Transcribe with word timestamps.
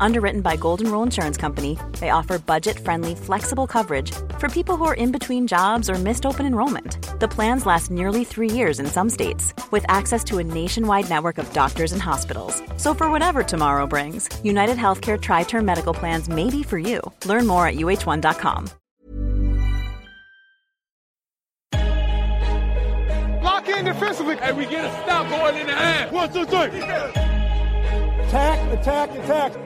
Underwritten 0.00 0.40
by 0.40 0.56
Golden 0.56 0.90
Rule 0.90 1.02
Insurance 1.02 1.36
Company, 1.36 1.78
they 2.00 2.10
offer 2.10 2.38
budget 2.38 2.78
friendly, 2.78 3.14
flexible 3.14 3.66
coverage 3.66 4.12
for 4.38 4.48
people 4.48 4.76
who 4.76 4.84
are 4.84 4.94
in 4.94 5.12
between 5.12 5.46
jobs 5.46 5.90
or 5.90 5.94
missed 5.94 6.26
open 6.26 6.46
enrollment. 6.46 6.98
The 7.20 7.28
plans 7.28 7.66
last 7.66 7.90
nearly 7.90 8.24
three 8.24 8.50
years 8.50 8.80
in 8.80 8.86
some 8.86 9.10
states, 9.10 9.54
with 9.70 9.84
access 9.88 10.22
to 10.24 10.38
a 10.38 10.44
nationwide 10.44 11.08
network 11.08 11.38
of 11.38 11.52
doctors 11.52 11.92
and 11.92 12.02
hospitals. 12.02 12.62
So, 12.76 12.94
for 12.94 13.10
whatever 13.10 13.42
tomorrow 13.42 13.86
brings, 13.86 14.28
United 14.44 14.76
Healthcare 14.76 15.20
Tri 15.20 15.44
Term 15.44 15.64
Medical 15.64 15.94
Plans 15.94 16.28
may 16.28 16.50
be 16.50 16.62
for 16.62 16.78
you. 16.78 17.00
Learn 17.24 17.46
more 17.46 17.66
at 17.66 17.76
uh1.com. 17.76 18.70
Lock 23.42 23.68
in 23.68 23.84
defensively. 23.84 24.36
And 24.40 24.56
we 24.56 24.66
get 24.66 24.84
a 24.84 24.90
stop 25.02 25.28
going 25.30 25.56
in 25.56 25.66
the 25.66 25.72
half. 25.72 26.12
One, 26.12 26.32
two, 26.32 26.44
three. 26.44 26.80
Attack, 28.26 28.78
attack, 28.78 29.10
attack. 29.10 29.65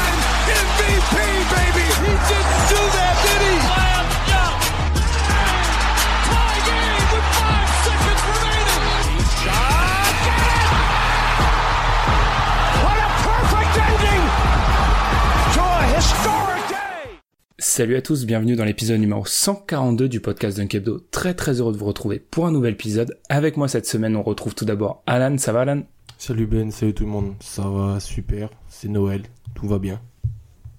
Salut 17.63 17.95
à 17.95 18.01
tous, 18.01 18.25
bienvenue 18.25 18.55
dans 18.55 18.65
l'épisode 18.65 18.99
numéro 18.99 19.23
142 19.23 20.09
du 20.09 20.19
podcast 20.19 20.57
Dunkebdo. 20.57 20.99
Très 21.11 21.35
très 21.35 21.59
heureux 21.59 21.71
de 21.71 21.77
vous 21.77 21.85
retrouver 21.85 22.17
pour 22.17 22.47
un 22.47 22.51
nouvel 22.51 22.73
épisode. 22.73 23.19
Avec 23.29 23.55
moi 23.55 23.67
cette 23.67 23.85
semaine, 23.85 24.15
on 24.15 24.23
retrouve 24.23 24.55
tout 24.55 24.65
d'abord 24.65 25.03
Alan. 25.05 25.37
Ça 25.37 25.53
va 25.53 25.61
Alan? 25.61 25.83
Salut 26.17 26.47
Ben, 26.47 26.71
salut 26.71 26.95
tout 26.95 27.03
le 27.03 27.11
monde. 27.11 27.35
Ça 27.39 27.69
va 27.69 27.99
super, 27.99 28.49
c'est 28.67 28.87
Noël, 28.87 29.21
tout 29.53 29.67
va 29.67 29.77
bien. 29.77 30.01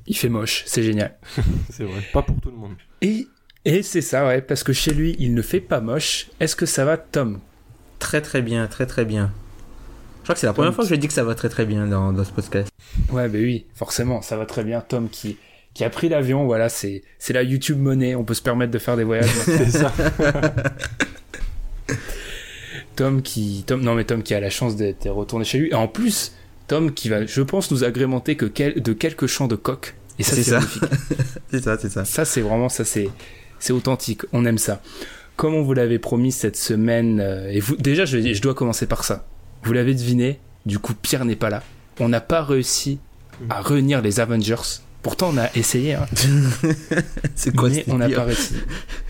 Il 0.09 0.17
fait 0.17 0.29
moche, 0.29 0.65
c'est 0.67 0.83
génial. 0.83 1.17
C'est 1.71 1.85
vrai, 1.85 2.01
pas 2.13 2.23
pour 2.23 2.41
tout 2.41 2.51
le 2.51 2.57
monde. 2.57 2.75
Et, 3.01 3.29
et 3.65 3.85
c'est 3.85 4.03
ça, 4.03 4.27
ouais, 4.27 4.43
parce 4.43 4.65
que 4.65 4.73
chez 4.73 4.93
lui, 4.93 5.15
il 5.21 5.35
ne 5.35 5.43
fait 5.43 5.61
pas 5.61 5.81
moche. 5.81 6.31
Est-ce 6.41 6.57
que 6.57 6.67
ça 6.67 6.85
va 6.85 6.97
Tom? 6.97 7.39
Très 8.01 8.21
très 8.23 8.43
bien, 8.43 8.67
très 8.67 8.87
très 8.87 9.05
bien. 9.05 9.31
Je 10.19 10.23
crois 10.25 10.35
que 10.35 10.41
c'est 10.41 10.49
la 10.49 10.53
première 10.53 10.75
fois 10.75 10.83
que 10.83 10.91
je 10.91 10.97
dis 10.97 11.07
que 11.07 11.15
ça 11.15 11.23
va 11.23 11.37
très 11.37 11.49
très 11.49 11.65
bien 11.65 11.87
dans, 11.87 12.13
dans 12.13 12.25
ce 12.25 12.33
podcast. 12.33 12.73
Ouais, 13.13 13.29
bah 13.29 13.39
oui, 13.39 13.67
forcément, 13.73 14.21
ça 14.21 14.37
va 14.37 14.47
très 14.47 14.65
bien. 14.65 14.81
Tom 14.81 15.09
qui, 15.09 15.37
qui 15.75 15.85
a 15.85 15.91
pris 15.91 16.09
l'avion, 16.09 16.45
voilà, 16.45 16.69
c'est, 16.69 17.03
c'est 17.19 17.33
la 17.33 17.43
YouTube 17.43 17.79
monnaie, 17.79 18.15
on 18.15 18.25
peut 18.25 18.35
se 18.35 18.43
permettre 18.43 18.71
de 18.73 18.79
faire 18.79 18.97
des 18.97 19.05
voyages. 19.05 19.31
C'est 19.45 19.71
ça. 19.71 19.93
Tom 22.97 23.23
qui, 23.23 23.65
Tom, 23.67 23.81
non 23.81 23.95
mais 23.95 24.05
Tom 24.05 24.23
qui 24.23 24.35
a 24.35 24.41
la 24.41 24.51
chance 24.51 24.77
d'être 24.77 25.09
retourné 25.09 25.45
chez 25.45 25.59
lui. 25.59 25.69
Et 25.71 25.75
en 25.75 25.89
plus, 25.89 26.33
Tom 26.69 26.93
qui 26.93 27.09
va, 27.09 27.25
je 27.25 27.43
pense, 27.43 27.71
nous 27.71 27.85
agrémenter 27.85 28.37
que 28.37 28.45
quel- 28.47 28.83
de 28.83 28.93
quelques 28.93 29.27
champs 29.27 29.49
de 29.49 29.57
coq. 29.57 29.95
Et 30.19 30.23
ça, 30.23 30.37
C'est 30.37 30.43
c'est 30.43 30.51
ça. 30.51 30.57
magnifique. 30.61 30.83
c'est 31.51 31.63
ça, 31.65 31.79
c'est 31.81 31.89
ça. 31.91 32.05
Ça, 32.05 32.25
c'est 32.25 32.43
vraiment, 32.43 32.69
ça, 32.69 32.85
c'est, 32.85 33.09
c'est 33.59 33.73
authentique. 33.73 34.23
On 34.33 34.45
aime 34.45 34.59
ça. 34.59 34.83
Comme 35.37 35.55
on 35.55 35.63
vous 35.63 35.73
l'avait 35.73 35.99
promis 35.99 36.33
cette 36.33 36.57
semaine, 36.57 37.19
euh, 37.21 37.49
et 37.51 37.61
vous, 37.61 37.77
déjà, 37.77 38.05
je, 38.05 38.19
je 38.35 38.43
dois 38.43 38.55
commencer 38.55 38.87
par 38.87 39.05
ça. 39.05 39.27
Vous 39.65 39.73
l'avez 39.73 39.95
deviné. 39.95 40.39
Du 40.67 40.79
coup, 40.79 40.93
Pierre 40.95 41.25
n'est 41.25 41.35
pas 41.37 41.49
là. 41.49 41.63
On 41.99 42.09
n'a 42.11 42.21
pas 42.21 42.43
réussi 42.45 42.99
à 43.49 43.63
réunir 43.63 44.03
les 44.03 44.21
Avengers. 44.21 44.55
Pourtant, 45.03 45.31
on 45.35 45.39
a 45.39 45.49
essayé, 45.57 45.95
hein, 45.95 46.07
C'est 47.35 47.55
quoi 47.55 47.69
mais 47.69 47.85
on 47.89 47.99
n'a 47.99 48.09
pas 48.09 48.25
réussi. 48.25 48.55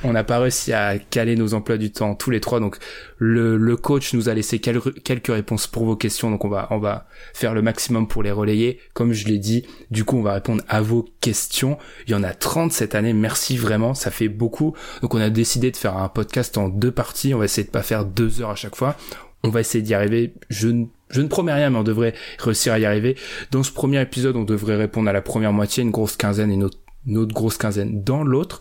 On 0.04 0.12
n'a 0.12 0.24
pas 0.24 0.38
réussi 0.38 0.72
à 0.72 0.98
caler 0.98 1.36
nos 1.36 1.54
emplois 1.54 1.76
du 1.76 1.90
temps 1.92 2.14
tous 2.14 2.30
les 2.30 2.40
trois. 2.40 2.60
Donc, 2.60 2.76
le, 3.18 3.56
le 3.56 3.76
coach 3.76 4.14
nous 4.14 4.28
a 4.28 4.34
laissé 4.34 4.58
quel- 4.58 4.80
quelques 4.80 5.28
réponses 5.28 5.66
pour 5.66 5.84
vos 5.84 5.96
questions. 5.96 6.30
Donc, 6.30 6.44
on 6.44 6.48
va, 6.48 6.68
on 6.70 6.78
va 6.78 7.06
faire 7.34 7.54
le 7.54 7.62
maximum 7.62 8.08
pour 8.08 8.22
les 8.22 8.30
relayer. 8.30 8.78
Comme 8.94 9.12
je 9.12 9.26
l'ai 9.28 9.38
dit, 9.38 9.66
du 9.90 10.04
coup, 10.04 10.16
on 10.16 10.22
va 10.22 10.32
répondre 10.34 10.62
à 10.68 10.80
vos 10.80 11.06
questions. 11.20 11.76
Il 12.06 12.12
y 12.12 12.14
en 12.14 12.22
a 12.22 12.32
30 12.32 12.72
cette 12.72 12.94
année. 12.94 13.12
Merci 13.12 13.56
vraiment. 13.56 13.94
Ça 13.94 14.10
fait 14.10 14.28
beaucoup. 14.28 14.74
Donc, 15.02 15.14
on 15.14 15.20
a 15.20 15.30
décidé 15.30 15.70
de 15.70 15.76
faire 15.76 15.96
un 15.98 16.08
podcast 16.08 16.56
en 16.58 16.68
deux 16.68 16.90
parties. 16.92 17.34
On 17.34 17.38
va 17.38 17.44
essayer 17.44 17.66
de 17.66 17.70
pas 17.72 17.82
faire 17.82 18.04
deux 18.04 18.40
heures 18.40 18.50
à 18.50 18.56
chaque 18.56 18.76
fois. 18.76 18.96
On 19.44 19.48
va 19.50 19.60
essayer 19.60 19.82
d'y 19.82 19.92
arriver. 19.92 20.32
Je 20.50 20.68
ne, 20.68 20.84
je 21.12 21.20
ne 21.20 21.28
promets 21.28 21.52
rien, 21.52 21.70
mais 21.70 21.78
on 21.78 21.84
devrait 21.84 22.14
réussir 22.38 22.72
à 22.72 22.78
y 22.78 22.84
arriver. 22.84 23.16
Dans 23.50 23.62
ce 23.62 23.70
premier 23.70 24.00
épisode, 24.00 24.36
on 24.36 24.44
devrait 24.44 24.76
répondre 24.76 25.08
à 25.08 25.12
la 25.12 25.22
première 25.22 25.52
moitié, 25.52 25.82
une 25.82 25.90
grosse 25.90 26.16
quinzaine 26.16 26.50
et 26.50 26.54
une 26.54 26.64
autre, 26.64 27.34
grosse 27.34 27.58
quinzaine 27.58 28.02
dans 28.02 28.24
l'autre. 28.24 28.60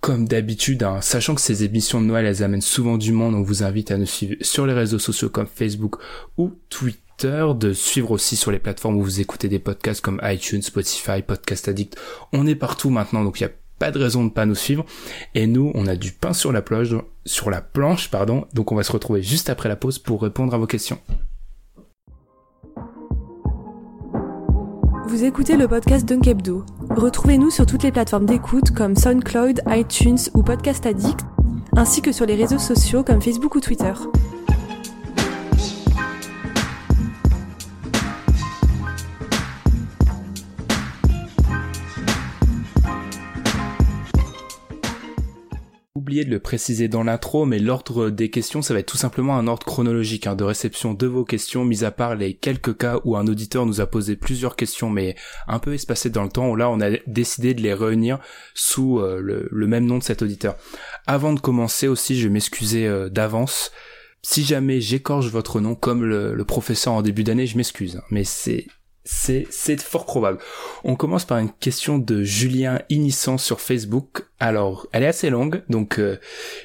Comme 0.00 0.28
d'habitude, 0.28 0.82
hein, 0.82 1.00
sachant 1.00 1.34
que 1.34 1.40
ces 1.40 1.64
émissions 1.64 2.00
de 2.00 2.06
Noël, 2.06 2.26
elles 2.26 2.42
amènent 2.42 2.60
souvent 2.60 2.98
du 2.98 3.12
monde, 3.12 3.34
on 3.34 3.42
vous 3.42 3.62
invite 3.62 3.90
à 3.90 3.96
nous 3.96 4.06
suivre 4.06 4.34
sur 4.42 4.66
les 4.66 4.74
réseaux 4.74 4.98
sociaux 4.98 5.30
comme 5.30 5.46
Facebook 5.46 5.96
ou 6.36 6.52
Twitter, 6.68 7.46
de 7.58 7.72
suivre 7.72 8.10
aussi 8.10 8.36
sur 8.36 8.50
les 8.50 8.58
plateformes 8.58 8.96
où 8.96 9.02
vous 9.02 9.20
écoutez 9.20 9.48
des 9.48 9.58
podcasts 9.58 10.02
comme 10.02 10.20
iTunes, 10.22 10.60
Spotify, 10.60 11.22
Podcast 11.22 11.68
Addict. 11.68 11.96
On 12.32 12.46
est 12.46 12.54
partout 12.54 12.90
maintenant, 12.90 13.24
donc 13.24 13.40
il 13.40 13.44
n'y 13.44 13.50
a 13.50 13.54
pas 13.78 13.90
de 13.90 13.98
raison 13.98 14.24
de 14.24 14.30
pas 14.30 14.46
nous 14.46 14.54
suivre. 14.54 14.84
Et 15.34 15.46
nous, 15.46 15.72
on 15.74 15.86
a 15.86 15.96
du 15.96 16.12
pain 16.12 16.32
sur 16.32 16.52
la 16.52 16.62
planche, 16.62 16.94
sur 17.24 17.50
la 17.50 17.60
planche, 17.60 18.10
pardon. 18.10 18.46
Donc 18.54 18.72
on 18.72 18.76
va 18.76 18.82
se 18.82 18.92
retrouver 18.92 19.22
juste 19.22 19.50
après 19.50 19.68
la 19.68 19.76
pause 19.76 19.98
pour 19.98 20.22
répondre 20.22 20.54
à 20.54 20.58
vos 20.58 20.66
questions. 20.66 20.98
Vous 25.08 25.22
écoutez 25.22 25.56
le 25.56 25.68
podcast 25.68 26.04
Dunkebdo. 26.04 26.64
Retrouvez-nous 26.90 27.50
sur 27.50 27.64
toutes 27.64 27.84
les 27.84 27.92
plateformes 27.92 28.26
d'écoute 28.26 28.72
comme 28.72 28.96
SoundCloud, 28.96 29.62
iTunes 29.68 30.18
ou 30.34 30.42
Podcast 30.42 30.84
Addict, 30.84 31.20
ainsi 31.76 32.02
que 32.02 32.10
sur 32.10 32.26
les 32.26 32.34
réseaux 32.34 32.58
sociaux 32.58 33.04
comme 33.04 33.22
Facebook 33.22 33.54
ou 33.54 33.60
Twitter. 33.60 33.92
De 46.24 46.30
le 46.30 46.40
préciser 46.40 46.88
dans 46.88 47.02
l'intro, 47.02 47.44
mais 47.44 47.58
l'ordre 47.58 48.10
des 48.10 48.30
questions, 48.30 48.62
ça 48.62 48.74
va 48.74 48.80
être 48.80 48.86
tout 48.86 48.96
simplement 48.96 49.36
un 49.36 49.46
ordre 49.46 49.66
chronologique 49.66 50.26
hein, 50.26 50.36
de 50.36 50.44
réception 50.44 50.94
de 50.94 51.06
vos 51.06 51.24
questions, 51.24 51.64
mis 51.64 51.84
à 51.84 51.90
part 51.90 52.14
les 52.14 52.34
quelques 52.34 52.76
cas 52.76 53.00
où 53.04 53.16
un 53.16 53.26
auditeur 53.26 53.66
nous 53.66 53.80
a 53.80 53.86
posé 53.86 54.16
plusieurs 54.16 54.56
questions, 54.56 54.90
mais 54.90 55.16
un 55.48 55.58
peu 55.58 55.74
espacées 55.74 56.10
dans 56.10 56.22
le 56.22 56.28
temps, 56.28 56.48
où 56.48 56.56
là 56.56 56.70
on 56.70 56.80
a 56.80 56.90
décidé 57.06 57.54
de 57.54 57.62
les 57.62 57.74
réunir 57.74 58.18
sous 58.54 59.00
euh, 59.00 59.20
le, 59.20 59.66
même 59.66 59.86
nom 59.86 59.98
de 59.98 60.02
cet 60.02 60.22
auditeur. 60.22 60.56
Avant 61.06 61.32
de 61.32 61.40
commencer 61.40 61.88
aussi, 61.88 62.18
je 62.18 62.28
vais 62.28 62.32
m'excuser 62.32 62.86
euh, 62.86 63.08
d'avance. 63.08 63.72
Si 64.22 64.44
jamais 64.44 64.80
j'écorche 64.80 65.26
votre 65.26 65.60
nom 65.60 65.74
comme 65.74 66.04
le, 66.04 66.34
le 66.34 66.44
professeur 66.44 66.94
en 66.94 67.02
début 67.02 67.24
d'année, 67.24 67.46
je 67.46 67.56
m'excuse, 67.56 67.96
hein, 67.96 68.02
mais 68.10 68.24
c'est 68.24 68.66
c'est 69.06 69.80
fort 69.80 70.04
probable. 70.04 70.38
On 70.82 70.96
commence 70.96 71.24
par 71.24 71.38
une 71.38 71.52
question 71.52 71.98
de 71.98 72.24
Julien 72.24 72.80
Inissant 72.88 73.38
sur 73.38 73.60
Facebook. 73.60 74.26
Alors, 74.40 74.88
elle 74.92 75.04
est 75.04 75.08
assez 75.08 75.30
longue, 75.30 75.62
donc 75.68 75.98
euh, 75.98 76.18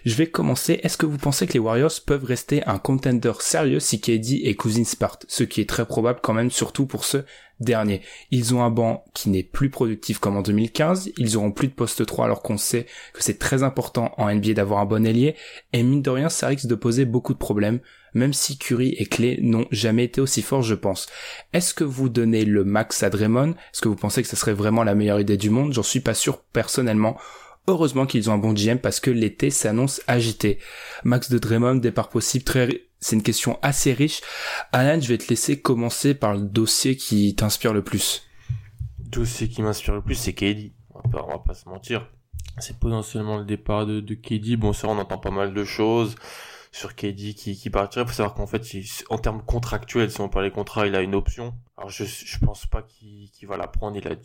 je 0.06 0.16
vais 0.16 0.28
commencer. 0.28 0.80
Est-ce 0.84 0.98
que 0.98 1.06
vous 1.06 1.20
pensez 1.20 1.46
que 1.46 1.54
les 1.54 1.60
Warriors 1.60 1.92
peuvent 2.06 2.24
rester 2.24 2.66
un 2.66 2.80
contender 2.80 3.34
sérieux 3.40 3.80
si 3.80 4.02
KD 4.02 4.42
et 4.44 4.56
Cousins 4.56 4.84
partent? 5.00 5.26
Ce 5.30 5.44
qui 5.44 5.62
est 5.62 5.70
très 5.70 5.86
probable 5.86 6.20
quand 6.22 6.34
même, 6.34 6.52
surtout 6.52 6.88
pour 6.88 7.06
ce 7.06 7.20
dernier. 7.60 8.02
Ils 8.32 8.56
ont 8.56 8.64
un 8.64 8.72
banc 8.72 9.06
qui 9.14 9.30
n'est 9.30 9.44
plus 9.44 9.70
productif 9.70 10.18
comme 10.18 10.36
en 10.36 10.42
2015. 10.42 11.12
Ils 11.18 11.38
auront 11.38 11.52
plus 11.52 11.68
de 11.68 11.74
poste 11.74 12.06
3 12.06 12.26
alors 12.26 12.42
qu'on 12.42 12.58
sait 12.58 12.88
que 13.14 13.24
c'est 13.24 13.38
très 13.38 13.62
important 13.62 14.14
en 14.18 14.34
NBA 14.34 14.54
d'avoir 14.54 14.80
un 14.80 14.86
bon 14.86 15.06
ailier. 15.06 15.36
Et 15.74 15.84
mine 15.84 16.02
de 16.02 16.10
rien, 16.10 16.30
ça 16.30 16.48
risque 16.48 16.66
de 16.66 16.76
poser 16.76 17.06
beaucoup 17.06 17.34
de 17.34 17.40
problèmes 17.40 17.80
même 18.14 18.34
si 18.34 18.58
Curry 18.58 18.90
et 18.98 19.06
Clay 19.06 19.40
n'ont 19.42 19.68
jamais 19.72 20.06
été 20.06 20.22
aussi 20.22 20.42
forts, 20.42 20.64
je 20.64 20.76
pense. 20.76 21.08
Est-ce 21.54 21.74
que 21.74 21.84
vous 21.84 22.10
donnez 22.10 22.46
le 22.46 22.64
max 22.64 23.04
à 23.04 23.10
Draymond? 23.10 23.52
Est-ce 23.52 23.82
que 23.82 23.90
vous 23.90 23.96
pensez 23.96 24.22
que 24.22 24.28
ça 24.28 24.36
serait 24.36 24.54
vraiment 24.54 24.84
la 24.84 24.96
meilleure 24.96 25.20
idée 25.20 25.38
du 25.38 25.50
monde? 25.50 25.74
J'en 25.74 25.84
suis 25.84 26.00
pas 26.00 26.14
sûr 26.14 26.42
personnellement. 26.42 27.18
Heureusement 27.68 28.06
qu'ils 28.06 28.30
ont 28.30 28.34
un 28.34 28.38
bon 28.38 28.54
GM 28.54 28.78
parce 28.78 29.00
que 29.00 29.12
l'été 29.12 29.50
s'annonce 29.50 30.02
agité. 30.08 30.58
Max 31.04 31.30
de 31.30 31.38
Draymond, 31.38 31.76
départ 31.76 32.10
possible, 32.10 32.44
très, 32.44 32.84
c'est 33.00 33.16
une 33.16 33.24
question 33.24 33.60
assez 33.62 33.94
riche. 33.94 34.22
Alan, 34.72 35.00
je 35.00 35.08
vais 35.08 35.18
te 35.18 35.30
laisser 35.30 35.62
commencer 35.62 36.14
par 36.14 36.34
le 36.34 36.42
dossier 36.42 36.98
qui 36.98 37.36
t'inspire 37.36 37.74
le 37.74 37.84
plus. 37.84 38.28
Dossier 39.00 39.48
qui 39.48 39.62
m'inspire 39.62 39.94
le 39.94 40.02
plus, 40.02 40.16
c'est 40.16 40.34
KD. 40.34 40.72
On 40.90 41.00
va 41.00 41.10
pas, 41.10 41.26
on 41.28 41.32
va 41.32 41.40
pas 41.40 41.54
se 41.54 41.70
mentir. 41.70 42.08
C'est 42.58 42.78
potentiellement 42.78 43.38
le 43.38 43.46
départ 43.46 43.86
de, 43.86 44.00
de. 44.00 44.56
Bon, 44.56 44.74
ça, 44.74 44.88
on 44.88 44.98
entend 44.98 45.18
pas 45.18 45.32
mal 45.32 45.54
de 45.54 45.64
choses 45.64 46.16
sur 46.72 46.96
KD 46.96 47.34
qui, 47.36 47.58
qui 47.58 47.70
partirait. 47.70 48.06
Faut 48.06 48.14
savoir 48.14 48.34
qu'en 48.36 48.48
fait, 48.48 48.74
il- 48.74 48.86
en 49.10 49.18
termes 49.18 49.42
contractuels, 49.44 50.12
si 50.12 50.22
on 50.22 50.30
parle 50.30 50.46
des 50.46 50.52
contrats, 50.52 50.88
il 50.88 50.96
a 50.96 51.02
une 51.02 51.16
option. 51.16 51.54
Alors, 51.78 51.90
je, 51.90 52.04
je 52.06 52.38
pense 52.40 52.66
pas 52.66 52.82
qu'il 52.84 53.30
qu'il 53.32 53.48
va 53.48 53.58
la 53.58 53.68
prendre. 53.68 53.98
Il 53.98 54.08
a 54.08 54.16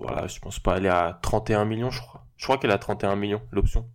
voilà, 0.00 0.26
je 0.26 0.38
pense 0.40 0.58
pas. 0.58 0.76
Elle 0.78 0.86
est 0.86 0.88
à 0.88 1.18
31 1.22 1.64
millions, 1.64 1.90
je 1.90 2.00
crois. 2.00 2.24
Je 2.36 2.44
crois 2.44 2.58
qu'elle 2.58 2.70
à 2.70 2.78
31 2.78 3.16
millions, 3.16 3.42
l'option. 3.52 3.88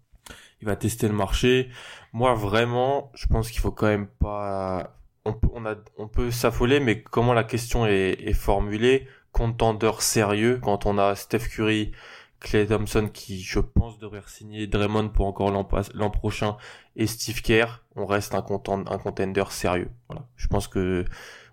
il 0.62 0.68
va 0.68 0.76
tester 0.76 1.08
le 1.08 1.14
marché. 1.14 1.70
Moi, 2.14 2.34
vraiment, 2.34 3.12
je 3.16 3.28
pense 3.28 3.50
qu'il 3.52 3.62
faut 3.62 3.72
quand 3.72 3.88
même 3.88 4.08
pas. 4.08 4.94
On 5.26 5.34
peut, 5.34 5.50
on 5.54 5.66
a, 5.66 5.76
on 5.98 6.08
peut 6.08 6.32
s'affoler, 6.32 6.80
mais 6.80 7.02
comment 7.04 7.34
la 7.34 7.44
question 7.44 7.86
est, 7.86 8.12
est 8.22 8.34
formulée, 8.34 9.08
contendeur 9.34 10.02
sérieux, 10.02 10.60
quand 10.64 10.86
on 10.86 10.98
a 10.98 11.16
Steph 11.16 11.50
Curry, 11.50 11.92
Clay 12.40 12.68
Thompson 12.68 13.10
qui, 13.12 13.42
je 13.42 13.60
pense, 13.60 13.98
devrait 14.00 14.22
signer 14.28 14.68
Draymond 14.68 15.10
pour 15.10 15.26
encore 15.26 15.52
l'an 15.52 16.10
prochain 16.10 16.58
et 16.96 17.08
Steve 17.08 17.42
Kerr, 17.42 17.84
on 17.96 18.06
reste 18.06 18.36
un, 18.36 18.42
contend, 18.42 18.84
un 18.88 18.98
contender 18.98 19.44
sérieux. 19.50 19.90
Je 20.36 20.48
pense 20.48 20.68
que 20.68 21.06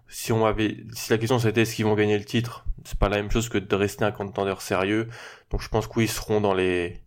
si 0.09 0.33
on 0.33 0.45
avait, 0.45 0.79
si 0.93 1.11
la 1.11 1.19
question 1.19 1.39
c'était 1.39 1.63
est-ce 1.63 1.75
qu'ils 1.75 1.85
vont 1.85 1.95
gagner 1.95 2.19
le 2.19 2.25
titre, 2.25 2.65
c'est 2.85 2.99
pas 2.99 3.09
la 3.09 3.17
même 3.17 3.31
chose 3.31 3.49
que 3.49 3.59
de 3.59 3.75
rester 3.75 4.05
un 4.05 4.13
contender 4.13 4.55
sérieux. 4.61 5.09
Donc 5.51 5.63
je 5.63 5.69
pense 5.69 5.87
qu'ils 5.87 6.09
seront 6.09 6.41
dans 6.41 6.55
les, 6.55 7.01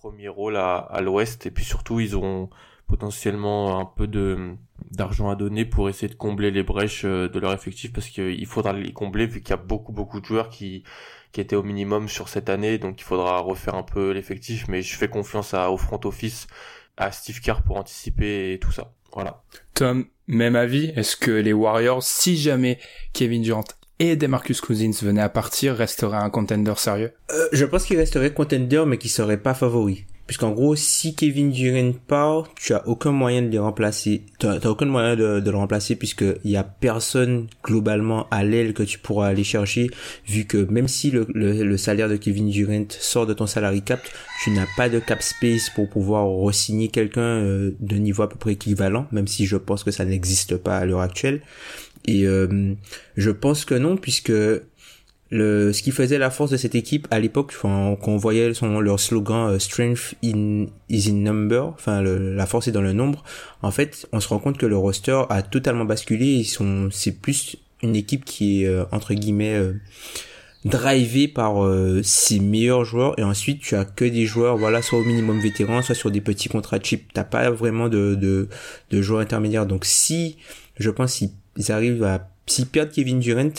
premiers 0.00 0.28
rôles 0.28 0.56
à, 0.56 1.00
l'ouest 1.02 1.46
et 1.46 1.50
puis 1.50 1.64
surtout 1.64 2.00
ils 2.00 2.14
auront 2.14 2.50
potentiellement 2.86 3.78
un 3.78 3.84
peu 3.84 4.06
d'argent 4.90 5.28
à 5.28 5.36
donner 5.36 5.64
pour 5.64 5.88
essayer 5.88 6.08
de 6.08 6.14
combler 6.14 6.50
les 6.50 6.62
brèches 6.62 7.04
euh, 7.04 7.28
de 7.28 7.38
leur 7.38 7.52
effectif 7.52 7.92
parce 7.92 8.08
qu'il 8.08 8.46
faudra 8.46 8.72
les 8.72 8.94
combler 8.94 9.26
vu 9.26 9.42
qu'il 9.42 9.50
y 9.50 9.52
a 9.52 9.58
beaucoup 9.58 9.92
beaucoup 9.92 10.20
de 10.20 10.24
joueurs 10.24 10.48
qui 10.48 10.84
qui 11.32 11.40
étaient 11.40 11.56
au 11.56 11.62
minimum 11.62 12.08
sur 12.08 12.28
cette 12.28 12.48
année 12.48 12.78
donc 12.78 13.00
il 13.00 13.04
faudra 13.04 13.38
refaire 13.38 13.74
un 13.74 13.82
peu 13.82 14.10
l'effectif 14.10 14.66
mais 14.68 14.82
je 14.82 14.96
fais 14.96 15.08
confiance 15.08 15.54
à, 15.54 15.70
au 15.70 15.76
front 15.76 16.00
office 16.04 16.46
à 16.96 17.12
Steve 17.12 17.40
Kerr 17.40 17.62
pour 17.64 17.76
anticiper 17.76 18.52
et 18.52 18.58
tout 18.58 18.72
ça. 18.72 18.92
Voilà. 19.12 19.42
Tom 19.74 20.06
même 20.26 20.56
avis 20.56 20.92
est-ce 20.96 21.16
que 21.16 21.30
les 21.30 21.52
Warriors 21.52 22.02
si 22.02 22.36
jamais 22.36 22.78
Kevin 23.12 23.42
Durant 23.42 23.64
et 24.00 24.16
Demarcus 24.16 24.60
Cousins 24.60 24.92
venaient 25.02 25.22
à 25.22 25.28
partir 25.28 25.74
resterait 25.76 26.18
un 26.18 26.30
contender 26.30 26.74
sérieux? 26.76 27.12
Euh, 27.30 27.48
Je 27.52 27.64
pense 27.64 27.84
qu'il 27.84 27.96
resterait 27.98 28.32
contender 28.32 28.84
mais 28.86 28.98
qui 28.98 29.08
serait 29.08 29.42
pas 29.42 29.54
favori. 29.54 30.06
Puisqu'en 30.28 30.52
gros, 30.52 30.76
si 30.76 31.14
Kevin 31.14 31.50
Durant 31.50 31.92
part, 32.06 32.52
tu 32.54 32.74
as 32.74 32.86
aucun 32.86 33.12
moyen 33.12 33.42
de 33.42 33.50
le 33.50 33.60
remplacer. 33.60 34.26
Tu 34.38 34.46
aucun 34.66 34.86
moyen 34.86 35.16
de, 35.16 35.42
le 35.42 35.56
remplacer 35.56 35.96
puisque 35.96 36.24
il 36.44 36.50
y 36.50 36.56
a 36.56 36.62
personne 36.62 37.48
globalement 37.64 38.28
à 38.30 38.44
l'aile 38.44 38.74
que 38.74 38.82
tu 38.82 38.98
pourras 38.98 39.28
aller 39.28 39.42
chercher, 39.42 39.88
vu 40.26 40.44
que 40.44 40.58
même 40.58 40.86
si 40.86 41.10
le 41.10 41.76
salaire 41.78 42.08
de 42.08 42.16
Kevin 42.16 42.50
Durant 42.50 42.84
sort 42.90 43.26
de 43.26 43.32
ton 43.32 43.46
salary 43.46 43.82
cap, 43.82 44.00
tu 44.44 44.50
n'as 44.50 44.66
pas 44.76 44.88
de 44.88 44.98
cap 44.98 45.22
space 45.22 45.70
pour 45.70 45.88
pouvoir 45.88 46.28
re-signer 46.28 46.88
quelqu'un 46.88 47.20
euh, 47.22 47.76
de 47.80 47.96
niveau 47.96 48.22
à 48.22 48.28
peu 48.28 48.36
près 48.36 48.52
équivalent, 48.52 49.06
même 49.10 49.26
si 49.26 49.46
je 49.46 49.56
pense 49.56 49.82
que 49.82 49.90
ça 49.90 50.04
n'existe 50.04 50.56
pas 50.56 50.76
à 50.76 50.84
l'heure 50.84 51.00
actuelle. 51.00 51.40
Et 52.06 52.26
euh, 52.26 52.74
je 53.16 53.30
pense 53.30 53.64
que 53.64 53.74
non, 53.74 53.96
puisque 53.96 54.32
le 55.30 55.72
ce 55.72 55.82
qui 55.82 55.90
faisait 55.90 56.18
la 56.18 56.30
force 56.30 56.50
de 56.50 56.56
cette 56.56 56.74
équipe 56.74 57.06
à 57.10 57.18
l'époque 57.18 57.52
enfin 57.56 57.96
qu'on 58.00 58.16
voyait 58.16 58.54
son 58.54 58.80
leur 58.80 58.98
slogan 58.98 59.50
euh, 59.50 59.58
strength 59.58 60.14
in 60.24 60.66
is 60.88 61.10
in 61.10 61.14
number 61.16 61.66
enfin 61.66 62.02
la 62.02 62.46
force 62.46 62.68
est 62.68 62.72
dans 62.72 62.82
le 62.82 62.92
nombre. 62.94 63.24
En 63.62 63.70
fait 63.70 64.08
on 64.12 64.20
se 64.20 64.28
rend 64.28 64.38
compte 64.38 64.56
que 64.56 64.66
le 64.66 64.76
roster 64.76 65.22
a 65.28 65.42
totalement 65.42 65.84
basculé. 65.84 66.26
Ils 66.26 66.44
sont 66.44 66.88
c'est 66.90 67.20
plus 67.20 67.56
une 67.82 67.94
équipe 67.94 68.24
qui 68.24 68.62
est 68.62 68.68
euh, 68.68 68.84
entre 68.90 69.12
guillemets 69.14 69.54
euh, 69.54 69.74
drivé 70.64 71.28
par 71.28 71.62
euh, 71.62 72.00
ses 72.02 72.40
meilleurs 72.40 72.84
joueurs. 72.84 73.18
Et 73.18 73.22
ensuite 73.22 73.60
tu 73.60 73.74
as 73.76 73.84
que 73.84 74.06
des 74.06 74.24
joueurs 74.24 74.56
voilà 74.56 74.80
soit 74.80 74.98
au 74.98 75.04
minimum 75.04 75.40
vétérans 75.40 75.82
soit 75.82 75.94
sur 75.94 76.10
des 76.10 76.22
petits 76.22 76.48
contrats 76.48 76.78
cheap. 76.82 77.12
T'as 77.12 77.24
pas 77.24 77.50
vraiment 77.50 77.90
de, 77.90 78.14
de 78.14 78.48
de 78.90 79.02
joueurs 79.02 79.20
intermédiaires. 79.20 79.66
Donc 79.66 79.84
si 79.84 80.38
je 80.78 80.88
pense 80.88 81.12
s'ils 81.12 81.72
arrivent 81.72 82.04
à 82.04 82.30
s'ils 82.48 82.66
perdent 82.66 82.90
Kevin 82.90 83.20
Durant, 83.20 83.50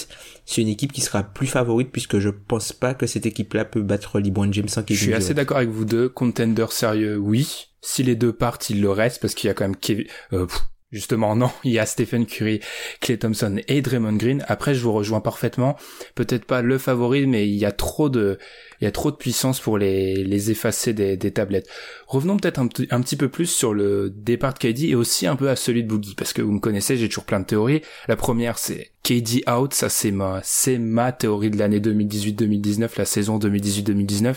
c'est 0.45 0.61
une 0.61 0.67
équipe 0.67 0.91
qui 0.91 1.01
sera 1.01 1.23
plus 1.23 1.47
favorite 1.47 1.91
puisque 1.91 2.19
je 2.19 2.29
pense 2.29 2.73
pas 2.73 2.93
que 2.93 3.07
cette 3.07 3.25
équipe-là 3.25 3.65
peut 3.65 3.81
battre 3.81 4.19
LeBron 4.19 4.51
James 4.51 4.67
sans 4.67 4.83
Kevin 4.83 4.97
Je 4.97 5.03
suis 5.03 5.13
assez 5.13 5.33
d'accord 5.33 5.57
avec 5.57 5.69
vous 5.69 5.85
deux. 5.85 6.09
Contender 6.09 6.65
sérieux, 6.69 7.17
oui. 7.17 7.67
Si 7.81 8.03
les 8.03 8.15
deux 8.15 8.33
partent, 8.33 8.69
il 8.69 8.81
le 8.81 8.89
reste 8.89 9.21
parce 9.21 9.33
qu'il 9.35 9.47
y 9.47 9.51
a 9.51 9.53
quand 9.53 9.63
même 9.63 9.75
Kevin, 9.75 10.05
euh, 10.33 10.47
Justement, 10.91 11.35
non, 11.35 11.51
il 11.63 11.71
y 11.71 11.79
a 11.79 11.85
Stephen 11.85 12.25
Curry, 12.25 12.61
Clay 12.99 13.17
Thompson 13.17 13.59
et 13.67 13.81
Draymond 13.81 14.17
Green. 14.17 14.43
Après, 14.47 14.73
je 14.73 14.81
vous 14.81 14.93
rejoins 14.93 15.21
parfaitement. 15.21 15.75
Peut-être 16.15 16.45
pas 16.45 16.61
le 16.61 16.77
favori, 16.77 17.27
mais 17.27 17.47
il 17.47 17.55
y 17.55 17.65
a 17.65 17.71
trop 17.71 18.09
de, 18.09 18.39
il 18.81 18.85
y 18.85 18.87
a 18.87 18.91
trop 18.91 19.11
de 19.11 19.15
puissance 19.15 19.59
pour 19.59 19.77
les, 19.77 20.51
effacer 20.51 20.93
des, 20.93 21.31
tablettes. 21.31 21.67
Revenons 22.07 22.37
peut-être 22.37 22.59
un, 22.59 22.69
un, 22.89 23.01
petit 23.01 23.17
peu 23.17 23.29
plus 23.29 23.45
sur 23.45 23.73
le 23.73 24.09
départ 24.09 24.53
de 24.53 24.59
KD 24.59 24.85
et 24.85 24.95
aussi 24.95 25.27
un 25.27 25.35
peu 25.35 25.49
à 25.49 25.55
celui 25.55 25.83
de 25.83 25.89
Boogie, 25.89 26.15
parce 26.15 26.33
que 26.33 26.41
vous 26.41 26.51
me 26.51 26.59
connaissez, 26.59 26.97
j'ai 26.97 27.07
toujours 27.07 27.25
plein 27.25 27.39
de 27.39 27.45
théories. 27.45 27.81
La 28.07 28.15
première, 28.15 28.57
c'est 28.57 28.91
KD 29.03 29.43
out, 29.49 29.73
ça 29.73 29.89
c'est 29.89 30.11
ma, 30.11 30.39
c'est 30.43 30.77
ma 30.77 31.11
théorie 31.11 31.51
de 31.51 31.57
l'année 31.57 31.79
2018-2019, 31.79 32.89
la 32.97 33.05
saison 33.05 33.37
2018-2019. 33.37 34.35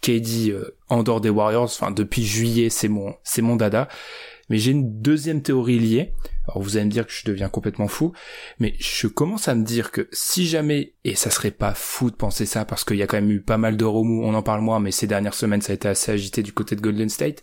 KD 0.00 0.50
euh, 0.50 0.74
en 0.88 1.02
dehors 1.02 1.20
des 1.20 1.30
Warriors, 1.30 1.64
enfin 1.64 1.90
depuis 1.90 2.24
juillet, 2.24 2.70
c'est 2.70 2.88
mon, 2.88 3.14
c'est 3.22 3.42
mon 3.42 3.56
dada. 3.56 3.88
Mais 4.48 4.58
j'ai 4.58 4.72
une 4.72 5.00
deuxième 5.00 5.42
théorie 5.42 5.78
liée. 5.78 6.12
Alors 6.46 6.62
vous 6.62 6.76
allez 6.76 6.86
me 6.86 6.90
dire 6.90 7.06
que 7.06 7.12
je 7.12 7.24
deviens 7.24 7.48
complètement 7.48 7.88
fou, 7.88 8.12
mais 8.58 8.74
je 8.78 9.06
commence 9.06 9.48
à 9.48 9.54
me 9.54 9.64
dire 9.64 9.90
que 9.92 10.08
si 10.12 10.46
jamais, 10.46 10.94
et 11.04 11.14
ça 11.14 11.30
serait 11.30 11.52
pas 11.52 11.72
fou 11.74 12.10
de 12.10 12.16
penser 12.16 12.46
ça 12.46 12.64
parce 12.64 12.84
qu'il 12.84 12.96
y 12.96 13.02
a 13.02 13.06
quand 13.06 13.16
même 13.16 13.30
eu 13.30 13.40
pas 13.40 13.58
mal 13.58 13.76
de 13.76 13.84
remous, 13.84 14.24
on 14.24 14.34
en 14.34 14.42
parle 14.42 14.60
moins, 14.60 14.80
mais 14.80 14.90
ces 14.90 15.06
dernières 15.06 15.34
semaines 15.34 15.62
ça 15.62 15.72
a 15.72 15.74
été 15.74 15.88
assez 15.88 16.10
agité 16.10 16.42
du 16.42 16.52
côté 16.52 16.74
de 16.74 16.80
Golden 16.80 17.08
State. 17.08 17.42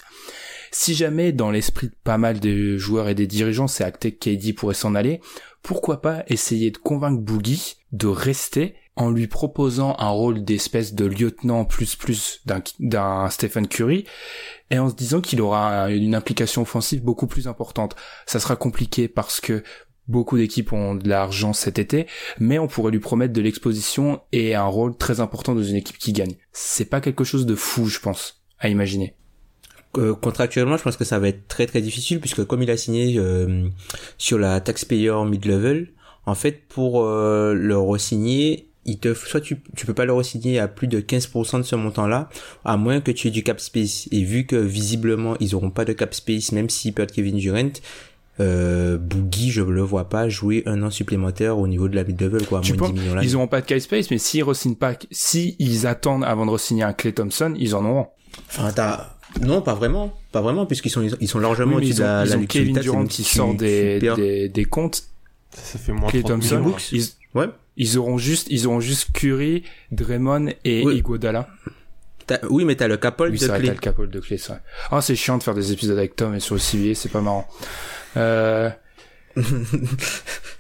Si 0.72 0.94
jamais 0.94 1.32
dans 1.32 1.50
l'esprit 1.50 1.88
de 1.88 1.96
pas 2.04 2.18
mal 2.18 2.40
de 2.40 2.78
joueurs 2.78 3.08
et 3.08 3.16
des 3.16 3.26
dirigeants 3.26 3.68
c'est 3.68 3.84
acté 3.84 4.14
que 4.14 4.30
KD 4.30 4.54
pourrait 4.54 4.76
s'en 4.76 4.96
aller, 4.96 5.22
pourquoi 5.64 6.02
pas 6.02 6.24
essayer 6.28 6.72
de 6.72 6.78
convaincre 6.78 7.22
Boogie 7.22 7.78
de 7.92 8.08
rester 8.08 8.76
en 9.00 9.10
lui 9.10 9.28
proposant 9.28 9.96
un 9.98 10.10
rôle 10.10 10.44
d'espèce 10.44 10.94
de 10.94 11.06
lieutenant 11.06 11.64
plus 11.64 11.96
plus 11.96 12.42
d'un 12.80 13.30
Stephen 13.30 13.68
Curry 13.68 14.04
et 14.70 14.78
en 14.78 14.90
se 14.90 14.96
disant 14.96 15.22
qu'il 15.22 15.42
aura 15.42 15.90
une 15.90 16.14
implication 16.14 16.64
offensive 16.64 17.02
beaucoup 17.02 17.26
plus 17.26 17.48
importante. 17.48 17.96
Ça 18.26 18.42
sera 18.42 18.58
compliqué 18.58 19.08
parce 19.08 19.40
que 19.40 19.64
beaucoup 20.10 20.38
d'équipes 20.38 20.74
ont 20.74 20.96
de 20.96 21.08
l'argent 21.08 21.54
cet 21.54 21.80
été, 21.80 22.08
mais 22.40 22.60
on 22.60 22.68
pourrait 22.68 22.92
lui 22.92 23.00
promettre 23.00 23.32
de 23.32 23.42
l'exposition 23.42 24.20
et 24.34 24.54
un 24.54 24.66
rôle 24.66 24.98
très 24.98 25.22
important 25.22 25.56
dans 25.56 25.64
une 25.64 25.78
équipe 25.78 25.98
qui 25.98 26.12
gagne. 26.12 26.36
C'est 26.52 26.90
pas 26.90 27.00
quelque 27.00 27.24
chose 27.24 27.46
de 27.46 27.56
fou, 27.56 27.86
je 27.86 28.00
pense, 28.00 28.44
à 28.60 28.68
imaginer. 28.68 29.16
Euh, 29.98 30.14
contractuellement, 30.14 30.76
je 30.76 30.84
pense 30.84 30.98
que 30.98 31.06
ça 31.06 31.20
va 31.20 31.30
être 31.30 31.48
très 31.48 31.68
très 31.68 31.82
difficile 31.82 32.20
puisque 32.20 32.44
comme 32.44 32.62
il 32.62 32.70
a 32.70 32.76
signé 32.76 33.18
euh, 33.18 33.70
sur 34.18 34.38
la 34.38 34.60
taxpayer 34.60 35.24
mid-level, 35.26 35.94
en 36.26 36.36
fait 36.36 36.68
pour 36.68 37.06
euh, 37.06 37.54
le 37.54 37.78
re-signer, 37.78 38.69
il 38.86 38.98
te, 38.98 39.14
soit 39.14 39.42
tu, 39.42 39.58
tu 39.76 39.86
peux 39.86 39.94
pas 39.94 40.06
le 40.06 40.14
re-signer 40.14 40.60
à 40.60 40.68
plus 40.68 40.88
de 40.88 41.00
15% 41.00 41.58
de 41.58 41.64
ce 41.64 41.76
montant-là, 41.76 42.30
à 42.66 42.78
moins 42.78 43.02
que 43.02 43.12
tu 43.12 43.28
aies 43.28 43.32
du 43.32 43.44
cap 43.44 43.60
space. 43.60 44.08
Et 44.12 44.24
vu 44.24 44.46
que 44.46 44.56
visiblement 44.56 45.36
ils 45.40 45.56
auront 45.56 45.70
pas 45.70 45.86
de 45.86 45.94
cap 45.94 46.14
space, 46.14 46.52
même 46.52 46.70
s'ils 46.70 46.94
perdent 46.94 47.12
Kevin 47.12 47.38
Durant, 47.38 47.72
euh, 48.40 48.98
Boogie, 48.98 49.52
je 49.52 49.62
le 49.62 49.82
vois 49.82 50.08
pas 50.08 50.30
jouer 50.30 50.64
un 50.66 50.82
an 50.84 50.90
supplémentaire 50.90 51.58
au 51.58 51.68
niveau 51.68 51.90
de 51.90 51.96
la 51.96 52.04
mid-level, 52.06 52.46
quoi, 52.48 52.60
à 52.60 52.62
tu 52.62 52.72
10 52.72 52.94
millions 52.94 53.16
là. 53.16 53.22
Ils 53.24 53.36
auront 53.36 53.48
pas 53.48 53.60
de 53.62 53.66
cap 53.66 53.80
space, 53.80 54.10
mais 54.12 54.18
s'ils 54.18 54.44
re-signent 54.44 54.76
pas, 54.76 54.94
si 55.12 55.56
ils 55.60 55.86
attendent 55.88 56.24
avant 56.24 56.46
de 56.46 56.52
re-signer 56.52 56.84
un 56.84 56.94
Clay 56.94 57.12
Thompson, 57.12 57.54
ils 57.58 57.76
en 57.76 57.86
auront. 57.86 58.08
Enfin, 58.48 58.72
t'as, 58.74 59.10
non, 59.42 59.62
pas 59.62 59.74
vraiment, 59.74 60.14
pas 60.32 60.42
vraiment, 60.42 60.66
puisqu'ils 60.66 60.90
sont, 60.90 61.06
ils 61.20 61.28
sont 61.28 61.40
largement 61.40 61.76
oui, 61.76 61.78
au-dessus 61.78 61.96
de 61.96 62.04
la, 62.04 62.26
ils 62.26 62.30
la 62.30 62.38
ont 62.38 62.46
Kevin 62.46 62.80
Durant 62.80 63.06
qui 63.06 63.24
sort 63.24 63.54
des, 63.56 64.00
des, 64.00 64.48
des, 64.48 64.66
comptes. 64.66 65.04
Ça 65.52 65.78
fait 65.78 65.92
moins 65.92 66.10
Clay 66.10 66.24
Thompson, 66.24 66.74
ils, 66.94 67.06
ouais. 67.36 67.48
Ils 67.80 67.98
auront 67.98 68.20
juste, 68.20 68.48
ils 68.52 68.68
auront 68.68 68.82
juste 68.82 69.12
Curry, 69.14 69.64
Draymond 69.92 70.50
et 70.64 70.84
Oui. 70.86 70.98
Iguodala. 70.98 71.50
Oui, 72.52 72.64
mais 72.66 72.76
t'as 72.76 72.88
le 72.88 72.98
capole 72.98 73.30
Oui, 73.30 73.38
de 73.38 73.40
c'est 73.40 73.48
vrai, 73.48 73.60
clé. 73.60 73.68
t'as 73.70 73.74
le 73.74 73.80
capole 73.80 74.10
de 74.12 74.20
clé, 74.20 74.38
c'est 74.38 74.52
vrai. 74.52 74.62
Ah, 74.92 75.02
c'est 75.02 75.16
chiant 75.16 75.40
de 75.40 75.44
faire 75.44 75.56
des 75.56 75.72
épisodes 75.72 75.98
avec 75.98 76.16
Tom 76.16 76.36
et 76.36 76.40
sur 76.40 76.54
le 76.54 76.60
civier, 76.60 76.94
c'est 76.94 77.10
pas 77.10 77.22
marrant. 77.22 77.48
Euh... 78.18 78.70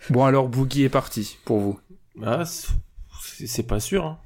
bon, 0.09 0.23
alors 0.25 0.47
Boogie 0.47 0.83
est 0.83 0.89
parti, 0.89 1.37
pour 1.45 1.59
vous. 1.59 1.79
Ah, 2.23 2.43
c'est 2.45 3.47
c'est 3.47 3.63
pas 3.67 3.79
sûr. 3.79 4.05
Hein. 4.05 4.17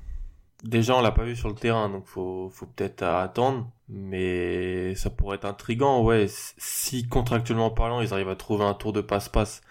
Déjà, 0.64 0.96
on 0.96 1.02
l'a 1.02 1.12
pas 1.12 1.24
vu 1.26 1.36
sur 1.36 1.50
le 1.50 1.56
terrain, 1.56 1.90
donc 1.90 2.06
faut, 2.08 2.50
faut 2.54 2.66
peut-être 2.66 3.04
attendre. 3.04 3.70
Mais 3.90 4.96
ça 4.96 5.10
pourrait 5.10 5.36
être 5.36 5.46
intriguant, 5.46 6.02
ouais. 6.04 6.28
Si 6.58 7.08
contractuellement 7.08 7.70
parlant, 7.70 8.02
ils 8.02 8.14
arrivent 8.14 8.30
à 8.30 8.36
trouver 8.36 8.64
un 8.64 8.74
tour 8.74 8.94
de 8.94 9.02
passe-passe 9.02 9.62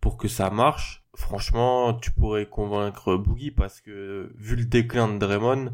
pour 0.00 0.16
que 0.16 0.28
ça 0.28 0.50
marche, 0.50 0.99
franchement, 1.20 1.94
tu 1.94 2.10
pourrais 2.10 2.46
convaincre 2.46 3.14
Boogie 3.16 3.50
parce 3.50 3.80
que 3.80 4.32
vu 4.36 4.56
le 4.56 4.64
déclin 4.64 5.06
de 5.08 5.18
Draymond, 5.18 5.72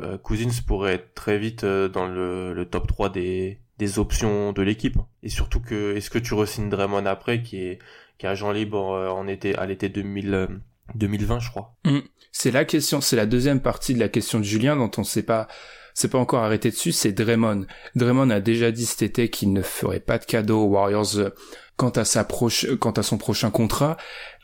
euh, 0.00 0.18
Cousins 0.18 0.62
pourrait 0.66 0.94
être 0.94 1.14
très 1.14 1.38
vite 1.38 1.64
euh, 1.64 1.88
dans 1.88 2.06
le, 2.06 2.64
top 2.70 2.86
3 2.86 3.10
des, 3.10 3.58
options 3.96 4.52
de 4.52 4.62
l'équipe. 4.62 4.98
Et 5.22 5.28
surtout 5.28 5.60
que, 5.60 5.96
est-ce 5.96 6.10
que 6.10 6.18
tu 6.18 6.34
re-signes 6.34 6.68
Draymond 6.68 7.06
après, 7.06 7.42
qui 7.42 7.58
est, 7.58 7.78
agent 8.22 8.50
libre 8.52 8.92
euh, 8.92 9.08
en 9.08 9.26
été, 9.26 9.56
à 9.56 9.66
l'été 9.66 9.88
2000, 9.88 10.34
euh, 10.34 10.46
2020, 10.94 11.40
je 11.40 11.50
crois? 11.50 11.74
Mm. 11.84 12.00
C'est 12.32 12.50
la 12.50 12.64
question, 12.64 13.00
c'est 13.00 13.16
la 13.16 13.26
deuxième 13.26 13.60
partie 13.60 13.94
de 13.94 14.00
la 14.00 14.08
question 14.08 14.38
de 14.38 14.44
Julien 14.44 14.76
dont 14.76 14.90
on 14.98 15.04
sait 15.04 15.22
pas, 15.22 15.48
c'est 15.94 16.10
pas 16.10 16.18
encore 16.18 16.42
arrêté 16.42 16.70
dessus, 16.70 16.92
c'est 16.92 17.12
Draymond. 17.12 17.66
Draymond 17.94 18.28
a 18.30 18.40
déjà 18.40 18.70
dit 18.70 18.84
cet 18.84 19.02
été 19.02 19.30
qu'il 19.30 19.52
ne 19.54 19.62
ferait 19.62 20.00
pas 20.00 20.18
de 20.18 20.26
cadeau 20.26 20.64
aux 20.64 20.68
Warriors 20.68 21.30
quant 21.76 21.90
à 21.90 22.04
sa 22.04 22.24
proche, 22.24 22.66
quant 22.78 22.90
à 22.90 23.02
son 23.02 23.18
prochain 23.18 23.50
contrat. 23.50 23.96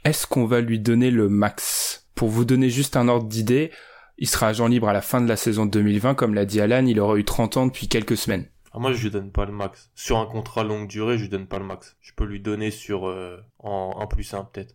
Est-ce 0.04 0.26
qu'on 0.26 0.46
va 0.46 0.60
lui 0.60 0.78
donner 0.78 1.10
le 1.10 1.28
max? 1.28 2.06
Pour 2.14 2.28
vous 2.28 2.44
donner 2.44 2.70
juste 2.70 2.96
un 2.96 3.08
ordre 3.08 3.26
d'idée, 3.28 3.70
il 4.18 4.28
sera 4.28 4.48
agent 4.48 4.66
libre 4.66 4.88
à 4.88 4.92
la 4.92 5.00
fin 5.00 5.20
de 5.20 5.28
la 5.28 5.36
saison 5.36 5.66
2020, 5.66 6.14
comme 6.14 6.34
l'a 6.34 6.44
dit 6.44 6.60
Alan, 6.60 6.84
il 6.86 7.00
aura 7.00 7.16
eu 7.16 7.24
30 7.24 7.56
ans 7.56 7.66
depuis 7.66 7.88
quelques 7.88 8.16
semaines. 8.16 8.46
Ah, 8.74 8.78
moi, 8.78 8.92
je 8.92 9.02
lui 9.02 9.10
donne 9.10 9.30
pas 9.30 9.44
le 9.44 9.52
max. 9.52 9.90
Sur 9.94 10.18
un 10.18 10.26
contrat 10.26 10.64
longue 10.64 10.88
durée, 10.88 11.18
je 11.18 11.22
lui 11.24 11.28
donne 11.28 11.46
pas 11.46 11.58
le 11.58 11.64
max. 11.64 11.96
Je 12.00 12.12
peux 12.16 12.24
lui 12.24 12.40
donner 12.40 12.70
sur 12.70 13.06
euh, 13.08 13.36
en 13.58 13.98
1 14.00 14.06
plus 14.06 14.32
1 14.34 14.44
peut-être. 14.52 14.74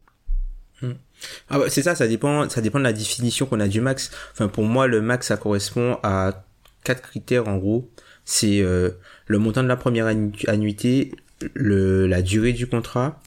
Ah 1.50 1.58
bah, 1.58 1.66
c'est 1.70 1.82
ça, 1.82 1.96
ça 1.96 2.08
dépend, 2.08 2.48
ça 2.50 2.62
dépend 2.62 2.78
de 2.78 2.84
la 2.84 2.94
définition 2.94 3.48
qu'on 3.48 3.60
a 3.60 3.68
du 3.68 3.82
max. 3.82 4.12
Enfin, 4.34 4.48
pour 4.48 4.64
moi, 4.66 4.86
le 4.88 5.02
max, 5.02 5.28
ça 5.28 5.38
correspond 5.38 5.98
à 6.04 6.46
quatre 6.84 7.02
critères 7.02 7.48
en 7.48 7.58
gros. 7.58 7.90
C'est 8.26 8.62
euh, 8.62 8.92
le 9.26 9.40
montant 9.40 9.64
de 9.64 9.68
la 9.68 9.78
première 9.78 10.06
annu- 10.06 10.48
annuité, 10.48 11.16
le, 11.56 12.06
la 12.06 12.22
durée 12.22 12.54
du 12.54 12.68
contrat 12.68 13.20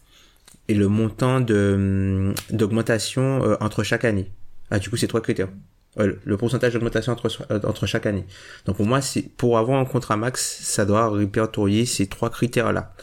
et 0.71 0.75
le 0.75 0.87
montant 0.87 1.41
de 1.41 1.75
hum, 1.75 2.35
d'augmentation 2.51 3.43
euh, 3.43 3.57
entre 3.61 3.83
chaque 3.83 4.05
année. 4.05 4.31
Ah, 4.71 4.79
du 4.79 4.89
coup, 4.89 4.97
c'est 4.97 5.09
trois 5.09 5.21
critères. 5.21 5.49
Euh, 5.99 6.15
le 6.25 6.37
pourcentage 6.37 6.73
d'augmentation 6.73 7.13
entre, 7.13 7.29
euh, 7.51 7.59
entre 7.65 7.87
chaque 7.87 8.07
année. 8.07 8.25
Donc 8.67 8.77
pour 8.77 8.87
moi, 8.87 9.01
c'est 9.01 9.23
pour 9.23 9.59
avoir 9.59 9.81
un 9.81 9.85
contrat 9.85 10.17
max, 10.17 10.61
ça 10.63 10.85
doit 10.85 11.11
répertorier 11.11 11.87
ces 11.87 12.07
trois 12.07 12.31
critères-là. 12.31 12.95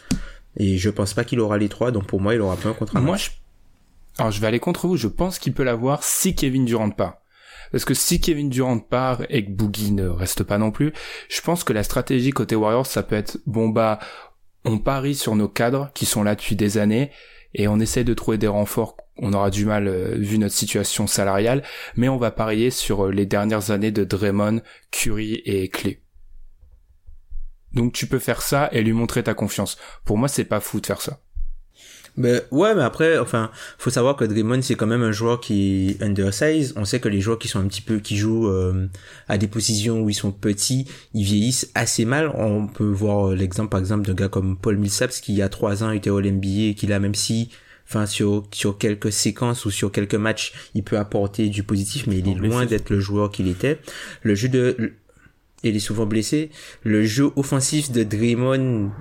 Et 0.56 0.78
je 0.78 0.90
pense 0.90 1.14
pas 1.14 1.26
qu'il 1.26 1.42
aura 1.42 1.58
les 1.58 1.68
trois, 1.68 1.92
donc 1.92 2.08
pour 2.08 2.22
moi, 2.22 2.34
il 2.34 2.42
aura 2.42 2.56
pas 2.56 2.70
un 2.70 2.74
contrat 2.74 3.02
Moi, 3.02 3.12
max. 3.12 3.26
je... 3.26 4.22
Alors, 4.22 4.32
je 4.32 4.40
vais 4.40 4.48
aller 4.48 4.60
contre 4.62 4.88
vous. 4.88 4.96
Je 4.96 5.10
pense 5.10 5.38
qu'il 5.38 5.54
peut 5.54 5.64
l'avoir 5.64 6.04
si 6.04 6.34
Kevin 6.36 6.64
Durant 6.64 6.90
part. 6.90 7.18
Parce 7.74 7.84
que 7.84 7.94
si 7.94 8.22
Kevin 8.22 8.50
Durant 8.50 8.80
part 8.80 9.24
et 9.30 9.44
que 9.44 9.52
Boogie 9.52 9.92
ne 9.92 10.08
reste 10.08 10.44
pas 10.44 10.58
non 10.58 10.72
plus, 10.72 10.94
je 11.28 11.42
pense 11.42 11.66
que 11.66 11.74
la 11.74 11.84
stratégie 11.84 12.32
côté 12.32 12.56
Warriors, 12.56 12.86
ça 12.86 13.04
peut 13.04 13.18
être, 13.18 13.38
bon 13.46 13.68
bah, 13.68 14.00
on 14.64 14.80
parie 14.80 15.16
sur 15.16 15.36
nos 15.36 15.50
cadres 15.50 15.92
qui 15.94 16.06
sont 16.06 16.24
là 16.24 16.36
depuis 16.36 16.56
des 16.56 16.78
années 16.78 17.12
et 17.54 17.68
on 17.68 17.80
essaie 17.80 18.04
de 18.04 18.14
trouver 18.14 18.38
des 18.38 18.48
renforts. 18.48 18.98
On 19.18 19.34
aura 19.34 19.50
du 19.50 19.66
mal 19.66 19.88
euh, 19.88 20.16
vu 20.16 20.38
notre 20.38 20.54
situation 20.54 21.08
salariale, 21.08 21.64
mais 21.96 22.10
on 22.10 22.18
va 22.18 22.32
parier 22.32 22.70
sur 22.70 23.06
euh, 23.06 23.12
les 23.12 23.26
dernières 23.26 23.72
années 23.72 23.92
de 23.92 24.04
Draymond, 24.04 24.62
Curry 24.92 25.42
et 25.46 25.70
Clay. 25.70 26.02
Donc 27.74 27.94
tu 27.94 28.08
peux 28.08 28.20
faire 28.20 28.42
ça 28.42 28.70
et 28.72 28.82
lui 28.82 28.94
montrer 28.94 29.24
ta 29.24 29.34
confiance. 29.34 29.78
Pour 30.06 30.18
moi, 30.18 30.28
c'est 30.28 30.46
pas 30.46 30.60
fou 30.60 30.80
de 30.80 30.86
faire 30.86 31.02
ça. 31.02 31.20
Ben, 32.18 32.42
ouais, 32.50 32.74
mais 32.74 32.82
après, 32.82 33.20
enfin, 33.20 33.52
faut 33.78 33.92
savoir 33.92 34.16
que 34.16 34.26
Draymond, 34.26 34.64
c'est 34.64 34.74
quand 34.74 34.88
même 34.88 35.04
un 35.04 35.12
joueur 35.12 35.40
qui 35.40 35.90
est 35.90 36.04
undersize. 36.04 36.74
On 36.76 36.84
sait 36.84 37.00
que 37.00 37.08
les 37.08 37.22
joueurs 37.22 37.38
qui 37.38 37.48
sont 37.48 37.60
un 37.60 37.68
petit 37.68 37.82
peu, 37.82 38.00
qui 38.00 38.18
jouent 38.18 38.48
euh, 38.48 38.88
à 39.28 39.38
des 39.38 39.48
positions 39.48 40.02
où 40.02 40.10
ils 40.10 40.16
sont 40.16 40.32
petits, 40.32 40.88
ils 41.14 41.24
vieillissent 41.24 41.70
assez 41.76 42.06
mal. 42.06 42.32
On 42.36 42.66
peut 42.66 42.90
voir 42.90 43.30
euh, 43.30 43.36
l'exemple, 43.36 43.70
par 43.70 43.80
exemple, 43.80 44.08
d'un 44.08 44.16
gars 44.16 44.30
comme 44.30 44.58
Paul 44.58 44.78
Millsaps, 44.78 45.22
qui 45.22 45.34
il 45.34 45.38
y 45.38 45.44
a 45.44 45.50
trois 45.50 45.84
ans 45.84 45.92
était 45.92 46.10
All 46.10 46.26
NBA 46.26 46.70
et 46.70 46.74
qui 46.74 46.88
là, 46.88 47.00
même 47.00 47.14
si, 47.14 47.52
enfin, 47.88 48.08
sur, 48.08 48.48
sur 48.52 48.80
quelques 48.80 49.12
séquences 49.12 49.66
ou 49.66 49.70
sur 49.70 49.92
quelques 49.92 50.16
matchs, 50.16 50.54
il 50.74 50.84
peut 50.84 50.98
apporter 50.98 51.50
du 51.50 51.62
positif, 51.62 52.08
mais 52.08 52.18
il 52.18 52.28
est 52.28 52.34
loin 52.34 52.66
d'être 52.66 52.90
le 52.90 53.00
joueur 53.00 53.30
qu'il 53.30 53.48
était. 53.48 53.80
Le 54.24 54.34
jeu 54.34 54.50
de, 54.50 54.96
il 55.64 55.76
est 55.76 55.80
souvent 55.80 56.06
blessé. 56.06 56.50
Le 56.84 57.04
jeu 57.04 57.30
offensif 57.36 57.92
de 57.92 58.04
Draymond 58.04 58.92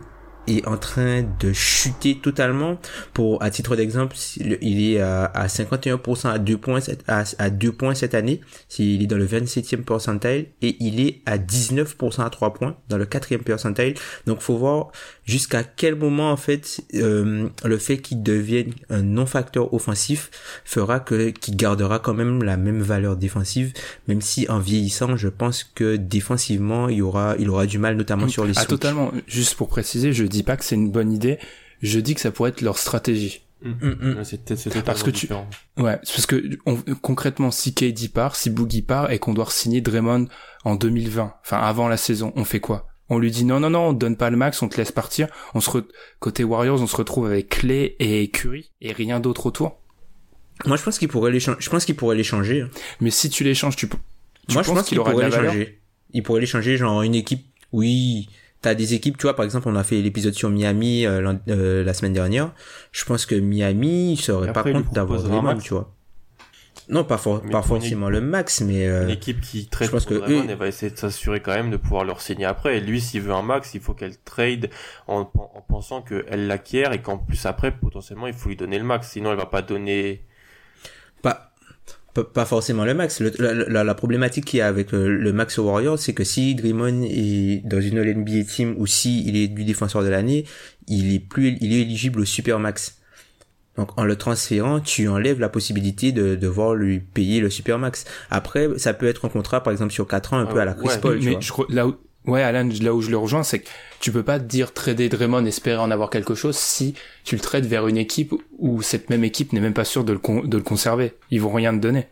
est 0.47 0.67
en 0.67 0.77
train 0.77 1.23
de 1.41 1.53
chuter 1.53 2.19
totalement. 2.23 2.79
Pour, 3.13 3.43
à 3.43 3.51
titre 3.51 3.77
d'exemple, 3.77 4.17
il 4.61 4.83
est 4.93 5.01
à, 5.01 5.25
à 5.27 5.47
51% 5.47 6.29
à 6.29 6.39
2 6.39 6.57
points, 6.59 6.81
cette- 6.81 7.05
à, 7.09 7.25
à 7.39 7.51
2 7.51 7.73
points 7.73 7.95
cette 7.95 8.15
année. 8.15 8.41
Il 8.79 9.03
est 9.03 9.07
dans 9.07 9.17
le 9.19 9.27
27e 9.27 9.83
percentile 9.83 10.47
et 10.63 10.77
il 10.81 11.01
est 11.01 11.21
à 11.27 11.39
19% 11.39 12.23
à 12.25 12.31
3 12.31 12.55
points 12.55 12.77
dans 12.89 12.99
le 12.99 13.05
4e 13.07 13.39
percentile. 13.43 13.95
Donc, 14.27 14.41
faut 14.41 14.57
voir 14.57 14.91
jusqu'à 15.25 15.63
quel 15.65 15.97
moment, 15.97 16.31
en 16.31 16.37
fait, 16.37 16.81
euh, 16.95 17.49
le 17.65 17.79
fait 17.79 17.99
qu'il 17.99 18.23
devienne 18.23 18.73
un 18.91 19.03
non-facteur 19.03 19.73
offensif 19.75 20.31
fera 20.65 21.01
que, 21.01 21.31
qu'il 21.31 21.57
gardera 21.57 21.99
quand 21.99 22.15
même 22.15 22.43
la 22.43 22.57
même 22.57 22.81
valeur 22.81 23.17
défensive, 23.17 23.73
même 24.09 24.21
si 24.21 24.47
en 24.49 24.59
vieillissant, 24.59 25.17
je 25.17 25.29
pense 25.29 25.65
que 25.65 25.97
défensivement, 25.97 26.89
il 26.89 27.03
aura, 27.03 27.35
il 27.39 27.49
aura 27.51 27.67
du 27.67 27.79
mal, 27.79 27.97
notamment 27.97 28.29
sur 28.29 28.45
les 28.45 28.51
Ah, 28.53 28.61
switches. 28.61 28.69
totalement. 28.69 29.13
Juste 29.27 29.55
pour 29.55 29.69
préciser, 29.69 30.13
je 30.13 30.25
dis 30.25 30.36
pas 30.43 30.57
que 30.57 30.65
c'est 30.65 30.75
une 30.75 30.91
bonne 30.91 31.13
idée. 31.13 31.39
Je 31.83 32.01
dis 32.01 32.15
que 32.15 32.21
ça 32.21 32.31
pourrait 32.31 32.51
être 32.51 32.61
leur 32.63 32.79
stratégie. 32.79 33.43
Mm, 33.63 33.71
mm. 33.71 34.17
Ouais, 34.19 34.25
C'est 34.25 34.49
c'est 34.55 34.65
totalement 34.65 34.85
Parce 34.85 35.03
que 35.03 35.11
tu- 35.11 35.21
différent. 35.27 35.49
Ouais, 35.79 35.99
c'est 36.03 36.13
parce 36.15 36.27
que 36.27 36.43
on- 36.67 36.77
concrètement, 37.01 37.51
si 37.51 37.73
KD 37.75 38.09
part, 38.13 38.37
si 38.37 38.51
Boogie 38.51 38.83
part 38.83 39.11
et 39.11 39.19
qu'on 39.19 39.33
doit 39.35 39.49
signer 39.51 39.81
Draymond 39.81 40.27
en 40.65 40.75
2020, 40.77 41.35
enfin 41.43 41.59
avant 41.59 41.89
la 41.89 41.97
saison, 41.97 42.33
on 42.37 42.45
fait 42.45 42.61
quoi? 42.61 42.87
On 43.09 43.19
lui 43.19 43.31
dit 43.31 43.45
non, 43.45 43.61
non, 43.61 43.71
non, 43.71 43.89
on 43.89 43.95
te 43.95 43.99
donne 43.99 44.17
pas 44.17 44.31
le 44.31 44.37
max, 44.37 44.61
on 44.63 44.69
te 44.69 44.77
laisse 44.77 44.93
partir. 44.93 45.29
On 45.55 45.61
se 45.61 45.71
re- 45.71 45.85
côté 46.19 46.45
Warriors, 46.45 46.81
on 46.83 46.87
se 46.87 46.97
retrouve 46.97 47.27
avec 47.27 47.49
Clay 47.49 47.95
et 47.99 48.29
Curry 48.31 48.73
et 48.81 48.93
rien 48.93 49.21
d'autre 49.21 49.47
autour. 49.47 49.79
Moi, 50.65 50.77
je 50.77 50.83
pense 50.83 50.99
qu'il 50.99 51.09
pourrait 51.09 51.31
les 51.31 51.41
changer. 51.41 51.59
Je 51.61 51.71
pense 51.71 51.85
qu'il 51.85 51.95
pourrait 51.97 52.17
les 52.17 52.25
changer. 52.25 52.63
hein. 52.63 52.71
Mais 53.01 53.11
si 53.11 53.31
tu 53.31 53.45
l'échanges, 53.45 53.77
tu, 53.77 53.89
tu 53.89 53.97
Moi, 54.55 54.63
je 54.63 54.71
pense 54.73 54.83
qu'il 54.89 54.99
pourrait 54.99 55.15
la 55.17 55.29
les 55.29 55.37
valeur? 55.37 55.53
changer. 55.53 55.81
Il 56.13 56.23
pourrait 56.23 56.41
les 56.41 56.47
changer, 56.47 56.77
genre 56.77 57.03
une 57.03 57.15
équipe. 57.15 57.45
Oui, 57.73 58.29
t'as 58.63 58.75
des 58.75 58.95
équipes. 58.95 59.17
Tu 59.19 59.23
vois, 59.23 59.35
par 59.37 59.45
exemple, 59.45 59.69
on 59.69 59.77
a 59.77 59.85
fait 59.85 60.01
l'épisode 60.03 60.35
sur 60.35 60.51
Miami 60.51 61.07
euh, 61.07 61.35
euh, 61.49 61.85
la 61.85 61.95
semaine 61.95 62.13
dernière. 62.13 62.53
Je 62.93 63.05
pense 63.05 63.27
que 63.27 63.35
Miami 63.35 64.13
il 64.15 64.17
serait 64.17 64.53
pas 64.53 64.63
contre 64.63 64.91
d'avoir 64.93 65.23
Draymond, 65.23 65.43
max. 65.43 65.65
tu 65.65 65.75
vois. 65.75 65.93
Non, 66.89 67.03
pas, 67.03 67.19
for- 67.19 67.43
Mais 67.45 67.51
pas 67.51 67.59
une 67.59 67.65
forcément 67.65 68.09
le 68.09 68.21
max, 68.21 68.61
mais 68.61 68.87
euh, 68.87 69.05
Une 69.05 69.11
équipe 69.11 69.41
qui 69.41 69.67
trade 69.67 69.89
je 69.89 69.93
pense 69.93 70.05
pour 70.05 70.21
que 70.25 70.31
eux- 70.31 70.45
elle 70.49 70.57
va 70.57 70.69
essayer 70.69 70.93
de 70.93 70.97
s'assurer 70.97 71.41
quand 71.41 71.53
même 71.53 71.71
de 71.73 71.77
pouvoir 71.77 72.05
leur 72.05 72.21
signer 72.21 72.45
après. 72.45 72.77
Et 72.77 72.81
lui, 72.81 73.01
s'il 73.01 73.23
veut 73.23 73.33
un 73.33 73.43
max, 73.43 73.75
il 73.75 73.81
faut 73.81 73.93
qu'elle 73.93 74.17
trade 74.19 74.71
en, 75.09 75.21
en 75.23 75.65
pensant 75.69 76.01
qu'elle 76.03 76.47
l'acquiert 76.47 76.93
et 76.93 77.03
qu'en 77.03 77.19
plus 77.19 77.45
après, 77.45 77.73
potentiellement, 77.73 78.29
il 78.29 78.35
faut 78.35 78.51
lui 78.51 78.57
donner 78.57 78.79
le 78.79 78.85
max. 78.85 79.11
Sinon, 79.11 79.33
elle 79.33 79.37
va 79.39 79.47
pas 79.47 79.63
donner... 79.63 80.23
pas, 81.23 81.51
pas, 82.25 82.45
forcément 82.45 82.85
le 82.85 82.95
max. 82.95 83.21
Le- 83.21 83.33
la, 83.39 83.53
la, 83.55 83.85
la 83.85 83.95
problématique 83.95 84.45
qu'il 84.45 84.59
y 84.59 84.63
a 84.63 84.69
avec 84.69 84.93
euh, 84.95 85.09
le 85.09 85.33
max 85.33 85.59
aux 85.59 85.65
Warriors, 85.65 85.99
c'est 85.99 86.15
que 86.15 86.25
si 86.25 86.55
Draymond 86.55 87.03
est 87.03 87.63
dans 87.67 87.81
une 87.81 87.99
All 87.99 88.15
NBA 88.17 88.45
team 88.45 88.75
ou 88.79 88.87
si 88.87 89.25
il 89.27 89.37
est 89.37 89.49
du 89.49 89.65
défenseur 89.65 90.03
de 90.03 90.09
l'année, 90.09 90.45
il 90.89 91.15
est 91.15 91.19
plus, 91.21 91.57
il 91.61 91.73
est 91.73 91.81
éligible 91.83 92.21
au 92.21 92.25
super 92.25 92.59
max. 92.59 92.99
Donc 93.77 93.91
en 93.99 94.05
le 94.05 94.17
transférant, 94.17 94.81
tu 94.81 95.07
enlèves 95.09 95.39
la 95.39 95.51
possibilité 95.51 96.11
de 96.11 96.35
devoir 96.35 96.75
lui 96.75 96.99
payer 97.01 97.41
le 97.41 97.51
super 97.51 97.79
max. 97.79 98.05
Après, 98.31 98.69
ça 98.79 98.95
peut 98.95 99.07
être 99.07 99.27
un 99.27 99.29
contrat 99.29 99.63
par 99.63 99.71
exemple 99.73 99.93
sur 99.93 100.09
4 100.09 100.33
ans 100.33 100.39
un 100.39 100.47
Ah, 100.49 100.53
peu 100.53 100.61
à 100.61 100.65
la 100.65 100.73
Chris 100.73 100.87
ouais, 100.89 100.99
Paul, 100.99 101.19
tu 101.19 101.27
mais 101.27 101.33
vois. 101.33 101.41
je 101.41 101.53
crois- 101.53 101.67
là 101.69 101.87
où, 101.87 101.95
ouais, 102.27 102.43
Alan, 102.43 102.69
là 102.83 102.95
où 102.95 103.01
je 103.03 103.11
le 103.11 103.17
rejoins, 103.19 103.43
c'est 103.43 103.61
que 103.61 103.69
tu 104.01 104.13
peux 104.13 104.23
pas 104.23 104.39
te 104.39 104.45
dire 104.45 104.73
trader 104.75 105.09
Draymond, 105.09 105.45
espérer 105.47 105.79
en 105.79 105.91
avoir 105.91 106.11
quelque 106.11 106.35
chose 106.35 106.57
si 106.57 106.95
tu 107.25 107.35
le 107.37 107.41
traites 107.41 107.67
vers 107.67 107.87
une 107.89 107.97
équipe 107.97 108.35
où 108.59 108.83
cette 108.83 109.11
même 109.11 109.25
équipe 109.25 109.53
n'est 109.53 109.61
même 109.61 109.75
pas 109.75 109.85
sûre 109.85 110.05
de 110.05 110.13
le, 110.13 110.19
con- 110.19 110.45
de 110.45 110.57
le 110.57 110.63
conserver. 110.63 111.15
Ils 111.31 111.41
vont 111.41 111.53
rien 111.53 111.73
te 111.75 111.81
donner. 111.81 112.07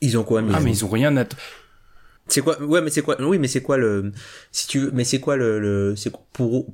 Ils 0.00 0.16
ont 0.18 0.24
quoi 0.24 0.42
Ah, 0.52 0.60
mais 0.60 0.70
ils 0.70 0.84
ont 0.84 0.88
rien 0.88 1.16
à, 1.18 1.24
C'est 2.28 2.40
quoi 2.40 2.60
Ouais, 2.62 2.80
mais 2.80 2.90
c'est 2.90 3.02
quoi 3.02 3.16
Oui, 3.20 3.38
mais 3.38 3.48
c'est 3.48 3.60
quoi 3.62 3.76
le 3.76 4.12
si 4.50 4.66
tu 4.66 4.78
veux, 4.80 4.90
mais 4.92 5.04
c'est 5.04 5.20
quoi 5.20 5.36
le, 5.36 5.58
le 5.60 5.94
c'est 5.96 6.12
pour 6.32 6.66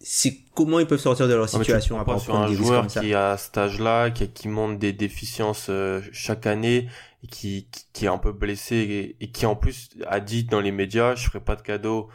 c'est 0.00 0.38
comment 0.54 0.78
ils 0.80 0.86
peuvent 0.86 0.98
sortir 1.00 1.28
de 1.28 1.34
leur 1.34 1.48
tu 1.48 1.56
situation 1.56 1.96
pas 1.98 2.04
part 2.04 2.20
sur 2.20 2.34
un 2.36 2.52
joueur 2.52 2.80
comme 2.82 2.88
ça. 2.90 3.00
qui 3.00 3.14
à 3.14 3.36
cet 3.36 3.56
âge-là, 3.58 4.10
qui, 4.10 4.28
qui 4.28 4.48
montre 4.48 4.78
des 4.78 4.92
déficiences 4.92 5.66
euh, 5.70 6.00
chaque 6.12 6.46
année 6.46 6.88
et 7.24 7.26
qui, 7.26 7.68
qui, 7.72 7.86
qui 7.92 8.04
est 8.04 8.08
un 8.08 8.18
peu 8.18 8.32
blessé 8.32 8.76
et, 8.76 9.24
et 9.24 9.30
qui 9.30 9.46
en 9.46 9.56
plus 9.56 9.88
a 10.06 10.20
dit 10.20 10.44
dans 10.44 10.60
les 10.60 10.72
médias, 10.72 11.14
je 11.14 11.24
ferai 11.26 11.40
pas 11.40 11.56
de 11.56 11.62
cadeau 11.62 12.08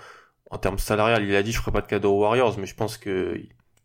en 0.51 0.57
termes 0.59 0.77
salarial. 0.77 1.23
Il 1.25 1.35
a 1.35 1.43
dit, 1.43 1.51
je 1.51 1.59
ferai 1.59 1.71
pas 1.71 1.81
de 1.81 1.87
cadeau 1.87 2.13
aux 2.13 2.21
Warriors, 2.21 2.57
mais 2.59 2.67
je 2.67 2.75
pense 2.75 2.97
que 2.97 3.41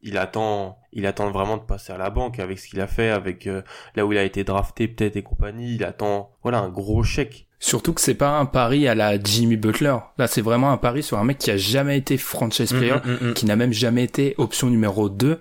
il 0.07 0.19
attend, 0.19 0.79
il 0.93 1.07
attend 1.07 1.31
vraiment 1.31 1.57
de 1.57 1.63
passer 1.63 1.91
à 1.95 1.97
la 1.97 2.11
banque 2.11 2.39
avec 2.39 2.59
ce 2.59 2.69
qu'il 2.69 2.81
a 2.83 2.87
fait, 2.87 3.09
avec 3.09 3.47
euh, 3.47 3.63
là 3.97 4.05
où 4.05 4.13
il 4.13 4.19
a 4.19 4.23
été 4.25 4.45
drafté 4.45 4.87
peut-être 4.87 5.17
et 5.17 5.23
compagnie. 5.23 5.77
Il 5.77 5.85
attend, 5.85 6.31
voilà, 6.43 6.59
un 6.59 6.69
gros 6.69 7.03
chèque. 7.03 7.47
Surtout 7.59 7.95
que 7.95 8.03
c'est 8.03 8.15
pas 8.15 8.39
un 8.39 8.45
pari 8.45 8.87
à 8.87 8.95
la 8.95 9.19
Jimmy 9.19 9.57
Butler. 9.57 9.97
Là, 10.19 10.27
c'est 10.27 10.43
vraiment 10.43 10.71
un 10.73 10.77
pari 10.77 11.03
sur 11.03 11.19
un 11.19 11.25
mec 11.25 11.39
qui 11.39 11.51
a 11.51 11.57
jamais 11.57 11.97
été 11.97 12.19
franchise 12.19 12.71
player, 12.75 12.97
Mm, 13.03 13.11
mm, 13.11 13.13
mm, 13.13 13.29
mm. 13.31 13.35
qui 13.35 13.47
n'a 13.47 13.57
même 13.57 13.73
jamais 13.73 14.05
été 14.05 14.35
option 14.37 14.69
numéro 14.69 15.09
2. 15.09 15.41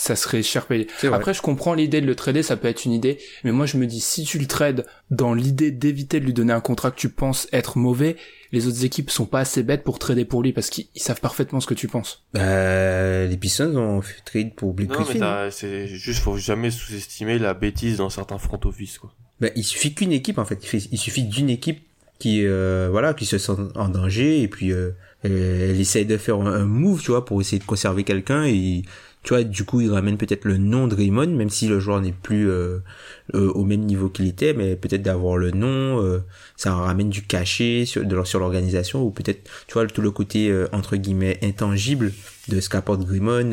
Ça 0.00 0.14
serait 0.14 0.44
cher 0.44 0.66
payé. 0.66 0.86
Après, 1.12 1.34
je 1.34 1.42
comprends 1.42 1.74
l'idée 1.74 2.00
de 2.00 2.06
le 2.06 2.14
trader, 2.14 2.44
ça 2.44 2.56
peut 2.56 2.68
être 2.68 2.84
une 2.84 2.92
idée, 2.92 3.18
mais 3.42 3.50
moi 3.50 3.66
je 3.66 3.76
me 3.76 3.84
dis, 3.84 3.98
si 3.98 4.22
tu 4.22 4.38
le 4.38 4.46
trades 4.46 4.86
dans 5.10 5.34
l'idée 5.34 5.72
d'éviter 5.72 6.20
de 6.20 6.24
lui 6.24 6.32
donner 6.32 6.52
un 6.52 6.60
contrat 6.60 6.92
que 6.92 6.96
tu 7.00 7.08
penses 7.08 7.48
être 7.50 7.78
mauvais, 7.78 8.14
les 8.52 8.68
autres 8.68 8.84
équipes 8.84 9.10
sont 9.10 9.26
pas 9.26 9.40
assez 9.40 9.64
bêtes 9.64 9.82
pour 9.82 9.98
trader 9.98 10.24
pour 10.24 10.44
lui 10.44 10.52
parce 10.52 10.70
qu'ils 10.70 10.86
ils 10.94 11.02
savent 11.02 11.20
parfaitement 11.20 11.58
ce 11.58 11.66
que 11.66 11.74
tu 11.74 11.88
penses. 11.88 12.24
Bah, 12.32 13.26
les 13.26 13.36
Pistons 13.36 13.76
ont 13.76 14.00
fait 14.00 14.20
trade 14.24 14.54
pour 14.54 14.72
Blake 14.72 14.90
Non, 14.90 15.00
mais 15.00 15.04
Griffin. 15.04 15.48
c'est 15.50 15.88
juste, 15.88 16.20
faut 16.20 16.36
jamais 16.36 16.70
sous-estimer 16.70 17.40
la 17.40 17.52
bêtise 17.52 17.96
dans 17.96 18.08
certains 18.08 18.38
front 18.38 18.60
office, 18.66 18.98
quoi. 18.98 19.12
Bah, 19.40 19.48
il 19.56 19.64
suffit 19.64 19.94
qu'une 19.94 20.12
équipe 20.12 20.38
en 20.38 20.44
fait. 20.44 20.64
Il, 20.92 20.98
suffit 20.98 21.24
d'une 21.24 21.50
équipe 21.50 21.82
qui 22.20 22.44
euh, 22.44 22.86
voilà 22.88 23.14
qui 23.14 23.26
se 23.26 23.38
sent 23.38 23.52
en 23.74 23.88
danger 23.88 24.42
et 24.42 24.48
puis 24.48 24.70
euh, 24.70 24.90
elle, 25.24 25.32
elle 25.32 25.80
essaye 25.80 26.06
de 26.06 26.16
faire 26.16 26.36
un, 26.40 26.46
un 26.46 26.66
move 26.66 27.02
tu 27.02 27.10
vois 27.10 27.24
pour 27.24 27.40
essayer 27.40 27.58
de 27.58 27.64
conserver 27.64 28.04
quelqu'un 28.04 28.44
et 28.44 28.82
tu 29.28 29.34
vois, 29.34 29.44
du 29.44 29.64
coup, 29.64 29.82
il 29.82 29.90
ramène 29.90 30.16
peut-être 30.16 30.46
le 30.46 30.56
nom 30.56 30.86
de 30.86 30.94
Draymond, 30.94 31.26
même 31.26 31.50
si 31.50 31.68
le 31.68 31.80
joueur 31.80 32.00
n'est 32.00 32.12
plus 32.12 32.48
euh, 32.48 32.78
euh, 33.34 33.52
au 33.52 33.62
même 33.62 33.82
niveau 33.82 34.08
qu'il 34.08 34.26
était, 34.26 34.54
mais 34.54 34.74
peut-être 34.74 35.02
d'avoir 35.02 35.36
le 35.36 35.50
nom, 35.50 36.02
euh, 36.02 36.20
ça 36.56 36.72
ramène 36.72 37.10
du 37.10 37.20
cachet 37.20 37.84
sur, 37.84 38.06
de, 38.06 38.24
sur 38.24 38.40
l'organisation, 38.40 39.02
ou 39.02 39.10
peut-être, 39.10 39.46
tu 39.66 39.74
vois, 39.74 39.86
tout 39.86 40.00
le 40.00 40.10
côté, 40.12 40.50
entre 40.72 40.96
guillemets, 40.96 41.38
intangible 41.42 42.14
de 42.48 42.58
ce 42.58 42.70
qu'apporte 42.70 43.00
Draymond, 43.00 43.50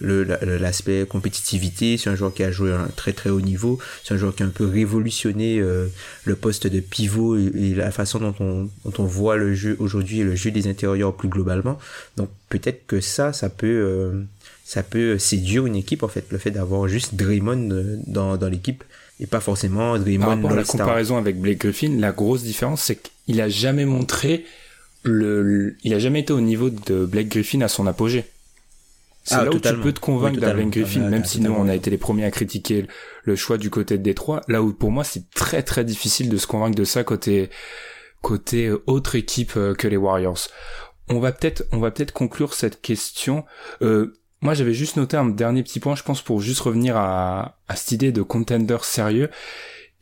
l'aspect 0.00 1.04
compétitivité, 1.06 1.98
c'est 1.98 2.08
un 2.08 2.14
joueur 2.14 2.32
qui 2.32 2.42
a 2.42 2.50
joué 2.50 2.72
à 2.72 2.80
un 2.80 2.88
très 2.88 3.12
très 3.12 3.28
haut 3.28 3.42
niveau, 3.42 3.78
c'est 4.02 4.14
un 4.14 4.16
joueur 4.16 4.34
qui 4.34 4.42
a 4.42 4.46
un 4.46 4.48
peu 4.48 4.64
révolutionné 4.64 5.60
le 5.60 6.34
poste 6.34 6.66
de 6.66 6.80
pivot 6.80 7.36
et, 7.36 7.74
la 7.74 7.90
façon 7.90 8.20
dont 8.20 8.34
on, 8.40 8.70
dont 8.86 9.02
on 9.02 9.04
voit 9.04 9.36
le 9.36 9.52
jeu 9.52 9.76
aujourd'hui 9.80 10.20
et 10.20 10.24
le 10.24 10.34
jeu 10.34 10.50
des 10.50 10.66
intérieurs 10.66 11.14
plus 11.14 11.28
globalement. 11.28 11.78
Donc 12.16 12.30
peut-être 12.48 12.86
que 12.86 13.02
ça, 13.02 13.34
ça 13.34 13.50
peut 13.50 14.24
ça 14.70 14.84
peut 14.84 15.18
séduire 15.18 15.66
une 15.66 15.74
équipe 15.74 16.04
en 16.04 16.08
fait 16.08 16.26
le 16.30 16.38
fait 16.38 16.52
d'avoir 16.52 16.86
juste 16.86 17.16
Draymond 17.16 17.70
euh, 17.72 17.98
dans, 18.06 18.36
dans 18.36 18.48
l'équipe 18.48 18.84
et 19.18 19.26
pas 19.26 19.40
forcément 19.40 19.98
Draymond 19.98 20.26
Par 20.26 20.36
rapport 20.36 20.54
la 20.54 20.62
comparaison 20.62 21.16
avec 21.16 21.40
Blake 21.40 21.58
Griffin 21.58 21.96
la 21.98 22.12
grosse 22.12 22.44
différence 22.44 22.82
c'est 22.82 23.00
qu'il 23.26 23.40
a 23.40 23.48
jamais 23.48 23.84
montré 23.84 24.44
le 25.02 25.74
il 25.82 25.92
a 25.92 25.98
jamais 25.98 26.20
été 26.20 26.32
au 26.32 26.40
niveau 26.40 26.70
de 26.70 27.04
Blake 27.04 27.26
Griffin 27.26 27.62
à 27.62 27.68
son 27.68 27.88
apogée 27.88 28.26
c'est 29.24 29.34
ah, 29.34 29.44
là 29.44 29.50
où 29.50 29.58
tu 29.58 29.76
peux 29.80 29.92
te 29.92 29.98
convaincre 29.98 30.38
oui, 30.40 30.52
Blake 30.52 30.70
Griffin, 30.70 31.00
même 31.00 31.24
si 31.24 31.40
nous 31.40 31.52
on 31.52 31.68
a 31.68 31.74
été 31.74 31.90
les 31.90 31.98
premiers 31.98 32.24
à 32.24 32.30
critiquer 32.30 32.86
le 33.24 33.36
choix 33.36 33.58
du 33.58 33.68
côté 33.70 33.98
de 33.98 34.02
Détroit. 34.02 34.40
Là 34.48 34.62
où 34.62 34.72
pour 34.72 34.90
moi 34.92 35.04
c'est 35.04 35.28
très 35.30 35.62
très 35.64 35.84
difficile 35.84 36.30
de 36.30 36.36
se 36.36 36.46
convaincre 36.46 36.76
de 36.76 36.84
ça 36.84 37.04
côté 37.04 37.50
côté 38.22 38.68
euh, 38.68 38.82
autre 38.86 39.16
équipe 39.16 39.52
euh, 39.56 39.74
que 39.74 39.88
les 39.88 39.96
Warriors. 39.96 40.48
On 41.08 41.18
va 41.18 41.32
peut-être 41.32 41.64
on 41.72 41.78
va 41.78 41.90
peut-être 41.90 42.12
conclure 42.12 42.54
cette 42.54 42.80
question. 42.80 43.44
Euh, 43.82 44.19
moi, 44.42 44.54
j'avais 44.54 44.74
juste 44.74 44.96
noté 44.96 45.16
un 45.16 45.26
dernier 45.26 45.62
petit 45.62 45.80
point, 45.80 45.94
je 45.94 46.02
pense, 46.02 46.22
pour 46.22 46.40
juste 46.40 46.60
revenir 46.60 46.96
à, 46.96 47.58
à 47.68 47.76
cette 47.76 47.92
idée 47.92 48.12
de 48.12 48.22
contender 48.22 48.78
sérieux. 48.82 49.30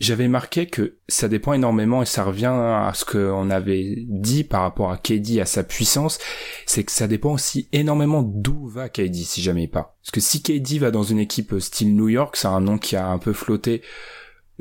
J'avais 0.00 0.28
marqué 0.28 0.66
que 0.66 0.98
ça 1.08 1.26
dépend 1.26 1.54
énormément 1.54 2.02
et 2.02 2.06
ça 2.06 2.22
revient 2.22 2.52
à 2.54 2.92
ce 2.94 3.04
qu'on 3.04 3.50
avait 3.50 4.04
dit 4.06 4.44
par 4.44 4.62
rapport 4.62 4.92
à 4.92 4.96
KD, 4.96 5.40
à 5.40 5.44
sa 5.44 5.64
puissance, 5.64 6.20
c'est 6.66 6.84
que 6.84 6.92
ça 6.92 7.08
dépend 7.08 7.32
aussi 7.32 7.68
énormément 7.72 8.22
d'où 8.22 8.68
va 8.68 8.88
KD 8.88 9.16
si 9.16 9.42
jamais 9.42 9.66
part. 9.66 9.94
Parce 10.02 10.12
que 10.12 10.20
si 10.20 10.40
KD 10.40 10.78
va 10.78 10.92
dans 10.92 11.02
une 11.02 11.18
équipe 11.18 11.58
style 11.58 11.96
New 11.96 12.08
York, 12.08 12.36
c'est 12.36 12.46
un 12.46 12.60
nom 12.60 12.78
qui 12.78 12.94
a 12.94 13.08
un 13.08 13.18
peu 13.18 13.32
flotté, 13.32 13.82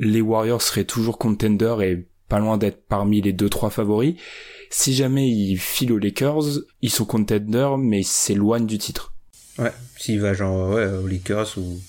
les 0.00 0.20
Warriors 0.20 0.62
seraient 0.62 0.84
toujours 0.84 1.18
contender 1.18 1.76
et 1.82 2.08
pas 2.28 2.40
loin 2.40 2.58
d'être 2.58 2.86
parmi 2.88 3.20
les 3.20 3.32
deux 3.32 3.48
trois 3.48 3.70
favoris. 3.70 4.16
Si 4.70 4.92
jamais 4.92 5.30
il 5.30 5.56
file 5.56 5.92
aux 5.92 5.98
Lakers, 5.98 6.62
ils 6.82 6.90
sont 6.90 7.04
contender 7.04 7.76
mais 7.78 8.00
ils 8.00 8.04
s'éloignent 8.04 8.66
du 8.66 8.78
titre. 8.78 9.14
Ouais, 9.58 9.72
s'il 9.96 10.20
va 10.20 10.34
genre 10.34 10.70
ouais, 10.70 10.86
Lakers 11.08 11.58
ou 11.58 11.80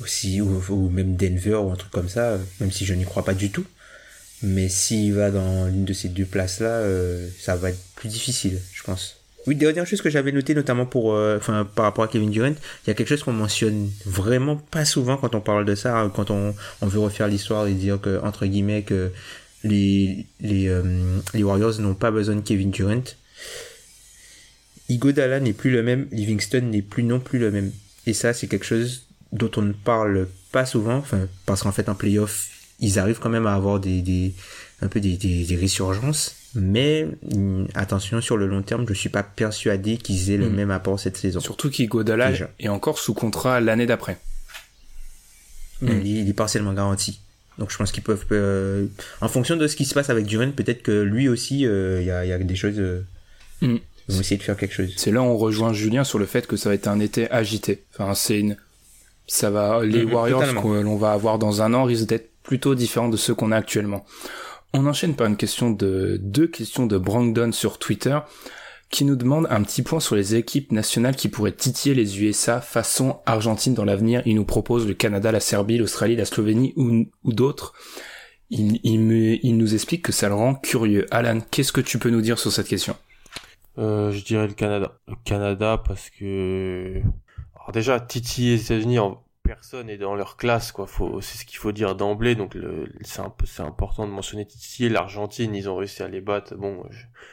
aussi 0.00 0.40
ou, 0.40 0.90
même 0.90 1.16
Denver 1.16 1.56
ou 1.56 1.70
un 1.70 1.76
truc 1.76 1.90
comme 1.90 2.08
ça, 2.08 2.38
même 2.60 2.70
si 2.70 2.84
je 2.84 2.94
n'y 2.94 3.04
crois 3.04 3.24
pas 3.24 3.34
du 3.34 3.50
tout. 3.50 3.64
Mais 4.42 4.68
s'il 4.68 5.14
va 5.14 5.30
dans 5.30 5.66
l'une 5.66 5.84
de 5.84 5.92
ces 5.92 6.08
deux 6.08 6.24
places-là, 6.24 6.66
euh, 6.66 7.28
ça 7.38 7.54
va 7.54 7.70
être 7.70 7.78
plus 7.94 8.08
difficile, 8.08 8.60
je 8.72 8.82
pense. 8.82 9.16
Oui, 9.46 9.56
dernière 9.56 9.86
chose 9.86 10.02
que 10.02 10.10
j'avais 10.10 10.32
noté 10.32 10.54
notamment 10.54 10.86
pour, 10.86 11.14
euh, 11.14 11.38
par 11.74 11.84
rapport 11.84 12.04
à 12.04 12.08
Kevin 12.08 12.30
Durant, 12.30 12.48
il 12.50 12.88
y 12.88 12.90
a 12.90 12.94
quelque 12.94 13.08
chose 13.08 13.24
qu'on 13.24 13.32
mentionne 13.32 13.90
vraiment 14.06 14.56
pas 14.56 14.84
souvent 14.84 15.16
quand 15.16 15.34
on 15.34 15.40
parle 15.40 15.64
de 15.64 15.74
ça, 15.74 16.10
quand 16.14 16.30
on, 16.30 16.54
on 16.80 16.86
veut 16.86 17.00
refaire 17.00 17.26
l'histoire 17.28 17.66
et 17.66 17.74
dire 17.74 18.00
que 18.00 18.20
entre 18.22 18.46
guillemets 18.46 18.82
que 18.82 19.10
les 19.64 20.26
les, 20.40 20.68
euh, 20.68 20.82
les 21.34 21.42
Warriors 21.42 21.80
n'ont 21.80 21.94
pas 21.94 22.10
besoin 22.10 22.36
de 22.36 22.40
Kevin 22.40 22.70
Durant. 22.70 23.02
Igodala 24.92 25.40
n'est 25.40 25.52
plus 25.52 25.70
le 25.70 25.82
même, 25.82 26.06
Livingston 26.10 26.62
n'est 26.62 26.82
plus 26.82 27.02
non 27.02 27.20
plus 27.20 27.38
le 27.38 27.50
même. 27.50 27.72
Et 28.06 28.12
ça, 28.12 28.32
c'est 28.32 28.46
quelque 28.46 28.66
chose 28.66 29.06
dont 29.32 29.50
on 29.56 29.62
ne 29.62 29.72
parle 29.72 30.28
pas 30.50 30.66
souvent, 30.66 30.96
enfin, 30.96 31.28
parce 31.46 31.62
qu'en 31.62 31.72
fait, 31.72 31.88
en 31.88 31.94
playoff, 31.94 32.48
ils 32.80 32.98
arrivent 32.98 33.18
quand 33.18 33.30
même 33.30 33.46
à 33.46 33.54
avoir 33.54 33.80
des, 33.80 34.02
des 34.02 34.34
un 34.82 34.88
peu 34.88 35.00
des, 35.00 35.16
des, 35.16 35.56
résurgences. 35.56 36.34
Mais 36.54 37.06
mm, 37.34 37.66
attention, 37.74 38.20
sur 38.20 38.36
le 38.36 38.46
long 38.46 38.62
terme, 38.62 38.84
je 38.86 38.92
suis 38.92 39.08
pas 39.08 39.22
persuadé 39.22 39.96
qu'ils 39.96 40.30
aient 40.30 40.36
le 40.36 40.50
mm. 40.50 40.54
même 40.54 40.70
apport 40.70 41.00
cette 41.00 41.16
saison. 41.16 41.40
Surtout 41.40 41.70
qu'Igodala 41.70 42.32
est 42.58 42.68
encore 42.68 42.98
sous 42.98 43.14
contrat 43.14 43.60
l'année 43.60 43.86
d'après. 43.86 44.18
Mm. 45.80 46.00
Il, 46.04 46.28
est 46.28 46.34
partiellement 46.34 46.74
garanti. 46.74 47.20
Donc 47.58 47.70
je 47.70 47.76
pense 47.76 47.92
qu'ils 47.92 48.02
peuvent, 48.02 48.26
euh, 48.32 48.86
en 49.20 49.28
fonction 49.28 49.56
de 49.56 49.66
ce 49.66 49.76
qui 49.76 49.84
se 49.84 49.94
passe 49.94 50.10
avec 50.10 50.26
Duran, 50.26 50.50
peut-être 50.50 50.82
que 50.82 51.02
lui 51.02 51.28
aussi, 51.28 51.66
euh, 51.66 52.00
il 52.00 52.06
y, 52.06 52.10
a, 52.10 52.24
y, 52.24 52.32
a, 52.32 52.38
des 52.38 52.56
choses. 52.56 52.78
Euh, 52.78 53.04
ils 54.08 54.14
vont 54.14 54.20
essayer 54.20 54.36
de 54.36 54.42
faire 54.42 54.56
quelque 54.56 54.74
chose. 54.74 54.92
C'est 54.96 55.12
là 55.12 55.22
où 55.22 55.26
on 55.26 55.36
rejoint 55.36 55.72
Julien 55.72 56.04
sur 56.04 56.18
le 56.18 56.26
fait 56.26 56.46
que 56.46 56.56
ça 56.56 56.68
va 56.68 56.74
être 56.74 56.88
un 56.88 57.00
été 57.00 57.30
agité. 57.30 57.84
Enfin, 57.92 58.14
c'est 58.14 58.38
une, 58.38 58.56
ça 59.26 59.50
va, 59.50 59.84
les 59.84 60.04
mhm, 60.04 60.12
Warriors 60.12 60.62
que 60.62 60.82
l'on 60.82 60.96
va 60.96 61.12
avoir 61.12 61.38
dans 61.38 61.62
un 61.62 61.74
an 61.74 61.84
risquent 61.84 62.08
d'être 62.08 62.30
plutôt 62.42 62.74
différents 62.74 63.08
de 63.08 63.16
ceux 63.16 63.34
qu'on 63.34 63.52
a 63.52 63.56
actuellement. 63.56 64.04
On 64.74 64.86
enchaîne 64.86 65.14
par 65.14 65.26
une 65.26 65.36
question 65.36 65.70
de, 65.70 66.18
deux 66.20 66.46
questions 66.46 66.86
de 66.86 66.98
Brandon 66.98 67.52
sur 67.52 67.78
Twitter, 67.78 68.18
qui 68.90 69.04
nous 69.04 69.16
demande 69.16 69.46
un 69.50 69.62
petit 69.62 69.82
point 69.82 70.00
sur 70.00 70.16
les 70.16 70.34
équipes 70.34 70.72
nationales 70.72 71.16
qui 71.16 71.28
pourraient 71.28 71.52
titiller 71.52 71.94
les 71.94 72.22
USA 72.22 72.60
façon 72.60 73.20
Argentine 73.24 73.74
dans 73.74 73.84
l'avenir. 73.84 74.22
Il 74.26 74.34
nous 74.34 74.44
propose 74.44 74.86
le 74.86 74.94
Canada, 74.94 75.32
la 75.32 75.40
Serbie, 75.40 75.78
l'Australie, 75.78 76.16
la 76.16 76.26
Slovénie 76.26 76.74
ou, 76.76 77.06
ou 77.24 77.32
d'autres. 77.32 77.72
Il, 78.50 78.80
il, 78.82 79.00
me, 79.00 79.44
il 79.44 79.56
nous 79.56 79.72
explique 79.72 80.02
que 80.02 80.12
ça 80.12 80.28
le 80.28 80.34
rend 80.34 80.54
curieux. 80.54 81.06
Alan, 81.10 81.38
qu'est-ce 81.50 81.72
que 81.72 81.80
tu 81.80 81.98
peux 81.98 82.10
nous 82.10 82.20
dire 82.20 82.38
sur 82.38 82.52
cette 82.52 82.68
question? 82.68 82.94
Euh, 83.78 84.10
je 84.12 84.24
dirais 84.24 84.46
le 84.46 84.54
Canada. 84.54 84.98
Le 85.08 85.14
Canada 85.24 85.82
parce 85.84 86.10
que 86.10 87.00
alors 87.54 87.72
déjà 87.72 88.00
Titi 88.00 88.48
et 88.48 88.56
les 88.56 88.64
États-Unis 88.64 88.98
en 88.98 89.22
personne 89.42 89.90
est 89.90 89.98
dans 89.98 90.14
leur 90.14 90.36
classe 90.36 90.72
quoi. 90.72 90.86
Faut 90.86 91.20
c'est 91.20 91.38
ce 91.38 91.44
qu'il 91.44 91.58
faut 91.58 91.72
dire 91.72 91.94
d'emblée. 91.94 92.34
Donc 92.34 92.56
c'est 93.02 93.20
un 93.20 93.30
peu 93.30 93.46
c'est 93.46 93.62
important 93.62 94.06
de 94.06 94.12
mentionner 94.12 94.46
Titi 94.46 94.84
et 94.84 94.88
l'Argentine. 94.88 95.54
Ils 95.54 95.68
ont 95.68 95.76
réussi 95.76 96.02
à 96.02 96.08
les 96.08 96.20
battre. 96.20 96.54
Bon, 96.56 96.84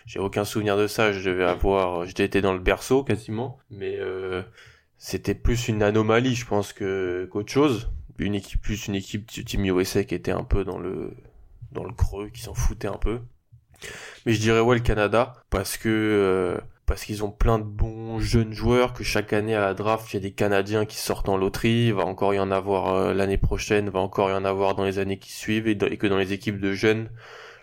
j'ai 0.05 0.19
aucun 0.19 0.45
souvenir 0.45 0.77
de 0.77 0.87
ça. 0.87 1.11
Je 1.11 1.29
devais 1.29 1.45
avoir 1.45 2.05
j'étais 2.05 2.41
dans 2.41 2.53
le 2.53 2.59
berceau 2.59 3.03
quasiment, 3.03 3.59
mais 3.69 3.97
euh, 3.99 4.41
c'était 4.97 5.35
plus 5.35 5.67
une 5.67 5.83
anomalie 5.83 6.35
je 6.35 6.45
pense 6.45 6.73
que 6.73 7.27
qu'autre 7.31 7.51
chose. 7.51 7.91
Une 8.17 8.35
équipe 8.35 8.61
plus 8.61 8.87
une 8.87 8.95
équipe 8.95 9.29
du 9.29 9.45
Team 9.45 9.63
USA 9.65 10.03
qui 10.03 10.13
était 10.13 10.31
un 10.31 10.43
peu 10.43 10.65
dans 10.65 10.77
le 10.77 11.15
dans 11.71 11.83
le 11.83 11.93
creux, 11.93 12.29
qui 12.29 12.41
s'en 12.41 12.53
foutait 12.53 12.87
un 12.87 12.97
peu. 12.97 13.21
Mais 14.25 14.33
je 14.33 14.39
dirais 14.39 14.59
ouais 14.59 14.75
le 14.75 14.81
Canada 14.81 15.35
parce 15.49 15.77
que 15.77 15.89
euh, 15.89 16.57
parce 16.85 17.05
qu'ils 17.05 17.23
ont 17.23 17.31
plein 17.31 17.59
de 17.59 17.63
bons 17.63 18.19
jeunes 18.19 18.51
joueurs 18.51 18.93
que 18.93 19.03
chaque 19.03 19.31
année 19.31 19.55
à 19.55 19.61
la 19.61 19.73
draft 19.73 20.11
il 20.11 20.15
y 20.15 20.17
a 20.17 20.21
des 20.21 20.31
Canadiens 20.31 20.85
qui 20.85 20.97
sortent 20.97 21.29
en 21.29 21.37
loterie, 21.37 21.91
va 21.91 22.03
encore 22.03 22.33
y 22.33 22.39
en 22.39 22.51
avoir 22.51 22.95
euh, 22.95 23.13
l'année 23.13 23.37
prochaine, 23.37 23.89
va 23.89 23.99
encore 23.99 24.31
y 24.31 24.33
en 24.33 24.43
avoir 24.43 24.75
dans 24.75 24.85
les 24.85 24.97
années 24.97 25.19
qui 25.19 25.31
suivent 25.31 25.67
et, 25.67 25.77
que 25.77 26.07
dans 26.07 26.17
les 26.17 26.33
équipes 26.33 26.59
de 26.59 26.73
jeunes 26.73 27.09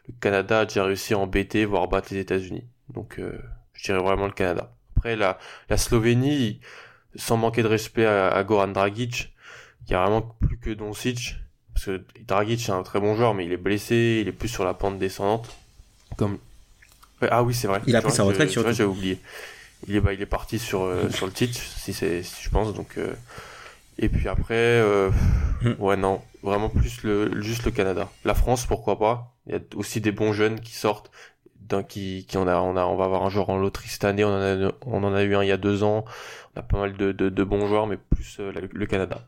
le 0.08 0.14
Canada 0.20 0.60
a 0.60 0.64
déjà 0.66 0.84
réussi 0.84 1.14
à 1.14 1.18
embêter 1.18 1.64
voire 1.64 1.88
battre 1.88 2.08
les 2.12 2.20
États-Unis. 2.20 2.64
Donc 2.94 3.18
euh, 3.18 3.36
je 3.72 3.84
dirais 3.84 3.98
vraiment 3.98 4.26
le 4.26 4.32
Canada. 4.32 4.72
Après 4.96 5.16
la 5.16 5.38
la 5.68 5.76
Slovénie 5.76 6.60
sans 7.16 7.36
manquer 7.36 7.62
de 7.62 7.68
respect 7.68 8.06
à, 8.06 8.42
Goran 8.44 8.68
Dragic, 8.68 9.34
il 9.86 9.92
y 9.92 9.94
a 9.94 10.02
vraiment 10.02 10.22
plus 10.22 10.58
que 10.58 10.70
Doncic 10.70 11.36
parce 11.74 11.86
que 11.86 12.04
Dragic 12.26 12.60
c'est 12.60 12.72
un 12.72 12.82
très 12.82 13.00
bon 13.00 13.16
joueur 13.16 13.34
mais 13.34 13.44
il 13.44 13.52
est 13.52 13.56
blessé, 13.56 14.20
il 14.22 14.28
est 14.28 14.32
plus 14.32 14.48
sur 14.48 14.64
la 14.64 14.74
pente 14.74 14.98
descendante 14.98 15.56
comme 16.16 16.38
ah 17.22 17.42
oui, 17.42 17.54
c'est 17.54 17.66
vrai. 17.66 17.80
Il 17.86 17.96
a 17.96 18.02
pris 18.02 18.12
sa 18.12 18.24
retraite 18.24 18.50
sur. 18.50 18.70
J'ai 18.72 18.84
oublié. 18.84 19.18
Il 19.88 19.96
est, 19.96 20.00
bah, 20.00 20.12
il 20.12 20.20
est 20.20 20.26
parti 20.26 20.58
sur 20.58 20.82
euh, 20.82 21.10
sur 21.10 21.26
le 21.26 21.32
titre, 21.32 21.58
si 21.58 21.92
c'est, 21.92 22.22
si 22.22 22.42
je 22.42 22.50
pense. 22.50 22.74
Donc, 22.74 22.96
euh... 22.98 23.12
et 23.98 24.08
puis 24.08 24.28
après, 24.28 24.54
euh... 24.54 25.10
Hmm. 25.62 25.74
ouais 25.78 25.96
non, 25.96 26.22
vraiment 26.42 26.68
plus 26.68 27.02
le 27.02 27.40
juste 27.40 27.64
le 27.64 27.70
Canada. 27.70 28.10
La 28.24 28.34
France, 28.34 28.66
pourquoi 28.66 28.98
pas. 28.98 29.34
Il 29.46 29.52
y 29.52 29.56
a 29.56 29.60
aussi 29.76 30.00
des 30.00 30.12
bons 30.12 30.32
jeunes 30.32 30.60
qui 30.60 30.74
sortent, 30.74 31.10
d'un 31.60 31.82
qui 31.82 32.26
qui 32.28 32.36
on 32.36 32.48
a 32.48 32.56
on 32.56 32.76
a 32.76 32.84
on 32.84 32.96
va 32.96 33.04
avoir 33.04 33.24
un 33.24 33.30
joueur 33.30 33.50
en 33.50 33.58
loterie 33.58 33.88
cette 33.88 34.04
année. 34.04 34.24
On 34.24 34.30
en 34.30 34.66
a 34.66 34.72
on 34.86 35.04
en 35.04 35.14
a 35.14 35.22
eu 35.22 35.36
un 35.36 35.42
il 35.42 35.48
y 35.48 35.52
a 35.52 35.56
deux 35.56 35.82
ans. 35.82 36.04
On 36.54 36.60
a 36.60 36.62
pas 36.62 36.78
mal 36.78 36.96
de 36.96 37.12
de, 37.12 37.28
de 37.28 37.44
bons 37.44 37.66
joueurs, 37.68 37.86
mais 37.86 37.96
plus 37.96 38.38
le 38.38 38.86
Canada. 38.86 39.26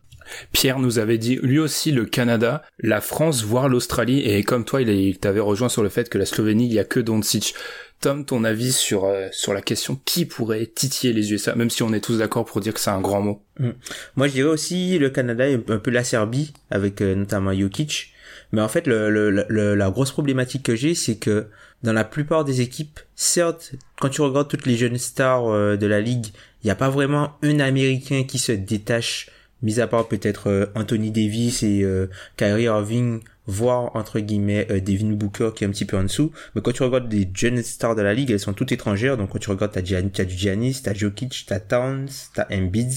Pierre 0.52 0.78
nous 0.78 0.98
avait 0.98 1.18
dit 1.18 1.38
lui 1.42 1.58
aussi 1.58 1.92
le 1.92 2.04
Canada, 2.04 2.62
la 2.78 3.00
France, 3.00 3.42
voire 3.42 3.68
l'Australie, 3.68 4.20
et 4.20 4.42
comme 4.42 4.64
toi, 4.64 4.82
il, 4.82 5.18
t'avait 5.18 5.40
rejoint 5.40 5.68
sur 5.68 5.82
le 5.82 5.88
fait 5.88 6.08
que 6.08 6.18
la 6.18 6.26
Slovénie, 6.26 6.66
il 6.66 6.72
y 6.72 6.78
a 6.78 6.84
que 6.84 7.00
Doncic. 7.00 7.54
Tom, 8.00 8.24
ton 8.24 8.44
avis 8.44 8.72
sur 8.72 9.06
euh, 9.06 9.26
sur 9.32 9.52
la 9.52 9.60
question 9.60 9.98
qui 10.04 10.24
pourrait 10.24 10.66
titiller 10.66 11.12
les 11.12 11.32
USA, 11.32 11.56
même 11.56 11.68
si 11.68 11.82
on 11.82 11.92
est 11.92 12.00
tous 12.00 12.18
d'accord 12.18 12.44
pour 12.44 12.60
dire 12.60 12.72
que 12.72 12.78
c'est 12.78 12.90
un 12.90 13.00
grand 13.00 13.20
mot? 13.20 13.42
Mm. 13.58 13.70
Moi, 14.14 14.28
je 14.28 14.32
dirais 14.34 14.48
aussi 14.48 14.98
le 15.00 15.10
Canada 15.10 15.48
et 15.48 15.54
un 15.54 15.78
peu 15.78 15.90
la 15.90 16.04
Serbie 16.04 16.52
avec 16.70 17.00
euh, 17.00 17.16
notamment 17.16 17.52
Jokic. 17.52 18.12
Mais 18.52 18.62
en 18.62 18.68
fait, 18.68 18.86
le, 18.86 19.30
la 19.74 19.90
grosse 19.90 20.12
problématique 20.12 20.62
que 20.62 20.76
j'ai, 20.76 20.94
c'est 20.94 21.16
que 21.16 21.48
dans 21.82 21.92
la 21.92 22.04
plupart 22.04 22.44
des 22.44 22.60
équipes, 22.60 23.00
certes, 23.14 23.72
quand 24.00 24.08
tu 24.08 24.20
regardes 24.20 24.48
toutes 24.48 24.66
les 24.66 24.76
jeunes 24.76 24.98
stars 24.98 25.48
euh, 25.48 25.76
de 25.76 25.86
la 25.86 26.00
ligue, 26.00 26.26
il 26.62 26.66
n'y 26.66 26.70
a 26.70 26.76
pas 26.76 26.90
vraiment 26.90 27.36
un 27.42 27.60
Américain 27.60 28.24
qui 28.24 28.38
se 28.38 28.52
détache 28.52 29.30
mis 29.62 29.80
à 29.80 29.86
part 29.86 30.08
peut-être 30.08 30.48
euh, 30.48 30.66
Anthony 30.74 31.10
Davis 31.10 31.62
et 31.62 31.82
euh, 31.82 32.06
Kyrie 32.36 32.64
Irving, 32.64 33.20
voire 33.46 33.96
entre 33.96 34.20
guillemets 34.20 34.66
euh, 34.70 34.80
Devin 34.80 35.12
Booker 35.12 35.50
qui 35.54 35.64
est 35.64 35.66
un 35.66 35.70
petit 35.70 35.84
peu 35.84 35.96
en 35.96 36.02
dessous. 36.04 36.32
Mais 36.54 36.62
quand 36.62 36.72
tu 36.72 36.82
regardes 36.82 37.12
les 37.12 37.28
jeunes 37.34 37.62
stars 37.62 37.96
de 37.96 38.02
la 38.02 38.14
ligue, 38.14 38.30
elles 38.30 38.40
sont 38.40 38.52
toutes 38.52 38.72
étrangères. 38.72 39.16
Donc 39.16 39.30
quand 39.30 39.38
tu 39.38 39.50
regardes, 39.50 39.72
t'as, 39.72 39.82
Gian- 39.82 40.02
du 40.02 40.34
Giannis, 40.36 40.80
t'as 40.82 40.94
Jokic, 40.94 41.44
t'as 41.48 41.60
Towns, 41.60 42.08
t'as 42.34 42.46
Embiid, 42.52 42.92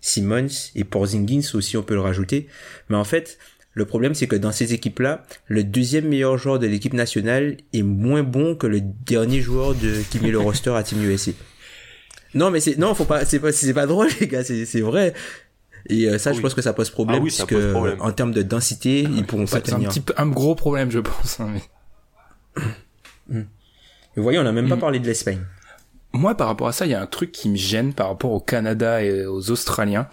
Simmons 0.00 0.70
et 0.74 0.84
Porzingis 0.84 1.50
aussi, 1.54 1.76
on 1.76 1.82
peut 1.82 1.94
le 1.94 2.00
rajouter. 2.00 2.48
Mais 2.90 2.96
en 2.96 3.04
fait, 3.04 3.38
le 3.72 3.86
problème 3.86 4.14
c'est 4.14 4.28
que 4.28 4.36
dans 4.36 4.52
ces 4.52 4.72
équipes-là, 4.72 5.24
le 5.48 5.64
deuxième 5.64 6.06
meilleur 6.06 6.38
joueur 6.38 6.58
de 6.60 6.66
l'équipe 6.66 6.92
nationale 6.92 7.56
est 7.72 7.82
moins 7.82 8.22
bon 8.22 8.54
que 8.54 8.68
le 8.68 8.80
dernier 8.80 9.40
joueur 9.40 9.74
de 9.74 10.00
qui 10.10 10.20
met 10.20 10.30
le 10.30 10.38
roster 10.40 10.70
à 10.70 10.82
Team 10.84 11.02
USA. 11.02 11.32
Non 12.34 12.50
mais 12.50 12.60
c'est 12.60 12.76
non 12.78 12.94
faut 12.94 13.04
pas 13.04 13.24
c'est 13.24 13.38
pas 13.38 13.52
c'est 13.52 13.72
pas 13.74 13.86
drôle 13.86 14.08
les 14.20 14.26
gars 14.26 14.42
c'est 14.44 14.80
vrai 14.80 15.12
et 15.86 16.08
euh, 16.08 16.18
ça 16.18 16.32
je 16.32 16.40
pense 16.40 16.54
que 16.54 16.62
ça 16.62 16.72
pose 16.72 16.90
problème 16.90 17.18
Ah 17.20 17.24
oui, 17.24 17.30
ça 17.30 17.44
puisque 17.46 17.60
pose 17.62 17.72
problème. 17.72 18.00
en 18.00 18.10
termes 18.12 18.32
de 18.32 18.42
densité 18.42 19.00
ils 19.02 19.24
pourront 19.26 19.44
pas 19.46 19.60
C'est 19.64 19.72
un 19.72 19.76
tenir. 19.76 19.88
petit 19.90 20.00
peu, 20.00 20.14
un 20.16 20.26
gros 20.26 20.54
problème, 20.54 20.90
je 20.90 21.00
pense. 21.00 21.40
hein, 21.40 21.50
mais- 21.52 23.44
Vous 24.16 24.22
voyez 24.22 24.38
on 24.38 24.46
a 24.46 24.52
même 24.52 24.68
pas 24.68 24.76
Mm. 24.76 24.80
parlé 24.80 24.98
de 25.00 25.06
l'Espagne. 25.06 25.40
Moi, 26.12 26.36
par 26.36 26.46
rapport 26.46 26.68
à 26.68 26.72
ça, 26.72 26.86
il 26.86 26.92
y 26.92 26.94
a 26.94 27.02
un 27.02 27.06
truc 27.06 27.32
qui 27.32 27.48
me 27.48 27.56
gêne 27.56 27.92
par 27.92 28.06
rapport 28.08 28.30
au 28.30 28.38
Canada 28.40 29.02
et 29.02 29.26
aux 29.26 29.50
Australiens. 29.50 30.08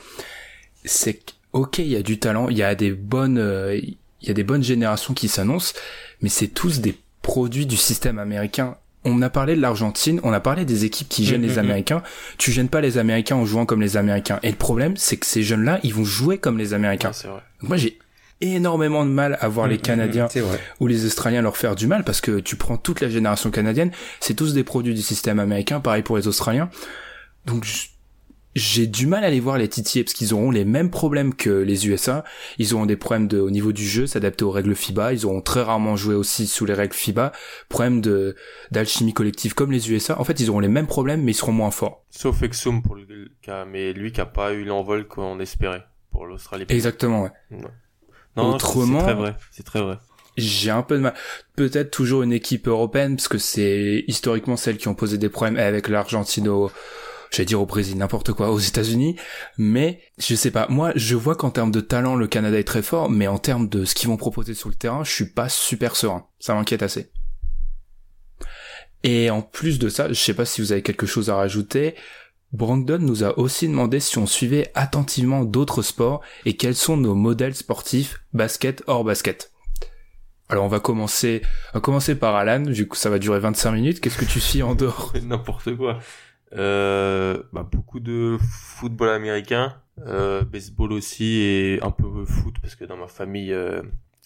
C'est 0.84 1.14
que, 1.14 1.32
ok, 1.54 1.78
il 1.78 1.88
y 1.90 1.96
a 1.96 2.02
du 2.02 2.18
talent, 2.18 2.50
il 2.50 2.58
y 2.58 2.64
a 2.64 2.74
des 2.74 2.92
bonnes, 2.92 3.38
euh, 3.38 3.76
il 3.78 4.28
y 4.28 4.32
a 4.32 4.34
des 4.34 4.44
bonnes 4.44 4.64
générations 4.64 5.14
qui 5.14 5.28
s'annoncent, 5.28 5.76
mais 6.22 6.30
c'est 6.30 6.48
tous 6.48 6.80
des 6.80 6.98
produits 7.22 7.68
du 7.68 7.78
système 7.78 8.18
américain. 8.18 8.78
On 9.04 9.22
a 9.22 9.30
parlé 9.30 9.56
de 9.56 9.62
l'Argentine, 9.62 10.20
on 10.24 10.32
a 10.32 10.40
parlé 10.40 10.64
des 10.64 10.86
équipes 10.86 11.10
qui 11.10 11.26
gênent 11.26 11.42
Mhm, 11.42 11.48
les 11.48 11.54
mhm. 11.54 11.60
Américains. 11.60 12.04
Tu 12.38 12.52
gênes 12.52 12.70
pas 12.70 12.82
les 12.82 12.98
Américains 12.98 13.36
en 13.36 13.46
jouant 13.46 13.66
comme 13.66 13.82
les 13.82 13.98
Américains. 13.98 14.40
Et 14.44 14.50
le 14.52 14.58
problème, 14.58 14.96
c'est 14.98 15.18
que 15.18 15.26
ces 15.26 15.42
jeunes-là, 15.44 15.80
ils 15.84 15.94
vont 15.94 16.04
jouer 16.04 16.38
comme 16.38 16.58
les 16.58 16.74
Américains. 16.74 17.10
Ouais, 17.10 17.16
c'est 17.16 17.28
vrai. 17.28 17.42
Donc 17.62 17.70
moi, 17.70 17.78
j'ai 17.78 17.98
énormément 18.42 19.06
de 19.06 19.10
mal 19.12 19.38
à 19.42 19.48
voir 19.48 19.68
les 19.68 19.76
Mm, 19.76 19.80
mm, 19.80 19.82
Canadiens 19.82 20.28
mm, 20.36 20.42
ou 20.80 20.88
les 20.88 21.06
Australiens 21.06 21.42
leur 21.42 21.58
faire 21.58 21.76
du 21.76 21.88
mal 21.88 22.04
parce 22.04 22.22
que 22.22 22.40
tu 22.40 22.56
prends 22.56 22.78
toute 22.78 23.02
la 23.02 23.10
génération 23.10 23.52
canadienne, 23.52 23.92
c'est 24.20 24.34
tous 24.34 24.54
des 24.54 24.64
produits 24.64 24.94
du 24.96 25.02
système 25.02 25.40
américain, 25.40 25.80
pareil 25.80 26.02
pour 26.04 26.18
les 26.18 26.28
Australiens. 26.28 26.70
Donc 27.46 27.66
j'ai 28.56 28.86
du 28.88 29.08
mal 29.08 29.24
à 29.24 29.30
les 29.30 29.40
voir 29.40 29.58
les 29.58 29.68
titiller 29.70 30.04
parce 30.04 30.14
qu'ils 30.14 30.34
auront 30.34 30.52
les 30.52 30.66
mêmes 30.66 30.90
problèmes 30.90 31.34
que 31.34 31.50
les 31.50 31.88
USA. 31.88 32.24
Ils 32.58 32.74
auront 32.74 32.86
des 32.86 32.98
problèmes 32.98 33.28
de, 33.28 33.40
au 33.40 33.50
niveau 33.50 33.72
du 33.72 33.88
jeu, 33.88 34.08
s'adapter 34.08 34.44
aux 34.44 34.52
règles 34.52 34.76
FIBA. 34.76 35.14
Ils 35.14 35.26
auront 35.26 35.42
très 35.42 35.62
rarement 35.62 35.96
joué 35.96 36.16
aussi 36.16 36.48
sous 36.48 36.66
les 36.66 36.74
règles 36.74 36.94
FIBA. 36.94 37.32
Problème 37.70 38.02
de 38.02 38.36
d'alchimie 38.72 39.14
collective 39.14 39.54
comme 39.54 39.72
les 39.72 39.92
USA. 39.92 40.20
En 40.20 40.24
fait, 40.24 40.40
ils 40.40 40.50
auront 40.50 40.60
les 40.60 40.68
mêmes 40.68 40.88
problèmes 40.88 41.22
mais 41.24 41.32
ils 41.32 41.36
seront 41.36 41.54
moins 41.54 41.72
forts. 41.72 42.04
Sauf 42.10 42.42
Exum 42.44 42.82
pour 42.82 42.96
le 42.96 43.06
cas, 43.42 43.66
mais 43.66 43.94
lui 43.94 44.12
qui 44.12 44.22
a 44.22 44.26
pas 44.26 44.54
eu 44.54 44.64
l'envol 44.66 45.08
qu'on 45.08 45.40
espérait 45.40 45.84
pour 46.12 46.26
l'Australie. 46.26 46.66
Exactement. 46.68 47.24
Ouais. 47.24 47.32
Non, 48.38 48.54
Autrement- 48.56 49.00
c'est 49.00 49.06
très 49.06 49.14
vrai. 49.14 49.36
C'est 49.52 49.64
très 49.64 49.82
vrai. 49.82 49.98
J'ai 50.38 50.72
un 50.72 50.82
peu 50.82 50.96
de 50.96 51.02
mal. 51.02 51.14
Peut-être 51.56 51.92
toujours 51.92 52.24
une 52.24 52.32
équipe 52.32 52.68
européenne, 52.68 53.18
parce 53.18 53.28
que 53.28 53.38
c'est 53.38 54.06
historiquement 54.08 54.56
celles 54.56 54.78
qui 54.78 54.88
ont 54.88 54.96
posé 54.96 55.18
des 55.18 55.28
problèmes 55.28 55.58
avec 55.58 55.90
l'Argentine 55.90 56.48
au, 56.48 56.72
j'allais 57.32 57.46
dire 57.46 57.62
au 57.62 57.65
Brésil, 57.65 57.98
n'importe 57.98 58.34
quoi, 58.34 58.52
aux 58.52 58.60
États-Unis. 58.60 59.15
Mais, 59.58 60.02
je 60.17 60.36
sais 60.36 60.52
pas. 60.52 60.67
Moi, 60.70 60.91
je 60.96 61.15
vois 61.15 61.36
qu'en 61.36 61.50
termes 61.50 61.72
de 61.72 61.82
talent, 61.82 62.15
le 62.15 62.28
Canada 62.28 62.60
est 62.60 62.63
très 62.63 62.82
fort, 62.82 63.10
mais 63.10 63.28
en 63.28 63.38
termes 63.38 63.70
de 63.70 63.86
ce 63.86 63.96
qu'ils 63.96 64.10
vont 64.10 64.17
proposer 64.17 64.54
sur 64.54 64.70
le 64.70 64.76
terrain, 64.76 65.04
je 65.04 65.12
suis 65.12 65.26
pas 65.26 65.50
super 65.50 65.96
serein. 65.96 66.28
Ça 66.39 66.54
m'inquiète 66.54 66.84
assez. 66.84 67.12
Et 69.04 69.30
en 69.30 69.41
plus 69.41 69.80
de 69.80 69.89
ça, 69.89 70.10
je 70.10 70.13
sais 70.13 70.34
pas 70.34 70.46
si 70.46 70.62
vous 70.62 70.72
avez 70.72 70.84
quelque 70.84 71.08
chose 71.08 71.30
à 71.30 71.36
rajouter. 71.36 71.96
Brandon 72.54 73.00
nous 73.00 73.24
a 73.24 73.39
aussi 73.39 73.67
demandé 73.67 74.00
si 74.00 74.17
on 74.17 74.26
suivait 74.26 74.72
attentivement 74.76 75.46
d'autres 75.46 75.82
sports 75.82 76.22
et 76.46 76.58
quels 76.58 76.76
sont 76.76 76.98
nos 76.98 77.15
modèles 77.15 77.56
sportifs 77.56 78.22
basket 78.34 78.84
hors 78.88 79.06
basket. 79.06 79.52
Alors 80.50 80.65
on 80.65 80.67
va 80.67 80.82
commencer, 80.82 81.41
on 81.74 81.78
va 81.78 81.80
commencer 81.80 82.13
par 82.13 82.36
Alan, 82.36 82.60
du 82.60 82.86
coup 82.86 82.98
ça 82.98 83.10
va 83.10 83.20
durer 83.20 83.39
25 83.39 83.72
minutes. 83.72 84.02
Qu'est-ce 84.02 84.17
que 84.17 84.26
tu 84.26 84.41
suis 84.41 84.62
en 84.62 84.76
dehors? 84.76 85.13
N'importe 85.24 85.76
quoi. 85.78 86.00
Euh, 86.54 87.42
bah, 87.54 87.68
beaucoup 87.70 88.00
de 88.00 88.38
football 88.42 89.10
américain, 89.10 89.76
euh, 90.06 90.44
baseball 90.44 90.92
aussi 90.92 91.42
et 91.42 91.80
un 91.82 91.92
peu 91.92 92.26
foot 92.26 92.56
parce 92.62 92.76
que 92.76 92.86
dans 92.86 92.98
ma 92.98 93.08
famille, 93.08 93.54
euh, 93.54 93.82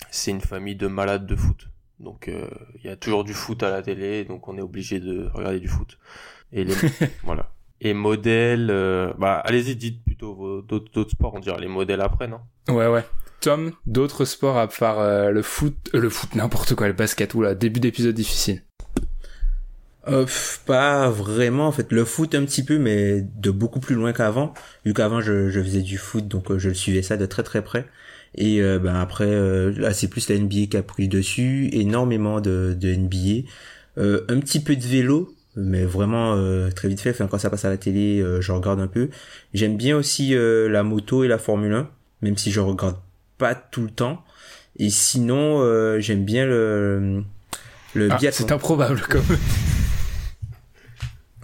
c'est 0.09 0.31
une 0.31 0.41
famille 0.41 0.75
de 0.75 0.87
malades 0.87 1.25
de 1.25 1.35
foot. 1.35 1.69
Donc 1.99 2.27
euh, 2.27 2.47
il 2.75 2.85
y 2.85 2.89
a 2.89 2.95
toujours 2.95 3.23
du 3.23 3.33
foot 3.33 3.63
à 3.63 3.69
la 3.69 3.81
télé, 3.81 4.25
donc 4.25 4.47
on 4.47 4.57
est 4.57 4.61
obligé 4.61 4.99
de 4.99 5.29
regarder 5.33 5.59
du 5.59 5.67
foot. 5.67 5.97
Et 6.51 6.63
les, 6.63 6.73
voilà. 7.23 7.51
Et 7.81 7.93
modèles, 7.93 8.69
euh, 8.71 9.13
bah 9.17 9.41
allez-y, 9.45 9.75
dites 9.75 10.03
plutôt 10.03 10.61
d'autres 10.61 10.91
d'autres 10.91 11.11
sports, 11.11 11.33
on 11.35 11.39
dirait 11.39 11.59
les 11.59 11.67
modèles 11.67 12.01
après, 12.01 12.27
non? 12.27 12.39
Ouais 12.69 12.87
ouais. 12.87 13.05
Tom, 13.45 13.73
d'autres 13.85 14.25
sports 14.25 14.57
à 14.57 14.67
part 14.67 14.99
euh, 14.99 15.29
le 15.29 15.41
foot, 15.43 15.75
euh, 15.93 15.99
le 15.99 16.09
foot 16.09 16.33
n'importe 16.35 16.73
quoi, 16.73 16.87
le 16.87 16.93
basket. 16.93 17.35
Oula, 17.35 17.53
début 17.53 17.79
d'épisode 17.79 18.15
difficile. 18.15 18.63
Euh, 20.07 20.25
pas 20.65 21.09
vraiment 21.09 21.67
en 21.67 21.71
fait. 21.71 21.91
Le 21.91 22.05
foot 22.05 22.35
un 22.35 22.45
petit 22.45 22.63
peu 22.63 22.77
mais 22.77 23.21
de 23.37 23.51
beaucoup 23.51 23.79
plus 23.79 23.95
loin 23.95 24.13
qu'avant. 24.13 24.53
Vu 24.85 24.93
qu'avant 24.93 25.19
je, 25.21 25.49
je 25.49 25.59
faisais 25.61 25.81
du 25.81 25.97
foot 25.97 26.27
donc 26.27 26.51
euh, 26.51 26.59
je 26.59 26.69
le 26.69 26.75
suivais 26.75 27.01
ça 27.01 27.17
de 27.17 27.25
très 27.25 27.43
très 27.43 27.63
près. 27.63 27.85
Et 28.35 28.61
euh, 28.61 28.77
ben 28.79 28.95
après 28.95 29.25
euh, 29.25 29.71
là 29.77 29.93
c'est 29.93 30.07
plus 30.07 30.29
la 30.29 30.37
NBA 30.37 30.67
qui 30.69 30.77
a 30.77 30.83
pris 30.83 31.07
dessus. 31.07 31.69
Énormément 31.71 32.39
de, 32.41 32.75
de 32.79 32.93
NBA 32.95 33.47
Euh, 33.97 34.25
un 34.29 34.39
petit 34.39 34.59
peu 34.61 34.75
de 34.75 34.83
vélo 34.83 35.33
mais 35.55 35.85
vraiment 35.85 36.33
euh, 36.35 36.69
très 36.69 36.87
vite 36.89 36.99
fait. 37.01 37.11
Enfin, 37.11 37.27
quand 37.27 37.37
ça 37.39 37.49
passe 37.49 37.65
à 37.65 37.69
la 37.69 37.77
télé 37.77 38.19
euh, 38.21 38.41
je 38.41 38.51
regarde 38.51 38.79
un 38.81 38.87
peu. 38.87 39.09
J'aime 39.53 39.77
bien 39.77 39.95
aussi 39.97 40.35
euh, 40.35 40.67
la 40.69 40.83
moto 40.83 41.23
et 41.23 41.27
la 41.27 41.37
Formule 41.39 41.73
1 41.73 41.89
même 42.21 42.37
si 42.37 42.51
je 42.51 42.59
regarde 42.59 42.97
pas 43.37 43.55
tout 43.55 43.81
le 43.83 43.89
temps. 43.89 44.23
Et 44.77 44.89
sinon 44.89 45.61
euh, 45.61 45.99
j'aime 45.99 46.25
bien 46.25 46.45
le 46.45 47.23
le 47.93 48.09
Ah, 48.11 48.17
biathlon. 48.17 48.47
c'est 48.47 48.51
improbable 48.53 49.01
comme. 49.09 49.23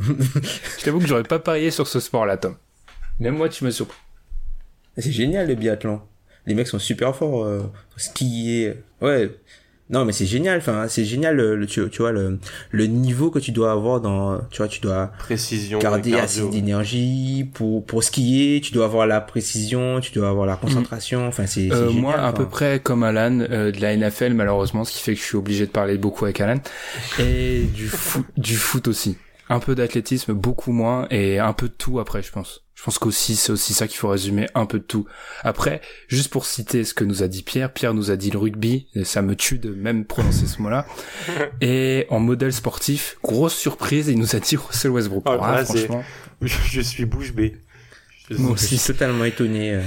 je 0.80 0.84
t'avoue 0.84 1.00
que 1.00 1.08
j'aurais 1.08 1.24
pas 1.24 1.40
parié 1.40 1.72
sur 1.72 1.88
ce 1.88 2.00
sport-là, 2.00 2.38
Tom. 2.38 2.56
Même 3.20 3.36
moi, 3.36 3.50
tu 3.50 3.64
me 3.64 3.72
surprends. 3.72 3.98
C'est 4.98 5.12
génial 5.12 5.48
le 5.48 5.56
biathlon. 5.56 6.02
Les 6.48 6.54
mecs 6.56 6.68
sont 6.68 6.80
super 6.80 7.16
forts. 7.16 7.44
Euh, 7.46 7.62
skier. 7.98 8.74
Ouais. 9.02 9.32
Non 9.90 10.06
mais 10.06 10.14
c'est 10.14 10.26
génial. 10.26 10.58
Enfin 10.60 10.88
c'est 10.88 11.04
génial. 11.04 11.36
Le, 11.36 11.56
le- 11.58 11.68
tu, 11.68 11.88
tu 11.90 12.02
vois 12.02 12.14
le, 12.14 12.40
le 12.72 12.86
niveau 12.88 13.30
que 13.30 13.40
tu 13.40 13.52
dois 13.52 13.74
avoir 13.74 14.00
dans. 14.00 14.40
Tu 14.50 14.58
vois 14.58 14.70
tu 14.70 14.80
dois 14.80 15.12
Précision, 15.20 15.80
garder 15.80 16.14
assez 16.16 16.48
d'énergie 16.50 17.50
pour 17.54 17.86
pour 17.86 18.02
skier. 18.04 18.62
Tu 18.62 18.72
dois 18.72 18.86
avoir 18.86 19.06
la 19.06 19.20
précision. 19.22 20.00
Tu 20.00 20.14
dois 20.14 20.30
avoir 20.30 20.46
la 20.46 20.56
concentration. 20.56 21.28
Enfin 21.28 21.46
c'est. 21.46 21.70
Euh, 21.72 21.88
génial, 21.90 22.02
moi, 22.02 22.14
à 22.20 22.32
peu 22.32 22.48
près 22.48 22.80
comme 22.80 23.04
Alan, 23.04 23.40
euh, 23.42 23.72
de 23.72 23.82
la 23.82 23.96
NFL 23.98 24.34
malheureusement, 24.34 24.86
ce 24.86 24.94
qui 24.94 25.00
fait 25.04 25.14
que 25.14 25.20
je 25.20 25.26
suis 25.26 25.38
obligé 25.38 25.66
de 25.66 25.72
parler 25.72 25.98
beaucoup 25.98 26.24
avec 26.24 26.40
Alan, 26.40 26.60
et 27.20 27.64
du 27.74 27.88
foot, 27.90 28.26
du 28.38 28.56
foot 28.56 28.88
aussi. 28.88 29.18
Un 29.54 29.60
peu 29.60 29.76
d'athlétisme, 29.76 30.34
beaucoup 30.34 30.72
moins, 30.72 31.08
et 31.10 31.40
un 31.40 31.52
peu 31.54 31.68
de 31.68 31.74
tout 31.74 32.00
après, 32.00 32.24
je 32.24 32.32
pense. 32.32 32.64
Je 32.74 32.84
pense 32.84 32.98
qu'aussi, 32.98 33.36
c'est 33.36 33.52
aussi 33.52 33.74
ça 33.74 33.86
qu'il 33.88 33.98
faut 33.98 34.08
résumer, 34.08 34.48
un 34.56 34.66
peu 34.66 34.80
de 34.80 34.84
tout. 34.84 35.06
Après, 35.44 35.82
juste 36.08 36.30
pour 36.32 36.46
citer 36.46 36.84
ce 36.86 36.94
que 36.94 37.04
nous 37.04 37.22
a 37.22 37.28
dit 37.28 37.44
Pierre, 37.44 37.72
Pierre 37.74 37.94
nous 37.94 38.12
a 38.12 38.16
dit 38.16 38.32
le 38.32 38.40
rugby, 38.40 38.88
et 38.96 39.04
ça 39.04 39.22
me 39.22 39.36
tue 39.36 39.60
de 39.60 39.70
même 39.74 40.06
prononcer 40.06 40.48
ce 40.48 40.62
mot-là. 40.62 40.88
Et 41.62 42.08
en 42.10 42.20
modèle 42.20 42.54
sportif, 42.54 43.18
grosse 43.22 43.54
surprise, 43.54 44.08
il 44.08 44.18
nous 44.18 44.36
a 44.36 44.40
dit 44.40 44.56
Russell 44.56 44.92
Westbrook. 44.92 45.24
Ah, 45.28 45.36
là, 45.38 45.66
c'est- 45.66 45.80
franchement, 45.86 46.04
Je, 46.42 46.58
je 46.70 46.82
suis 46.82 47.06
bouche 47.06 47.34
bée. 47.34 47.58
Je 48.30 48.38
Moi 48.38 48.56
Je 48.58 48.66
suis- 48.66 48.78
suis 48.78 48.94
totalement 48.94 49.26
étonné 49.26 49.74
euh, 49.76 49.82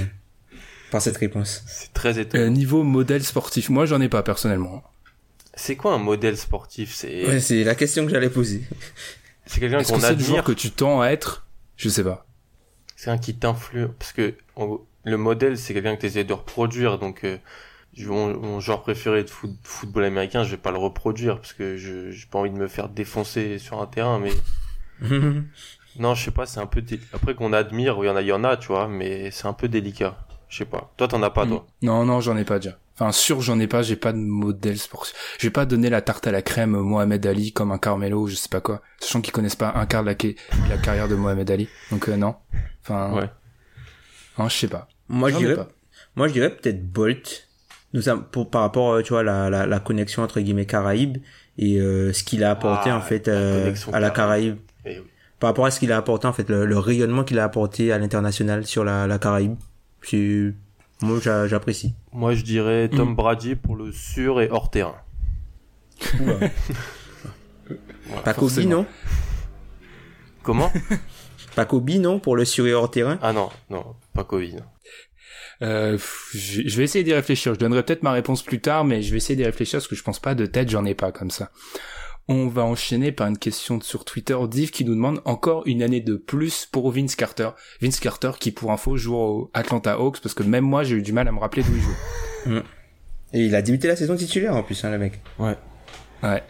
par 0.91 1.01
cette 1.01 1.17
réponse. 1.17 1.63
C'est 1.67 1.91
très 1.91 2.19
étonnant. 2.19 2.43
euh, 2.45 2.49
niveau 2.49 2.83
modèle 2.83 3.23
sportif, 3.23 3.69
moi 3.69 3.85
j'en 3.87 3.99
ai 3.99 4.09
pas 4.09 4.21
personnellement. 4.21 4.83
C'est 5.55 5.75
quoi 5.75 5.93
un 5.93 5.97
modèle 5.97 6.37
sportif? 6.37 6.93
C'est 6.93 7.25
Ouais, 7.27 7.39
c'est 7.39 7.63
la 7.63 7.73
question 7.75 8.05
que 8.05 8.11
j'allais 8.11 8.29
poser. 8.29 8.61
C'est 9.45 9.59
quelqu'un 9.59 9.79
Est-ce 9.79 9.87
qu'on 9.87 9.95
que 9.95 10.01
c'est 10.01 10.05
admire, 10.11 10.27
joueur 10.27 10.43
que 10.43 10.51
tu 10.51 10.71
tends 10.71 11.01
à 11.01 11.07
être? 11.09 11.47
Je 11.77 11.89
sais 11.89 12.03
pas. 12.03 12.25
c'est 12.95 13.09
un 13.11 13.17
qui 13.17 13.35
t'influe. 13.35 13.87
Parce 13.99 14.13
que 14.13 14.35
en 14.55 14.65
gros, 14.65 14.87
le 15.03 15.17
modèle, 15.17 15.57
c'est 15.57 15.73
quelqu'un 15.73 15.95
que 15.95 16.01
tu 16.01 16.07
essaies 16.07 16.23
de 16.23 16.33
reproduire. 16.33 16.97
Donc, 16.99 17.23
euh, 17.23 17.37
mon, 17.99 18.37
mon 18.39 18.59
joueur 18.59 18.81
préféré 18.81 19.23
de 19.23 19.29
foot- 19.29 19.57
football 19.63 20.05
américain, 20.05 20.43
je 20.43 20.51
vais 20.51 20.57
pas 20.57 20.71
le 20.71 20.77
reproduire 20.77 21.37
parce 21.37 21.53
que 21.53 21.77
je 21.77 22.11
j'ai 22.11 22.25
pas 22.27 22.39
envie 22.39 22.51
de 22.51 22.57
me 22.57 22.67
faire 22.67 22.89
défoncer 22.89 23.59
sur 23.59 23.81
un 23.81 23.87
terrain. 23.87 24.19
Mais 24.19 24.31
non, 25.97 26.13
je 26.15 26.25
sais 26.25 26.31
pas, 26.31 26.45
c'est 26.45 26.59
un 26.59 26.67
peu 26.67 26.81
dé- 26.81 26.99
après 27.13 27.35
qu'on 27.35 27.53
admire. 27.53 27.97
Il 28.01 28.05
y 28.07 28.09
en 28.09 28.15
a, 28.15 28.21
il 28.21 28.27
y 28.27 28.31
en 28.33 28.43
a, 28.43 28.57
tu 28.57 28.67
vois, 28.67 28.87
mais 28.87 29.31
c'est 29.31 29.47
un 29.47 29.53
peu 29.53 29.67
délicat. 29.67 30.17
Je 30.49 30.57
sais 30.59 30.65
pas. 30.65 30.93
Toi, 30.97 31.07
t'en 31.07 31.23
as 31.23 31.29
pas, 31.31 31.45
toi? 31.45 31.65
Non, 31.81 32.05
non, 32.05 32.19
j'en 32.21 32.35
ai 32.37 32.43
pas 32.45 32.59
déjà. 32.59 32.77
Enfin, 32.97 33.11
sûr, 33.11 33.41
j'en 33.41 33.59
ai 33.59 33.67
pas, 33.67 33.81
j'ai 33.81 33.97
pas 33.97 34.13
de 34.13 34.17
modèle 34.17 34.77
sportif. 34.77 35.13
Je 35.37 35.47
vais 35.47 35.51
pas 35.51 35.65
donner 35.65 35.89
la 35.89 36.01
tarte 36.01 36.27
à 36.27 36.31
la 36.31 36.41
crème 36.41 36.71
Mohamed 36.71 37.25
Ali 37.25 37.51
comme 37.51 37.71
un 37.71 37.77
Carmelo 37.77 38.21
ou 38.21 38.27
je 38.27 38.35
sais 38.35 38.47
pas 38.49 38.61
quoi. 38.61 38.81
Sachant 39.01 39.19
qu'ils 39.21 39.33
connaissent 39.33 39.57
pas 39.57 39.73
un 39.75 39.85
quart 39.85 40.03
de 40.03 40.09
la, 40.09 40.15
ca- 40.19 40.33
la 40.69 40.77
carrière 40.77 41.07
de 41.09 41.15
Mohamed 41.15 41.51
Ali. 41.51 41.67
Donc, 41.91 42.07
euh, 42.07 42.15
non. 42.15 42.35
Enfin, 42.81 43.11
Ouais. 43.13 43.29
non, 44.39 44.47
je 44.47 44.55
sais 44.57 44.67
pas. 44.69 44.87
Moi 45.09 45.29
je 45.31 45.37
dirais. 45.37 45.57
Moi, 46.15 46.27
je 46.29 46.33
dirais 46.33 46.49
peut-être 46.49 46.89
Bolt. 46.89 47.47
Nous 47.93 48.01
sommes 48.01 48.23
pour 48.23 48.49
par 48.49 48.61
rapport, 48.61 48.93
euh, 48.93 49.01
tu 49.01 49.09
vois, 49.09 49.23
la, 49.23 49.49
la, 49.49 49.65
la 49.65 49.79
connexion 49.79 50.23
entre 50.23 50.39
guillemets 50.39 50.65
Caraïbes 50.65 51.17
et 51.57 51.79
euh, 51.79 52.11
ce 52.13 52.23
qu'il 52.23 52.43
a 52.43 52.51
apporté 52.51 52.89
Ah, 52.89 52.97
en 52.97 53.01
fait 53.01 53.27
la 53.27 53.33
euh, 53.33 53.73
à 53.93 53.99
la 53.99 54.09
Caraïbe. 54.09 54.57
Eh 54.85 54.99
oui. 54.99 55.05
Par 55.39 55.49
rapport 55.49 55.65
à 55.65 55.71
ce 55.71 55.79
qu'il 55.79 55.91
a 55.91 55.97
apporté 55.97 56.27
en 56.27 56.33
fait, 56.33 56.49
le, 56.49 56.65
le 56.65 56.77
rayonnement 56.79 57.23
qu'il 57.25 57.39
a 57.39 57.43
apporté 57.43 57.91
à 57.91 57.97
l'international 57.97 58.65
sur 58.65 58.83
la, 58.85 59.05
la 59.07 59.19
Caraïbe. 59.19 59.55
C'est, 60.01 60.53
moi, 61.01 61.19
j'a- 61.21 61.47
j'apprécie. 61.47 61.93
Moi, 62.11 62.33
je 62.35 62.43
dirais 62.43 62.89
Tom 62.89 63.15
Brady 63.15 63.55
pour 63.55 63.75
le 63.75 63.91
sur 63.91 64.41
et 64.41 64.49
hors 64.49 64.69
terrain. 64.71 64.95
Pas 68.23 68.33
Kobe, 68.33 68.57
non? 68.59 68.85
Comment 70.43 70.71
Pas 71.55 71.65
Kobe, 71.65 71.89
non, 71.91 72.19
pour 72.19 72.35
le 72.35 72.45
sur 72.45 72.67
et 72.67 72.73
hors 72.73 72.89
terrain? 72.91 73.17
Ah 73.21 73.33
non, 73.33 73.49
non, 73.69 73.95
pas 74.13 74.23
Covid. 74.23 74.57
Euh, 75.61 75.93
pff, 75.93 76.29
je 76.33 76.61
je 76.67 76.77
vais 76.77 76.83
essayer 76.83 77.03
d'y 77.03 77.13
réfléchir. 77.13 77.53
Je 77.53 77.59
donnerai 77.59 77.81
peut-être 77.83 78.03
ma 78.03 78.11
réponse 78.11 78.43
plus 78.43 78.59
tard, 78.59 78.83
mais 78.83 79.01
je 79.01 79.11
vais 79.11 79.17
essayer 79.17 79.35
d'y 79.37 79.45
réfléchir 79.45 79.79
parce 79.79 79.87
que 79.87 79.95
je 79.95 80.03
pense 80.03 80.19
pas 80.19 80.35
de 80.35 80.45
tête, 80.45 80.69
j'en 80.69 80.85
ai 80.85 80.93
pas 80.93 81.11
comme 81.11 81.31
ça. 81.31 81.49
On 82.27 82.47
va 82.47 82.63
enchaîner 82.63 83.11
par 83.11 83.27
une 83.27 83.37
question 83.37 83.79
sur 83.81 84.03
Twitter 84.03 84.35
Div 84.49 84.71
qui 84.71 84.83
nous 84.83 84.95
demande 84.95 85.21
encore 85.25 85.61
une 85.67 85.83
année 85.83 86.01
de 86.01 86.15
plus 86.15 86.65
pour 86.65 86.91
Vince 86.91 87.15
Carter. 87.15 87.49
Vince 87.81 87.99
Carter 87.99 88.31
qui 88.39 88.51
pour 88.51 88.71
info 88.71 88.97
joue 88.97 89.15
au 89.15 89.51
Atlanta 89.53 89.93
Hawks 89.93 90.19
parce 90.21 90.33
que 90.33 90.41
même 90.41 90.63
moi 90.65 90.83
j'ai 90.83 90.95
eu 90.95 91.01
du 91.03 91.13
mal 91.13 91.27
à 91.27 91.31
me 91.31 91.39
rappeler 91.39 91.61
d'où 91.63 91.75
il 91.75 91.81
joue. 91.81 92.61
Et 93.33 93.45
il 93.45 93.53
a 93.55 93.61
débuté 93.61 93.87
la 93.87 93.95
saison 93.95 94.15
titulaire, 94.15 94.55
en 94.55 94.63
plus, 94.63 94.85
hein, 94.85 94.91
le 94.91 94.97
mec. 94.97 95.19
Ouais. 95.39 95.57
Ouais. 96.23 96.41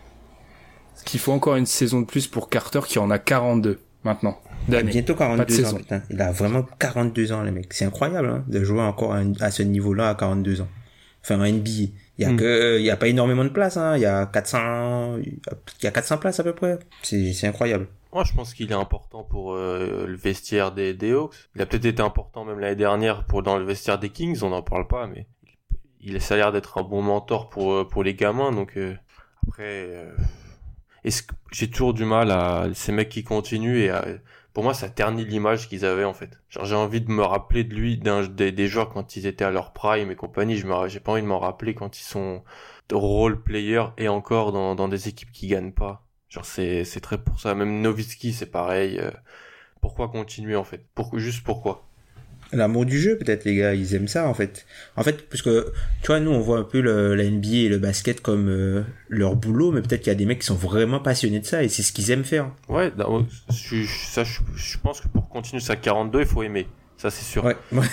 Ce 0.93 1.03
qu'il 1.03 1.19
faut 1.19 1.31
encore 1.31 1.55
une 1.55 1.65
saison 1.65 2.01
de 2.01 2.05
plus 2.05 2.27
pour 2.27 2.49
Carter 2.49 2.81
qui 2.85 2.99
en 2.99 3.09
a 3.09 3.17
42 3.17 3.79
maintenant. 4.03 4.39
D'années. 4.67 4.91
Bientôt 4.91 5.15
Pas 5.15 5.25
de 5.25 5.35
42 5.38 5.43
ans, 5.43 5.47
saison. 5.47 5.77
putain. 5.77 6.03
Il 6.09 6.21
a 6.21 6.31
vraiment 6.31 6.63
42 6.79 7.31
ans, 7.31 7.43
le 7.43 7.51
mec. 7.51 7.73
C'est 7.73 7.85
incroyable, 7.85 8.27
hein, 8.29 8.43
de 8.47 8.63
jouer 8.63 8.81
encore 8.81 9.15
à 9.39 9.51
ce 9.51 9.63
niveau-là 9.63 10.09
à 10.09 10.15
42 10.15 10.61
ans. 10.61 10.67
Enfin, 11.23 11.39
en 11.39 11.45
NBA. 11.51 11.91
Il 12.17 12.23
y 12.23 12.25
a 12.25 12.32
Mm. 12.32 12.38
que, 12.38 12.80
il 12.80 12.86
y 12.86 12.89
a 12.89 12.95
pas 12.97 13.08
énormément 13.08 13.43
de 13.43 13.49
place, 13.49 13.75
hein. 13.78 13.95
Il 13.97 14.01
y 14.01 14.06
a 14.06 14.25
400, 14.25 15.17
il 15.17 15.39
y 15.84 15.88
a 15.88 15.91
400 15.91 16.17
places 16.17 16.39
à 16.39 16.43
peu 16.43 16.54
près. 16.54 16.80
C'est, 17.04 17.34
c'est 17.34 17.47
incroyable. 17.47 17.88
Moi, 18.13 18.23
je 18.23 18.34
pense 18.34 18.54
qu'il 18.54 18.71
est 18.71 18.75
important 18.75 19.23
pour 19.23 19.54
euh, 19.54 20.06
le 20.08 20.15
vestiaire 20.15 20.71
des, 20.71 20.93
des 20.93 21.12
Hawks. 21.12 21.34
Il 21.56 21.62
a 21.62 21.65
peut-être 21.65 21.84
été 21.86 22.01
important 22.01 22.45
même 22.45 22.60
l'année 22.60 22.78
dernière 22.78 23.25
pour 23.25 23.43
dans 23.43 23.58
le 23.58 23.65
vestiaire 23.65 23.99
des 23.99 24.10
Kings, 24.10 24.39
on 24.43 24.49
n'en 24.51 24.62
parle 24.62 24.88
pas, 24.88 25.08
mais 25.08 25.28
il 25.99 26.21
ça 26.21 26.36
a 26.36 26.38
l'air 26.38 26.51
d'être 26.54 26.78
un 26.78 26.84
bon 26.84 27.01
mentor 27.01 27.49
pour 27.49 27.73
euh, 27.73 27.84
pour 27.88 28.04
les 28.04 28.13
gamins. 28.13 28.51
Donc 28.54 28.78
euh, 28.78 28.95
après, 29.47 29.63
euh, 29.89 30.15
est-ce 31.04 31.23
que 31.23 31.34
j'ai 31.51 31.69
toujours 31.69 31.93
du 31.93 32.06
mal 32.06 32.32
à 32.32 32.67
ces 32.73 32.93
mecs 32.93 33.10
qui 33.10 33.23
continuent 33.25 33.80
et 33.80 33.89
à- 33.89 34.06
pour 34.55 34.63
moi, 34.63 34.73
ça 34.73 34.89
ternit 34.89 35.25
l'image 35.25 35.69
qu'ils 35.69 35.85
avaient 35.85 36.05
en 36.05 36.13
fait. 36.15 36.39
Genre, 36.49 36.65
j'ai 36.65 36.75
envie 36.75 37.01
de 37.01 37.11
me 37.11 37.23
rappeler 37.23 37.63
de 37.65 37.75
lui, 37.75 37.99
des, 37.99 38.51
des 38.53 38.67
joueurs 38.69 38.89
quand 38.89 39.17
ils 39.17 39.27
étaient 39.27 39.45
à 39.45 39.51
leur 39.51 39.73
prime 39.73 40.11
et 40.11 40.15
compagnie. 40.17 40.57
Je 40.57 40.67
j'ai 40.87 40.99
pas 41.01 41.11
envie 41.13 41.21
de 41.23 41.27
m'en 41.27 41.39
rappeler 41.39 41.75
quand 41.75 41.99
ils 41.99 42.03
sont 42.05 42.43
role 42.91 43.43
players 43.43 43.87
et 43.97 44.07
encore 44.09 44.51
dans 44.53 44.87
des 44.87 45.09
équipes 45.09 45.31
qui 45.31 45.47
gagnent 45.47 45.73
pas. 45.73 46.03
Genre 46.29 46.45
c'est 46.45 47.01
très 47.01 47.19
pour 47.23 47.39
ça. 47.41 47.55
Même 47.55 47.81
Novitski 47.81 48.33
c'est 48.33 48.47
pareil. 48.51 48.99
euh, 48.99 49.11
pourquoi 49.81 50.09
continuer 50.09 50.55
en 50.57 50.65
fait? 50.65 50.85
Pourquoi 50.95 51.19
juste 51.19 51.43
pourquoi? 51.45 51.85
L'amour 52.53 52.86
du 52.86 52.99
jeu, 52.99 53.17
peut-être, 53.17 53.43
les 53.43 53.55
gars, 53.55 53.73
ils 53.73 53.95
aiment 53.95 54.08
ça, 54.08 54.27
en 54.27 54.34
fait. 54.34 54.65
En 54.95 55.03
fait, 55.03 55.27
parce 55.29 55.41
que, 55.41 55.71
tu 56.01 56.08
vois, 56.08 56.19
nous, 56.19 56.31
on 56.31 56.39
voit 56.39 56.60
un 56.60 56.63
peu 56.63 56.79
le, 56.79 57.15
la 57.15 57.23
NBA 57.23 57.47
et 57.49 57.67
le 57.69 57.77
basket 57.79 58.21
comme 58.21 58.47
euh, 58.49 58.84
leur 59.10 59.36
boulot, 59.36 59.71
mais 59.71 59.81
peut-être 59.81 60.01
qu'il 60.01 60.12
y 60.12 60.15
a 60.15 60.15
des 60.15 60.25
mecs 60.25 60.39
qui 60.39 60.45
sont 60.45 60.55
vraiment 60.55 60.99
passionnés 60.99 61.39
de 61.39 61.45
ça 61.45 61.63
et 61.63 61.69
c'est 61.69 61.81
ce 61.84 61.91
qu'ils 61.91 62.12
aiment 62.12 62.23
faire. 62.23 62.51
Ouais, 62.69 62.91
non, 62.97 63.27
je, 63.51 63.84
ça 63.86 64.23
je, 64.23 64.39
je 64.55 64.77
pense 64.77 65.01
que 65.01 65.08
pour 65.08 65.27
continuer 65.27 65.62
sa 65.62 65.75
42 65.75 66.21
il 66.21 66.25
faut 66.25 66.43
aimer. 66.43 66.67
Ça 66.97 67.10
c'est 67.12 67.25
sûr. 67.25 67.43
Ouais, 67.43 67.55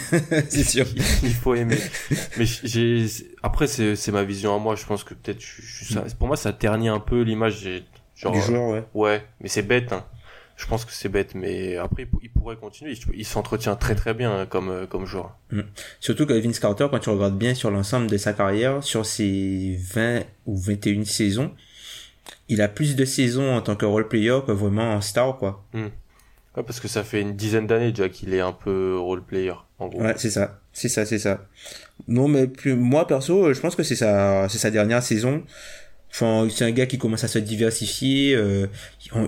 c'est 0.49 0.63
sûr. 0.65 0.87
il 1.25 1.35
faut 1.35 1.55
aimer. 1.55 1.79
Mais 2.39 2.45
j'ai 2.45 3.05
après 3.43 3.67
c'est 3.67 3.97
c'est 3.97 4.13
ma 4.13 4.23
vision 4.23 4.55
à 4.55 4.59
moi. 4.61 4.77
Je 4.77 4.85
pense 4.87 5.03
que 5.03 5.15
peut-être 5.15 5.41
je, 5.41 5.61
je- 5.63 5.95
ça- 5.95 6.05
pour 6.17 6.29
moi 6.29 6.37
ça 6.37 6.53
ternit 6.53 6.89
un 6.89 7.01
peu 7.01 7.23
l'image. 7.23 7.69
Genre 8.15 8.33
Du 8.33 8.41
joueur, 8.41 8.69
ouais. 8.69 8.85
ouais, 8.95 9.25
mais 9.41 9.49
c'est 9.49 9.63
bête. 9.63 9.93
Hein. 9.93 10.05
Je 10.57 10.67
pense 10.67 10.85
que 10.85 10.93
c'est 10.93 11.09
bête, 11.09 11.35
mais 11.35 11.77
après 11.77 12.03
il 12.03 12.09
pou- 12.09 12.21
il 12.23 12.31
pourrait 12.31 12.57
continuer. 12.57 12.95
Il, 13.15 13.25
s'entretient 13.25 13.75
très 13.77 13.95
très 13.95 14.15
bien 14.15 14.33
hein, 14.41 14.47
comme 14.47 14.69
euh, 14.71 14.87
comme 14.87 15.07
joueur. 15.07 15.37
Surtout 16.01 16.27
que 16.27 16.35
Vince 16.35 16.59
Carter, 16.61 16.87
quand 16.91 16.99
tu 16.99 17.11
regardes 17.11 17.37
bien 17.39 17.55
sur 17.55 17.71
l'ensemble 17.71 18.07
de 18.09 18.17
sa 18.17 18.33
carrière, 18.33 18.83
sur 18.85 19.05
ses 19.07 19.77
20 19.81 20.23
ou 20.47 20.57
21 20.57 21.05
saisons, 21.05 21.53
il 22.49 22.61
a 22.61 22.69
plus 22.69 22.95
de 22.97 23.05
saisons 23.05 23.55
en 23.55 23.61
tant 23.63 23.77
que 23.77 23.87
role 23.87 24.09
player 24.09 24.39
que 24.47 24.53
vraiment 24.53 24.93
en 24.93 25.01
star, 25.01 25.37
quoi. 25.39 25.65
Ouais, 25.75 26.63
parce 26.63 26.81
que 26.81 26.89
ça 26.89 27.03
fait 27.03 27.23
une 27.23 27.35
dizaine 27.35 27.67
d'années 27.67 27.93
déjà 27.93 28.09
qu'il 28.11 28.35
est 28.35 28.41
un 28.41 28.53
peu 28.53 28.99
role 28.99 29.23
player 29.23 29.55
en 29.79 29.89
gros. 29.89 30.03
Ouais, 30.03 30.15
c'est 30.19 30.31
ça. 30.31 30.61
C'est 30.75 30.89
ça, 30.91 31.07
c'est 31.07 31.19
ça. 31.19 31.47
Non, 32.09 32.29
mais 32.29 32.47
plus, 32.47 32.75
moi, 32.75 33.07
perso, 33.07 33.53
je 33.55 33.61
pense 33.61 33.75
que 33.75 33.83
c'est 33.83 33.97
sa, 33.97 34.49
c'est 34.51 34.59
sa 34.59 34.71
dernière 34.71 35.03
saison. 35.03 35.43
Enfin, 36.13 36.47
c'est 36.51 36.65
un 36.65 36.71
gars 36.73 36.87
qui 36.87 36.99
commence 36.99 37.25
à 37.25 37.29
se 37.29 37.39
diversifier. 37.39 38.35
euh, 38.35 38.67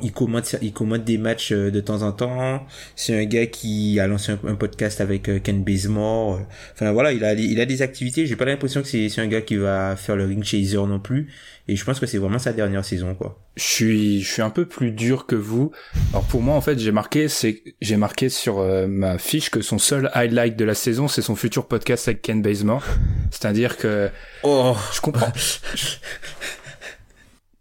il, 0.02 0.12
commente, 0.12 0.54
il 0.60 0.72
commente 0.72 1.02
des 1.04 1.16
matchs 1.18 1.52
euh, 1.52 1.70
de 1.70 1.80
temps 1.80 2.02
en 2.02 2.12
temps. 2.12 2.66
C'est 2.94 3.18
un 3.18 3.24
gars 3.24 3.46
qui 3.46 3.98
a 4.00 4.06
lancé 4.06 4.32
un, 4.32 4.38
un 4.46 4.54
podcast 4.54 5.00
avec 5.00 5.28
euh, 5.28 5.38
Ken 5.38 5.64
Bazemore. 5.64 6.40
Enfin 6.74 6.92
voilà, 6.92 7.12
il 7.12 7.24
a, 7.24 7.32
il 7.34 7.58
a 7.60 7.66
des 7.66 7.80
activités. 7.82 8.26
J'ai 8.26 8.36
pas 8.36 8.44
l'impression 8.44 8.82
que 8.82 8.88
c'est, 8.88 9.08
c'est 9.08 9.20
un 9.22 9.26
gars 9.26 9.40
qui 9.40 9.56
va 9.56 9.96
faire 9.96 10.16
le 10.16 10.24
ring 10.26 10.44
chaser 10.44 10.76
non 10.76 11.00
plus. 11.00 11.28
Et 11.66 11.76
je 11.76 11.84
pense 11.86 11.98
que 11.98 12.04
c'est 12.04 12.18
vraiment 12.18 12.38
sa 12.38 12.52
dernière 12.52 12.84
saison, 12.84 13.14
quoi. 13.14 13.40
Je 13.56 13.62
suis, 13.62 14.20
je 14.22 14.30
suis 14.30 14.42
un 14.42 14.50
peu 14.50 14.66
plus 14.66 14.90
dur 14.90 15.24
que 15.24 15.34
vous. 15.34 15.72
Alors 16.12 16.24
pour 16.24 16.42
moi, 16.42 16.54
en 16.54 16.60
fait, 16.60 16.78
j'ai 16.78 16.92
marqué, 16.92 17.28
c'est, 17.28 17.62
j'ai 17.80 17.96
marqué 17.96 18.28
sur 18.28 18.58
euh, 18.58 18.86
ma 18.86 19.16
fiche 19.16 19.48
que 19.48 19.62
son 19.62 19.78
seul 19.78 20.10
highlight 20.12 20.56
de 20.56 20.64
la 20.66 20.74
saison, 20.74 21.08
c'est 21.08 21.22
son 21.22 21.36
futur 21.36 21.66
podcast 21.66 22.06
avec 22.08 22.20
Ken 22.20 22.42
Bazemore. 22.42 22.84
C'est-à-dire 23.30 23.78
que 23.78 24.10
Oh, 24.42 24.76
je 24.94 25.00
comprends. 25.00 25.32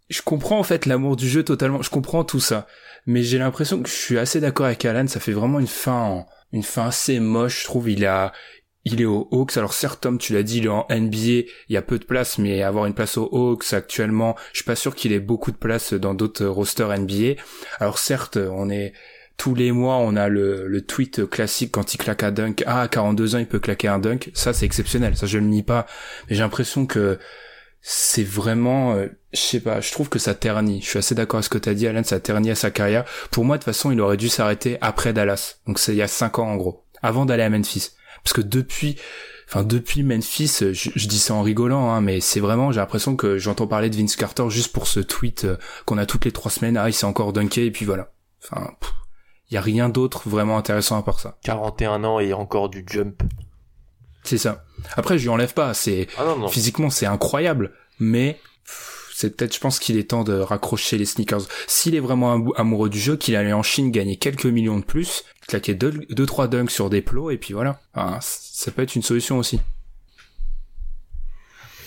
je 0.08 0.22
comprends 0.22 0.58
en 0.58 0.62
fait 0.62 0.86
l'amour 0.86 1.16
du 1.16 1.28
jeu 1.28 1.42
totalement. 1.42 1.82
Je 1.82 1.90
comprends 1.90 2.24
tout 2.24 2.40
ça, 2.40 2.66
mais 3.06 3.22
j'ai 3.22 3.38
l'impression 3.38 3.82
que 3.82 3.88
je 3.88 3.94
suis 3.94 4.18
assez 4.18 4.40
d'accord 4.40 4.66
avec 4.66 4.84
Alan. 4.84 5.06
Ça 5.06 5.20
fait 5.20 5.32
vraiment 5.32 5.60
une 5.60 5.66
fin, 5.66 6.26
une 6.52 6.62
fin 6.62 6.86
assez 6.88 7.20
moche. 7.20 7.60
Je 7.60 7.64
trouve 7.64 7.90
il 7.90 8.04
a, 8.04 8.32
il 8.84 9.00
est 9.00 9.06
aux 9.06 9.28
Hawks. 9.30 9.56
Alors 9.56 9.72
certes, 9.72 10.02
Tom, 10.02 10.18
tu 10.18 10.34
l'as 10.34 10.42
dit, 10.42 10.58
il 10.58 10.66
est 10.66 10.68
en 10.68 10.86
NBA. 10.90 11.16
Il 11.68 11.70
y 11.70 11.76
a 11.76 11.82
peu 11.82 11.98
de 11.98 12.04
place, 12.04 12.38
mais 12.38 12.62
avoir 12.62 12.86
une 12.86 12.94
place 12.94 13.16
aux 13.16 13.28
Hawks 13.32 13.72
actuellement, 13.72 14.36
je 14.52 14.58
suis 14.58 14.64
pas 14.64 14.76
sûr 14.76 14.94
qu'il 14.94 15.12
ait 15.12 15.20
beaucoup 15.20 15.52
de 15.52 15.56
place 15.56 15.94
dans 15.94 16.14
d'autres 16.14 16.46
rosters 16.46 16.96
NBA. 16.98 17.40
Alors 17.80 17.98
certes, 17.98 18.36
on 18.36 18.70
est 18.70 18.92
tous 19.36 19.54
les 19.54 19.72
mois, 19.72 19.96
on 19.96 20.16
a 20.16 20.28
le, 20.28 20.80
tweet 20.86 21.28
classique 21.28 21.72
quand 21.72 21.94
il 21.94 21.98
claque 21.98 22.22
un 22.22 22.30
dunk. 22.30 22.62
Ah, 22.66 22.82
à 22.82 22.88
42 22.88 23.34
ans, 23.34 23.38
il 23.38 23.46
peut 23.46 23.58
claquer 23.58 23.88
un 23.88 23.98
dunk. 23.98 24.30
Ça, 24.34 24.52
c'est 24.52 24.66
exceptionnel. 24.66 25.16
Ça, 25.16 25.26
je 25.26 25.38
le 25.38 25.46
nie 25.46 25.62
pas. 25.62 25.86
Mais 26.28 26.36
j'ai 26.36 26.42
l'impression 26.42 26.86
que 26.86 27.18
c'est 27.86 28.24
vraiment, 28.24 28.94
euh, 28.94 29.08
je 29.34 29.40
sais 29.40 29.60
pas, 29.60 29.82
je 29.82 29.92
trouve 29.92 30.08
que 30.08 30.18
ça 30.18 30.34
ternit. 30.34 30.80
Je 30.80 30.88
suis 30.88 30.98
assez 30.98 31.14
d'accord 31.14 31.36
avec 31.36 31.44
ce 31.44 31.50
que 31.50 31.58
t'as 31.58 31.74
dit, 31.74 31.86
Alan, 31.86 32.02
ça 32.02 32.18
ternit 32.18 32.50
à 32.50 32.54
sa 32.54 32.70
carrière. 32.70 33.04
Pour 33.30 33.44
moi, 33.44 33.58
de 33.58 33.62
toute 33.62 33.66
façon, 33.66 33.90
il 33.90 34.00
aurait 34.00 34.16
dû 34.16 34.30
s'arrêter 34.30 34.78
après 34.80 35.12
Dallas. 35.12 35.56
Donc 35.66 35.78
c'est 35.78 35.92
il 35.92 35.98
y 35.98 36.02
a 36.02 36.08
cinq 36.08 36.38
ans, 36.38 36.48
en 36.48 36.56
gros. 36.56 36.86
Avant 37.02 37.26
d'aller 37.26 37.42
à 37.42 37.50
Memphis. 37.50 37.90
Parce 38.22 38.32
que 38.32 38.40
depuis, 38.40 38.96
enfin, 39.46 39.64
depuis 39.64 40.02
Memphis, 40.02 40.60
euh, 40.62 40.72
je, 40.72 41.06
dis 41.06 41.18
ça 41.18 41.34
en 41.34 41.42
rigolant, 41.42 41.90
hein, 41.90 42.00
mais 42.00 42.22
c'est 42.22 42.40
vraiment, 42.40 42.72
j'ai 42.72 42.80
l'impression 42.80 43.16
que 43.16 43.36
j'entends 43.36 43.66
parler 43.66 43.90
de 43.90 43.96
Vince 43.96 44.16
Carter 44.16 44.48
juste 44.48 44.72
pour 44.72 44.86
ce 44.86 45.00
tweet 45.00 45.44
euh, 45.44 45.58
qu'on 45.84 45.98
a 45.98 46.06
toutes 46.06 46.24
les 46.24 46.32
trois 46.32 46.50
semaines. 46.50 46.78
Ah, 46.78 46.88
il 46.88 46.94
s'est 46.94 47.04
encore 47.04 47.34
dunké, 47.34 47.66
et 47.66 47.70
puis 47.70 47.84
voilà. 47.84 48.12
Enfin, 48.42 48.70
il 49.50 49.54
y 49.54 49.58
a 49.58 49.60
rien 49.60 49.90
d'autre 49.90 50.26
vraiment 50.26 50.56
intéressant 50.56 50.98
à 50.98 51.02
part 51.02 51.20
ça. 51.20 51.36
41 51.42 52.02
ans 52.04 52.18
et 52.18 52.32
encore 52.32 52.70
du 52.70 52.82
jump. 52.86 53.22
C'est 54.24 54.38
ça. 54.38 54.64
Après, 54.96 55.18
je 55.18 55.22
lui 55.22 55.28
enlève 55.28 55.54
pas. 55.54 55.74
C'est 55.74 56.08
Ah 56.18 56.24
non 56.24 56.38
non. 56.38 56.48
physiquement 56.48 56.90
c'est 56.90 57.06
incroyable, 57.06 57.72
mais 58.00 58.38
c'est 59.14 59.36
peut-être, 59.36 59.54
je 59.54 59.60
pense 59.60 59.78
qu'il 59.78 59.96
est 59.96 60.10
temps 60.10 60.24
de 60.24 60.32
raccrocher 60.34 60.98
les 60.98 61.04
sneakers. 61.04 61.42
S'il 61.68 61.94
est 61.94 62.00
vraiment 62.00 62.32
am- 62.32 62.50
amoureux 62.56 62.88
du 62.90 62.98
jeu, 62.98 63.16
qu'il 63.16 63.36
allait 63.36 63.52
en 63.52 63.62
Chine 63.62 63.90
gagner 63.92 64.16
quelques 64.16 64.46
millions 64.46 64.78
de 64.78 64.84
plus, 64.84 65.24
claquer 65.46 65.74
deux, 65.74 65.92
deux 66.10 66.26
trois 66.26 66.48
dunks 66.48 66.70
sur 66.70 66.90
des 66.90 67.00
plots 67.02 67.30
et 67.30 67.36
puis 67.38 67.54
voilà. 67.54 67.78
Enfin, 67.94 68.18
ça 68.20 68.70
peut 68.72 68.82
être 68.82 68.96
une 68.96 69.02
solution 69.02 69.38
aussi. 69.38 69.60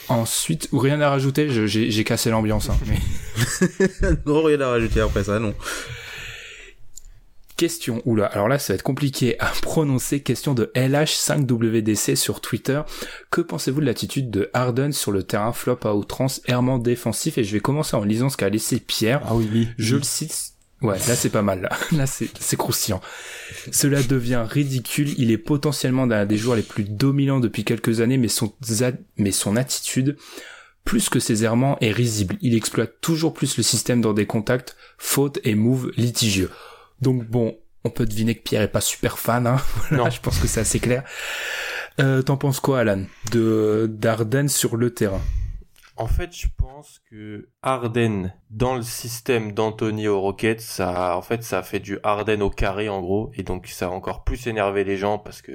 Ensuite, 0.09 0.69
ou 0.71 0.79
rien 0.79 1.01
à 1.01 1.09
rajouter, 1.09 1.49
j'ai 1.49 1.67
j'ai 1.91 2.03
cassé 2.05 2.29
l'ambiance. 2.29 2.69
Hein, 2.69 2.77
mais... 2.85 2.97
non, 4.25 4.41
rien 4.43 4.61
à 4.61 4.69
rajouter 4.69 5.01
après 5.01 5.25
ça, 5.25 5.37
non. 5.39 5.53
Question, 7.57 8.03
oula, 8.05 8.27
alors 8.27 8.47
là 8.47 8.59
ça 8.59 8.73
va 8.73 8.75
être 8.75 8.83
compliqué 8.83 9.35
à 9.39 9.47
prononcer, 9.63 10.19
question 10.19 10.53
de 10.53 10.71
LH5WDC 10.75 12.15
sur 12.15 12.39
Twitter. 12.39 12.81
Que 13.31 13.41
pensez-vous 13.41 13.81
de 13.81 13.85
l'attitude 13.87 14.29
de 14.29 14.51
Harden 14.53 14.91
sur 14.91 15.11
le 15.11 15.23
terrain 15.23 15.53
flop 15.53 15.79
à 15.83 15.95
outrance, 15.95 16.39
errement 16.45 16.77
défensif? 16.77 17.39
Et 17.39 17.43
je 17.43 17.51
vais 17.51 17.59
commencer 17.59 17.95
en 17.95 18.03
lisant 18.03 18.29
ce 18.29 18.37
qu'a 18.37 18.49
laissé 18.49 18.79
Pierre. 18.79 19.23
Ah 19.25 19.33
oui 19.33 19.49
oui. 19.51 19.67
Je 19.79 19.95
le 19.95 20.03
cite. 20.03 20.53
Ouais, 20.83 20.99
là 21.07 21.15
c'est 21.15 21.31
pas 21.31 21.41
mal, 21.41 21.61
là. 21.63 21.69
Là 21.93 22.05
c'est, 22.05 22.57
croustillant. 22.57 23.01
Cela 23.71 24.03
devient 24.03 24.45
ridicule. 24.47 25.15
Il 25.17 25.31
est 25.31 25.39
potentiellement 25.39 26.05
l'un 26.05 26.27
des 26.27 26.37
joueurs 26.37 26.57
les 26.57 26.61
plus 26.61 26.83
dominants 26.83 27.39
depuis 27.39 27.63
quelques 27.63 28.01
années, 28.01 28.19
mais 28.19 28.27
son, 28.27 28.53
mais 29.17 29.31
son 29.31 29.55
attitude, 29.55 30.15
plus 30.85 31.09
que 31.09 31.19
ses 31.19 31.43
errements, 31.43 31.79
est 31.81 31.91
risible. 31.91 32.37
Il 32.41 32.55
exploite 32.55 33.01
toujours 33.01 33.33
plus 33.33 33.57
le 33.57 33.63
système 33.63 34.01
dans 34.01 34.13
des 34.13 34.27
contacts, 34.27 34.75
fautes 34.99 35.39
et 35.43 35.55
moves 35.55 35.91
litigieux. 35.97 36.51
Donc 37.01 37.25
bon, 37.25 37.57
on 37.83 37.89
peut 37.89 38.05
deviner 38.05 38.35
que 38.35 38.41
Pierre 38.43 38.61
est 38.63 38.67
pas 38.71 38.81
super 38.81 39.17
fan, 39.19 39.47
hein. 39.47 39.57
Voilà, 39.89 40.05
Non. 40.05 40.09
je 40.09 40.19
pense 40.21 40.39
que 40.39 40.47
c'est 40.47 40.59
assez 40.61 40.79
clair. 40.79 41.03
Euh, 41.99 42.21
t'en 42.21 42.37
penses 42.37 42.59
quoi, 42.59 42.79
Alan, 42.81 43.03
de, 43.31 43.87
d'Arden 43.89 44.47
sur 44.47 44.77
le 44.77 44.93
terrain? 44.93 45.21
En 45.99 46.05
fait, 46.05 46.31
je 46.35 46.45
pense 46.55 47.01
que 47.09 47.49
Harden 47.63 48.31
dans 48.51 48.75
le 48.75 48.83
système 48.83 49.51
d'Anthony 49.53 50.07
au 50.07 50.21
Rocket, 50.21 50.61
ça, 50.61 51.17
en 51.17 51.23
fait, 51.23 51.43
ça 51.43 51.57
a 51.59 51.63
fait 51.63 51.79
du 51.79 51.97
Harden 52.03 52.41
au 52.43 52.51
carré 52.51 52.87
en 52.87 53.01
gros, 53.01 53.31
et 53.33 53.41
donc 53.41 53.65
ça 53.65 53.87
a 53.87 53.89
encore 53.89 54.23
plus 54.23 54.45
énervé 54.45 54.83
les 54.83 54.95
gens 54.97 55.17
parce 55.17 55.41
que 55.41 55.53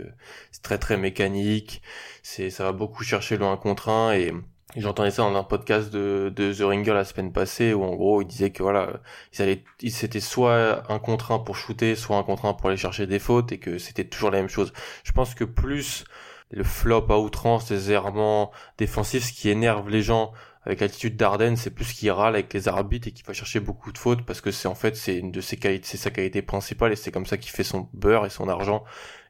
c'est 0.50 0.62
très 0.62 0.78
très 0.78 0.96
mécanique, 0.96 1.80
c'est, 2.24 2.50
ça 2.50 2.64
va 2.64 2.72
beaucoup 2.72 3.04
chercher 3.04 3.36
le 3.36 3.44
1 3.44 3.56
contre 3.56 3.88
1 3.88 4.14
et 4.14 4.32
J'entendais 4.76 5.10
ça 5.10 5.22
dans 5.22 5.36
un 5.36 5.44
podcast 5.44 5.92
de, 5.92 6.32
The 6.34 6.62
Ringer 6.62 6.94
la 6.94 7.04
semaine 7.04 7.30
passée 7.30 7.74
où 7.74 7.84
en 7.84 7.94
gros 7.94 8.22
il 8.22 8.26
disait 8.26 8.50
que 8.50 8.62
voilà 8.62 9.00
ils 9.34 9.42
allaient 9.42 9.64
c'était 9.90 10.20
soit 10.20 10.90
un 10.90 10.98
contre 10.98 11.32
1 11.32 11.40
pour 11.40 11.56
shooter 11.56 11.94
soit 11.94 12.16
un 12.16 12.22
contre 12.22 12.46
1 12.46 12.54
pour 12.54 12.68
aller 12.68 12.78
chercher 12.78 13.06
des 13.06 13.18
fautes 13.18 13.52
et 13.52 13.58
que 13.58 13.76
c'était 13.76 14.04
toujours 14.04 14.30
la 14.30 14.38
même 14.38 14.48
chose. 14.48 14.72
Je 15.04 15.12
pense 15.12 15.34
que 15.34 15.44
plus 15.44 16.04
le 16.50 16.64
flop 16.64 17.06
à 17.10 17.18
outrance, 17.18 17.70
les 17.70 17.92
errements 17.92 18.50
défensifs, 18.78 19.24
ce 19.24 19.32
qui 19.32 19.50
énerve 19.50 19.90
les 19.90 20.00
gens 20.00 20.32
avec 20.64 20.80
l'attitude 20.80 21.16
d'Arden, 21.16 21.56
c'est 21.56 21.70
plus 21.70 21.92
qu'il 21.92 22.10
râle 22.10 22.34
avec 22.34 22.52
les 22.54 22.68
arbitres 22.68 23.08
et 23.08 23.10
qu'il 23.10 23.26
va 23.26 23.32
chercher 23.34 23.60
beaucoup 23.60 23.92
de 23.92 23.98
fautes 23.98 24.24
parce 24.24 24.40
que 24.40 24.50
c'est 24.50 24.68
en 24.68 24.74
fait 24.74 24.96
c'est 24.96 25.16
une 25.16 25.32
de 25.32 25.40
ses 25.42 25.56
qualités, 25.56 25.86
c'est 25.86 25.96
sa 25.98 26.10
qualité 26.10 26.40
principale 26.40 26.92
et 26.92 26.96
c'est 26.96 27.10
comme 27.10 27.26
ça 27.26 27.36
qu'il 27.36 27.50
fait 27.50 27.64
son 27.64 27.88
beurre 27.92 28.24
et 28.24 28.30
son 28.30 28.48
argent 28.48 28.84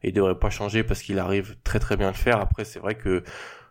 et 0.05 0.09
il 0.09 0.13
devrait 0.13 0.39
pas 0.39 0.51
changer 0.51 0.85
parce 0.85 1.03
qu'il 1.03 1.19
arrive 1.19 1.57
très 1.65 1.81
très 1.81 1.97
bien 1.97 2.09
à 2.09 2.13
le 2.13 2.17
faire. 2.17 2.39
Après 2.39 2.65
c'est 2.65 2.79
vrai 2.79 2.95
que 2.95 3.25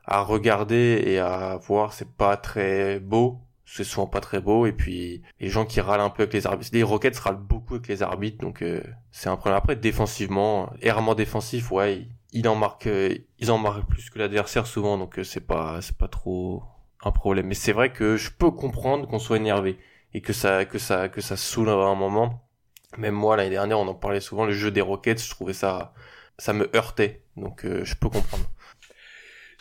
à 0.05 0.21
regarder 0.21 1.03
et 1.05 1.19
à 1.19 1.57
voir 1.57 1.93
c'est 1.93 2.09
pas 2.09 2.37
très 2.37 2.99
beau 2.99 3.39
c'est 3.65 3.83
souvent 3.83 4.07
pas 4.07 4.19
très 4.19 4.41
beau 4.41 4.65
et 4.65 4.73
puis 4.73 5.21
les 5.39 5.47
gens 5.47 5.65
qui 5.65 5.79
râlent 5.79 6.01
un 6.01 6.09
peu 6.09 6.23
avec 6.23 6.33
les 6.33 6.47
arbitres 6.47 6.71
les 6.73 6.83
Rockets 6.83 7.17
râlent 7.17 7.35
beaucoup 7.35 7.75
avec 7.75 7.87
les 7.87 8.03
arbitres 8.03 8.39
donc 8.39 8.61
euh, 8.61 8.81
c'est 9.11 9.29
un 9.29 9.37
problème 9.37 9.57
après 9.57 9.75
défensivement 9.75 10.71
errement 10.81 11.15
défensif 11.15 11.71
ouais 11.71 12.07
il 12.33 12.47
en 12.47 12.55
marque, 12.55 12.87
euh, 12.87 13.15
ils 13.39 13.51
en 13.51 13.57
marquent 13.57 13.87
plus 13.87 14.09
que 14.09 14.19
l'adversaire 14.19 14.67
souvent, 14.67 14.97
donc 14.97 15.19
euh, 15.19 15.23
c'est 15.23 15.45
pas, 15.45 15.81
c'est 15.81 15.97
pas 15.97 16.07
trop 16.07 16.63
un 17.03 17.11
problème. 17.11 17.47
Mais 17.47 17.55
c'est 17.55 17.73
vrai 17.73 17.91
que 17.91 18.15
je 18.17 18.31
peux 18.31 18.51
comprendre 18.51 19.07
qu'on 19.07 19.19
soit 19.19 19.37
énervé 19.37 19.77
et 20.13 20.21
que 20.21 20.33
ça, 20.33 20.65
que 20.65 20.77
ça, 20.77 21.09
que 21.09 21.21
ça 21.21 21.37
saoule 21.37 21.69
à 21.69 21.73
un 21.73 21.95
moment. 21.95 22.47
Même 22.97 23.15
moi 23.15 23.37
l'année 23.37 23.49
dernière, 23.49 23.79
on 23.79 23.87
en 23.87 23.95
parlait 23.95 24.21
souvent. 24.21 24.45
Le 24.45 24.53
jeu 24.53 24.71
des 24.71 24.81
Rockets, 24.81 25.21
je 25.21 25.29
trouvais 25.29 25.53
ça, 25.53 25.93
ça 26.37 26.53
me 26.53 26.73
heurtait. 26.75 27.23
Donc 27.37 27.65
euh, 27.65 27.83
je 27.83 27.95
peux 27.95 28.09
comprendre. 28.09 28.45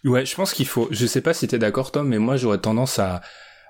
Ouais, 0.04 0.24
je 0.24 0.34
pense 0.34 0.52
qu'il 0.52 0.66
faut. 0.66 0.88
Je 0.90 1.06
sais 1.06 1.20
pas 1.20 1.34
si 1.34 1.46
t'es 1.46 1.58
d'accord, 1.58 1.92
Tom, 1.92 2.08
mais 2.08 2.18
moi 2.18 2.36
j'aurais 2.36 2.58
tendance 2.58 2.98
à 2.98 3.20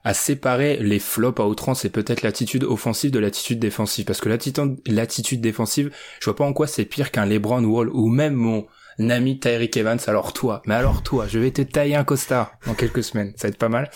à 0.02 0.14
séparer 0.14 0.78
les 0.78 0.98
flops 0.98 1.40
à 1.40 1.46
outrance 1.46 1.84
et 1.84 1.90
peut-être 1.90 2.22
l'attitude 2.22 2.64
offensive 2.64 3.10
de 3.10 3.18
l'attitude 3.18 3.58
défensive 3.58 4.06
parce 4.06 4.20
que 4.20 4.30
l'attitude 4.30 5.42
défensive 5.42 5.94
je 6.20 6.24
vois 6.24 6.36
pas 6.36 6.44
en 6.44 6.54
quoi 6.54 6.66
c'est 6.66 6.86
pire 6.86 7.10
qu'un 7.10 7.26
LeBron 7.26 7.62
Wall 7.64 7.90
ou 7.90 8.08
même 8.08 8.32
mon 8.32 8.66
Nami 8.98 9.38
Tyreek 9.38 9.76
Evans, 9.76 9.98
alors 10.06 10.32
toi, 10.32 10.62
mais 10.66 10.74
alors 10.74 11.02
toi, 11.02 11.26
je 11.26 11.38
vais 11.38 11.50
te 11.50 11.62
tailler 11.62 11.96
un 11.96 12.04
costard 12.04 12.52
dans 12.66 12.74
quelques 12.74 13.02
semaines, 13.02 13.32
ça 13.36 13.48
va 13.48 13.50
être 13.50 13.58
pas 13.58 13.70
mal, 13.70 13.90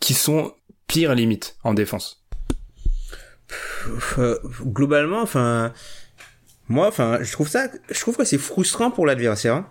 qui 0.00 0.14
sont 0.14 0.52
pire 0.88 1.14
limite 1.14 1.56
en 1.62 1.74
défense. 1.74 2.24
Euh, 4.18 4.38
globalement, 4.64 5.22
enfin, 5.22 5.72
moi, 6.68 6.88
enfin, 6.88 7.18
je 7.22 7.30
trouve 7.32 7.48
ça, 7.48 7.68
je 7.88 8.00
trouve 8.00 8.16
que 8.16 8.24
c'est 8.24 8.38
frustrant 8.38 8.90
pour 8.90 9.06
l'adversaire. 9.06 9.64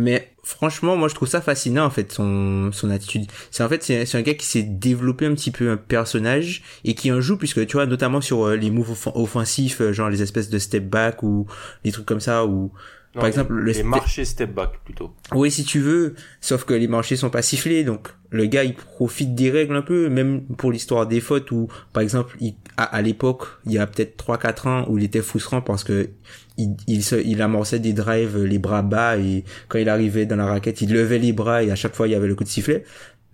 Mais 0.00 0.32
franchement, 0.42 0.96
moi, 0.96 1.08
je 1.08 1.14
trouve 1.14 1.28
ça 1.28 1.42
fascinant 1.42 1.84
en 1.84 1.90
fait 1.90 2.10
son 2.10 2.70
son 2.72 2.88
attitude. 2.88 3.26
C'est 3.50 3.62
en 3.62 3.68
fait 3.68 3.82
c'est 3.82 4.14
un 4.14 4.22
gars 4.22 4.32
qui 4.32 4.46
s'est 4.46 4.62
développé 4.62 5.26
un 5.26 5.34
petit 5.34 5.50
peu 5.50 5.70
un 5.70 5.76
personnage 5.76 6.62
et 6.84 6.94
qui 6.94 7.12
en 7.12 7.20
joue 7.20 7.36
puisque 7.36 7.66
tu 7.66 7.76
vois 7.76 7.84
notamment 7.84 8.22
sur 8.22 8.46
euh, 8.46 8.56
les 8.56 8.70
moves 8.70 8.96
offensifs, 9.14 9.82
euh, 9.82 9.92
genre 9.92 10.08
les 10.08 10.22
espèces 10.22 10.48
de 10.48 10.58
step 10.58 10.88
back 10.88 11.22
ou 11.22 11.46
des 11.84 11.92
trucs 11.92 12.06
comme 12.06 12.20
ça 12.20 12.46
ou 12.46 12.72
par 13.12 13.26
exemple, 13.26 13.54
le 13.54 13.72
les 13.72 13.82
marchés 13.82 14.24
step 14.24 14.54
back 14.54 14.80
plutôt. 14.84 15.12
Oui, 15.32 15.50
si 15.50 15.64
tu 15.64 15.80
veux, 15.80 16.14
sauf 16.40 16.64
que 16.64 16.74
les 16.74 16.86
marchés 16.86 17.16
sont 17.16 17.30
pas 17.30 17.42
sifflés, 17.42 17.82
donc 17.82 18.08
le 18.30 18.46
gars 18.46 18.62
il 18.62 18.74
profite 18.74 19.34
des 19.34 19.50
règles 19.50 19.74
un 19.74 19.82
peu, 19.82 20.08
même 20.08 20.42
pour 20.56 20.70
l'histoire 20.70 21.08
des 21.08 21.20
fautes 21.20 21.50
où, 21.50 21.68
par 21.92 22.04
exemple, 22.04 22.36
il, 22.40 22.54
à, 22.76 23.02
l'époque, 23.02 23.46
il 23.66 23.72
y 23.72 23.78
a 23.78 23.86
peut-être 23.88 24.16
3-4 24.24 24.68
ans 24.68 24.86
où 24.88 24.96
il 24.96 25.02
était 25.04 25.22
frustrant 25.22 25.60
parce 25.60 25.82
que 25.82 26.10
il, 26.56 26.76
il, 26.86 27.02
il 27.24 27.42
amorçait 27.42 27.80
des 27.80 27.92
drives 27.92 28.44
les 28.44 28.58
bras 28.58 28.82
bas 28.82 29.16
et 29.16 29.44
quand 29.68 29.78
il 29.78 29.88
arrivait 29.88 30.26
dans 30.26 30.36
la 30.36 30.46
raquette, 30.46 30.80
il 30.80 30.92
levait 30.92 31.18
les 31.18 31.32
bras 31.32 31.64
et 31.64 31.72
à 31.72 31.74
chaque 31.74 31.96
fois 31.96 32.06
il 32.06 32.12
y 32.12 32.14
avait 32.14 32.28
le 32.28 32.36
coup 32.36 32.44
de 32.44 32.48
sifflet. 32.48 32.84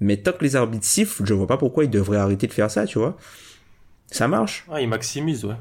Mais 0.01 0.17
tant 0.17 0.33
que 0.33 0.45
les 0.45 0.57
arbitres 0.57 0.87
sifflent, 0.87 1.27
je 1.27 1.35
vois 1.35 1.47
pas 1.47 1.59
pourquoi 1.59 1.85
il 1.85 1.91
devrait 1.91 2.19
arrêter 2.19 2.47
de 2.47 2.53
faire 2.53 2.71
ça, 2.71 2.87
tu 2.87 2.99
vois. 2.99 3.19
Ça 4.11 4.27
marche. 4.27 4.65
Ah, 4.71 4.81
il 4.81 4.89
maximise, 4.89 5.45
ouais 5.45 5.57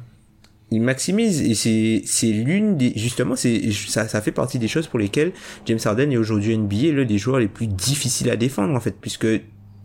il 0.72 0.82
maximise 0.82 1.42
et 1.42 1.54
c'est 1.54 2.02
c'est 2.06 2.32
l'une 2.32 2.76
des 2.76 2.92
justement 2.96 3.36
c'est 3.36 3.72
ça 3.72 4.08
ça 4.08 4.22
fait 4.22 4.32
partie 4.32 4.58
des 4.58 4.68
choses 4.68 4.88
pour 4.88 4.98
lesquelles 4.98 5.32
James 5.68 5.80
Harden 5.84 6.12
est 6.12 6.18
aujourd'hui 6.18 6.58
NBA 6.58 6.92
l'un 6.94 7.06
des 7.06 7.20
joueurs 7.20 7.40
les 7.40 7.48
plus 7.48 7.68
difficiles 7.68 8.32
à 8.32 8.36
défendre 8.36 8.74
en 8.76 8.80
fait 8.80 8.96
puisque 9.00 9.28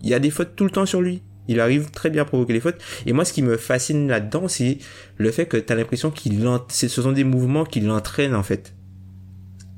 il 0.02 0.08
y 0.08 0.14
a 0.14 0.18
des 0.18 0.30
fautes 0.30 0.56
tout 0.56 0.64
le 0.64 0.70
temps 0.70 0.86
sur 0.86 1.02
lui. 1.02 1.22
Il 1.48 1.60
arrive 1.60 1.90
très 1.90 2.10
bien 2.10 2.22
à 2.22 2.24
provoquer 2.24 2.52
les 2.52 2.60
fautes. 2.60 2.80
Et 3.06 3.12
moi 3.12 3.24
ce 3.24 3.32
qui 3.32 3.42
me 3.42 3.56
fascine 3.56 4.08
là-dedans 4.08 4.48
c'est 4.48 4.78
le 5.16 5.30
fait 5.30 5.46
que 5.46 5.56
t'as 5.56 5.74
l'impression 5.74 6.10
qu'il 6.10 6.38
ce 6.68 6.88
sont 6.88 7.12
des 7.12 7.24
mouvements 7.24 7.64
qui 7.64 7.80
l'entraînent 7.80 8.34
en 8.34 8.42
fait. 8.42 8.74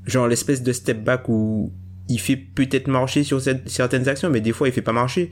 Genre 0.05 0.27
l'espèce 0.27 0.63
de 0.63 0.71
step 0.71 1.03
back 1.03 1.27
où 1.29 1.73
il 2.09 2.19
fait 2.19 2.35
peut-être 2.35 2.87
marcher 2.87 3.23
sur 3.23 3.41
certaines 3.65 4.07
actions 4.07 4.29
mais 4.29 4.41
des 4.41 4.51
fois 4.51 4.67
il 4.67 4.73
fait 4.73 4.81
pas 4.81 4.93
marcher 4.93 5.31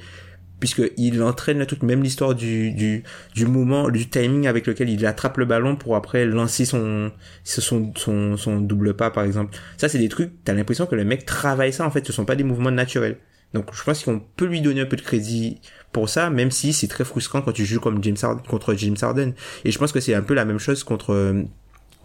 puisqu'il 0.62 1.22
entraîne 1.24 1.66
toute 1.66 1.82
même 1.82 2.04
l'histoire 2.04 2.36
du, 2.36 2.72
du, 2.72 3.04
du 3.34 3.46
moment, 3.48 3.90
du 3.90 4.08
timing 4.08 4.48
avec 4.48 4.68
lequel 4.68 4.90
il 4.90 5.06
attrape 5.08 5.38
le 5.38 5.46
ballon 5.46 5.76
pour 5.76 5.96
après 5.96 6.26
lancer 6.26 6.66
son, 6.66 7.12
son, 7.44 7.92
son, 7.96 8.62
double 8.62 8.94
pas, 8.94 9.10
par 9.10 9.24
exemple. 9.24 9.58
Ça, 9.78 9.90
c'est 9.90 9.98
des 9.98 10.08
trucs, 10.08 10.32
t'as 10.46 10.54
l'impression 10.54 10.86
que 10.86 10.96
le 10.96 11.04
mec 11.04 11.26
travaille 11.26 11.74
ça, 11.74 11.86
en 11.86 11.90
fait, 11.90 12.06
ce 12.06 12.14
sont 12.14 12.26
pas 12.26 12.36
des 12.36 12.44
mouvements 12.44 12.72
naturels. 12.72 13.18
Donc, 13.56 13.74
je 13.74 13.84
pense 13.84 14.04
qu'on 14.04 14.20
peut 14.20 14.46
lui 14.46 14.62
donner 14.62 14.82
un 14.82 14.86
peu 14.86 14.96
de 14.96 15.02
crédit 15.02 15.60
pour 15.92 16.08
ça, 16.08 16.30
même 16.30 16.52
si 16.52 16.74
c'est 16.74 16.88
très 16.88 17.04
frustrant 17.04 17.42
quand 17.42 17.52
tu 17.52 17.66
joues 17.66 17.82
comme 17.82 18.02
James 18.04 18.16
contre 18.48 18.76
James 18.76 18.96
Harden. 19.02 19.34
Et 19.66 19.72
je 19.72 19.80
pense 19.80 19.92
que 19.92 20.00
c'est 20.00 20.14
un 20.14 20.22
peu 20.22 20.36
la 20.36 20.46
même 20.46 20.60
chose 20.60 20.84
contre, 20.84 21.44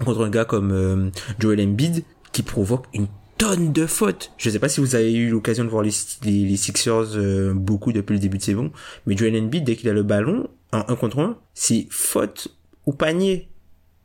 contre 0.03 0.25
un 0.25 0.31
gars 0.31 0.47
comme 0.47 0.73
euh, 0.73 1.11
Joel 1.39 1.61
Embiid, 1.61 2.05
qui 2.33 2.43
provoque 2.43 2.87
une 2.95 3.07
tonnes 3.39 3.73
de 3.73 3.87
fautes. 3.87 4.33
Je 4.39 4.51
sais 4.51 4.59
pas 4.59 4.69
si 4.69 4.81
vous 4.81 4.95
avez 4.95 5.13
eu 5.13 5.31
l'occasion 5.31 5.65
de 5.65 5.69
voir 5.69 5.83
les, 5.83 5.93
les, 6.25 6.57
Sixers 6.57 7.17
euh, 7.17 7.53
beaucoup 7.55 7.93
depuis 7.93 8.15
le 8.15 8.19
début 8.19 8.39
de 8.39 8.43
saison, 8.43 8.73
mais 9.07 9.17
Joel 9.17 9.37
Embiid, 9.37 9.65
dès 9.65 9.77
qu'il 9.77 9.89
a 9.89 9.93
le 9.93 10.03
ballon, 10.03 10.49
en 10.73 10.85
1 10.89 10.97
contre 10.97 11.19
1, 11.21 11.39
c'est 11.55 11.87
faute 11.91 12.49
ou 12.87 12.93
panier 12.93 13.49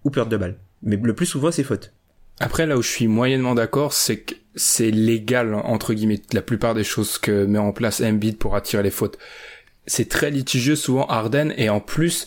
ou 0.04 0.10
perte 0.10 0.30
de 0.30 0.38
balle. 0.38 0.58
Mais 0.84 0.98
le 0.98 1.14
plus 1.14 1.26
souvent, 1.26 1.52
c'est 1.52 1.64
faute. 1.64 1.94
Après, 2.40 2.66
là 2.66 2.78
où 2.78 2.82
je 2.82 2.90
suis 2.90 3.08
moyennement 3.08 3.54
d'accord, 3.54 3.94
c'est 3.94 4.18
que 4.18 4.36
c'est 4.56 4.92
légal, 4.92 5.54
entre 5.54 5.94
guillemets, 5.94 6.22
la 6.34 6.42
plupart 6.42 6.74
des 6.74 6.84
choses 6.84 7.18
que 7.18 7.46
met 7.46 7.60
en 7.60 7.72
place 7.72 8.02
Embiid 8.02 8.38
pour 8.38 8.56
attirer 8.56 8.84
les 8.84 8.92
fautes. 8.92 9.18
C'est 9.86 10.10
très 10.10 10.32
litigieux, 10.32 10.76
souvent 10.76 11.06
Harden, 11.06 11.54
et 11.58 11.70
en 11.70 11.80
plus, 11.80 12.26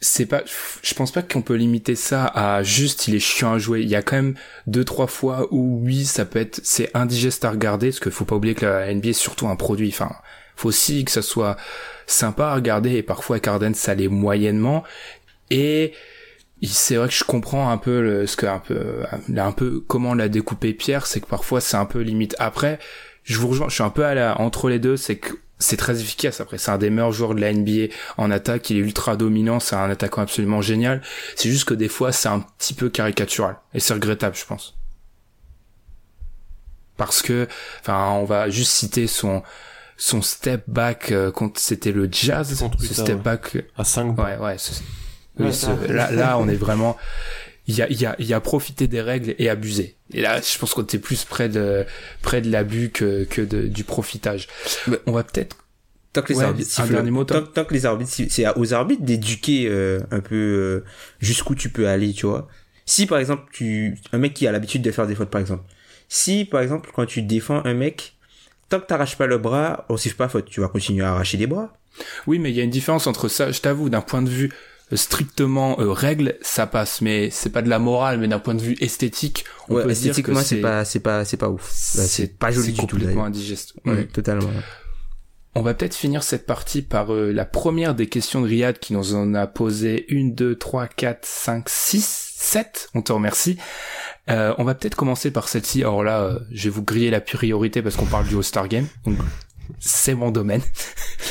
c'est 0.00 0.26
pas 0.26 0.42
je 0.82 0.94
pense 0.94 1.10
pas 1.10 1.22
qu'on 1.22 1.42
peut 1.42 1.54
limiter 1.54 1.96
ça 1.96 2.24
à 2.26 2.62
juste 2.62 3.08
il 3.08 3.14
est 3.14 3.20
chiant 3.20 3.54
à 3.54 3.58
jouer. 3.58 3.82
Il 3.82 3.88
y 3.88 3.96
a 3.96 4.02
quand 4.02 4.16
même 4.16 4.34
deux 4.66 4.84
trois 4.84 5.08
fois 5.08 5.48
où 5.50 5.80
oui 5.84 6.04
ça 6.04 6.24
peut 6.24 6.38
être 6.38 6.60
c'est 6.62 6.90
indigeste 6.94 7.44
à 7.44 7.50
regarder 7.50 7.88
parce 7.88 8.00
que 8.00 8.10
faut 8.10 8.24
pas 8.24 8.36
oublier 8.36 8.54
que 8.54 8.66
la 8.66 8.94
NBA 8.94 9.08
est 9.08 9.12
surtout 9.12 9.48
un 9.48 9.56
produit. 9.56 9.88
Enfin 9.88 10.10
faut 10.56 10.68
aussi 10.68 11.04
que 11.04 11.10
ça 11.10 11.22
soit 11.22 11.56
sympa 12.06 12.46
à 12.46 12.54
regarder 12.54 12.92
et 12.92 13.02
parfois 13.02 13.40
Carden 13.40 13.74
ça 13.74 13.94
l'est 13.94 14.08
moyennement. 14.08 14.84
Et 15.50 15.92
c'est 16.62 16.96
vrai 16.96 17.08
que 17.08 17.14
je 17.14 17.24
comprends 17.24 17.70
un 17.70 17.78
peu 17.78 18.00
le, 18.00 18.26
ce 18.26 18.36
que 18.36 18.46
un 18.46 18.58
peu 18.58 19.04
un 19.36 19.52
peu 19.52 19.80
comment 19.86 20.14
l'a 20.14 20.28
découpé 20.28 20.74
Pierre 20.74 21.06
c'est 21.06 21.20
que 21.20 21.26
parfois 21.26 21.60
c'est 21.60 21.76
un 21.76 21.86
peu 21.86 22.00
limite. 22.00 22.36
Après 22.38 22.78
je 23.32 23.38
vous 23.38 23.48
rejoins 23.48 23.68
je 23.68 23.74
suis 23.74 23.82
un 23.84 23.90
peu 23.90 24.04
à 24.04 24.14
la 24.14 24.40
entre 24.40 24.68
les 24.68 24.78
deux 24.78 24.96
c'est 24.96 25.16
que 25.16 25.34
c'est 25.58 25.76
très 25.76 26.00
efficace. 26.00 26.40
Après, 26.40 26.58
c'est 26.58 26.70
un 26.70 26.78
des 26.78 26.90
meilleurs 26.90 27.12
joueurs 27.12 27.34
de 27.34 27.40
la 27.40 27.52
NBA 27.52 27.92
en 28.16 28.30
attaque. 28.30 28.70
Il 28.70 28.76
est 28.76 28.80
ultra 28.80 29.16
dominant. 29.16 29.60
C'est 29.60 29.76
un 29.76 29.90
attaquant 29.90 30.22
absolument 30.22 30.62
génial. 30.62 31.02
C'est 31.34 31.50
juste 31.50 31.64
que 31.64 31.74
des 31.74 31.88
fois, 31.88 32.12
c'est 32.12 32.28
un 32.28 32.40
petit 32.40 32.74
peu 32.74 32.88
caricatural. 32.88 33.56
Et 33.74 33.80
c'est 33.80 33.94
regrettable, 33.94 34.36
je 34.36 34.44
pense. 34.44 34.76
Parce 36.96 37.22
que, 37.22 37.46
enfin, 37.80 38.10
on 38.12 38.24
va 38.24 38.50
juste 38.50 38.72
citer 38.72 39.06
son, 39.06 39.42
son 39.96 40.22
step 40.22 40.64
back 40.68 41.12
euh, 41.12 41.30
quand 41.30 41.58
c'était 41.58 41.92
le 41.92 42.08
jazz. 42.10 42.54
ce 42.80 42.94
step 42.94 43.22
back. 43.22 43.56
À 43.76 43.84
5 43.84 44.16
Ouais, 44.18 44.36
ouais. 44.36 44.56
là, 45.88 46.10
là, 46.10 46.38
on 46.38 46.48
est 46.48 46.56
vraiment, 46.56 46.96
il 47.68 47.76
y 47.76 47.82
a, 47.82 47.92
y 47.92 48.06
a, 48.06 48.16
y 48.18 48.32
a 48.32 48.40
profité 48.40 48.88
des 48.88 49.02
règles 49.02 49.34
et 49.38 49.50
abusé. 49.50 49.96
Et 50.12 50.22
là, 50.22 50.40
je 50.40 50.58
pense 50.58 50.72
qu'on 50.72 50.82
était 50.82 50.98
plus 50.98 51.24
près 51.24 51.50
de, 51.50 51.84
près 52.22 52.40
de 52.40 52.50
l'abus 52.50 52.88
que, 52.90 53.24
que 53.24 53.42
de, 53.42 53.66
du 53.68 53.84
profitage. 53.84 54.48
on 55.06 55.12
va 55.12 55.22
peut-être 55.22 55.58
tant 56.14 56.22
que 56.22 56.32
les 56.32 56.40
arbitres 56.40 57.52
tant, 57.52 57.64
que 57.64 57.74
les 57.74 57.84
arbitres 57.84 58.10
c'est 58.10 58.46
aux 58.56 58.72
arbitres 58.72 59.02
d'éduquer 59.02 59.68
euh, 59.68 60.00
un 60.10 60.20
peu 60.20 60.34
euh, 60.34 60.84
jusqu'où 61.20 61.54
tu 61.54 61.68
peux 61.68 61.86
aller 61.86 62.14
tu 62.14 62.24
vois 62.24 62.48
si 62.86 63.04
par 63.04 63.18
exemple 63.18 63.44
tu 63.52 63.98
un 64.12 64.18
mec 64.18 64.32
qui 64.32 64.46
a 64.46 64.52
l'habitude 64.52 64.80
de 64.80 64.90
faire 64.90 65.06
des 65.06 65.14
fautes 65.14 65.28
par 65.28 65.42
exemple 65.42 65.64
si 66.08 66.46
par 66.46 66.62
exemple 66.62 66.90
quand 66.94 67.04
tu 67.04 67.20
défends 67.20 67.60
un 67.66 67.74
mec 67.74 68.16
tant 68.70 68.80
que 68.80 68.86
t'arraches 68.86 69.18
pas 69.18 69.26
le 69.26 69.36
bras 69.36 69.84
on 69.90 69.98
siffle 69.98 70.16
pas 70.16 70.30
faute 70.30 70.46
tu 70.46 70.62
vas 70.62 70.68
continuer 70.68 71.04
à 71.04 71.10
arracher 71.10 71.36
des 71.36 71.46
bras 71.46 71.74
oui 72.26 72.38
mais 72.38 72.50
il 72.50 72.56
y 72.56 72.60
a 72.60 72.64
une 72.64 72.70
différence 72.70 73.06
entre 73.06 73.28
ça 73.28 73.52
je 73.52 73.60
t'avoue 73.60 73.90
d'un 73.90 74.00
point 74.00 74.22
de 74.22 74.30
vue 74.30 74.50
strictement 74.96 75.78
euh, 75.80 75.92
règle, 75.92 76.36
ça 76.40 76.66
passe, 76.66 77.00
mais 77.00 77.30
c'est 77.30 77.50
pas 77.50 77.62
de 77.62 77.68
la 77.68 77.78
morale, 77.78 78.18
mais 78.18 78.28
d'un 78.28 78.38
point 78.38 78.54
de 78.54 78.62
vue 78.62 78.76
esthétique, 78.80 79.44
on 79.68 79.74
peut 79.74 79.92
dire 79.92 80.14
que 80.22 80.34
c'est 80.42 80.60
pas, 80.60 80.84
c'est 80.84 81.00
pas, 81.00 81.24
c'est 81.24 81.36
pas 81.36 81.48
ouf. 81.48 81.70
C'est 81.72 82.38
pas 82.38 82.50
joli 82.50 82.72
du 82.72 82.80
tout. 82.80 82.96
complètement 82.96 83.24
indigeste. 83.24 83.74
Ouais, 83.84 84.06
totalement. 84.06 84.50
on 85.54 85.62
va 85.62 85.74
peut-être 85.74 85.94
finir 85.94 86.22
cette 86.22 86.46
partie 86.46 86.82
par 86.82 87.12
euh, 87.12 87.32
la 87.32 87.44
première 87.44 87.94
des 87.94 88.06
questions 88.06 88.40
de 88.40 88.46
Riyad 88.46 88.78
qui 88.78 88.92
nous 88.92 89.14
en 89.14 89.34
a 89.34 89.46
posé 89.46 90.06
une, 90.08 90.34
deux, 90.34 90.56
trois, 90.56 90.86
quatre, 90.86 91.26
cinq, 91.26 91.68
six, 91.68 92.32
sept. 92.36 92.88
On 92.94 93.02
te 93.02 93.12
remercie. 93.12 93.58
Euh, 94.30 94.54
on 94.58 94.64
va 94.64 94.74
peut-être 94.74 94.94
commencer 94.94 95.30
par 95.30 95.48
celle-ci. 95.48 95.82
Alors 95.82 96.04
là, 96.04 96.20
euh, 96.20 96.38
je 96.50 96.64
vais 96.64 96.70
vous 96.70 96.82
griller 96.82 97.10
la 97.10 97.20
priorité 97.20 97.82
parce 97.82 97.96
qu'on 97.96 98.06
parle 98.06 98.26
du 98.26 98.36
All-Star 98.36 98.68
Game. 98.68 98.86
Donc, 99.04 99.16
c'est 99.78 100.14
mon 100.14 100.30
domaine. 100.30 100.62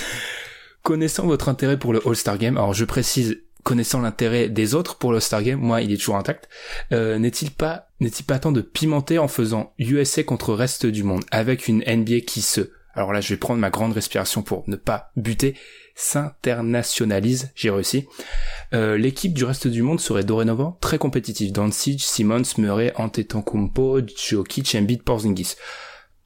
Connaissant 0.83 1.25
votre 1.27 1.49
intérêt 1.49 1.77
pour 1.77 1.93
le 1.93 2.01
All-Star 2.07 2.37
Game, 2.37 2.57
alors 2.57 2.73
je 2.73 2.85
précise, 2.85 3.41
connaissant 3.63 4.01
l'intérêt 4.01 4.49
des 4.49 4.75
autres 4.75 4.97
pour 4.97 5.11
le 5.11 5.17
All-Star 5.17 5.43
Game, 5.43 5.59
moi, 5.59 5.81
il 5.81 5.91
est 5.91 5.97
toujours 5.97 6.17
intact. 6.17 6.49
Euh, 6.91 7.19
n'est-il 7.19 7.51
pas, 7.51 7.89
n'est-il 7.99 8.23
pas 8.23 8.39
temps 8.39 8.51
de 8.51 8.61
pimenter 8.61 9.19
en 9.19 9.27
faisant 9.27 9.73
USA 9.79 10.23
contre 10.23 10.53
reste 10.53 10.85
du 10.85 11.03
monde 11.03 11.23
avec 11.31 11.67
une 11.67 11.83
NBA 11.87 12.21
qui 12.21 12.41
se, 12.41 12.71
alors 12.93 13.13
là, 13.13 13.21
je 13.21 13.29
vais 13.29 13.37
prendre 13.37 13.59
ma 13.59 13.69
grande 13.69 13.93
respiration 13.93 14.41
pour 14.41 14.63
ne 14.67 14.75
pas 14.75 15.11
buter, 15.15 15.55
s'internationalise, 15.95 17.51
j'ai 17.55 17.69
réussi. 17.69 18.07
Euh, 18.73 18.97
l'équipe 18.97 19.33
du 19.33 19.43
reste 19.43 19.67
du 19.67 19.81
monde 19.81 19.99
serait 19.99 20.23
dorénavant 20.23 20.77
très 20.81 20.97
compétitive. 20.97 21.51
Doncic, 21.51 22.01
Simmons, 22.01 22.43
Murray, 22.57 22.93
Antetokounmpo, 22.95 23.99
Jokic, 24.15 24.75
Embiid, 24.75 25.03
Porzingis. 25.03 25.55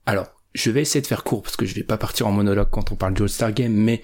Alors, 0.05 0.27
je 0.53 0.71
vais 0.71 0.82
essayer 0.82 1.01
de 1.01 1.07
faire 1.07 1.23
court 1.23 1.41
parce 1.41 1.55
que 1.55 1.65
je 1.65 1.73
vais 1.73 1.84
pas 1.84 1.97
partir 1.97 2.27
en 2.27 2.32
monologue 2.32 2.69
quand 2.69 2.91
on 2.91 2.95
parle 2.95 3.13
du 3.13 3.21
All-Star 3.21 3.53
Game, 3.53 3.73
mais 3.73 4.01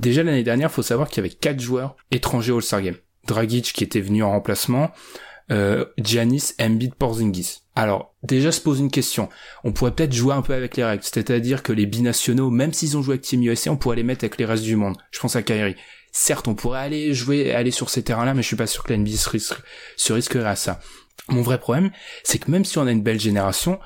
déjà 0.00 0.22
l'année 0.22 0.42
dernière, 0.42 0.72
faut 0.72 0.82
savoir 0.82 1.08
qu'il 1.08 1.18
y 1.18 1.26
avait 1.26 1.34
quatre 1.34 1.60
joueurs 1.60 1.96
étrangers 2.10 2.52
au 2.52 2.56
All-Star 2.56 2.82
Game. 2.82 2.96
Dragic 3.26 3.72
qui 3.72 3.84
était 3.84 4.00
venu 4.00 4.22
en 4.22 4.30
remplacement, 4.30 4.90
euh, 5.50 5.84
Giannis, 5.98 6.54
Embiid, 6.60 6.94
Porzingis. 6.94 7.58
Alors, 7.76 8.14
déjà 8.22 8.50
se 8.50 8.60
pose 8.60 8.80
une 8.80 8.90
question. 8.90 9.28
On 9.62 9.72
pourrait 9.72 9.92
peut-être 9.92 10.12
jouer 10.12 10.34
un 10.34 10.42
peu 10.42 10.54
avec 10.54 10.76
les 10.76 10.84
règles, 10.84 11.04
c'est-à-dire 11.04 11.62
que 11.62 11.72
les 11.72 11.86
binationaux, 11.86 12.50
même 12.50 12.72
s'ils 12.72 12.96
ont 12.96 13.02
joué 13.02 13.14
avec 13.14 13.22
Team 13.22 13.42
USA, 13.42 13.70
on 13.70 13.76
pourrait 13.76 13.96
les 13.96 14.02
mettre 14.02 14.24
avec 14.24 14.38
les 14.38 14.44
restes 14.44 14.64
du 14.64 14.76
monde. 14.76 14.96
Je 15.10 15.20
pense 15.20 15.36
à 15.36 15.42
Kyrie. 15.42 15.76
Certes, 16.12 16.48
on 16.48 16.54
pourrait 16.54 16.80
aller 16.80 17.14
jouer, 17.14 17.52
aller 17.54 17.70
sur 17.70 17.90
ces 17.90 18.02
terrains-là, 18.02 18.34
mais 18.34 18.42
je 18.42 18.48
suis 18.48 18.56
pas 18.56 18.66
sûr 18.66 18.82
que 18.82 18.92
la 18.92 19.06
se, 19.06 19.54
se 19.96 20.12
risquerait 20.12 20.48
à 20.48 20.56
ça. 20.56 20.80
Mon 21.28 21.42
vrai 21.42 21.58
problème, 21.58 21.90
c'est 22.24 22.38
que 22.38 22.50
même 22.50 22.64
si 22.64 22.78
on 22.78 22.86
a 22.86 22.90
une 22.90 23.02
belle 23.02 23.20
génération, 23.20 23.78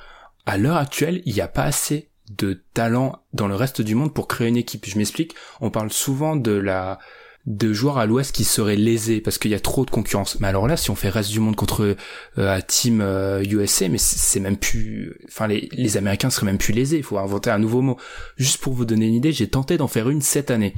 à 0.46 0.56
l'heure 0.56 0.76
actuelle, 0.76 1.22
il 1.26 1.34
n'y 1.34 1.40
a 1.40 1.48
pas 1.48 1.64
assez 1.64 2.08
de 2.30 2.62
talent 2.72 3.22
dans 3.32 3.48
le 3.48 3.54
reste 3.54 3.82
du 3.82 3.94
monde 3.94 4.14
pour 4.14 4.28
créer 4.28 4.48
une 4.48 4.56
équipe. 4.56 4.86
Je 4.86 4.96
m'explique. 4.98 5.34
On 5.60 5.70
parle 5.70 5.92
souvent 5.92 6.36
de 6.36 6.52
la 6.52 6.98
de 7.46 7.74
joueurs 7.74 7.98
à 7.98 8.06
l'ouest 8.06 8.34
qui 8.34 8.44
seraient 8.44 8.76
lésés 8.76 9.20
parce 9.20 9.36
qu'il 9.36 9.50
y 9.50 9.54
a 9.54 9.60
trop 9.60 9.84
de 9.84 9.90
concurrence. 9.90 10.40
Mais 10.40 10.48
alors 10.48 10.66
là, 10.66 10.78
si 10.78 10.90
on 10.90 10.94
fait 10.94 11.10
reste 11.10 11.30
du 11.30 11.40
monde 11.40 11.56
contre 11.56 11.96
euh, 12.38 12.60
team 12.66 13.02
euh, 13.02 13.44
USA, 13.44 13.88
mais 13.88 13.98
c'est 13.98 14.40
même 14.40 14.56
plus, 14.56 15.14
enfin 15.28 15.46
les, 15.46 15.68
les 15.72 15.96
Américains 15.98 16.30
seraient 16.30 16.46
même 16.46 16.58
plus 16.58 16.72
lésés. 16.72 16.96
Il 16.96 17.02
faut 17.02 17.18
inventer 17.18 17.50
un 17.50 17.58
nouveau 17.58 17.82
mot. 17.82 17.98
Juste 18.36 18.62
pour 18.62 18.72
vous 18.72 18.86
donner 18.86 19.06
une 19.06 19.14
idée, 19.14 19.32
j'ai 19.32 19.48
tenté 19.48 19.76
d'en 19.76 19.88
faire 19.88 20.08
une 20.08 20.22
cette 20.22 20.50
année. 20.50 20.74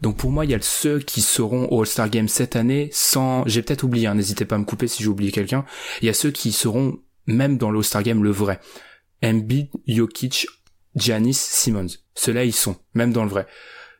Donc 0.00 0.16
pour 0.16 0.30
moi, 0.30 0.44
il 0.44 0.50
y 0.50 0.54
a 0.54 0.60
ceux 0.60 1.00
qui 1.00 1.20
seront 1.20 1.68
au 1.70 1.80
All-Star 1.80 2.08
Game 2.08 2.28
cette 2.28 2.56
année 2.56 2.88
sans, 2.92 3.46
j'ai 3.46 3.62
peut-être 3.62 3.82
oublié, 3.82 4.06
hein, 4.06 4.14
n'hésitez 4.14 4.44
pas 4.44 4.56
à 4.56 4.58
me 4.58 4.64
couper 4.64 4.88
si 4.88 5.02
j'ai 5.02 5.08
oublié 5.08 5.32
quelqu'un. 5.32 5.64
Il 6.00 6.06
y 6.06 6.10
a 6.10 6.14
ceux 6.14 6.30
qui 6.30 6.52
seront 6.52 6.98
même 7.26 7.58
dans 7.58 7.70
le 7.70 7.78
All-Star 7.78 8.02
Game 8.02 8.24
le 8.24 8.30
vrai. 8.30 8.58
Embiid, 9.22 9.68
Jokic, 9.86 10.46
Giannis, 10.96 11.34
Simmons. 11.34 11.86
Ceux-là, 12.14 12.44
ils 12.44 12.54
sont, 12.54 12.76
même 12.94 13.12
dans 13.12 13.24
le 13.24 13.30
vrai. 13.30 13.46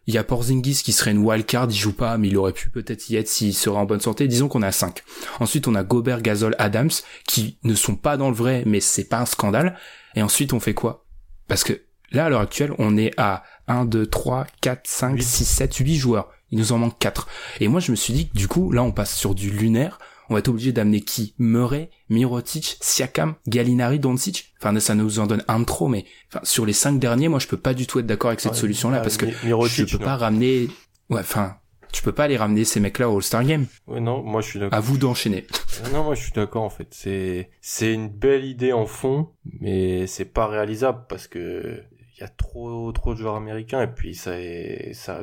Il 0.09 0.15
y 0.15 0.19
a 0.19 0.25
Porzingis 0.25 0.83
qui 0.85 0.93
serait 0.93 1.11
une 1.11 1.25
wildcard, 1.25 1.67
il 1.69 1.77
joue 1.77 1.93
pas, 1.93 2.17
mais 2.17 2.29
il 2.29 2.37
aurait 2.37 2.53
pu 2.53 2.71
peut-être 2.71 3.11
y 3.11 3.17
être 3.17 3.29
s'il 3.29 3.55
serait 3.55 3.77
en 3.77 3.87
bonne 3.87 4.01
santé. 4.01 4.29
Disons 4.29 4.49
qu'on 4.49 4.63
a 4.63 4.71
5. 4.71 5.03
Ensuite, 5.41 5.67
on 5.67 5.75
a 5.75 5.83
Gobert, 5.83 6.23
Gasol, 6.23 6.55
Adams, 6.59 6.91
qui 7.27 7.59
ne 7.65 7.75
sont 7.75 7.97
pas 7.97 8.17
dans 8.17 8.31
le 8.31 8.37
vrai, 8.37 8.63
mais 8.67 8.81
c'est 8.81 9.05
pas 9.09 9.19
un 9.19 9.27
scandale. 9.27 9.77
Et 10.15 10.23
ensuite, 10.23 10.53
on 10.53 10.61
fait 10.61 10.75
quoi? 10.75 11.07
Parce 11.49 11.65
que 11.65 11.83
là, 12.13 12.27
à 12.27 12.29
l'heure 12.29 12.41
actuelle, 12.41 12.73
on 12.79 12.97
est 12.97 13.13
à 13.17 13.43
1, 13.67 13.85
2, 13.85 14.07
3, 14.07 14.47
4, 14.61 14.81
5, 14.85 15.17
Huit. 15.17 15.23
6, 15.25 15.45
7, 15.45 15.75
8 15.75 15.97
joueurs. 15.97 16.31
Il 16.53 16.59
nous 16.59 16.71
en 16.71 16.79
manque 16.79 16.99
4. 17.01 17.29
Et 17.59 17.67
moi, 17.67 17.81
je 17.81 17.91
me 17.91 17.97
suis 17.97 18.13
dit 18.13 18.29
que 18.29 18.37
du 18.37 18.47
coup, 18.47 18.71
là, 18.71 18.85
on 18.85 18.93
passe 18.93 19.15
sur 19.15 19.35
du 19.35 19.51
lunaire. 19.51 19.99
On 20.29 20.35
va 20.35 20.41
être 20.41 20.49
obligé 20.49 20.73
d'amener 20.73 21.01
qui? 21.03 21.35
Murray, 21.39 21.91
Mirotic, 22.09 22.79
Siakam, 22.81 23.35
Gallinari, 23.47 23.99
Doncic? 24.01 24.53
Enfin, 24.61 24.79
ça 24.81 24.95
nous 24.95 25.19
en 25.19 25.27
donne 25.27 25.45
un 25.49 25.61
de 25.61 25.65
trop, 25.65 25.89
mais 25.89 26.05
enfin, 26.33 26.41
sur 26.45 26.67
les 26.67 26.73
cinq 26.73 26.99
derniers, 26.99 27.29
moi, 27.29 27.39
je 27.39 27.47
peux 27.47 27.57
pas 27.57 27.75
du 27.75 27.87
tout 27.87 27.99
être 28.01 28.07
d'accord 28.07 28.31
avec 28.31 28.41
cette 28.41 28.53
Ouais, 28.53 28.59
solution-là 28.59 29.01
parce 29.01 29.17
que 29.17 29.27
Mi- 29.27 29.35
Mirotic, 29.45 29.87
tu 29.87 29.97
peux 29.97 30.03
non. 30.03 30.11
pas 30.11 30.17
ramener, 30.17 30.69
ouais, 31.11 31.21
enfin, 31.21 31.57
tu 31.93 32.03
peux 32.03 32.13
pas 32.13 32.27
les 32.29 32.37
ramener 32.37 32.65
ces 32.65 32.81
mecs-là 32.81 33.09
au 33.09 33.17
All-Star 33.17 33.45
Game. 33.45 33.67
Ouais, 33.87 34.01
non, 34.01 34.23
moi 34.23 34.41
je 34.43 34.49
suis 34.49 34.59
d'accord. 34.59 34.77
À 34.77 34.81
vous 34.81 34.99
d'enchaîner. 34.99 35.47
Non, 35.93 36.03
moi 36.05 36.15
je 36.15 36.23
suis 36.23 36.33
d'accord 36.33 36.63
en 36.65 36.71
fait. 36.71 36.89
C'est 36.91 37.51
c'est 37.61 37.93
une 37.95 38.09
belle 38.09 38.45
idée 38.45 38.73
en 38.73 38.87
fond, 38.87 39.29
mais 39.61 40.07
c'est 40.07 40.25
pas 40.27 40.47
réalisable 40.47 41.05
parce 41.09 41.27
que 41.29 41.81
il 42.17 42.23
y 42.23 42.25
a 42.25 42.29
trop 42.29 42.91
trop 42.93 43.13
de 43.15 43.19
joueurs 43.19 43.37
américains 43.37 43.83
et 43.83 43.89
puis 43.89 44.15
ça 44.15 44.33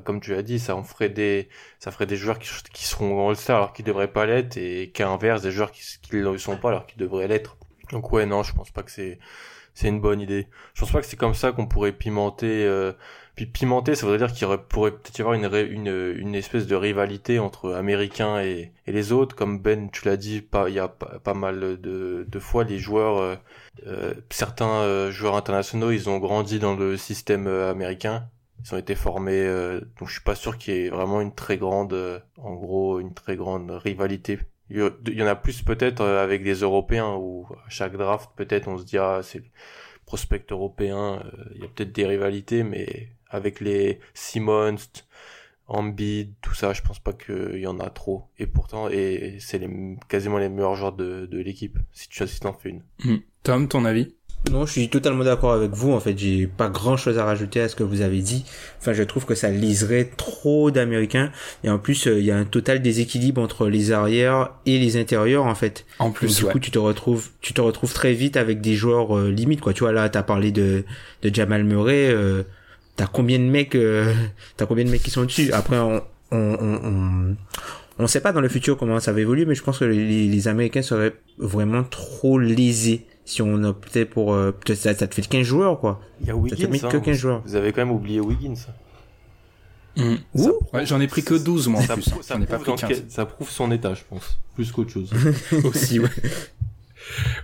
comme 0.01 0.21
tu 0.21 0.35
as 0.35 0.43
dit, 0.43 0.59
ça 0.59 0.75
en 0.75 0.83
ferait 0.83 1.09
des 1.09 1.49
ça 1.79 1.91
ferait 1.91 2.05
des 2.05 2.15
joueurs 2.15 2.39
qui, 2.39 2.49
qui 2.71 2.85
seront 2.85 3.29
All-Star 3.29 3.57
alors 3.57 3.73
qu'ils 3.73 3.85
devraient 3.85 4.11
pas 4.11 4.25
l'être 4.25 4.57
et 4.57 4.91
qu'à 4.91 5.05
l'inverse 5.05 5.41
des 5.41 5.51
joueurs 5.51 5.71
qui 5.71 5.81
qui 6.01 6.15
ne 6.15 6.21
le 6.21 6.37
sont 6.37 6.57
pas 6.57 6.69
alors 6.69 6.85
qu'ils 6.85 6.99
devraient 6.99 7.27
l'être. 7.27 7.57
Donc 7.91 8.11
ouais, 8.11 8.25
non, 8.25 8.43
je 8.43 8.53
pense 8.53 8.71
pas 8.71 8.83
que 8.83 8.91
c'est 8.91 9.19
c'est 9.73 9.87
une 9.87 10.01
bonne 10.01 10.21
idée. 10.21 10.47
Je 10.73 10.81
pense 10.81 10.91
pas 10.91 11.01
que 11.01 11.07
c'est 11.07 11.17
comme 11.17 11.33
ça 11.33 11.51
qu'on 11.51 11.67
pourrait 11.67 11.93
pimenter 11.93 12.63
euh, 12.65 12.93
puis 13.35 13.47
pimenter, 13.47 13.95
ça 13.95 14.05
voudrait 14.05 14.19
dire 14.19 14.31
qu'il 14.31 14.47
pourrait 14.69 14.91
peut-être 14.91 15.17
y 15.17 15.21
avoir 15.21 15.35
une, 15.35 16.35
espèce 16.35 16.67
de 16.67 16.75
rivalité 16.75 17.39
entre 17.39 17.73
Américains 17.73 18.39
et, 18.39 18.71
les 18.85 19.11
autres. 19.11 19.35
Comme 19.35 19.59
Ben, 19.59 19.89
tu 19.89 20.05
l'as 20.05 20.17
dit, 20.17 20.47
il 20.67 20.73
y 20.73 20.79
a 20.79 20.87
pas, 20.87 21.33
mal 21.33 21.81
de, 21.81 22.39
fois, 22.39 22.63
les 22.63 22.77
joueurs, 22.77 23.17
euh, 23.17 23.35
euh, 23.87 24.13
certains 24.29 24.81
euh, 24.81 25.11
joueurs 25.11 25.35
internationaux, 25.35 25.89
ils 25.89 26.09
ont 26.09 26.19
grandi 26.19 26.59
dans 26.59 26.75
le 26.75 26.95
système 26.95 27.47
américain. 27.47 28.29
Ils 28.65 28.75
ont 28.75 28.77
été 28.77 28.95
formés, 28.95 29.45
donc 29.99 30.07
je 30.07 30.13
suis 30.13 30.23
pas 30.23 30.35
sûr 30.35 30.57
qu'il 30.57 30.75
y 30.75 30.85
ait 30.85 30.89
vraiment 30.89 31.19
une 31.19 31.33
très 31.33 31.57
grande, 31.57 32.23
en 32.37 32.53
gros, 32.53 32.99
une 32.99 33.13
très 33.13 33.35
grande 33.35 33.71
rivalité. 33.71 34.39
Il 34.69 34.91
y, 35.09 35.23
en 35.23 35.27
a 35.27 35.35
plus 35.35 35.63
peut-être 35.63 36.01
avec 36.01 36.43
des 36.43 36.53
Européens 36.61 37.15
où 37.15 37.45
à 37.65 37.69
chaque 37.69 37.97
draft, 37.97 38.29
peut-être, 38.37 38.69
on 38.69 38.77
se 38.77 38.85
dit 38.85 38.97
ah 38.97 39.19
c'est 39.21 39.43
prospect 40.05 40.45
européen, 40.51 41.21
il 41.55 41.61
y 41.61 41.65
a 41.65 41.67
peut-être 41.67 41.91
des 41.91 42.05
rivalités, 42.05 42.63
mais 42.63 43.09
avec 43.33 43.59
les 43.59 43.99
Simmons, 44.13 44.77
Embiid, 45.67 46.33
tout 46.41 46.53
ça, 46.53 46.73
je 46.73 46.81
pense 46.81 46.99
pas 46.99 47.13
qu'il 47.13 47.59
y 47.59 47.67
en 47.67 47.79
a 47.79 47.89
trop. 47.89 48.25
Et 48.37 48.45
pourtant, 48.47 48.89
et 48.89 49.37
c'est 49.39 49.57
les, 49.57 49.69
quasiment 50.07 50.37
les 50.37 50.49
meilleurs 50.49 50.75
joueurs 50.75 50.93
de, 50.93 51.25
de 51.25 51.39
l'équipe, 51.39 51.77
si 51.93 52.09
tu 52.09 52.27
si 52.27 52.39
t'en 52.39 52.53
fais 52.53 52.69
une. 52.69 52.83
Hmm. 53.03 53.17
Tom, 53.43 53.67
ton 53.67 53.85
avis? 53.85 54.13
Non, 54.51 54.65
je 54.65 54.73
suis 54.73 54.89
totalement 54.89 55.23
d'accord 55.23 55.53
avec 55.53 55.71
vous. 55.71 55.93
En 55.93 56.01
fait, 56.01 56.17
j'ai 56.17 56.47
pas 56.47 56.67
grand 56.67 56.97
chose 56.97 57.17
à 57.17 57.23
rajouter 57.23 57.61
à 57.61 57.69
ce 57.69 57.77
que 57.77 57.83
vous 57.83 58.01
avez 58.01 58.19
dit. 58.19 58.43
Enfin, 58.77 58.91
je 58.91 59.03
trouve 59.03 59.25
que 59.25 59.35
ça 59.35 59.49
liserait 59.49 60.11
trop 60.17 60.69
d'Américains. 60.69 61.31
Et 61.63 61.69
en 61.69 61.79
plus, 61.79 62.07
euh, 62.07 62.19
il 62.19 62.25
y 62.25 62.31
a 62.31 62.37
un 62.37 62.43
total 62.43 62.81
déséquilibre 62.81 63.41
entre 63.41 63.69
les 63.69 63.93
arrières 63.93 64.51
et 64.65 64.79
les 64.79 64.97
intérieurs, 64.97 65.45
en 65.45 65.55
fait. 65.55 65.85
En 65.97 66.07
Donc, 66.07 66.15
plus, 66.15 66.35
du 66.35 66.43
ouais. 66.43 66.51
coup, 66.51 66.59
tu 66.59 66.71
te 66.71 66.79
retrouves, 66.79 67.29
tu 67.39 67.53
te 67.53 67.61
retrouves 67.61 67.93
très 67.93 68.11
vite 68.11 68.35
avec 68.35 68.59
des 68.59 68.75
joueurs 68.75 69.17
euh, 69.17 69.31
limites, 69.31 69.61
quoi. 69.61 69.71
Tu 69.73 69.79
vois, 69.79 69.93
là, 69.93 70.09
t'as 70.09 70.23
parlé 70.23 70.51
de, 70.51 70.83
de 71.21 71.33
Jamal 71.33 71.63
Murray. 71.63 72.09
Euh, 72.09 72.43
t'as 72.95 73.07
combien 73.07 73.39
de 73.39 73.43
mecs, 73.45 73.75
euh, 73.75 74.13
t'as 74.57 74.65
combien 74.65 74.85
de 74.85 74.89
mecs 74.89 75.03
qui 75.03 75.11
sont 75.11 75.23
dessus? 75.25 75.51
Après, 75.51 75.77
on, 75.79 76.01
on, 76.31 76.37
on, 76.59 76.79
on, 76.85 77.35
on 77.99 78.07
sait 78.07 78.21
pas 78.21 78.31
dans 78.33 78.41
le 78.41 78.49
futur 78.49 78.77
comment 78.77 78.99
ça 78.99 79.11
va 79.13 79.19
évoluer, 79.21 79.45
mais 79.45 79.55
je 79.55 79.63
pense 79.63 79.79
que 79.79 79.85
les, 79.85 80.27
les 80.27 80.47
Américains 80.47 80.81
seraient 80.81 81.13
vraiment 81.37 81.83
trop 81.83 82.39
lésés 82.39 83.05
si 83.25 83.41
on 83.41 83.63
optait 83.63 84.05
pour, 84.05 84.33
euh, 84.33 84.51
peut-être 84.51 84.79
ça, 84.79 84.93
ça 84.93 85.07
te 85.07 85.15
fait 85.15 85.21
15 85.27 85.43
joueurs, 85.45 85.79
quoi. 85.79 86.01
Il 86.21 86.27
y 86.27 86.29
a 86.29 86.33
Ça 86.33 86.39
te 86.39 86.43
Wiggins, 86.43 86.67
met 86.69 86.79
que 86.79 86.97
hein. 86.97 86.99
15 86.99 87.17
joueurs. 87.17 87.41
Vous 87.45 87.55
avez 87.55 87.71
quand 87.71 87.81
même 87.81 87.91
oublié 87.95 88.19
Wiggins. 88.19 88.55
Ouh. 89.95 90.17
Ça- 90.35 90.49
ouais, 90.73 90.85
J'en 90.87 90.99
ai 90.99 91.07
pris 91.07 91.23
que 91.23 91.35
12 91.35 91.67
moi 91.67 91.79
en 91.81 91.83
ça, 91.85 91.93
plus. 91.93 92.09
prouve, 92.09 92.23
ça 92.23 92.33
J'en 92.35 92.41
ai 92.41 92.45
pas 92.47 92.55
prouve 92.57 92.75
pris 92.75 92.81
dans 92.81 92.87
15. 92.87 92.89
quel- 93.01 93.11
ça 93.11 93.25
prouve 93.25 93.49
son 93.49 93.71
état, 93.71 93.93
je 93.93 94.01
pense. 94.09 94.39
Plus 94.55 94.71
qu'autre 94.71 94.89
chose. 94.91 95.11
aussi, 95.63 95.99
ouais. 95.99 96.09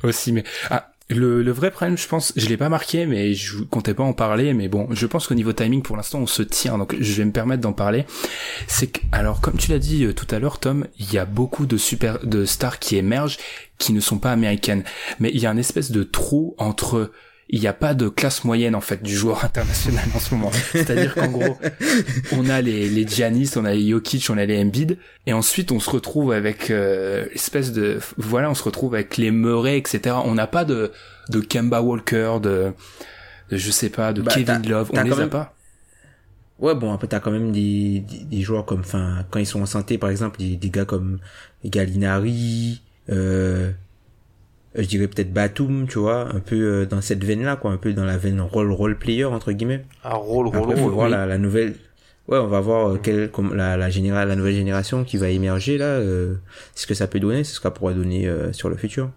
aussi, 0.04 0.32
mais 0.32 0.44
ah, 0.70 0.89
le, 1.10 1.52
vrai 1.52 1.72
problème, 1.72 1.98
je 1.98 2.08
pense, 2.08 2.34
je 2.36 2.46
l'ai 2.48 2.58
pas 2.58 2.70
marqué, 2.70 3.06
mais 3.06 3.34
je 3.34 3.64
comptais 3.64 3.96
pas 3.96 4.04
en 4.04 4.14
parler, 4.14 4.54
mais 4.54 4.68
bon, 4.68 4.88
je 4.92 5.08
pense 5.08 5.28
qu'au 5.28 5.34
niveau 5.34 5.54
timing, 5.54 5.82
pour 5.82 5.98
l'instant, 5.98 6.20
on 6.20 6.28
se 6.28 6.44
tient, 6.44 6.78
donc 6.78 6.96
je 7.00 7.14
vais 7.14 7.26
me 7.26 7.32
permettre 7.32 7.62
d'en 7.62 7.74
parler. 7.74 8.06
C'est 8.68 8.88
que, 8.88 9.00
alors, 9.12 9.42
comme 9.42 9.58
tu 9.58 9.72
l'as 9.72 9.80
dit 9.80 10.06
euh, 10.06 10.14
tout 10.14 10.28
à 10.30 10.38
l'heure, 10.38 10.60
Tom, 10.60 10.86
il 11.00 11.12
y 11.12 11.18
a 11.18 11.26
beaucoup 11.26 11.66
de 11.66 11.78
super, 11.78 12.20
de 12.26 12.46
stars 12.46 12.78
qui 12.78 12.96
émergent, 12.96 13.38
qui 13.80 13.92
ne 13.92 14.00
sont 14.00 14.20
pas 14.20 14.32
américaines, 14.32 14.84
mais 15.20 15.32
il 15.34 15.40
y 15.40 15.48
a 15.48 15.50
un 15.50 15.58
espèce 15.58 15.92
de 15.92 16.04
trou 16.04 16.54
entre 16.60 17.12
il 17.52 17.60
n'y 17.60 17.68
a 17.68 17.74
pas 17.74 17.96
de 17.96 18.10
classe 18.10 18.44
moyenne 18.44 18.76
en 18.76 18.82
fait 18.82 19.02
du 19.02 19.16
joueur 19.16 19.44
international 19.44 20.06
en 20.16 20.20
ce 20.20 20.36
moment. 20.36 20.52
C'est-à-dire 20.72 21.16
qu'en 21.16 21.28
gros, 21.28 21.58
on 22.32 22.48
a 22.50 22.62
les, 22.62 22.90
les 22.90 23.08
Giannis, 23.08 23.52
on 23.56 23.66
a 23.66 23.74
les 23.74 23.90
Jokic, 23.90 24.30
on 24.30 24.38
a 24.38 24.46
les 24.46 24.62
Embiid, 24.62 24.98
et 25.26 25.34
ensuite 25.34 25.72
on 25.72 25.80
se 25.80 25.90
retrouve 25.90 26.32
avec 26.32 26.70
euh, 26.70 27.26
espèce 27.34 27.74
de 27.74 28.00
voilà, 28.18 28.50
on 28.50 28.56
se 28.56 28.64
retrouve 28.64 28.94
avec 28.94 29.18
les 29.18 29.32
Murray, 29.32 29.78
etc. 29.78 30.16
On 30.24 30.36
n'a 30.36 30.48
pas 30.48 30.64
de 30.64 30.92
de 31.30 31.40
Kemba 31.40 31.82
Walker, 31.82 32.38
de, 32.42 32.72
de 33.50 33.58
je 33.58 33.72
sais 33.72 33.90
pas, 33.90 34.14
de 34.14 34.22
Bah, 34.22 34.32
Kevin 34.34 34.68
Love, 34.68 34.92
on 34.94 35.02
les 35.02 35.20
a 35.20 35.28
pas. 35.28 35.56
Ouais, 36.60 36.76
bon, 36.76 36.92
après, 36.94 37.08
t'as 37.08 37.22
quand 37.22 37.32
même 37.32 37.52
des, 37.54 38.02
des, 38.02 38.26
des 38.26 38.42
joueurs 38.42 38.66
comme, 38.66 38.82
enfin, 38.82 39.26
quand 39.30 39.40
ils 39.40 39.46
sont 39.46 39.62
en 39.62 39.66
santé, 39.66 39.98
par 39.98 40.10
exemple, 40.10 40.40
des, 40.40 40.58
des 40.58 40.70
gars 40.70 40.84
comme 40.84 41.20
Gallinari, 41.64 42.82
euh, 43.10 43.72
je 44.76 44.86
dirais 44.86 45.08
peut-être 45.08 45.34
Batum, 45.34 45.88
tu 45.88 46.00
vois, 46.00 46.34
un 46.34 46.40
peu 46.40 46.56
euh, 46.56 46.86
dans 46.86 47.02
cette 47.02 47.24
veine-là, 47.24 47.56
quoi, 47.56 47.72
un 47.72 47.78
peu 47.78 47.94
dans 47.94 48.06
la 48.06 48.18
veine 48.18 48.40
role 48.42 48.72
role 48.72 48.98
player 48.98 49.26
entre 49.26 49.52
guillemets. 49.52 49.86
Un 50.04 50.14
rôle, 50.16 50.48
rôle, 50.48 50.60
rôle. 50.76 50.92
voir 50.92 51.06
oui. 51.08 51.12
la, 51.12 51.26
la 51.26 51.38
nouvelle. 51.38 51.76
Ouais, 52.28 52.38
on 52.38 52.48
va 52.48 52.60
voir 52.60 52.90
euh, 52.92 53.00
quelle, 53.02 53.32
comme 53.32 53.56
la, 53.56 53.76
la, 53.78 53.90
généra- 53.90 54.26
la 54.26 54.36
nouvelle 54.36 54.54
génération 54.54 55.04
qui 55.04 55.18
va 55.18 55.30
émerger 55.30 55.78
là. 55.80 55.86
Euh, 55.86 56.36
ce 56.76 56.86
que 56.86 56.94
ça 56.94 57.08
peut 57.08 57.20
donner, 57.20 57.44
c'est 57.44 57.54
ce 57.54 57.60
que 57.60 57.64
ça 57.64 57.72
pourra 57.72 57.94
donner 57.94 58.28
euh, 58.28 58.54
sur 58.54 58.70
le 58.70 58.76
futur. 58.78 59.10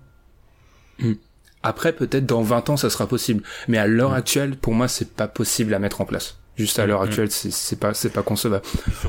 Après, 1.63 1.93
peut-être 1.93 2.27
dans 2.27 2.43
20 2.43 2.71
ans, 2.71 2.77
ça 2.77 2.91
sera 2.91 3.07
possible. 3.07 3.43
Mais 3.69 3.79
à 3.79 3.87
l'heure 3.87 4.15
actuelle, 4.15 4.57
pour 4.57 4.73
moi, 4.75 4.89
c'est 4.89 5.13
pas 5.15 5.29
possible 5.29 5.75
à 5.75 5.79
mettre 5.79 6.01
en 6.01 6.05
place. 6.05 6.39
Juste 6.57 6.79
à 6.79 6.87
l'heure 6.87 7.01
Mm. 7.01 7.05
actuelle, 7.05 7.31
c'est 7.31 7.51
c'est 7.53 7.77
pas, 7.79 7.95
c'est 7.95 8.11
pas 8.13 8.23
concevable. 8.23 8.65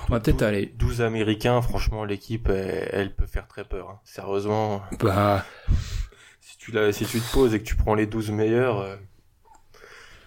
On 0.09 0.13
va 0.13 0.19
peut-être 0.19 0.37
12 0.39 0.47
aller. 0.47 0.73
12 0.77 1.01
Américains, 1.01 1.61
franchement, 1.61 2.05
l'équipe, 2.05 2.47
elle, 2.49 2.87
elle 2.91 3.13
peut 3.15 3.25
faire 3.25 3.47
très 3.47 3.63
peur. 3.63 3.89
hein. 3.89 3.99
Sérieusement, 4.05 4.81
Bah, 5.01 5.45
tu, 6.63 6.71
la, 6.71 6.91
si 6.93 7.05
tu 7.05 7.19
te 7.19 7.31
poses 7.33 7.53
et 7.53 7.59
que 7.59 7.65
tu 7.65 7.75
prends 7.75 7.95
les 7.95 8.05
12 8.05 8.31
meilleurs, 8.31 8.79
euh, 8.79 8.95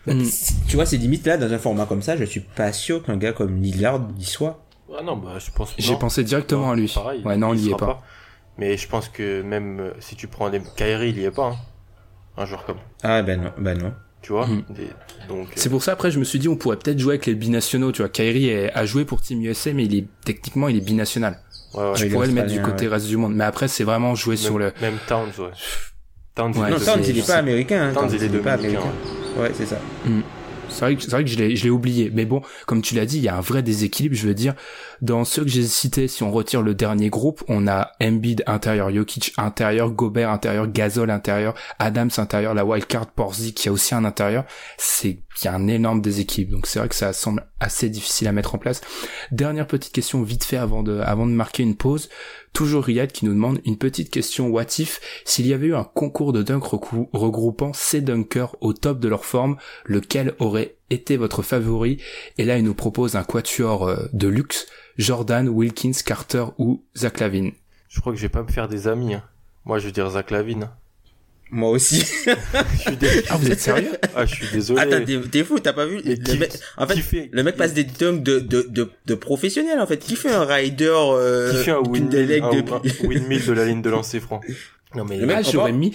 hmm. 0.07 0.23
Tu 0.69 0.77
vois, 0.77 0.87
ces 0.87 0.99
limites 0.99 1.27
là, 1.27 1.37
dans 1.37 1.53
un 1.53 1.59
format 1.59 1.87
comme 1.87 2.03
ça, 2.03 2.17
je 2.17 2.25
suis 2.25 2.41
pas 2.41 2.73
sûr 2.73 3.03
qu'un 3.03 3.17
gars 3.17 3.33
comme 3.33 3.61
Lillard 3.63 4.09
y 4.19 4.25
soit. 4.25 4.65
ah 4.97 5.03
non, 5.03 5.17
bah, 5.17 5.39
je 5.39 5.51
pense 5.51 5.75
j'ai 5.79 5.97
pensé 5.97 6.25
directement 6.25 6.67
Non, 6.67 6.73
à 6.73 6.77
lui. 6.77 6.93
pareil, 6.95 7.23
ouais, 7.25 7.37
non, 7.37 7.49
on 7.49 7.55
il 7.55 7.63
n'y 7.63 7.71
est 7.71 7.77
pas. 7.77 8.03
Mais 8.59 8.77
je 8.77 8.89
pense 8.89 9.09
que 9.09 9.43
même 9.43 9.81
euh, 9.81 9.91
si 10.01 10.17
tu 10.17 10.29
prends 10.29 10.49
des 10.49 10.63
Kyrie, 10.77 11.11
il 11.11 11.19
y 11.19 11.25
est 11.25 11.31
pas. 11.31 11.49
hein. 11.51 11.57
Un 12.39 12.47
joueur 12.47 12.65
comme. 12.65 12.79
Ah 13.03 13.23
ben 13.23 13.41
non, 13.43 13.53
ben 13.59 13.79
non. 13.79 13.95
Tu 14.23 14.33
vois 14.33 14.47
des- 14.71 14.91
Donc, 15.29 15.49
euh, 15.49 15.53
C'est 15.57 15.69
pour 15.71 15.83
ça, 15.83 15.93
après, 15.93 16.11
je 16.11 16.19
me 16.19 16.25
suis 16.25 16.39
dit, 16.39 16.49
on 16.49 16.57
pourrait 16.57 16.77
peut-être 16.79 16.99
jouer 16.99 17.15
avec 17.15 17.27
les 17.27 17.35
binationaux, 17.35 17.93
tu 17.93 18.03
vois. 18.03 18.09
Kyrie 18.09 18.49
est- 18.49 18.73
a 18.73 18.85
joué 18.87 19.05
pour 19.05 19.21
Team 19.21 19.43
USA, 19.43 19.73
mais 19.73 19.85
il 19.85 19.95
est, 19.95 20.07
techniquement, 20.25 20.69
il 20.69 20.77
est 20.77 20.81
binational. 20.81 21.39
ouais, 21.75 21.91
ouais. 21.91 21.97
Je 21.97 22.07
pourrais 22.07 22.27
le 22.27 22.33
mettre 22.33 22.51
du 22.53 22.61
côté 22.63 22.87
ouais. 22.87 22.95
reste 22.95 23.07
du 23.07 23.17
monde. 23.17 23.35
Mais 23.35 23.45
après, 23.45 23.69
c'est 23.69 23.85
vraiment 23.85 24.15
jouer 24.15 24.35
même, 24.37 24.45
sur 24.45 24.59
le, 24.59 24.73
même 24.81 24.99
Towns, 25.07 25.31
ouais. 25.39 25.51
Towns, 26.37 26.53
Ouais, 26.55 26.71
non, 26.71 26.79
Towns, 26.79 27.03
il 27.09 27.19
est 27.19 27.27
pas 27.27 27.37
américain. 27.37 27.89
Hein, 27.89 27.95
Towns, 27.95 28.11
il 28.13 28.23
est 28.23 28.29
pas 28.39 28.53
américain. 28.53 28.93
Ouais, 29.39 29.51
c'est 29.55 29.67
ça. 29.67 29.79
C'est 30.69 30.81
vrai 30.81 30.97
que, 30.97 31.03
c'est 31.03 31.11
vrai 31.11 31.25
que 31.25 31.31
je 31.31 31.39
l'ai, 31.39 31.57
je 31.57 31.65
l'ai 31.65 31.71
oublié. 31.71 32.11
Mais 32.13 32.27
bon, 32.27 32.43
comme 32.67 32.83
tu 32.83 32.95
l'as 32.95 33.07
dit, 33.07 33.17
il 33.17 33.23
y 33.23 33.29
a 33.29 33.37
un 33.37 33.41
vrai 33.41 33.63
déséquilibre. 33.63 34.15
Je 34.15 34.27
veux 34.27 34.35
dire, 34.35 34.55
dans 35.03 35.25
ceux 35.25 35.43
que 35.43 35.51
j'ai 35.51 35.67
cités, 35.67 36.09
si 36.09 36.23
on 36.23 36.31
retire 36.31 36.63
le 36.63 36.75
dernier 36.75 37.11
groupe, 37.11 37.43
on 37.49 37.67
a 37.67 37.93
Embiid 38.03 38.43
intérieur, 38.47 38.91
Jokic 38.91 39.33
intérieur, 39.37 39.91
Gobert 39.91 40.31
intérieur, 40.31 40.67
Gasol 40.67 41.11
intérieur, 41.11 41.55
Adams 41.79 42.11
intérieur, 42.17 42.55
la 42.55 42.65
wildcard 42.65 43.09
Porzi 43.09 43.53
qui 43.53 43.69
a 43.69 43.73
aussi 43.73 43.95
un 43.95 44.05
intérieur. 44.05 44.45
C'est, 44.79 45.21
un 45.45 45.69
énorme 45.69 46.01
déséquilibre. 46.01 46.53
Donc 46.53 46.67
c'est 46.67 46.79
vrai 46.79 46.89
que 46.89 46.95
ça 46.95 47.13
semble 47.13 47.47
assez 47.61 47.91
difficile 47.91 48.27
à 48.27 48.33
mettre 48.33 48.55
en 48.55 48.59
place. 48.59 48.81
Dernière 49.33 49.67
petite 49.67 49.93
question 49.93 50.23
vite 50.23 50.45
fait 50.45 50.57
avant 50.57 50.83
de, 50.83 50.99
avant 51.01 51.27
de 51.27 51.33
marquer 51.33 51.63
une 51.63 51.77
pause. 51.77 52.09
Toujours 52.55 52.85
Riyad 52.85 53.13
qui 53.13 53.27
nous 53.27 53.35
demande 53.35 53.61
une 53.67 53.77
petite 53.77 54.11
question 54.11 54.49
what 54.49 54.65
if 54.79 54.99
s'il 55.27 55.47
y 55.47 55.53
avait 55.53 55.67
eu 55.67 55.75
un 55.75 55.85
concours 55.85 56.33
de 56.33 56.43
dunk 56.43 56.65
regroupant 56.65 57.73
ces 57.75 58.01
dunkers 58.01 58.57
au 58.63 58.73
top 58.73 58.99
de 58.99 59.09
leur 59.09 59.27
forme, 59.27 59.57
lequel 59.85 60.35
aurait 60.39 60.76
été 60.91 61.17
votre 61.17 61.43
favori 61.43 61.99
Et 62.39 62.45
là, 62.45 62.59
il 62.59 62.65
nous 62.65 62.75
propose 62.75 63.17
un 63.17 63.25
quatuor 63.25 63.89
euh, 63.89 63.97
de 64.13 64.29
luxe 64.29 64.67
Jordan, 64.99 65.49
Wilkins, 65.49 65.93
Carter 66.05 66.45
ou 66.59 66.83
Zach 66.97 67.21
Lavine. 67.21 67.53
Je 67.89 68.01
crois 68.01 68.13
que 68.13 68.19
je 68.19 68.23
vais 68.23 68.29
pas 68.31 68.43
me 68.43 68.49
faire 68.51 68.69
des 68.69 68.89
amis. 68.89 69.15
hein. 69.15 69.23
Moi, 69.65 69.79
je 69.79 69.87
vais 69.87 69.93
dire 69.93 70.09
Zach 70.11 70.31
Lavine. 70.31 70.65
hein. 70.65 70.73
Moi 71.53 71.71
aussi. 71.71 72.01
Je 72.01 72.79
suis 72.81 72.97
dé- 72.97 73.23
Ah, 73.29 73.37
vous 73.37 73.49
êtes 73.51 73.61
sérieux? 73.61 73.93
Ah, 74.17 74.27
je 74.27 74.35
suis 74.35 74.49
désolé. 74.53 74.81
Attends, 74.81 75.05
t'es 75.31 75.45
fou, 75.45 75.61
t'as 75.61 75.73
pas 75.73 75.87
vu 75.87 76.01
Mais 76.05 76.17
le 76.17 76.23
qui- 76.25 76.39
mec, 76.39 76.53
En 76.77 76.89
fait, 76.89 77.29
le 77.31 77.43
mec 77.45 77.57
passe 77.57 77.73
des 77.73 77.85
dunks 77.85 78.21
de, 78.21 78.41
de, 78.41 78.67
de, 78.69 78.91
de 79.07 79.15
professionnels, 79.15 79.79
en 79.79 79.87
fait. 79.87 79.99
Qui 79.99 80.17
fait 80.17 80.33
un 80.33 80.45
rider, 80.45 80.91
euh, 80.93 81.53
Qui 81.53 81.65
fait 81.65 81.71
un 81.71 81.79
windmill, 81.79 82.43
un 82.43 82.51
windmill 83.07 83.47
de 83.47 83.53
la 83.53 83.65
ligne 83.65 83.81
de 83.81 83.91
lancer 83.91 84.19
franc. 84.19 84.41
Non 84.97 85.05
mais 85.05 85.19
Le 85.19 85.27
mec, 85.27 85.47
j'aurais 85.49 85.71
mis... 85.73 85.95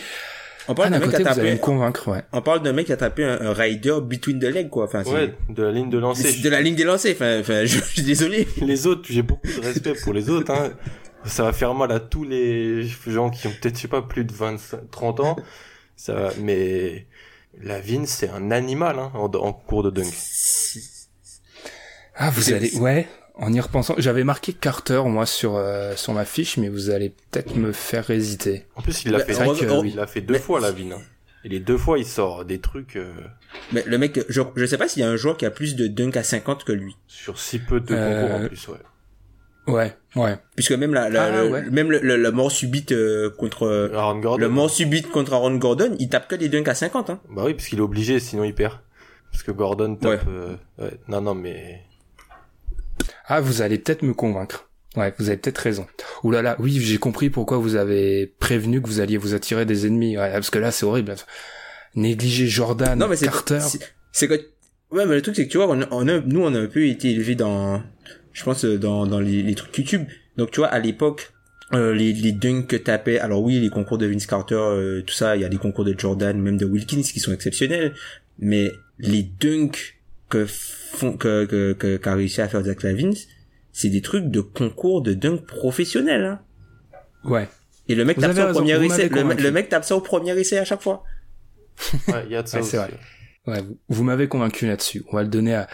On 0.67 0.73
Ah, 0.73 0.75
parle 0.75 0.89
d'un 0.91 0.99
d'un 0.99 1.05
mec 1.05 1.09
qui 1.09 1.17
côté, 1.23 1.29
a 1.29 1.33
vous 1.33 1.39
allez 1.39 1.49
me 1.51 1.55
tapé, 1.55 1.65
convaincre, 1.65 2.07
ouais. 2.11 2.21
on 2.33 2.41
parle 2.41 2.61
d'un 2.61 2.73
mec 2.73 2.85
qui 2.85 2.93
a 2.93 2.97
tapé 2.97 3.23
un, 3.23 3.39
un 3.41 3.53
rider 3.53 3.97
between 4.01 4.39
the 4.39 4.43
legs, 4.45 4.69
quoi. 4.69 4.85
Enfin, 4.85 5.03
ouais, 5.03 5.33
de 5.49 5.63
la 5.63 5.71
ligne 5.71 5.89
de 5.89 5.97
lancer. 5.97 6.31
c'est 6.31 6.41
de 6.41 6.49
la 6.49 6.61
ligne 6.61 6.75
des 6.75 6.83
lancers. 6.83 7.13
Enfin, 7.15 7.39
enfin, 7.39 7.65
je, 7.65 7.77
je 7.79 7.83
suis 7.83 8.01
désolé. 8.03 8.47
Les 8.61 8.85
autres, 8.87 9.07
j'ai 9.09 9.21
beaucoup 9.23 9.47
de 9.47 9.61
respect 9.61 9.93
pour 10.03 10.13
les 10.13 10.29
autres. 10.29 10.51
Hein. 10.51 10.71
Ça 11.25 11.43
va 11.43 11.53
faire 11.53 11.73
mal 11.73 11.91
à 11.91 11.99
tous 11.99 12.23
les 12.23 12.83
gens 13.07 13.29
qui 13.29 13.47
ont 13.47 13.51
peut-être, 13.61 13.75
je 13.75 13.81
sais 13.81 13.87
pas, 13.87 14.01
plus 14.01 14.23
de 14.25 14.33
25, 14.33 14.89
30 14.91 15.19
ans. 15.19 15.35
Ça, 15.95 16.13
va- 16.13 16.33
mais 16.39 17.05
Lavigne, 17.61 18.05
c'est 18.05 18.29
un 18.29 18.49
animal 18.51 18.97
hein, 18.99 19.11
en, 19.13 19.25
en 19.25 19.53
cours 19.53 19.83
de 19.83 19.89
dunk. 19.91 20.11
Ah, 22.15 22.29
vous 22.31 22.53
allez... 22.53 22.75
Ouais, 22.77 23.07
en 23.41 23.51
y 23.51 23.59
repensant... 23.59 23.95
J'avais 23.97 24.23
marqué 24.23 24.53
Carter, 24.53 25.01
moi, 25.05 25.25
sur, 25.25 25.55
euh, 25.57 25.95
sur 25.97 26.13
ma 26.13 26.23
fiche, 26.25 26.57
mais 26.57 26.69
vous 26.69 26.89
allez 26.89 27.09
peut-être 27.09 27.55
me 27.55 27.71
faire 27.73 28.09
hésiter. 28.09 28.65
En 28.75 28.81
plus, 28.81 29.03
il 29.03 29.11
l'a 29.11 29.19
fait, 29.19 29.33
que- 29.33 29.85
il 29.85 29.95
l'a 29.95 30.07
fait 30.07 30.21
deux 30.21 30.35
mais- 30.35 30.39
fois 30.39 30.59
Lavigne. 30.61 30.93
Hein. 30.93 31.01
Et 31.43 31.49
les 31.49 31.59
deux 31.59 31.77
fois, 31.77 31.97
il 31.97 32.05
sort 32.05 32.45
des 32.45 32.59
trucs 32.59 32.95
euh, 32.97 33.11
Mais 33.73 33.83
le 33.87 33.97
mec, 33.97 34.19
je, 34.29 34.41
je 34.55 34.65
sais 34.65 34.77
pas 34.77 34.87
s'il 34.87 35.01
y 35.01 35.05
a 35.05 35.09
un 35.09 35.15
joueur 35.15 35.37
qui 35.37 35.45
a 35.47 35.49
plus 35.51 35.75
de 35.75 35.87
dunk 35.87 36.15
à 36.17 36.23
50 36.23 36.63
que 36.63 36.71
lui. 36.71 36.95
sur 37.07 37.39
si 37.39 37.57
peu 37.57 37.79
de 37.79 37.95
Euh, 37.95 38.21
concours 38.21 38.35
en 38.35 38.47
plus. 38.47 38.67
Ouais. 38.67 38.77
Ouais, 39.67 39.95
ouais. 40.15 40.37
Puisque 40.55 40.71
même 40.73 40.93
la, 40.93 41.09
la, 41.09 41.23
Ah, 41.23 41.43
le- 41.43 41.49
ouais. 41.49 41.69
même 41.71 41.91
le, 41.91 41.99
le- 41.99 42.15
la 42.17 42.31
mort 42.31 42.51
subite 42.51 42.91
euh, 42.91 43.29
contre, 43.31 43.63
euh, 43.67 43.89
Aaron 43.95 44.19
Gordon. 44.19 44.39
le 44.41 44.49
mort 44.49 44.69
subite 44.69 45.09
contre 45.09 45.33
Aaron 45.33 45.55
Gordon, 45.55 45.95
il 45.99 46.09
tape 46.09 46.27
que 46.27 46.35
des 46.35 46.49
dunks 46.49 46.67
à 46.67 46.75
50, 46.75 47.09
hein. 47.09 47.19
Bah 47.29 47.43
oui, 47.45 47.53
parce 47.55 47.67
qu'il 47.67 47.77
est 47.79 47.83
obligé, 47.83 48.19
sinon 48.19 48.43
il 48.43 48.53
perd. 48.55 48.79
Parce 49.31 49.43
que 49.43 49.51
Gordon 49.51 49.95
tape. 49.95 50.25
euh, 50.27 50.55
ouais. 50.79 50.91
Non, 51.07 51.21
non, 51.21 51.33
mais 51.35 51.81
Ah, 53.27 53.41
vous 53.41 53.61
allez 53.61 53.77
peut-être 53.77 54.03
me 54.03 54.13
convaincre. 54.13 54.69
Ouais, 54.97 55.13
vous 55.19 55.29
avez 55.29 55.37
peut-être 55.37 55.59
raison. 55.59 55.87
Ouh 56.23 56.31
là 56.31 56.41
là, 56.41 56.57
oui, 56.59 56.77
j'ai 56.79 56.97
compris 56.97 57.29
pourquoi 57.29 57.57
vous 57.57 57.75
avez 57.75 58.27
prévenu 58.39 58.81
que 58.81 58.87
vous 58.87 58.99
alliez 58.99 59.17
vous 59.17 59.33
attirer 59.33 59.65
des 59.65 59.85
ennemis. 59.87 60.17
Ouais, 60.17 60.31
parce 60.31 60.49
que 60.49 60.59
là, 60.59 60.71
c'est 60.71 60.85
horrible. 60.85 61.15
Négliger 61.95 62.47
Jordan, 62.47 62.97
Non, 62.99 63.07
mais 63.07 63.15
c'est, 63.15 63.25
Carter. 63.25 63.59
c'est- 64.11 64.27
que, 64.27 64.33
ouais, 64.91 65.05
mais 65.05 65.15
le 65.15 65.21
truc, 65.21 65.35
c'est 65.35 65.45
que 65.47 65.51
tu 65.51 65.57
vois, 65.57 65.69
on, 65.69 65.81
a- 65.81 65.87
on 65.91 66.07
a, 66.07 66.19
nous, 66.21 66.41
on 66.41 66.53
a 66.53 66.59
un 66.59 66.67
peu 66.67 66.85
été 66.87 67.11
élevés 67.11 67.35
dans, 67.35 67.81
je 68.33 68.43
pense, 68.43 68.65
euh, 68.65 68.77
dans, 68.77 69.05
dans 69.05 69.19
les, 69.19 69.43
les 69.43 69.55
trucs 69.55 69.77
YouTube. 69.77 70.03
Donc, 70.37 70.51
tu 70.51 70.59
vois, 70.61 70.67
à 70.67 70.79
l'époque, 70.79 71.31
euh, 71.73 71.93
les, 71.93 72.11
les 72.13 72.31
dunks 72.33 72.67
que 72.67 72.75
tapait, 72.75 73.19
alors 73.19 73.41
oui, 73.43 73.59
les 73.59 73.69
concours 73.69 73.97
de 73.97 74.05
Vince 74.07 74.25
Carter, 74.25 74.55
euh, 74.55 75.01
tout 75.01 75.13
ça, 75.13 75.35
il 75.35 75.41
y 75.41 75.45
a 75.45 75.49
les 75.49 75.57
concours 75.57 75.85
de 75.85 75.97
Jordan, 75.97 76.37
même 76.41 76.57
de 76.57 76.65
Wilkins 76.65 77.01
qui 77.01 77.19
sont 77.19 77.33
exceptionnels, 77.33 77.93
mais 78.39 78.71
les 78.99 79.23
dunks 79.23 79.95
que 80.31 80.45
font, 80.47 81.15
que, 81.17 81.45
que, 81.45 81.73
que, 81.73 81.97
qu'a 81.97 82.15
réussi 82.15 82.41
à 82.41 82.47
faire 82.47 82.63
Zach 82.63 82.81
Lavine, 82.83 83.13
c'est 83.71 83.89
des 83.89 84.01
trucs 84.01 84.25
de 84.31 84.41
concours 84.41 85.01
de 85.01 85.13
dunk 85.13 85.45
professionnels, 85.45 86.25
hein. 86.25 86.39
Ouais. 87.23 87.47
Et 87.87 87.95
le 87.95 88.05
mec 88.05 88.17
tape 88.17 88.33
ça 88.33 88.49
au 88.49 88.53
premier 88.53 88.83
essai, 88.85 89.09
le, 89.09 89.33
le 89.35 89.51
mec 89.51 89.69
tape 89.69 89.83
ça 89.83 89.95
au 89.95 90.01
premier 90.01 90.37
essai 90.39 90.57
à 90.57 90.65
chaque 90.65 90.81
fois. 90.81 91.03
ouais, 92.07 92.23
il 92.25 92.31
y 92.31 92.35
a 92.35 92.41
de 92.43 92.47
ça 92.47 92.57
Ouais, 92.57 92.61
aussi. 92.63 92.71
c'est 92.71 92.77
vrai. 92.77 92.89
Ouais, 93.47 93.61
vous, 93.61 93.77
vous 93.89 94.03
m'avez 94.03 94.27
convaincu 94.27 94.65
là-dessus. 94.67 95.03
On 95.11 95.15
va 95.17 95.23
le 95.23 95.29
donner 95.29 95.53
à, 95.55 95.67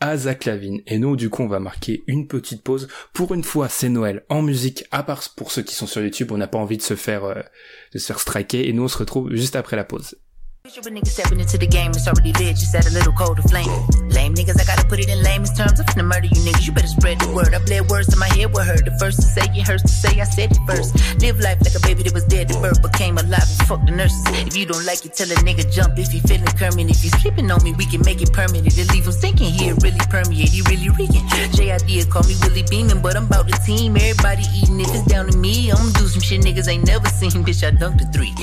à 0.00 0.16
Zach 0.16 0.44
Lavine. 0.44 0.80
Et 0.86 0.98
nous, 0.98 1.16
du 1.16 1.30
coup, 1.30 1.42
on 1.42 1.48
va 1.48 1.58
marquer 1.60 2.04
une 2.06 2.26
petite 2.28 2.62
pause. 2.62 2.88
Pour 3.12 3.34
une 3.34 3.44
fois, 3.44 3.68
c'est 3.68 3.88
Noël 3.88 4.24
en 4.28 4.42
musique, 4.42 4.84
à 4.90 5.02
part 5.02 5.22
pour 5.36 5.50
ceux 5.52 5.62
qui 5.62 5.74
sont 5.74 5.86
sur 5.86 6.02
YouTube, 6.02 6.32
on 6.32 6.36
n'a 6.38 6.46
pas 6.48 6.58
envie 6.58 6.76
de 6.76 6.82
se 6.82 6.94
faire, 6.96 7.24
euh, 7.24 7.40
de 7.92 7.98
se 7.98 8.06
faire 8.06 8.20
striker. 8.20 8.68
Et 8.68 8.72
nous, 8.72 8.84
on 8.84 8.88
se 8.88 8.98
retrouve 8.98 9.34
juste 9.34 9.56
après 9.56 9.76
la 9.76 9.84
pause. 9.84 10.16
Picture 10.64 10.80
a 10.80 10.92
nigga 10.92 11.06
stepping 11.06 11.38
into 11.38 11.56
the 11.56 11.66
game, 11.66 11.92
it's 11.94 12.08
already 12.08 12.32
lit, 12.34 12.58
just 12.58 12.74
add 12.74 12.84
a 12.84 12.90
little 12.90 13.12
cold 13.12 13.38
to 13.38 13.46
flame. 13.46 13.70
Lame 14.10 14.34
niggas, 14.34 14.58
I 14.60 14.66
gotta 14.66 14.84
put 14.90 14.98
it 14.98 15.08
in 15.08 15.22
lamest 15.22 15.56
terms. 15.56 15.78
I'm 15.78 15.86
finna 15.86 16.04
murder 16.04 16.26
you 16.26 16.42
niggas, 16.42 16.66
you 16.66 16.72
better 16.72 16.90
spread 16.90 17.20
the 17.20 17.30
word. 17.32 17.54
I 17.54 17.62
bled 17.62 17.88
words 17.88 18.12
in 18.12 18.18
my 18.18 18.26
head 18.34 18.52
with 18.52 18.66
her. 18.66 18.76
The 18.76 18.90
first 18.98 19.22
to 19.22 19.26
say 19.30 19.46
it 19.54 19.62
hurts 19.62 19.86
to 19.86 19.94
say 19.94 20.20
I 20.20 20.24
said 20.24 20.50
it 20.50 20.58
first. 20.66 20.98
Live 21.22 21.38
life 21.38 21.62
like 21.62 21.78
a 21.78 21.80
baby 21.86 22.02
that 22.04 22.12
was 22.12 22.24
dead 22.24 22.50
at 22.50 22.58
birth, 22.60 22.82
became 22.82 23.16
alive 23.16 23.46
and 23.46 23.62
fuck 23.70 23.86
the 23.86 23.94
nurses. 23.94 24.20
If 24.44 24.58
you 24.58 24.66
don't 24.66 24.84
like 24.84 25.06
it, 25.06 25.14
tell 25.14 25.30
a 25.30 25.38
nigga 25.46 25.62
jump. 25.70 25.96
If 25.96 26.12
you 26.12 26.20
feeling 26.26 26.50
Kermit, 26.58 26.90
if 26.90 27.06
you 27.06 27.10
sleeping 27.22 27.48
on 27.54 27.62
me, 27.62 27.72
we 27.78 27.86
can 27.86 28.02
make 28.02 28.20
it 28.20 28.34
permanent. 28.34 28.74
And 28.74 28.90
leave 28.90 29.06
him 29.06 29.14
sinking 29.14 29.54
here, 29.54 29.78
really 29.78 30.02
permeate, 30.10 30.50
he 30.50 30.66
really 30.66 30.90
reeking. 30.90 31.22
JID 31.54 32.10
call 32.10 32.26
me 32.26 32.34
Willie 32.42 32.66
Beeman, 32.66 32.98
but 33.00 33.14
I'm 33.14 33.30
about 33.30 33.46
the 33.46 33.54
team. 33.62 33.94
Everybody 33.94 34.42
eating, 34.58 34.82
if 34.82 34.90
it's 34.90 35.06
down 35.06 35.30
to 35.30 35.38
me, 35.38 35.70
I'ma 35.70 35.94
do 35.94 36.10
some 36.10 36.20
shit 36.20 36.42
niggas 36.42 36.66
ain't 36.66 36.84
never 36.84 37.06
seen. 37.06 37.46
Bitch, 37.46 37.62
I 37.62 37.70
dunked 37.70 38.02
a 38.02 38.10
three. 38.10 38.34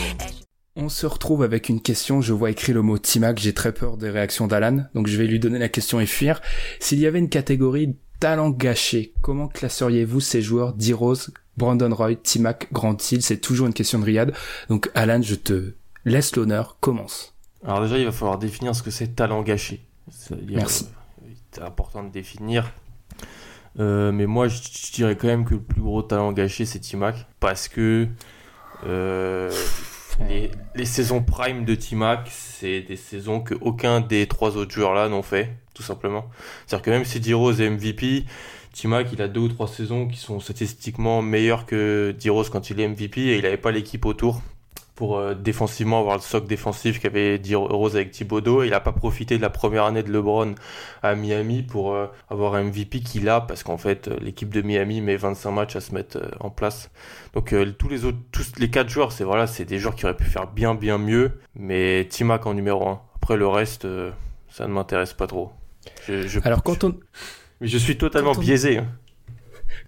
On 0.77 0.89
se 0.89 1.05
retrouve 1.05 1.41
avec 1.41 1.69
une 1.69 1.81
question. 1.81 2.19
Je 2.21 2.33
vois 2.33 2.51
écrit 2.51 2.73
le 2.73 2.81
mot 2.81 2.97
Timac. 2.97 3.39
J'ai 3.39 3.53
très 3.53 3.73
peur 3.73 3.95
des 3.95 4.09
réactions 4.09 4.45
d'Alan. 4.45 4.85
Donc 4.93 5.07
je 5.07 5.17
vais 5.17 5.25
lui 5.25 5.39
donner 5.39 5.57
la 5.57 5.69
question 5.69 6.01
et 6.01 6.05
fuir. 6.05 6.41
S'il 6.81 6.99
y 6.99 7.07
avait 7.07 7.19
une 7.19 7.29
catégorie 7.29 7.95
talent 8.19 8.49
gâché, 8.49 9.13
comment 9.21 9.47
classeriez-vous 9.47 10.19
ces 10.19 10.41
joueurs? 10.41 10.73
D-Rose, 10.73 11.33
Brandon 11.55 11.93
Roy, 11.95 12.15
Timac, 12.15 12.67
Grant 12.73 12.97
Hill? 13.09 13.21
C'est 13.21 13.37
toujours 13.37 13.67
une 13.67 13.73
question 13.73 13.99
de 13.99 14.05
Riyad. 14.05 14.33
Donc 14.67 14.91
Alan, 14.95 15.21
je 15.21 15.35
te 15.35 15.75
laisse 16.03 16.35
l'honneur. 16.35 16.77
Commence. 16.81 17.33
Alors 17.63 17.81
déjà, 17.81 17.97
il 17.97 18.05
va 18.05 18.11
falloir 18.11 18.37
définir 18.37 18.75
ce 18.75 18.83
que 18.83 18.91
c'est 18.91 19.15
talent 19.15 19.43
gâché. 19.43 19.81
Merci. 20.49 20.87
euh, 21.23 21.27
C'est 21.51 21.61
important 21.61 22.03
de 22.03 22.09
définir. 22.11 22.69
Euh, 23.79 24.11
mais 24.11 24.25
moi, 24.25 24.49
je, 24.49 24.57
je 24.61 24.91
dirais 24.91 25.15
quand 25.15 25.27
même 25.27 25.45
que 25.45 25.53
le 25.53 25.61
plus 25.61 25.81
gros 25.81 26.01
talent 26.01 26.33
gâché, 26.33 26.65
c'est 26.65 26.79
Timac. 26.79 27.27
Parce 27.39 27.69
que 27.69 28.07
euh, 28.85 29.51
les, 30.75 30.85
saisons 30.85 31.21
prime 31.21 31.65
de 31.65 31.75
Timac, 31.75 32.27
c'est 32.31 32.81
des 32.81 32.95
saisons 32.95 33.41
que 33.41 33.53
aucun 33.61 34.01
des 34.01 34.27
trois 34.27 34.57
autres 34.57 34.71
joueurs-là 34.71 35.09
n'ont 35.09 35.23
fait, 35.23 35.51
tout 35.73 35.83
simplement. 35.83 36.25
C'est-à-dire 36.65 36.85
que 36.85 36.89
même 36.91 37.05
si 37.05 37.19
D-Rose 37.19 37.61
est 37.61 37.69
MVP, 37.69 38.25
Timac, 38.73 39.07
il 39.13 39.21
a 39.21 39.27
deux 39.27 39.41
ou 39.41 39.47
trois 39.47 39.67
saisons 39.67 40.07
qui 40.07 40.17
sont 40.17 40.39
statistiquement 40.39 41.21
meilleures 41.21 41.65
que 41.65 42.15
D-Rose 42.19 42.49
quand 42.49 42.69
il 42.69 42.79
est 42.79 42.87
MVP 42.87 43.21
et 43.21 43.37
il 43.37 43.43
n'avait 43.43 43.57
pas 43.57 43.71
l'équipe 43.71 44.05
autour 44.05 44.41
pour 44.95 45.17
euh, 45.17 45.33
défensivement 45.35 45.99
avoir 45.99 46.15
le 46.15 46.21
socle 46.21 46.47
défensif 46.47 46.99
qu'avait 47.01 47.37
dit 47.37 47.53
Rose 47.55 47.95
avec 47.95 48.11
Thibodeau. 48.11 48.63
Il 48.63 48.73
a 48.73 48.79
pas 48.79 48.93
profité 48.93 49.35
de 49.37 49.41
la 49.41 49.49
première 49.49 49.83
année 49.83 50.03
de 50.03 50.11
LeBron 50.11 50.55
à 51.03 51.15
Miami 51.15 51.63
pour 51.63 51.93
euh, 51.93 52.07
avoir 52.29 52.55
un 52.55 52.63
MVP 52.63 53.01
qu'il 53.01 53.27
a 53.27 53.41
parce 53.41 53.63
qu'en 53.63 53.77
fait 53.77 54.07
euh, 54.07 54.17
l'équipe 54.21 54.49
de 54.53 54.61
Miami 54.61 55.01
met 55.01 55.17
25 55.17 55.51
matchs 55.51 55.75
à 55.75 55.81
se 55.81 55.93
mettre 55.93 56.17
euh, 56.17 56.29
en 56.39 56.49
place. 56.49 56.89
Donc 57.33 57.51
euh, 57.53 57.73
tous 57.77 57.89
les 57.89 58.05
autres, 58.05 58.17
tous 58.31 58.53
les 58.57 58.69
quatre 58.69 58.87
joueurs, 58.89 59.11
c'est 59.11 59.25
voilà, 59.25 59.47
c'est 59.47 59.65
des 59.65 59.79
joueurs 59.79 59.95
qui 59.95 60.05
auraient 60.05 60.15
pu 60.15 60.23
faire 60.23 60.47
bien 60.47 60.75
bien 60.75 60.97
mieux, 60.97 61.39
mais 61.55 62.07
Timac 62.09 62.45
en 62.45 62.53
numéro 62.53 62.87
1. 62.87 63.01
Après 63.17 63.35
le 63.37 63.47
reste, 63.47 63.83
euh, 63.85 64.11
ça 64.49 64.65
ne 64.67 64.71
m'intéresse 64.73 65.13
pas 65.13 65.27
trop. 65.27 65.51
Je, 66.07 66.27
je- 66.27 66.39
Alors 66.45 66.63
quand 66.63 66.83
on, 66.85 66.95
mais 67.59 67.67
je 67.67 67.77
suis 67.77 67.97
totalement 67.97 68.31
on- 68.31 68.39
biaisé. 68.39 68.77
hein. 68.77 68.87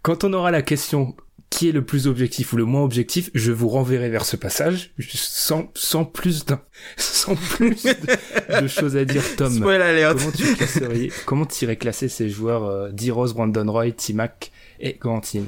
quand 0.02 0.24
on 0.26 0.34
aura 0.34 0.52
la 0.52 0.62
question 0.62 1.16
qui 1.50 1.70
est 1.70 1.72
le 1.72 1.84
plus 1.84 2.08
objectif 2.08 2.54
ou 2.54 2.58
le 2.58 2.66
moins 2.66 2.84
objectif, 2.84 3.30
je 3.34 3.52
vous 3.52 3.70
renverrai 3.70 4.10
vers 4.10 4.26
ce 4.26 4.36
passage 4.36 4.92
sans, 5.14 5.72
sans 5.76 6.04
plus 6.06 6.46
d'un, 6.46 6.60
sans 6.98 7.36
plus 7.36 7.84
de, 7.84 8.62
de 8.62 8.68
choses 8.68 8.98
à 8.98 9.06
dire, 9.06 9.24
Tom. 9.38 9.54
Comment 9.60 10.32
tu 10.32 10.56
classerais, 10.56 11.10
comment 11.26 11.46
tu 11.46 11.64
irais 11.66 11.78
classer 11.78 12.10
ces 12.10 12.30
joueurs, 12.30 12.64
euh, 12.66 12.90
D-Rose, 12.92 13.34
Brandon 13.34 13.72
Roy, 13.72 13.92
T-Mac 13.92 14.52
et 14.80 14.98
Quentin 14.98 15.44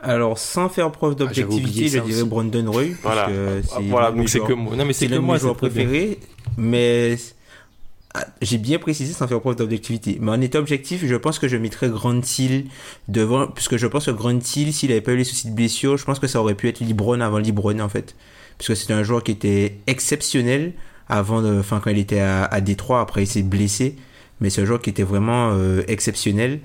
Alors, 0.00 0.36
sans 0.38 0.68
faire 0.68 0.90
preuve 0.90 1.12
Ah, 1.12 1.20
d'objectivité, 1.20 1.88
je 1.88 1.98
dirais 2.00 2.20
aussi. 2.20 2.28
Brandon 2.28 2.70
Roy. 2.70 2.84
parce 3.02 3.14
Voilà. 3.14 3.26
que 3.28 3.60
Ah, 3.62 3.76
c'est 3.78 3.82
voilà, 3.88 4.10
donc 4.12 4.28
c'est 4.28 4.40
que 4.40 4.52
moi. 4.52 4.74
Non 4.76 4.84
mais 4.84 4.92
c'est 4.92 5.06
c'est 5.06 5.14
que 5.14 5.18
moi, 5.20 5.38
bien. 5.38 5.54
préférés, 5.54 6.18
mais 6.58 7.16
j'ai 8.42 8.58
bien 8.58 8.78
précisé 8.78 9.12
sans 9.12 9.28
faire 9.28 9.40
preuve 9.40 9.56
d'objectivité. 9.56 10.18
Mais 10.20 10.32
en 10.32 10.40
état 10.40 10.58
objectif, 10.58 11.06
je 11.06 11.14
pense 11.14 11.38
que 11.38 11.48
je 11.48 11.56
mettrais 11.56 11.88
Grant 11.88 12.20
Hill 12.38 12.66
devant, 13.08 13.46
puisque 13.46 13.76
je 13.76 13.86
pense 13.86 14.06
que 14.06 14.10
Grant 14.10 14.38
Hill, 14.56 14.72
s'il 14.72 14.90
avait 14.90 15.00
pas 15.00 15.12
eu 15.12 15.16
les 15.16 15.24
soucis 15.24 15.48
de 15.48 15.54
blessure, 15.54 15.96
je 15.96 16.04
pense 16.04 16.18
que 16.18 16.26
ça 16.26 16.40
aurait 16.40 16.54
pu 16.54 16.68
être 16.68 16.80
Libron 16.80 17.20
avant 17.20 17.38
Libron 17.38 17.78
en 17.78 17.88
fait, 17.88 18.16
puisque 18.58 18.76
c'était 18.76 18.94
un 18.94 19.04
joueur 19.04 19.22
qui 19.22 19.30
était 19.30 19.78
exceptionnel 19.86 20.72
avant, 21.08 21.42
de, 21.42 21.58
enfin 21.58 21.80
quand 21.82 21.90
il 21.90 21.98
était 21.98 22.20
à, 22.20 22.44
à 22.44 22.60
Détroit, 22.60 23.00
après 23.00 23.24
il 23.24 23.26
s'est 23.26 23.42
blessé, 23.42 23.96
mais 24.40 24.50
c'est 24.50 24.62
un 24.62 24.64
joueur 24.64 24.80
qui 24.80 24.90
était 24.90 25.02
vraiment 25.02 25.52
euh, 25.52 25.82
exceptionnel. 25.86 26.60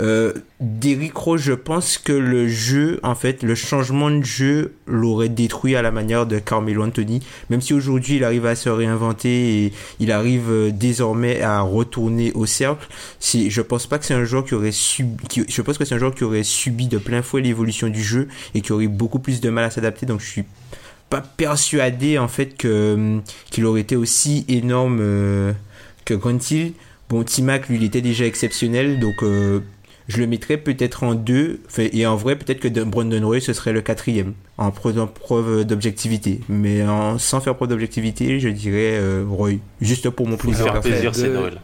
Euh, 0.00 0.32
Derrick 0.60 1.16
Rose, 1.16 1.40
je 1.40 1.52
pense 1.52 1.98
que 1.98 2.12
le 2.12 2.48
jeu, 2.48 2.98
en 3.02 3.14
fait, 3.14 3.42
le 3.42 3.54
changement 3.54 4.10
de 4.10 4.24
jeu 4.24 4.74
l'aurait 4.86 5.28
détruit 5.28 5.76
à 5.76 5.82
la 5.82 5.90
manière 5.90 6.26
de 6.26 6.38
Carmelo 6.38 6.82
Anthony. 6.82 7.20
Même 7.50 7.60
si 7.60 7.74
aujourd'hui 7.74 8.16
il 8.16 8.24
arrive 8.24 8.46
à 8.46 8.56
se 8.56 8.68
réinventer 8.68 9.64
et 9.64 9.72
il 10.00 10.10
arrive 10.10 10.50
euh, 10.50 10.70
désormais 10.72 11.40
à 11.42 11.60
retourner 11.60 12.32
au 12.32 12.46
cercle, 12.46 12.88
si, 13.20 13.50
je 13.50 13.60
pense 13.60 13.86
pas 13.86 13.98
que 13.98 14.04
c'est 14.04 14.14
un 14.14 14.24
joueur 14.24 14.44
qui 14.44 14.54
aurait 14.54 14.72
subi, 14.72 15.44
je 15.48 15.62
pense 15.62 15.78
que 15.78 15.84
c'est 15.84 15.94
un 15.94 15.98
joueur 15.98 16.14
qui 16.14 16.24
aurait 16.24 16.42
subi 16.42 16.88
de 16.88 16.98
plein 16.98 17.22
fouet 17.22 17.42
l'évolution 17.42 17.88
du 17.88 18.02
jeu 18.02 18.28
et 18.54 18.60
qui 18.60 18.72
aurait 18.72 18.88
beaucoup 18.88 19.18
plus 19.18 19.40
de 19.40 19.50
mal 19.50 19.64
à 19.64 19.70
s'adapter. 19.70 20.06
Donc 20.06 20.20
je 20.20 20.26
suis 20.26 20.44
pas 21.10 21.20
persuadé 21.20 22.18
en 22.18 22.28
fait 22.28 22.56
que 22.56 22.94
hum, 22.94 23.22
qu'il 23.50 23.66
aurait 23.66 23.82
été 23.82 23.96
aussi 23.96 24.44
énorme 24.48 24.98
euh, 25.00 25.52
que 26.04 26.14
Grant 26.14 26.38
Hill. 26.50 26.72
Bon, 27.08 27.22
Timac, 27.22 27.68
lui, 27.68 27.76
il 27.76 27.84
était 27.84 28.00
déjà 28.00 28.24
exceptionnel, 28.24 28.98
donc 28.98 29.22
euh, 29.22 29.60
je 30.08 30.18
le 30.18 30.26
mettrais 30.26 30.56
peut-être 30.56 31.02
en 31.02 31.14
deux. 31.14 31.60
Enfin, 31.66 31.86
et 31.92 32.06
en 32.06 32.16
vrai, 32.16 32.36
peut-être 32.36 32.60
que 32.60 32.68
de- 32.68 32.84
Brandon 32.84 33.26
Roy, 33.26 33.40
ce 33.40 33.52
serait 33.52 33.72
le 33.72 33.80
quatrième, 33.82 34.34
en 34.58 34.70
faisant 34.72 35.06
preuve 35.06 35.64
d'objectivité. 35.64 36.40
Mais 36.48 36.82
en, 36.86 37.18
sans 37.18 37.40
faire 37.40 37.54
preuve 37.56 37.68
d'objectivité, 37.70 38.38
je 38.40 38.48
dirais 38.48 38.98
euh, 38.98 39.24
Roy, 39.28 39.52
juste 39.80 40.10
pour 40.10 40.26
mon 40.28 40.36
plaisir. 40.36 40.64
faire 40.64 40.80
plaisir, 40.80 41.14
c'est 41.14 41.28
De- 41.28 41.34
Noël. 41.34 41.60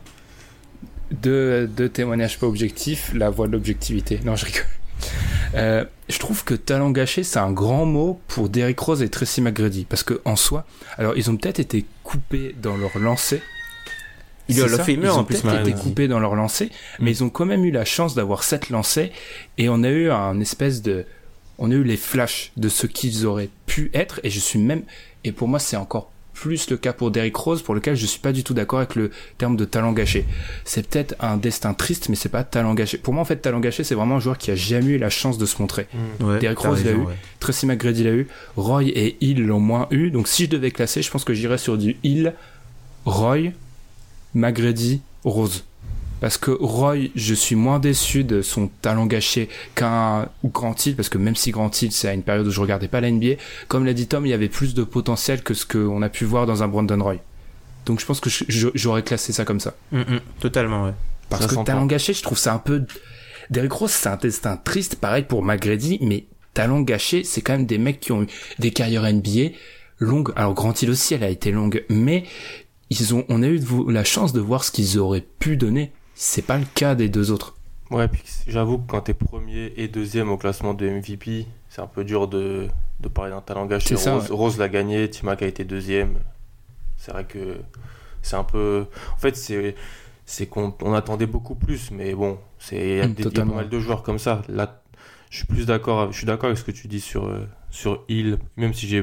deux, 1.11 1.66
deux 1.66 1.88
témoignages 1.88 2.38
pas 2.38 2.47
objectifs, 2.47 3.12
la 3.14 3.30
voie 3.30 3.47
de 3.47 3.53
l'objectivité. 3.53 4.20
Non, 4.24 4.36
je 4.36 4.47
rigole. 4.47 4.62
Euh, 5.55 5.84
je 6.09 6.18
trouve 6.18 6.45
que 6.45 6.55
talent 6.55 6.91
gâché, 6.91 7.24
c'est 7.24 7.38
un 7.38 7.51
grand 7.51 7.84
mot 7.86 8.20
pour 8.28 8.49
Derrick 8.49 8.78
Rose 8.78 9.03
et 9.03 9.09
Tracy 9.09 9.41
McGrady. 9.41 9.84
Parce 9.88 10.03
que, 10.05 10.20
en 10.24 10.36
soi, 10.36 10.64
alors, 10.99 11.14
ils 11.16 11.28
ont 11.30 11.36
peut-être 11.36 11.59
été 11.59 11.84
coupés 12.05 12.55
dans 12.62 12.76
leur 12.76 12.97
lancée. 12.99 13.43
Ils 14.51 15.11
en 15.11 15.20
ont 15.20 15.24
peut-être 15.24 15.68
été 15.68 15.72
coupés 15.72 16.09
dans 16.09 16.20
leur 16.20 16.34
lancée, 16.34 16.70
mais 16.98 17.11
ils 17.11 17.24
ont 17.24 17.30
quand 17.30 17.46
même 17.46 17.64
eu 17.64 17.70
la 17.70 17.84
chance 17.84 18.14
d'avoir 18.14 18.44
sept 18.44 18.70
lancers 18.70 19.11
et 19.59 19.68
on 19.68 19.82
a 19.82 19.88
eu 19.88 20.11
un 20.11 20.40
espèce 20.40 20.82
de, 20.82 21.05
on 21.59 21.70
a 21.70 21.74
eu 21.74 21.84
les 21.84 21.96
flashs 21.96 22.53
de 22.57 22.68
ce 22.68 22.86
qu'ils 22.86 23.26
auraient 23.26 23.51
pu 23.66 23.90
être 23.94 24.20
et 24.24 24.30
je 24.30 24.40
suis 24.40 24.59
même, 24.59 24.82
et 25.24 25.32
pour 25.32 25.48
moi 25.48 25.59
c'est 25.59 25.76
encore 25.76 26.11
plus 26.32 26.70
le 26.70 26.78
cas 26.78 26.94
pour 26.94 27.11
Derrick 27.11 27.36
Rose 27.36 27.61
pour 27.61 27.74
lequel 27.74 27.96
je 27.96 28.07
suis 28.07 28.18
pas 28.20 28.32
du 28.32 28.44
tout 28.44 28.55
d'accord 28.55 28.78
avec 28.78 28.94
le 28.94 29.11
terme 29.36 29.57
de 29.57 29.66
talent 29.66 29.92
gâché. 29.92 30.24
C'est 30.64 30.88
peut-être 30.88 31.14
un 31.20 31.36
destin 31.36 31.74
triste 31.74 32.09
mais 32.09 32.16
c'est 32.16 32.30
pas 32.30 32.44
talent 32.44 32.72
gâché. 32.72 32.96
Pour 32.96 33.12
moi 33.12 33.20
en 33.20 33.26
fait 33.26 33.36
talent 33.36 33.61
gâché 33.61 33.84
c'est 33.84 33.94
vraiment 33.94 34.16
un 34.16 34.20
joueur 34.20 34.38
qui 34.38 34.51
a 34.51 34.55
jamais 34.55 34.92
eu 34.92 34.98
la 34.98 35.11
chance 35.11 35.36
de 35.36 35.44
se 35.44 35.61
montrer. 35.61 35.86
Ouais, 36.20 36.38
Derrick 36.38 36.61
Rose 36.61 36.82
l'a 36.82 36.92
eu. 36.92 36.96
ouais. 36.96 37.14
Tracy 37.40 37.66
McGrady 37.66 38.05
l'a 38.05 38.12
eu, 38.12 38.26
Roy 38.57 38.84
et 38.84 39.18
Hill 39.20 39.44
l'ont 39.44 39.61
moins 39.61 39.86
eu. 39.90 40.11
Donc 40.11 40.28
si 40.28 40.44
je 40.44 40.51
devais 40.51 40.70
classer, 40.70 41.03
je 41.03 41.11
pense 41.11 41.24
que 41.24 41.34
j'irais 41.34 41.59
sur 41.59 41.76
du 41.76 41.98
Hill, 42.05 42.32
Roy, 43.05 43.51
McGrady, 44.35 45.01
Rose. 45.24 45.64
Parce 46.20 46.37
que 46.37 46.51
Roy, 46.51 47.09
je 47.14 47.35
suis 47.35 47.57
moins 47.57 47.78
déçu 47.78 48.24
de 48.24 48.43
son 48.43 48.68
talent 48.83 49.07
gâché 49.07 49.49
qu'un 49.74 50.28
Grant 50.45 50.74
Hill, 50.85 50.95
parce 50.95 51.09
que 51.09 51.16
même 51.16 51.35
si 51.35 51.51
Grant 51.51 51.70
Hill, 51.70 51.93
c'est 51.93 52.09
à 52.09 52.12
une 52.12 52.22
période 52.22 52.47
où 52.47 52.51
je 52.51 52.61
regardais 52.61 52.89
pas 52.89 53.01
la 53.01 53.11
NBA, 53.11 53.37
comme 53.68 53.87
l'a 53.87 53.95
dit 53.95 54.07
Tom, 54.07 54.26
il 54.26 54.28
y 54.28 54.35
avait 54.35 54.51
plus 54.51 54.74
de 54.74 54.85
potentiel 54.85 55.43
que 55.43 55.55
ce 55.55 55.64
qu'on 55.64 56.03
a 56.03 56.11
pu 56.11 56.26
voir 56.26 56.45
dans 56.45 56.62
un 56.62 56.68
Brandon 56.68 57.03
Roy. 57.03 57.16
Donc 57.87 58.01
je 58.01 58.07
pense 58.07 58.20
que 58.20 58.28
j'aurais 58.49 59.03
classé 59.03 59.33
ça 59.33 59.47
comme 59.47 59.61
ça. 59.61 59.74
Mm, 59.93 60.01
mm, 60.01 60.20
totalement, 60.41 60.85
ouais. 60.85 60.95
Parce 61.31 61.47
Ça 61.47 61.57
que 61.57 61.64
talent 61.64 61.87
gâché, 61.87 62.12
je 62.12 62.22
trouve 62.22 62.39
ça 62.39 62.53
un 62.53 62.59
peu. 62.59 62.85
Derrick 63.49 63.72
Rose, 63.72 63.91
c'est 63.91 64.09
un 64.09 64.16
destin 64.16 64.59
triste, 64.59 64.97
pareil 64.97 65.24
pour 65.24 65.43
McGrady, 65.43 65.99
mais 66.03 66.26
talent 66.53 66.81
gâché, 66.81 67.24
c'est 67.24 67.41
quand 67.41 67.55
même 67.55 67.66
des 67.66 67.78
mecs 67.78 67.99
qui 67.99 68.12
ont 68.12 68.24
eu 68.24 68.26
des 68.59 68.72
carrières 68.72 69.11
NBA 69.11 69.53
longues. 70.01 70.33
Alors 70.37 70.55
Grant 70.55 70.74
Hill 70.74 70.91
aussi, 70.91 71.14
elle 71.14 71.24
a 71.24 71.28
été 71.28 71.51
longue, 71.51 71.85
mais 71.89 72.24
ils 72.91 73.14
ont, 73.14 73.24
on 73.28 73.43
a 73.43 73.47
eu 73.47 73.61
la 73.88 74.05
chance 74.05 74.32
de 74.32 74.41
voir 74.41 74.64
ce 74.64 74.70
qu'ils 74.70 74.99
auraient 74.99 75.24
pu 75.38 75.57
donner. 75.57 75.93
C'est 76.14 76.43
pas 76.43 76.59
le 76.59 76.66
cas 76.74 76.95
des 76.95 77.09
deux 77.09 77.30
autres. 77.30 77.57
Ouais, 77.91 78.07
puis 78.09 78.22
j'avoue 78.47 78.78
que 78.78 78.86
quand 78.91 79.01
t'es 79.03 79.14
premier 79.14 79.72
et 79.76 79.88
deuxième 79.88 80.30
au 80.30 80.36
classement 80.36 80.74
de 80.74 80.88
MVP, 80.88 81.47
c'est 81.68 81.80
un 81.80 81.86
peu 81.86 82.05
dur 82.05 82.28
de, 82.28 82.68
de 83.01 83.09
parler 83.09 83.30
d'un 83.32 83.41
talent 83.41 83.66
gâché. 83.66 83.97
Ça, 83.97 84.14
Rose, 84.14 84.30
Rose 84.30 84.59
l'a 84.59 84.68
gagné, 84.68 85.09
Timac 85.11 85.43
a 85.43 85.47
été 85.47 85.64
deuxième. 85.64 86.18
C'est 86.99 87.12
vrai 87.12 87.24
que 87.24 87.57
c'est 88.22 88.36
un 88.36 88.45
peu. 88.45 88.86
En 89.14 89.18
fait, 89.18 89.36
c'est 89.36 89.74
c'est 90.26 90.47
qu'on 90.47 90.72
on 90.82 90.93
attendait 90.93 91.26
beaucoup 91.26 91.57
plus, 91.57 91.91
mais 91.91 92.14
bon, 92.14 92.38
c'est 92.59 92.76
il 92.76 92.97
y 92.99 93.01
a 93.01 93.09
Mm, 93.09 93.14
des- 93.14 93.30
pas 93.30 93.45
mal 93.45 93.68
de 93.68 93.80
joueurs 93.80 94.03
comme 94.05 94.18
ça. 94.20 94.43
Là, 94.49 94.82
je 95.30 95.38
suis 95.38 95.47
plus 95.47 95.66
d'accord. 95.66 96.12
Je 96.12 96.18
suis 96.18 96.26
d'accord 96.26 96.47
avec 96.47 96.59
ce 96.59 96.64
que 96.64 96.70
tu 96.70 96.86
dis 96.86 97.01
sur 97.01 97.26
euh, 97.26 97.47
sur 97.70 98.05
Hill. 98.09 98.38
Même 98.57 98.74
si 98.74 98.86
j'ai 98.86 99.03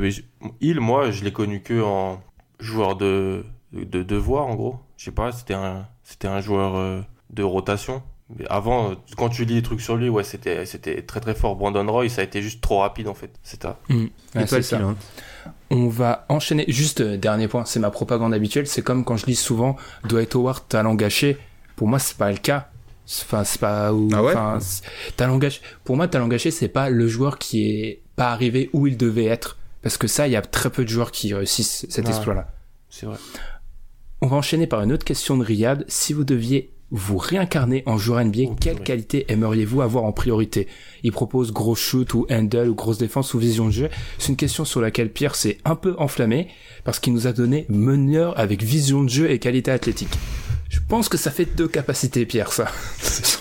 Hill, 0.62 0.80
moi, 0.80 1.12
je 1.12 1.24
l'ai 1.26 1.34
connu 1.34 1.62
que 1.62 1.82
en 1.82 2.22
joueur 2.60 2.96
de 2.96 3.44
de 3.86 4.04
devoir 4.04 4.48
en 4.48 4.56
gros. 4.56 4.78
Je 4.98 5.06
sais 5.06 5.12
pas, 5.12 5.32
c'était 5.32 5.54
un 5.54 5.88
c'était 6.04 6.28
un 6.28 6.40
joueur 6.42 6.76
euh, 6.76 7.02
de 7.32 7.44
rotation. 7.44 8.02
Mais 8.38 8.46
avant, 8.50 8.92
euh, 8.92 8.96
quand 9.16 9.30
tu 9.30 9.46
lis 9.46 9.56
des 9.56 9.62
trucs 9.62 9.80
sur 9.82 9.96
lui, 9.96 10.10
ouais, 10.10 10.24
c'était 10.24 10.66
c'était 10.66 11.02
très 11.02 11.20
très 11.22 11.34
fort. 11.36 11.56
Brandon 11.56 11.90
Roy, 11.90 12.10
ça 12.10 12.22
a 12.22 12.24
été 12.26 12.42
juste 12.42 12.62
trop 12.62 12.80
rapide 12.80 13.08
en 13.08 13.14
fait. 13.14 13.32
C'est 13.44 13.62
ça. 13.62 13.80
C'est 14.34 14.52
le 14.58 14.62
ça. 14.62 14.80
On 15.70 15.88
va 15.88 16.26
enchaîner. 16.30 16.66
Juste 16.68 17.02
euh, 17.02 17.18
dernier 17.18 17.48
point, 17.48 17.64
c'est 17.66 17.80
ma 17.80 17.90
propagande 17.92 18.34
habituelle. 18.34 18.68
C'est 18.68 18.82
comme 18.82 19.06
quand 19.06 19.16
je 19.18 19.26
lis 19.28 19.36
souvent 19.36 19.78
Dwight 20.06 20.36
Howard 20.36 20.68
talent 20.68 20.96
gâché. 20.96 21.38
Pour 21.78 21.88
moi, 21.88 22.00
c'est 22.00 22.18
pas 22.18 22.32
le 22.32 22.38
cas. 22.38 22.70
C'est- 23.06 23.24
Enfin, 23.24 23.44
c'est 23.46 23.62
pas. 23.62 23.94
ou- 23.94 24.10
Ah 24.14 24.22
ouais 24.24 24.34
talent 25.16 25.38
gâché. 25.38 25.62
Pour 25.86 25.96
moi, 25.96 26.08
talent 26.10 26.28
gâché, 26.28 26.52
c'est 26.52 26.68
pas 26.68 26.90
le 26.90 27.08
joueur 27.08 27.38
qui 27.38 27.70
est 27.82 28.02
pas 28.18 28.32
arrivé 28.32 28.70
où 28.74 28.88
il 28.88 28.98
devait 28.98 29.26
être. 29.26 29.58
Parce 29.82 29.98
que 29.98 30.08
ça, 30.08 30.28
il 30.28 30.32
y 30.32 30.36
a 30.36 30.42
très 30.42 30.70
peu 30.70 30.84
de 30.84 30.90
joueurs 30.90 31.12
qui 31.12 31.34
réussissent 31.34 31.86
cet 31.90 32.06
Ouais. 32.06 32.12
exploit-là. 32.12 32.50
C'est 32.90 33.06
vrai. 33.06 33.16
On 34.22 34.28
va 34.28 34.38
enchaîner 34.38 34.68
par 34.68 34.82
une 34.82 34.92
autre 34.92 35.06
question 35.06 35.38
de 35.38 35.44
Riyad. 35.44 35.86
Si 35.88 36.14
vous 36.14 36.24
deviez 36.24 36.72
vous 36.90 37.18
réincarner 37.18 37.84
en 37.86 37.98
joueur 37.98 38.24
NBA, 38.24 38.44
Oh, 38.48 38.56
quelle 38.60 38.80
qualité 38.80 39.26
aimeriez-vous 39.28 39.82
avoir 39.82 40.06
en 40.06 40.12
priorité? 40.12 40.68
Il 41.04 41.12
propose 41.12 41.52
gros 41.52 41.76
shoot 41.76 42.14
ou 42.14 42.26
handle 42.32 42.70
ou 42.70 42.76
grosse 42.76 42.98
défense 42.98 43.34
ou 43.34 43.40
vision 43.40 43.66
de 43.68 43.72
jeu. 43.72 43.90
C'est 44.18 44.30
une 44.30 44.36
question 44.38 44.66
sur 44.66 44.82
laquelle 44.82 45.12
Pierre 45.12 45.36
s'est 45.36 45.60
un 45.66 45.76
peu 45.76 45.96
enflammé 46.00 46.48
parce 46.84 47.00
qu'il 47.00 47.14
nous 47.14 47.28
a 47.28 47.34
donné 47.34 47.66
meneur 47.70 48.40
avec 48.40 48.64
vision 48.64 49.04
de 49.04 49.10
jeu 49.10 49.30
et 49.30 49.38
qualité 49.38 49.70
athlétique. 49.70 50.18
Je 50.70 50.80
pense 50.88 51.10
que 51.10 51.18
ça 51.18 51.30
fait 51.32 51.46
deux 51.56 51.68
capacités, 51.68 52.26
Pierre, 52.26 52.52
ça. 52.52 52.68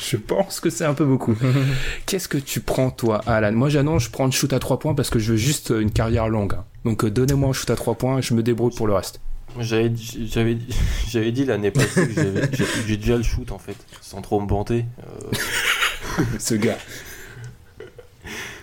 Je 0.00 0.16
pense 0.16 0.60
que 0.60 0.70
c'est 0.70 0.84
un 0.84 0.94
peu 0.94 1.04
beaucoup. 1.04 1.34
Qu'est-ce 2.06 2.28
que 2.28 2.38
tu 2.38 2.60
prends, 2.60 2.90
toi, 2.90 3.20
Alan? 3.26 3.52
Moi, 3.52 3.68
j'annonce, 3.68 4.04
je 4.04 4.10
prends 4.10 4.24
le 4.24 4.30
shoot 4.30 4.50
à 4.54 4.58
trois 4.58 4.78
points 4.78 4.94
parce 4.94 5.10
que 5.10 5.18
je 5.18 5.32
veux 5.32 5.36
juste 5.36 5.70
une 5.78 5.90
carrière 5.90 6.28
longue. 6.28 6.54
hein. 6.54 6.64
Donc, 6.86 7.04
euh, 7.04 7.10
donnez-moi 7.10 7.50
un 7.50 7.52
shoot 7.52 7.68
à 7.68 7.76
trois 7.76 7.94
points 7.94 8.18
et 8.18 8.22
je 8.22 8.32
me 8.32 8.42
débrouille 8.42 8.72
pour 8.74 8.86
le 8.86 8.94
reste. 8.94 9.20
J'avais 11.08 11.30
dit- 11.32 11.44
l'année 11.44 11.70
passée 11.70 12.08
que 12.08 12.40
j'ai 12.86 12.96
déjà 12.96 13.16
le 13.16 13.22
shoot 13.22 13.50
en 13.52 13.58
fait, 13.58 13.76
sans 14.00 14.20
trop 14.22 14.40
me 14.40 14.48
vanter. 14.48 14.84
Euh, 15.00 16.24
Ce 16.38 16.54
gars. 16.54 16.78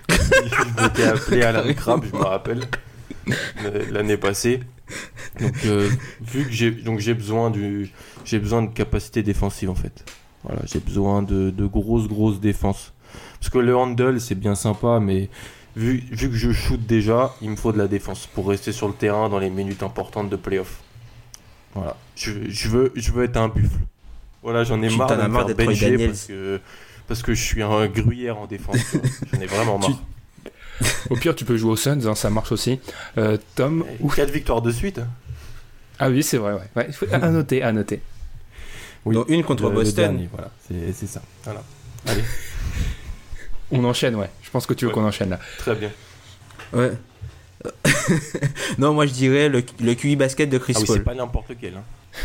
je 0.10 0.84
m'étais 0.84 1.04
appelé 1.04 1.42
Alan 1.44 1.74
Crabbe, 1.74 2.06
je 2.12 2.16
me 2.18 2.24
rappelle, 2.24 2.62
euh, 3.64 3.86
l'année 3.92 4.18
passée. 4.18 4.62
Donc, 5.40 5.54
euh, 5.66 5.90
vu 6.22 6.46
que 6.46 6.52
j'ai 6.52 6.72
donc 6.72 7.00
j'ai 7.00 7.14
besoin 7.16 7.50
du 7.50 7.90
j'ai 8.24 8.40
besoin 8.40 8.62
de 8.62 8.72
capacité 8.72 9.24
défensive 9.24 9.70
en 9.70 9.76
fait. 9.76 10.06
Voilà, 10.44 10.62
j'ai 10.66 10.80
besoin 10.80 11.24
de, 11.24 11.50
de 11.50 11.66
grosses 11.66 12.08
grosses 12.08 12.40
défenses. 12.40 12.94
Parce 13.40 13.50
que 13.50 13.58
le 13.58 13.76
handle 13.76 14.20
c'est 14.22 14.36
bien 14.36 14.54
sympa, 14.56 15.00
mais 15.02 15.30
vu, 15.76 16.04
vu 16.12 16.30
que 16.30 16.36
je 16.36 16.52
shoot 16.52 16.80
déjà, 16.86 17.34
il 17.42 17.50
me 17.50 17.56
faut 17.56 17.72
de 17.72 17.78
la 17.80 17.88
défense 17.88 18.28
pour 18.28 18.48
rester 18.48 18.72
sur 18.72 18.88
le 18.88 18.94
terrain 18.94 19.28
dans 19.28 19.40
les 19.40 19.50
minutes 19.50 19.82
importantes 19.84 20.30
de 20.30 20.36
playoff. 20.36 20.82
Voilà. 21.76 21.96
Je, 22.16 22.32
je 22.50 22.70
veux, 22.70 22.92
je 22.96 23.12
veux 23.12 23.24
être 23.26 23.38
un 23.38 23.50
buffle. 23.50 23.78
Voilà, 24.42 24.64
j'en 24.64 24.82
ai 24.82 24.88
Tu 24.90 24.98
marre 24.98 25.08
de 25.10 25.16
marre 25.28 25.46
faire 25.48 25.56
d'être 25.56 25.80
Daniels. 25.80 26.08
parce 26.10 26.26
que, 26.26 26.60
parce 27.08 27.22
que 27.22 27.34
je 27.34 27.42
suis 27.44 27.62
un 27.62 27.88
gruyère 27.88 28.38
en 28.40 28.48
défense. 28.48 28.78
J'en 29.34 29.40
ai 29.42 29.46
vraiment 29.46 29.78
marre. 29.78 29.92
Au 31.10 31.16
pire, 31.16 31.36
tu 31.36 31.46
peux 31.46 31.58
jouer 31.58 31.72
aux 31.72 31.76
Suns, 31.76 32.06
hein, 32.06 32.16
ça 32.16 32.30
marche 32.30 32.52
aussi. 32.52 32.80
Euh, 33.18 33.38
Tom, 33.56 33.86
Ou 34.02 34.10
4 34.10 34.30
victoires 34.32 34.62
de 34.62 34.72
suite. 34.72 35.00
ah 36.00 36.10
oui, 36.10 36.22
c'est 36.24 36.38
vrai, 36.38 36.54
ouais. 36.54 36.68
ouais. 36.76 36.92
faut- 36.92 37.06
À 37.12 37.30
noter, 37.30 37.64
à 37.64 37.72
noter. 37.72 38.02
Oui, 39.06 39.16
Dont 39.16 39.26
une 39.28 39.44
contre 39.44 39.64
le- 39.64 39.70
le 39.70 39.76
Boston. 39.76 39.96
dernier, 40.14 40.30
voilà, 40.32 40.50
c'est 40.68 40.92
c'est 40.94 41.08
ça. 41.08 41.22
Voilà. 41.44 41.64
Allez, 42.08 42.24
On 43.72 43.84
enchaîne, 43.84 44.16
ouais. 44.16 44.30
Je 44.44 44.50
pense 44.50 44.66
que 44.66 44.74
tu 44.74 44.86
veux 44.86 44.90
Ouais. 44.90 44.96
qu'on 44.96 45.06
enchaîne 45.06 45.30
là. 45.30 45.40
très 45.58 45.76
bien. 45.76 45.92
Ouais. 46.74 46.92
non, 48.78 48.94
moi 48.94 49.06
je 49.06 49.14
dirais 49.14 49.50
le, 49.50 49.64
le 49.80 49.94
QI 49.96 50.16
basket 50.16 50.50
de 50.50 50.58
Chris 50.58 50.74
Ah 50.76 50.80
oui, 50.82 50.86
c'est 50.88 51.00
pas 51.04 51.14
n'importe 51.16 51.50
lequel. 51.50 51.74
Hein. 51.78 51.84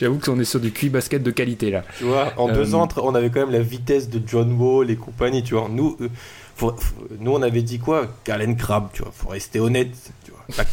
J'avoue 0.00 0.18
qu'on 0.18 0.38
est 0.40 0.44
sur 0.44 0.58
du 0.60 0.72
QI 0.72 0.88
basket 0.88 1.22
de 1.22 1.30
qualité 1.30 1.70
là. 1.70 1.84
Tu 1.98 2.04
vois, 2.04 2.32
en 2.36 2.48
Euh, 2.48 2.54
deux 2.54 2.74
ans, 2.74 2.88
on 2.96 3.14
avait 3.14 3.30
quand 3.30 3.40
même 3.40 3.52
la 3.52 3.60
vitesse 3.62 4.08
de 4.08 4.20
John 4.26 4.52
Wall 4.60 4.90
et 4.90 4.96
compagnie, 4.96 5.42
tu 5.42 5.54
vois. 5.54 5.68
Nous, 5.70 5.96
euh, 6.00 6.08
faut- 6.56 6.76
faut- 6.76 6.94
nous 7.20 7.30
on 7.32 7.42
avait 7.42 7.62
dit 7.62 7.78
quoi? 7.78 8.08
Galen 8.26 8.56
Crabbe, 8.56 8.88
tu 8.92 9.02
vois. 9.02 9.12
Faut 9.16 9.28
rester 9.28 9.60
honnête, 9.60 9.92
tu 10.24 10.32
vois. 10.32 10.64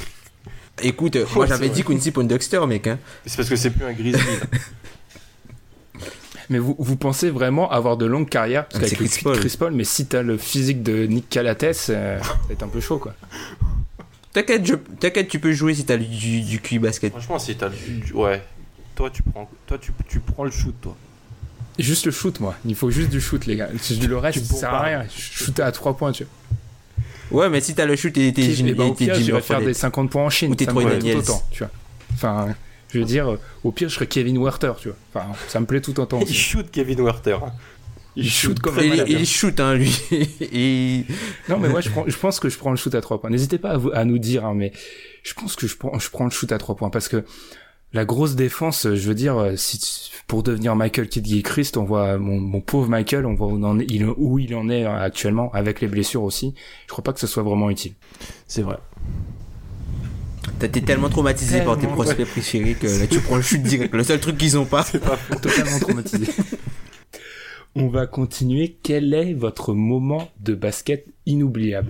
Écoute, 0.81 1.15
euh, 1.17 1.25
moi 1.35 1.45
j'avais 1.45 1.69
dit 1.69 1.83
Quincy 1.83 2.09
Pondexter, 2.11 2.65
mec. 2.67 2.87
Hein. 2.87 2.97
C'est 3.25 3.37
parce 3.37 3.49
que 3.49 3.55
c'est 3.55 3.69
plus 3.69 3.85
un 3.85 3.93
Grizzly. 3.93 4.19
Mais 6.51 6.59
vous, 6.59 6.75
vous 6.77 6.95
pensez 6.97 7.29
vraiment 7.31 7.71
avoir 7.71 7.97
de 7.97 8.05
longues 8.05 8.29
carrières? 8.29 8.67
Parce 8.67 8.83
Ah, 8.83 8.87
qu'avec 8.89 8.97
c'est 8.97 9.03
le 9.03 9.09
Chris 9.09 9.23
Paul. 9.23 9.39
Chris 9.39 9.55
Paul, 9.57 9.73
mais 9.73 9.83
si 9.85 10.05
t'as 10.05 10.21
le 10.21 10.37
physique 10.37 10.83
de 10.83 11.05
Nick 11.07 11.27
Calates, 11.29 11.63
euh, 11.89 12.19
ça 12.21 12.27
va 12.47 12.53
être 12.53 12.61
un 12.63 12.67
peu 12.67 12.79
chaud 12.81 12.99
quoi. 12.99 13.13
T'inquiète, 14.33 14.65
je- 14.65 14.75
t'inquiète, 14.75 15.27
tu 15.27 15.39
peux 15.39 15.51
jouer 15.51 15.73
si 15.73 15.83
t'as 15.85 15.97
du, 15.97 16.41
du 16.41 16.59
QI 16.61 16.79
basket. 16.79 17.11
Franchement, 17.11 17.39
si 17.39 17.55
t'as 17.55 17.69
le. 17.69 18.15
Ouais. 18.15 18.41
Toi, 18.95 19.09
tu 19.09 19.23
prends, 19.23 19.49
toi 19.67 19.77
tu, 19.77 19.91
tu 20.07 20.19
prends 20.19 20.43
le 20.43 20.51
shoot, 20.51 20.75
toi. 20.81 20.95
Juste 21.79 22.05
le 22.05 22.11
shoot, 22.11 22.39
moi. 22.39 22.55
Il 22.65 22.75
faut 22.75 22.91
juste 22.91 23.09
du 23.09 23.19
shoot, 23.21 23.45
les 23.45 23.55
gars. 23.55 23.69
Le 23.71 24.17
reste, 24.17 24.39
Tu 24.39 24.45
ça 24.45 24.55
sert 24.55 24.73
à 24.73 24.81
rien. 24.83 25.05
Shooter 25.09 25.63
à 25.63 25.71
3 25.71 25.95
points, 25.97 26.11
tu 26.11 26.25
vois. 27.31 27.43
Ouais, 27.43 27.49
mais 27.49 27.61
si 27.61 27.73
t'as 27.73 27.85
le 27.85 27.95
shoot 27.95 28.15
et 28.17 28.33
t'es 28.33 28.51
Jimmy 28.51 28.73
ben, 28.73 28.87
au 28.87 28.89
t'es 28.89 29.05
pire, 29.05 29.13
Jimmy 29.15 29.25
j'irais 29.25 29.41
faire 29.41 29.61
des 29.61 29.73
50 29.73 30.09
points 30.09 30.25
en 30.25 30.29
Chine. 30.29 30.51
Ou 30.51 30.55
t'es 30.55 30.65
tout 30.65 30.81
Daniels. 30.81 31.17
autant, 31.17 31.41
tu 31.49 31.59
vois. 31.59 31.71
Enfin, 32.13 32.47
je 32.93 32.99
veux 32.99 33.05
dire, 33.05 33.31
euh, 33.31 33.37
au 33.63 33.71
pire, 33.71 33.89
je 33.89 33.95
serais 33.95 34.07
Kevin 34.07 34.37
Werther, 34.41 34.73
tu 34.79 34.89
vois. 34.89 34.97
Enfin, 35.13 35.33
ça 35.47 35.59
me 35.59 35.65
plaît 35.65 35.81
tout 35.81 35.99
autant. 35.99 36.19
Il 36.21 36.33
shoot 36.33 36.69
Kevin 36.71 37.01
Werther. 37.01 37.37
hein. 37.43 37.51
Il 38.17 38.29
shoot 38.29 38.59
comme 38.59 38.77
un 38.77 38.81
Il, 38.81 38.89
malade. 38.89 39.07
il 39.09 39.25
shoot, 39.25 39.57
hein, 39.61 39.73
lui. 39.75 39.97
Et- 40.41 41.05
Non, 41.47 41.57
mais 41.59 41.69
moi, 41.69 41.79
je, 41.79 41.89
prends- 41.89 42.03
je 42.05 42.17
pense 42.17 42.39
que 42.41 42.49
je 42.49 42.57
prends 42.57 42.71
le 42.71 42.75
shoot 42.75 42.93
à 42.93 42.99
3 42.99 43.21
points. 43.21 43.29
N'hésitez 43.29 43.57
pas 43.57 43.69
à, 43.71 43.77
vous- 43.77 43.91
à 43.93 44.03
nous 44.03 44.17
dire, 44.19 44.45
hein, 44.45 44.53
mais 44.53 44.73
je 45.23 45.33
pense 45.33 45.55
que 45.55 45.65
je 45.65 45.77
prends, 45.77 45.97
je 45.97 46.09
prends 46.09 46.25
le 46.25 46.29
shoot 46.29 46.51
à 46.51 46.57
3 46.57 46.75
points 46.75 46.89
parce 46.89 47.07
que 47.07 47.23
la 47.93 48.03
grosse 48.03 48.35
défense, 48.35 48.83
je 48.93 49.07
veux 49.07 49.15
dire, 49.15 49.37
euh, 49.37 49.55
si, 49.55 50.11
pour 50.27 50.43
devenir 50.43 50.75
Michael 50.75 51.07
Kidd 51.07 51.41
Christ, 51.43 51.77
on 51.77 51.83
voit 51.85 52.17
mon, 52.17 52.39
mon 52.41 52.59
pauvre 52.59 52.89
Michael, 52.89 53.25
on 53.25 53.33
voit 53.33 53.47
où, 53.47 53.57
il 53.57 53.63
en 53.65 53.79
est, 53.79 53.85
il- 53.89 54.05
où 54.05 54.39
il 54.39 54.53
en 54.55 54.69
est 54.69 54.83
euh, 54.85 54.93
actuellement, 55.01 55.49
avec 55.53 55.79
les 55.79 55.87
blessures 55.87 56.23
aussi. 56.23 56.53
Je 56.87 56.91
crois 56.91 57.03
pas 57.05 57.13
que 57.13 57.19
ce 57.21 57.27
soit 57.27 57.43
vraiment 57.43 57.69
utile. 57.69 57.93
C'est 58.45 58.61
vrai. 58.61 58.77
T'as 60.61 60.67
été 60.67 60.81
tellement 60.81 61.09
traumatisé 61.09 61.61
par 61.61 61.77
tes 61.77 61.87
prospects 61.87 62.25
préférés 62.27 62.75
que 62.75 62.85
là 62.87 63.07
tu 63.07 63.19
prends 63.19 63.35
le 63.35 63.41
shoot 63.41 63.61
direct. 63.61 63.93
Le 63.93 64.03
seul 64.03 64.19
truc 64.19 64.37
qu'ils 64.37 64.57
ont 64.57 64.65
pas. 64.65 64.83
totalement 65.41 65.79
traumatisé. 65.79 66.27
On 67.75 67.87
va 67.87 68.05
continuer. 68.05 68.77
Quel 68.83 69.13
est 69.13 69.33
votre 69.33 69.73
moment 69.73 70.29
de 70.39 70.53
basket 70.53 71.05
inoubliable? 71.25 71.89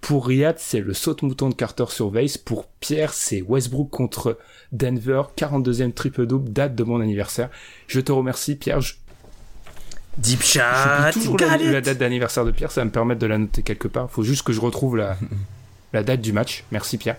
Pour 0.00 0.26
Riyad, 0.26 0.56
c'est 0.58 0.80
le 0.80 0.94
saute-mouton 0.94 1.48
de 1.48 1.54
Carter 1.54 1.84
sur 1.88 2.08
Vase. 2.10 2.38
Pour 2.38 2.66
Pierre, 2.80 3.12
c'est 3.12 3.42
Westbrook 3.42 3.90
contre 3.90 4.38
Denver. 4.72 5.22
42e 5.36 5.92
triple-double, 5.92 6.50
date 6.52 6.74
de 6.74 6.84
mon 6.84 7.00
anniversaire. 7.00 7.50
Je 7.88 8.00
te 8.00 8.10
remercie, 8.12 8.54
Pierre. 8.56 8.80
Je- 8.80 8.94
Deep 10.18 10.42
shot. 10.42 10.60
Toujours 11.12 11.36
la, 11.40 11.56
la 11.58 11.80
date 11.80 11.98
d'anniversaire 11.98 12.44
de 12.44 12.50
Pierre. 12.50 12.70
Ça 12.72 12.80
va 12.80 12.86
me 12.86 12.90
permettre 12.90 13.20
de 13.20 13.26
la 13.26 13.38
noter 13.38 13.62
quelque 13.62 13.86
part. 13.88 14.10
Faut 14.10 14.22
juste 14.24 14.42
que 14.42 14.52
je 14.52 14.60
retrouve 14.60 14.96
la, 14.96 15.16
la 15.92 16.02
date 16.02 16.20
du 16.20 16.32
match. 16.32 16.64
Merci, 16.72 16.96
Pierre. 16.98 17.16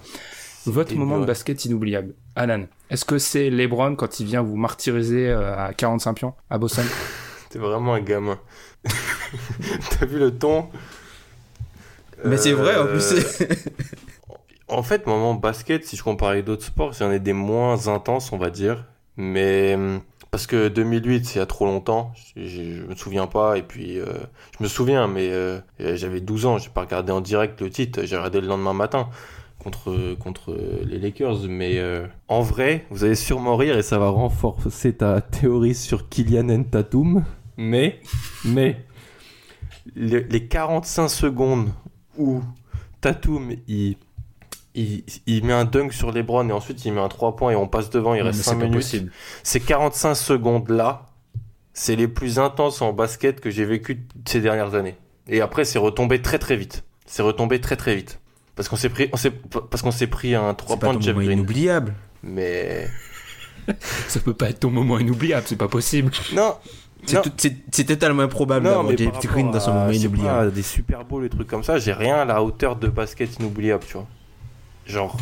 Votre 0.66 0.91
Et 0.93 0.95
moment 0.95 1.20
de 1.20 1.26
basket 1.26 1.66
inoubliable. 1.66 2.14
Alan, 2.36 2.66
est-ce 2.89 3.05
que 3.05 3.18
c'est 3.18 3.49
LeBron 3.49 3.95
quand 3.95 4.20
il 4.20 4.26
vient 4.26 4.41
vous 4.41 4.55
martyriser 4.57 5.30
euh, 5.30 5.55
à 5.57 5.74
45 5.74 6.14
pions 6.14 6.34
à 6.49 6.57
Boston 6.57 6.86
T'es 7.49 7.60
vraiment 7.60 7.93
un 7.95 8.01
gamin. 8.01 8.38
T'as 8.84 10.05
vu 10.05 10.20
le 10.20 10.38
ton? 10.38 10.70
Mais 12.26 12.38
c'est 12.38 12.51
vrai, 12.53 12.78
en 12.78 12.86
plus. 12.88 13.14
Euh, 13.14 13.45
En 14.68 14.84
fait, 14.84 15.07
moment 15.07 15.34
basket, 15.34 15.84
si 15.86 15.95
je 15.95 16.03
compare 16.03 16.30
avec 16.30 16.45
d'autres 16.45 16.66
sports, 16.66 16.93
c'en 16.93 17.12
est 17.12 17.20
des 17.20 17.34
moins 17.34 17.88
intenses, 17.88 18.32
on 18.32 18.38
va 18.38 18.49
dire. 18.51 18.86
Mais 19.18 19.74
hum, 19.76 20.01
parce 20.30 20.45
que 20.45 20.68
2008, 20.68 21.26
c'est 21.26 21.36
il 21.36 21.38
y 21.39 21.41
a 21.41 21.45
trop 21.47 21.66
longtemps, 21.66 22.12
je, 22.36 22.45
je- 22.45 22.74
je 22.76 22.82
me 22.84 22.93
souviens 22.95 23.26
pas. 23.26 23.57
Et 23.57 23.64
puis, 23.64 23.99
euh, 23.99 24.05
je 24.57 24.64
me 24.64 24.68
souviens, 24.70 25.07
mais 25.07 25.30
euh, 25.32 25.60
j'avais 25.80 26.22
12 26.22 26.45
ans, 26.45 26.57
j'ai 26.60 26.70
pas 26.70 26.82
regardé 26.82 27.12
en 27.12 27.22
direct 27.22 27.60
le 27.62 27.70
titre, 27.72 28.01
j'ai 28.03 28.16
regardé 28.16 28.41
le 28.41 28.47
lendemain 28.47 28.74
matin 28.74 29.10
contre 29.60 30.16
contre 30.16 30.57
les 30.86 30.97
Lakers. 30.99 31.43
Mais 31.47 31.78
euh, 31.80 32.07
en 32.28 32.41
vrai, 32.41 32.86
vous 32.89 33.03
allez 33.03 33.16
sûrement 33.16 33.55
rire 33.57 33.78
et 33.78 33.84
ça 33.84 33.99
va 33.99 34.10
renforcer 34.10 34.93
ta 34.93 35.22
théorie 35.22 35.76
sur 35.76 36.10
Kylian 36.10 36.64
Tatum. 36.64 37.24
Mais 37.57 37.99
mais 38.45 38.78
le- 39.95 40.20
les 40.30 40.47
45 40.47 41.07
secondes 41.10 41.70
où 42.18 42.41
Tatum 43.01 43.51
il, 43.68 43.97
il, 44.76 45.03
il 45.26 45.45
met 45.45 45.53
un 45.53 45.66
dunk 45.66 45.91
sur 45.93 46.12
LeBron 46.12 46.47
et 46.49 46.51
ensuite 46.51 46.84
il 46.86 46.93
met 46.93 47.01
un 47.01 47.07
3 47.10 47.36
points 47.36 47.51
et 47.51 47.55
on 47.55 47.68
passe 47.68 47.89
devant, 47.89 48.14
il 48.14 48.22
reste 48.22 48.38
mais 48.39 48.43
5 48.43 48.51
c'est 48.51 48.57
pas 48.57 48.64
minutes. 48.66 48.78
possible. 48.80 49.12
Ces 49.43 49.60
45 49.60 50.16
secondes 50.16 50.70
là, 50.70 51.07
c'est 51.74 51.95
les 51.95 52.07
plus 52.07 52.39
intenses 52.39 52.82
en 52.82 52.93
basket 52.93 53.39
que 53.39 53.49
j'ai 53.49 53.66
vécu 53.66 54.05
ces 54.26 54.41
dernières 54.41 54.76
années. 54.76 54.95
Et 55.28 55.41
après 55.41 55.66
c'est 55.66 55.80
retombé 55.80 56.22
très 56.22 56.39
très 56.39 56.55
vite. 56.55 56.84
C'est 57.05 57.22
retombé 57.24 57.60
très 57.60 57.76
très 57.76 57.95
vite. 57.95 58.20
Parce 58.60 58.68
qu'on 58.68 58.76
s'est 58.76 58.89
pris 58.89 59.10
on 59.14 59.16
s'est 59.16 59.32
parce 59.32 59.82
qu'on 59.82 59.91
s'est 59.91 60.07
pris 60.07 60.36
un 60.36 60.53
3 60.53 60.76
C'est 60.76 60.80
pas 60.82 60.86
points 60.88 60.93
ton 60.95 60.99
de 60.99 61.03
Jeff 61.05 61.14
moment 61.16 61.26
Green. 61.28 61.39
inoubliable. 61.39 61.93
Mais 62.24 62.89
Ça 64.10 64.20
peut 64.20 64.34
pas 64.34 64.49
être 64.49 64.60
ton 64.60 64.70
moment 64.70 64.99
inoubliable, 64.99 65.43
c'est 65.47 65.55
pas 65.55 65.70
possible. 65.70 66.12
non, 66.36 66.55
C'est 67.05 67.16
Non. 67.16 67.22
tout- 67.22 67.32
C'est 67.38 67.55
c'est 67.72 67.86
totalement 67.86 68.24
improbable 68.24 68.66
Non, 68.66 68.72
d'avoir 68.84 68.89
mais 68.91 68.97
Jeff 68.97 69.26
Green 69.28 69.49
dans 69.51 69.60
son 69.62 69.72
moment 69.74 69.91
inoubliable. 69.91 70.49
pas, 70.49 70.55
des 70.55 70.62
Super 70.62 71.05
Bowls, 71.05 71.24
des 71.24 71.30
trucs 71.30 71.47
comme 71.47 71.64
ça, 71.64 71.78
j'ai 71.80 71.93
rien 71.93 72.18
à 72.18 72.26
la 72.26 72.43
hauteur 72.43 72.76
de 72.76 72.89
basket 72.89 73.39
inoubliable, 73.39 73.86
tu 73.88 73.93
vois. 73.93 74.07
Genre. 74.86 75.16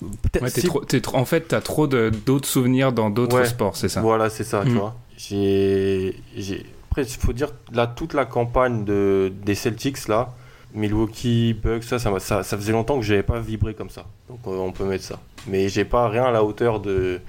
Peut-être 0.00 0.42
Ouais, 0.44 0.50
t'es 0.50 0.60
si- 0.60 0.66
trop, 0.68 0.84
t'es 0.84 1.00
trop- 1.00 1.16
en 1.16 1.24
fait, 1.24 1.42
t'as 1.48 1.60
trop 1.60 1.86
de- 1.88 2.10
d'autres 2.24 2.48
souvenirs 2.48 2.92
dans 2.92 3.10
d'autres 3.10 3.36
Ouais. 3.40 3.46
sports, 3.46 3.76
c'est 3.76 3.88
ça. 3.88 4.00
Voilà, 4.00 4.30
c'est 4.30 4.44
ça, 4.44 4.62
tu 4.64 4.70
Mm. 4.70 4.78
vois. 4.78 4.94
J'ai. 5.16 6.16
j'ai- 6.36 6.66
Après, 6.90 7.02
il 7.02 7.08
faut 7.08 7.32
dire, 7.32 7.48
là, 7.72 7.86
toute 7.86 8.12
la 8.14 8.26
campagne 8.26 8.84
de... 8.84 9.32
des 9.44 9.54
Celtics, 9.54 10.06
là, 10.08 10.34
Milwaukee, 10.74 11.54
Bucks, 11.54 11.84
ça, 11.84 11.98
ça, 11.98 12.10
m'a- 12.10 12.20
ça, 12.20 12.42
ça 12.42 12.56
faisait 12.56 12.72
longtemps 12.72 12.98
que 12.98 13.04
j'avais 13.04 13.22
pas 13.22 13.40
vibré 13.40 13.74
comme 13.74 13.90
ça. 13.90 14.06
Donc, 14.28 14.40
euh, 14.46 14.50
on 14.58 14.72
peut 14.72 14.84
mettre 14.84 15.04
ça. 15.04 15.18
Mais 15.46 15.68
j'ai 15.68 15.84
pas 15.84 16.08
rien 16.08 16.24
à 16.24 16.30
la 16.30 16.42
hauteur 16.44 16.80
de 16.80 17.20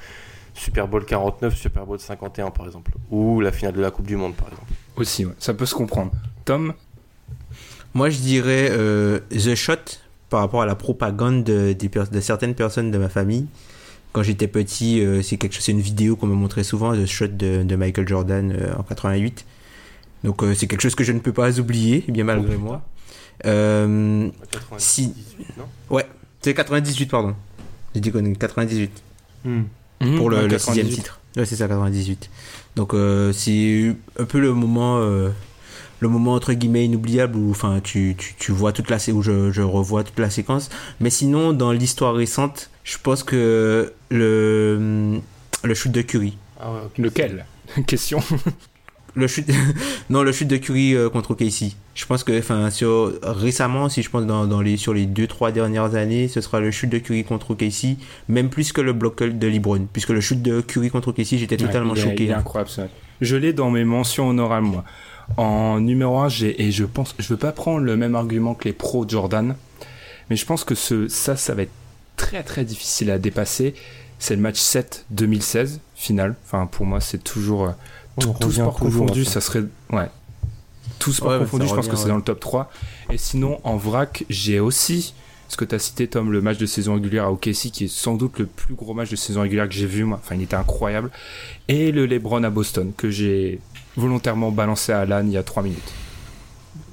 Super 0.54 0.88
Bowl 0.88 1.06
49, 1.06 1.56
Super 1.56 1.86
Bowl 1.86 2.00
51, 2.00 2.52
par 2.52 2.66
exemple. 2.66 2.92
Ou 3.12 3.42
la 3.42 3.52
finale 3.52 3.74
de 3.74 3.82
la 3.82 3.92
Coupe 3.92 4.06
du 4.06 4.16
Monde, 4.16 4.36
par 4.36 4.48
exemple. 4.50 4.72
Aussi, 4.96 5.26
ouais. 5.26 5.34
ça 5.40 5.54
peut 5.54 5.66
se 5.66 5.76
comprendre. 5.76 6.12
Tom, 6.46 6.74
Moi, 7.94 8.10
je 8.10 8.20
dirais 8.20 8.70
euh, 8.72 9.20
The 9.32 9.56
Shot 9.56 10.00
par 10.30 10.40
rapport 10.42 10.62
à 10.62 10.66
la 10.66 10.76
propagande 10.76 11.44
de, 11.44 11.76
certaines 12.22 12.56
personnes 12.56 12.92
de 12.92 12.98
ma 12.98 13.10
famille. 13.10 13.46
Quand 14.14 14.24
j'étais 14.24 14.48
petit, 14.48 15.04
euh, 15.04 15.22
c'est 15.22 15.38
quelque 15.38 15.54
chose, 15.54 15.64
c'est 15.64 15.72
une 15.72 15.80
vidéo 15.82 16.16
qu'on 16.16 16.28
me 16.28 16.36
montrait 16.36 16.64
souvent, 16.64 16.94
The 16.94 17.06
Shot 17.06 17.28
de, 17.30 17.64
de 17.64 17.76
Michael 17.76 18.08
Jordan 18.08 18.52
euh, 18.52 18.74
en 18.78 18.84
88. 18.84 19.46
Donc 20.24 20.42
euh, 20.44 20.54
c'est 20.56 20.68
quelque 20.68 20.82
chose 20.82 20.96
que 20.96 21.04
je 21.04 21.12
ne 21.12 21.20
peux 21.20 21.34
pas 21.34 21.60
oublier, 21.60 22.04
bien 22.08 22.24
malgré 22.24 22.56
moi. 22.58 22.82
Euh, 23.46 24.30
98, 24.52 24.80
Si- 24.80 25.14
non 25.58 26.00
c'est 26.42 26.54
98, 26.54 27.06
pardon. 27.10 27.36
J'ai 27.96 28.02
dit 28.02 28.12
qu'on 28.12 28.24
est 28.26 28.36
98 28.36 28.92
Hmm. 29.46 29.64
pour 30.18 30.30
le, 30.30 30.38
Ouais, 30.38 30.48
le 30.48 30.58
sixième 30.58 30.86
98. 30.88 30.96
titre. 30.96 31.20
Ouais, 31.38 31.46
c'est 31.46 31.56
ça, 31.56 31.68
98. 31.68 32.30
Donc 32.76 32.94
euh, 32.94 33.32
c'est 33.34 33.96
un 34.20 34.26
peu 34.26 34.40
le 34.40 34.54
moment, 34.54 34.98
euh, 35.00 35.30
le 36.00 36.08
moment 36.10 36.34
entre 36.34 36.54
guillemets 36.54 36.86
inoubliable 36.86 37.38
où, 37.38 37.52
enfin, 37.52 37.80
tu, 37.84 38.16
tu, 38.18 38.36
tu 38.38 38.52
vois 38.52 38.72
toute 38.74 38.90
la 38.90 38.98
où 39.14 39.22
je, 39.22 39.52
je 39.52 39.62
revois 39.62 40.04
toute 40.04 40.20
la 40.20 40.30
séquence. 40.30 40.70
Mais 41.00 41.10
sinon, 41.10 41.54
dans 41.54 41.72
l'histoire 41.72 42.14
récente, 42.14 42.70
je 42.84 42.98
pense 43.02 43.24
que 43.24 43.94
le 44.10 45.20
le 45.64 45.74
shoot 45.74 45.92
de 45.92 46.02
Curry, 46.02 46.38
Ah 46.60 46.72
ouais, 46.74 46.80
lequel? 46.98 47.46
Question. 47.88 48.22
le 49.16 49.28
shoot, 49.28 49.46
non, 50.10 50.24
le 50.24 50.32
shoot 50.32 50.48
de 50.48 50.58
Curry 50.58 50.96
euh, 50.96 51.10
contre 51.10 51.36
Casey. 51.36 51.72
Je 51.96 52.06
pense 52.06 52.24
que, 52.24 52.38
enfin, 52.38 52.70
sur 52.72 53.14
récemment, 53.22 53.90
si 53.90 54.02
je 54.02 54.10
pense 54.10 54.26
dans, 54.26 54.46
dans 54.48 54.62
les 54.62 54.78
sur 54.78 54.94
les 54.94 55.06
deux 55.06 55.28
trois 55.28 55.52
dernières 55.52 55.96
années, 55.96 56.28
ce 56.28 56.42
sera 56.42 56.60
le 56.60 56.72
shoot 56.72 56.90
de 56.90 56.98
Curry 56.98 57.24
contre 57.24 57.54
Casey, 57.56 57.98
même 58.28 58.50
plus 58.50 58.72
que 58.72 58.82
le 58.82 58.94
bloc 58.94 59.22
de 59.22 59.48
LeBron, 59.48 59.88
puisque 59.92 60.10
le 60.10 60.22
shoot 60.22 60.42
de 60.42 60.62
Curry 60.62 60.90
contre 60.90 61.12
Casey, 61.12 61.38
j'étais 61.38 61.58
totalement 61.58 61.94
Ouais, 61.94 62.00
il 62.00 62.06
est- 62.08 62.10
choqué. 62.12 62.24
Il 62.26 62.30
est 62.32 62.34
incroyable, 62.34 62.70
ça. 62.70 62.88
Je 63.22 63.36
l'ai 63.36 63.54
dans 63.54 63.70
mes 63.70 63.84
mentions 63.84 64.30
honorables, 64.30 64.68
moi. 64.68 64.84
En 65.38 65.80
numéro 65.80 66.18
1, 66.20 66.28
j'ai, 66.30 66.62
et 66.62 66.72
je 66.72 66.84
pense, 66.84 67.16
je 67.18 67.28
veux 67.30 67.38
pas 67.38 67.52
prendre 67.54 67.80
le 67.80 67.96
même 67.96 68.16
argument 68.16 68.56
que 68.56 68.66
les 68.66 68.74
pros 68.74 69.08
Jordan, 69.08 69.56
mais 70.30 70.36
je 70.36 70.46
pense 70.46 70.64
que 70.66 70.76
ce, 70.76 71.08
ça, 71.08 71.36
ça 71.38 71.54
va 71.54 71.62
être 71.62 71.72
très 72.18 72.44
très 72.44 72.66
difficile 72.66 73.10
à 73.12 73.20
dépasser. 73.20 73.74
C'est 74.20 74.36
le 74.36 74.42
match 74.42 74.58
7 74.60 75.06
2016, 75.12 75.80
final. 75.96 76.36
Enfin, 76.46 76.66
pour 76.66 76.86
moi, 76.86 77.00
c'est 77.02 77.24
toujours, 77.24 77.66
euh, 77.66 77.72
On 78.18 78.22
tout 78.34 78.48
revient 78.48 78.54
sport 78.56 78.76
confondu, 78.76 79.26
ça. 79.26 79.42
serait, 79.42 79.64
ouais. 79.92 80.10
Tout 81.00 81.12
sport 81.14 81.32
Ouais, 81.32 81.40
confondu, 81.40 81.68
je 81.68 81.74
pense 81.74 81.88
que 81.88 81.96
c'est 81.96 82.04
ouais. 82.04 82.10
dans 82.10 82.16
le 82.18 82.22
top 82.22 82.40
3. 82.40 82.70
Et 83.12 83.18
sinon, 83.18 83.60
en 83.64 83.76
vrac, 83.78 84.24
j'ai 84.30 84.60
aussi, 84.60 85.14
ce 85.50 85.58
que 85.58 85.66
tu 85.66 85.76
as 85.76 85.80
cité, 85.80 86.08
Tom, 86.08 86.32
le 86.32 86.42
match 86.42 86.58
de 86.58 86.66
saison 86.66 86.94
régulière 86.96 87.26
à 87.26 87.32
OKC, 87.32 87.72
qui 87.72 87.86
est 87.86 87.88
sans 87.88 88.16
doute 88.16 88.40
le 88.40 88.46
plus 88.46 88.76
gros 88.76 88.94
match 88.94 89.10
de 89.10 89.16
saison 89.16 89.42
régulière 89.42 89.68
que 89.68 89.74
j'ai 89.74 89.86
vu, 89.88 90.04
moi. 90.04 90.20
Enfin, 90.24 90.36
il 90.36 90.44
était 90.44 90.56
incroyable. 90.56 91.10
Et 91.68 91.92
le 91.92 92.06
LeBron 92.06 92.44
à 92.44 92.50
Boston, 92.50 92.92
que 92.96 93.10
j'ai 93.10 93.60
volontairement 93.98 94.52
balancé 94.52 94.92
à 94.92 95.02
Alan 95.02 95.24
il 95.26 95.32
y 95.34 95.38
a 95.38 95.44
3 95.44 95.64
minutes. 95.64 95.92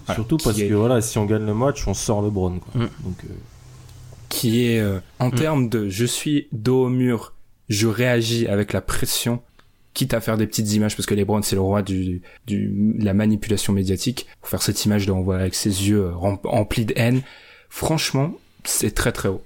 Voilà, 0.06 0.16
Surtout 0.16 0.38
parce 0.38 0.58
est- 0.58 0.68
que 0.68 0.74
voilà, 0.74 1.00
si 1.02 1.18
on 1.18 1.26
gagne 1.26 1.44
le 1.46 1.54
match, 1.54 1.86
on 1.86 1.94
sort 1.94 2.22
le 2.22 2.30
Bron. 2.30 2.58
Quoi. 2.58 2.82
Mm. 2.82 2.88
Donc, 3.04 3.24
euh, 3.24 3.32
qui 4.28 4.66
est 4.66 4.80
euh, 4.80 4.98
en 5.18 5.30
termes 5.30 5.68
de 5.68 5.88
je 5.88 6.04
suis 6.04 6.48
dos 6.52 6.84
au 6.86 6.88
mur, 6.88 7.32
je 7.68 7.86
réagis 7.86 8.46
avec 8.48 8.72
la 8.72 8.80
pression, 8.80 9.40
quitte 9.94 10.14
à 10.14 10.20
faire 10.20 10.36
des 10.38 10.46
petites 10.46 10.72
images 10.72 10.96
parce 10.96 11.06
que 11.06 11.14
LeBron 11.14 11.42
c'est 11.42 11.56
le 11.56 11.62
roi 11.62 11.82
du, 11.82 12.22
du 12.46 12.68
de 12.98 13.04
la 13.04 13.14
manipulation 13.14 13.72
médiatique. 13.72 14.26
Pour 14.40 14.48
faire 14.50 14.62
cette 14.62 14.84
image 14.84 15.06
là, 15.06 15.14
on 15.14 15.22
voit 15.22 15.36
avec 15.38 15.54
ses 15.54 15.88
yeux 15.88 16.04
euh, 16.04 16.14
rem- 16.14 16.38
remplis 16.44 16.84
de 16.84 16.94
haine. 16.96 17.22
Franchement, 17.68 18.32
c'est 18.64 18.94
très 18.94 19.12
très 19.12 19.28
haut. 19.28 19.42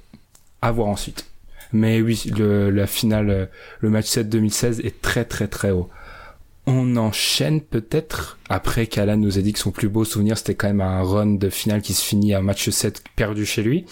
À 0.63 0.71
voir 0.73 0.89
ensuite. 0.89 1.27
Mais 1.73 2.01
oui, 2.01 2.25
le, 2.37 2.71
la 2.71 2.87
finale, 2.87 3.31
euh, 3.31 3.47
le 3.81 3.91
match 3.91 4.07
7 4.07 4.29
2016 4.29 4.81
est 4.81 5.01
très 5.03 5.25
très 5.25 5.49
très 5.49 5.71
haut. 5.73 5.89
On 6.67 6.97
enchaîne 6.97 7.61
peut-être, 7.61 8.39
après 8.49 8.87
qu'Alan 8.87 9.19
nous 9.19 9.37
a 9.39 9.43
dit 9.43 9.53
que 9.53 9.59
son 9.59 9.71
plus 9.71 9.91
beau 9.91 10.05
souvenir 10.07 10.39
c'était 10.39 10.55
quand 10.55 10.69
même 10.69 10.81
un 10.81 11.03
run 11.03 11.35
de 11.35 11.51
finale 11.51 11.83
qui 11.83 11.93
se 11.93 12.03
finit 12.03 12.33
à 12.33 12.39
un 12.39 12.43
match 12.43 12.71
7 12.71 13.03
perdu 13.17 13.45
chez 13.45 13.63
lui, 13.63 13.85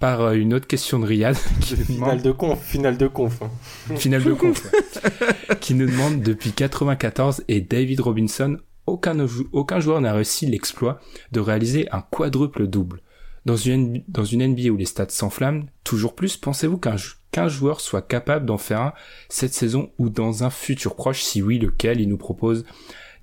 par 0.00 0.20
euh, 0.22 0.32
une 0.32 0.52
autre 0.52 0.66
question 0.66 0.98
de 0.98 1.06
Riyad 1.06 1.36
qui 1.60 1.74
nous 1.76 1.84
demande- 1.94 2.08
finale 2.10 2.22
de 2.22 2.30
conf, 2.32 2.60
finale 2.64 2.96
de 2.98 3.06
conf. 3.06 3.40
hein. 3.42 3.50
finale 3.96 4.24
de 4.24 4.32
conf, 4.32 4.64
ouais. 4.64 5.56
qui 5.60 5.74
nous 5.74 5.86
demande 5.86 6.20
depuis 6.20 6.50
94 6.50 7.44
et 7.46 7.60
David 7.60 8.00
Robinson, 8.00 8.56
aucun 8.86 9.80
joueur 9.80 10.00
n'a 10.00 10.12
réussi 10.12 10.46
l'exploit 10.46 10.98
de 11.30 11.38
réaliser 11.40 11.88
un 11.92 12.00
quadruple 12.00 12.66
double. 12.66 13.00
Dans 13.46 13.56
une, 13.56 14.02
dans 14.08 14.24
une 14.24 14.46
NBA 14.46 14.68
où 14.70 14.76
les 14.76 14.84
stats 14.84 15.08
s'enflamment 15.08 15.64
toujours 15.84 16.14
plus, 16.14 16.36
pensez-vous 16.36 16.78
qu'un 16.78 16.96
jou- 16.96 17.14
qu'un 17.30 17.48
joueur 17.48 17.80
soit 17.80 18.02
capable 18.02 18.46
d'en 18.46 18.58
faire 18.58 18.80
un 18.80 18.92
cette 19.28 19.54
saison 19.54 19.90
ou 19.98 20.08
dans 20.10 20.44
un 20.44 20.50
futur 20.50 20.94
proche? 20.96 21.22
Si 21.22 21.40
oui, 21.42 21.58
lequel? 21.58 22.00
Il 22.00 22.08
nous 22.08 22.16
propose 22.18 22.64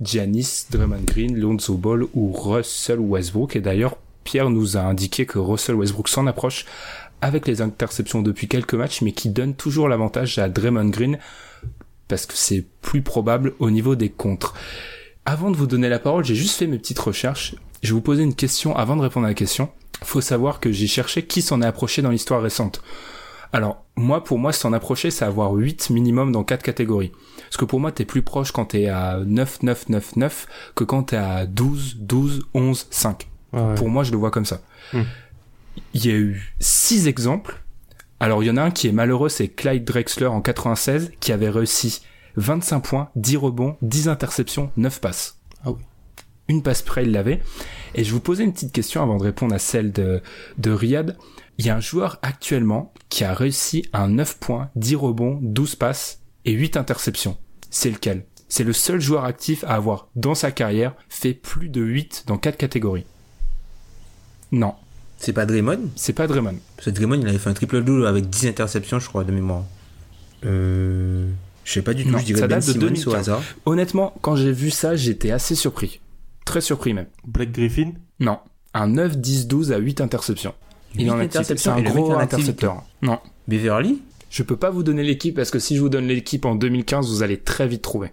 Giannis, 0.02 0.66
Draymond 0.72 1.04
Green, 1.06 1.38
Lonzo 1.38 1.76
Ball 1.76 2.06
ou 2.14 2.32
Russell 2.32 3.00
Westbrook. 3.00 3.56
Et 3.56 3.62
d'ailleurs, 3.62 3.98
Pierre 4.24 4.50
nous 4.50 4.78
a 4.78 4.82
indiqué 4.82 5.26
que 5.26 5.38
Russell 5.40 5.76
Westbrook 5.76 6.08
s'en 6.10 6.28
approche 6.28 6.66
avec 7.22 7.48
les 7.48 7.62
interceptions 7.62 8.22
depuis 8.22 8.48
quelques 8.48 8.74
matchs, 8.74 9.02
mais 9.02 9.12
qui 9.12 9.30
donne 9.30 9.56
toujours 9.56 9.88
l'avantage 9.88 10.38
à 10.38 10.50
Draymond 10.50 10.90
Green 10.90 11.18
parce 12.08 12.26
que 12.26 12.34
c'est 12.36 12.66
plus 12.82 13.02
probable 13.02 13.54
au 13.60 13.70
niveau 13.72 13.96
des 13.96 14.10
contres. 14.10 14.54
Avant 15.26 15.50
de 15.50 15.56
vous 15.56 15.66
donner 15.66 15.90
la 15.90 15.98
parole, 15.98 16.24
j'ai 16.24 16.36
juste 16.36 16.58
fait 16.60 16.68
mes 16.68 16.78
petites 16.78 17.00
recherches. 17.00 17.56
Je 17.82 17.90
vais 17.90 17.94
vous 17.94 18.02
poser 18.02 18.22
une 18.24 18.36
question 18.36 18.76
avant 18.76 18.96
de 18.96 19.02
répondre 19.02 19.26
à 19.26 19.30
la 19.30 19.34
question. 19.36 19.70
Faut 20.04 20.22
savoir 20.22 20.60
que 20.60 20.72
j'ai 20.72 20.88
cherché 20.88 21.26
qui 21.26 21.42
s'en 21.42 21.62
est 21.62 21.66
approché 21.66 22.02
dans 22.02 22.12
l'histoire 22.12 22.42
récente. 22.42 22.82
Alors, 23.54 23.86
moi, 23.96 24.24
pour 24.24 24.38
moi, 24.38 24.52
s'en 24.52 24.74
approcher, 24.74 25.12
c'est 25.12 25.24
avoir 25.24 25.54
8 25.54 25.90
minimum 25.90 26.32
dans 26.32 26.44
4 26.44 26.62
catégories. 26.62 27.12
Parce 27.44 27.58
que 27.58 27.66
pour 27.66 27.80
moi, 27.80 27.92
t'es 27.92 28.06
plus 28.06 28.22
proche 28.22 28.52
quand 28.52 28.66
t'es 28.66 28.88
à 28.88 29.20
9, 29.26 29.64
9, 29.64 29.90
9, 29.90 30.16
9 30.18 30.48
que 30.76 30.84
quand 30.84 31.04
t'es 31.04 31.16
à 31.16 31.46
12, 31.46 31.98
12, 32.00 32.48
11, 32.54 32.88
5. 32.90 33.28
Ouais, 33.54 33.62
ouais. 33.62 33.76
Pour 33.76 33.88
moi, 33.88 34.04
je 34.04 34.12
le 34.12 34.18
vois 34.18 34.32
comme 34.32 34.46
ça. 34.46 34.62
Hmm. 34.92 35.04
Il 35.94 36.06
y 36.06 36.10
a 36.10 36.16
eu 36.16 36.54
six 36.60 37.08
exemples. 37.08 37.62
Alors, 38.20 38.44
il 38.44 38.48
y 38.48 38.50
en 38.50 38.58
a 38.58 38.62
un 38.62 38.72
qui 38.72 38.88
est 38.88 38.92
malheureux, 38.92 39.30
c'est 39.30 39.48
Clyde 39.48 39.86
Drexler 39.86 40.28
en 40.28 40.42
96, 40.42 41.12
qui 41.20 41.32
avait 41.32 41.50
réussi 41.50 42.02
25 42.38 42.80
points, 42.82 43.10
10 43.16 43.38
rebonds, 43.38 43.78
10 43.82 44.10
interceptions, 44.10 44.72
9 44.78 45.00
passes. 45.00 45.38
Ah 45.64 45.72
oui. 45.72 45.82
Une 46.48 46.62
passe 46.62 46.82
près, 46.82 47.04
il 47.04 47.12
l'avait. 47.12 47.42
Et 47.96 48.04
je 48.04 48.12
vous 48.12 48.20
posais 48.20 48.44
une 48.44 48.54
petite 48.54 48.74
question 48.74 49.02
avant 49.02 49.18
de 49.18 49.24
répondre 49.24 49.56
à 49.56 49.60
celle 49.60 49.92
de, 49.92 50.22
de 50.58 50.72
Riyad. 50.72 51.18
Il 51.58 51.66
y 51.66 51.70
a 51.70 51.76
un 51.78 51.80
joueur 51.80 52.20
actuellement 52.22 52.94
qui 53.10 53.24
a 53.24 53.34
réussi 53.34 53.86
un 53.94 54.10
9 54.10 54.38
points, 54.40 54.70
10 54.76 54.96
rebonds, 54.96 55.40
12 55.42 55.76
passes 55.76 56.20
et 56.44 56.52
8 56.52 56.76
interceptions. 56.76 57.38
C'est 57.70 57.90
lequel? 57.90 58.26
C'est 58.50 58.66
le 58.66 58.74
seul 58.74 59.00
joueur 59.00 59.24
actif 59.24 59.64
à 59.64 59.76
avoir, 59.76 60.10
dans 60.16 60.36
sa 60.36 60.52
carrière, 60.52 60.94
fait 61.10 61.34
plus 61.34 61.70
de 61.70 61.82
8 61.82 62.26
dans 62.28 62.38
4 62.38 62.58
catégories. 62.58 63.06
Non, 64.52 64.76
C'est 65.18 65.34
pas 65.34 65.46
Draymond? 65.46 65.80
C'est 65.96 66.14
pas 66.14 66.28
Draymond. 66.28 66.56
Parce 66.76 66.86
que 66.88 66.92
Draymond, 66.92 67.22
il 67.22 67.28
avait 67.28 67.38
fait 67.38 67.50
un 67.50 67.54
triple 67.54 67.82
double 67.84 68.06
avec 68.08 68.30
10 68.30 68.48
interceptions, 68.48 69.00
je 69.00 69.08
crois, 69.08 69.24
de 69.24 69.32
mémoire. 69.32 69.64
Euh. 70.46 71.30
Je 71.64 71.72
sais 71.74 71.82
pas 71.82 71.94
du 71.96 72.04
tout, 72.04 72.12
Non, 72.12 72.20
je 72.20 72.26
dirais 72.26 72.42
ça 72.42 72.48
Ben 72.48 72.60
date 72.60 72.68
de 72.68 72.72
Simmons 72.74 72.86
au 72.86 72.90
2015. 72.90 73.16
hasard. 73.16 73.42
Honnêtement, 73.66 74.14
quand 74.22 74.36
j'ai 74.36 74.52
vu 74.52 74.70
ça, 74.70 74.96
j'étais 74.96 75.32
assez 75.32 75.56
surpris. 75.56 76.00
Très 76.46 76.62
surpris 76.62 76.94
même. 76.94 77.08
Black 77.26 77.52
Griffin 77.52 77.94
Non. 78.20 78.40
Un 78.74 78.88
9, 78.88 79.18
10, 79.18 79.48
12 79.48 79.72
à 79.72 79.78
8 79.78 80.02
interceptions. 80.02 80.54
Il 80.96 81.06
Huit 81.06 81.10
en 81.12 81.16
a 81.16 81.22
C'est 81.22 81.26
interceptions, 81.26 81.74
un 81.74 81.82
gros 81.82 82.14
intercepteur. 82.14 82.84
Non. 83.02 83.20
Beverly 83.48 84.02
Je 84.30 84.44
peux 84.44 84.56
pas 84.58 84.70
vous 84.70 84.84
donner 84.84 85.04
l'équipe 85.04 85.36
parce 85.36 85.52
que 85.52 85.60
si 85.60 85.76
je 85.76 85.82
vous 85.82 85.90
donne 85.90 86.08
l'équipe 86.08 86.46
en 86.46 86.56
2015, 86.56 87.10
vous 87.10 87.24
allez 87.24 87.40
très 87.40 87.68
vite 87.68 87.82
trouver. 87.82 88.12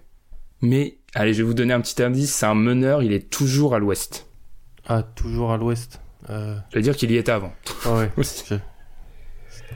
Mais, 0.61 0.99
allez, 1.15 1.33
je 1.35 1.39
vais 1.39 1.47
vous 1.49 1.55
donner 1.55 1.73
un 1.75 1.81
petit 1.81 2.03
indice. 2.03 2.33
C'est 2.33 2.47
un 2.47 2.55
meneur, 2.55 3.03
il 3.03 3.13
est 3.13 3.29
toujours 3.31 3.75
à 3.75 3.79
l'ouest. 3.79 4.27
Ah, 4.87 5.03
toujours 5.03 5.53
à 5.53 5.57
l'ouest. 5.57 6.01
Euh... 6.31 6.57
Je 6.71 6.77
veux 6.77 6.83
dire 6.83 6.97
qu'il 6.97 7.11
y 7.11 7.17
était 7.17 7.33
avant. 7.33 7.53
Ah 7.85 7.97
ouais. 7.97 8.11
Aussi. 8.17 8.45
Je- 8.49 8.55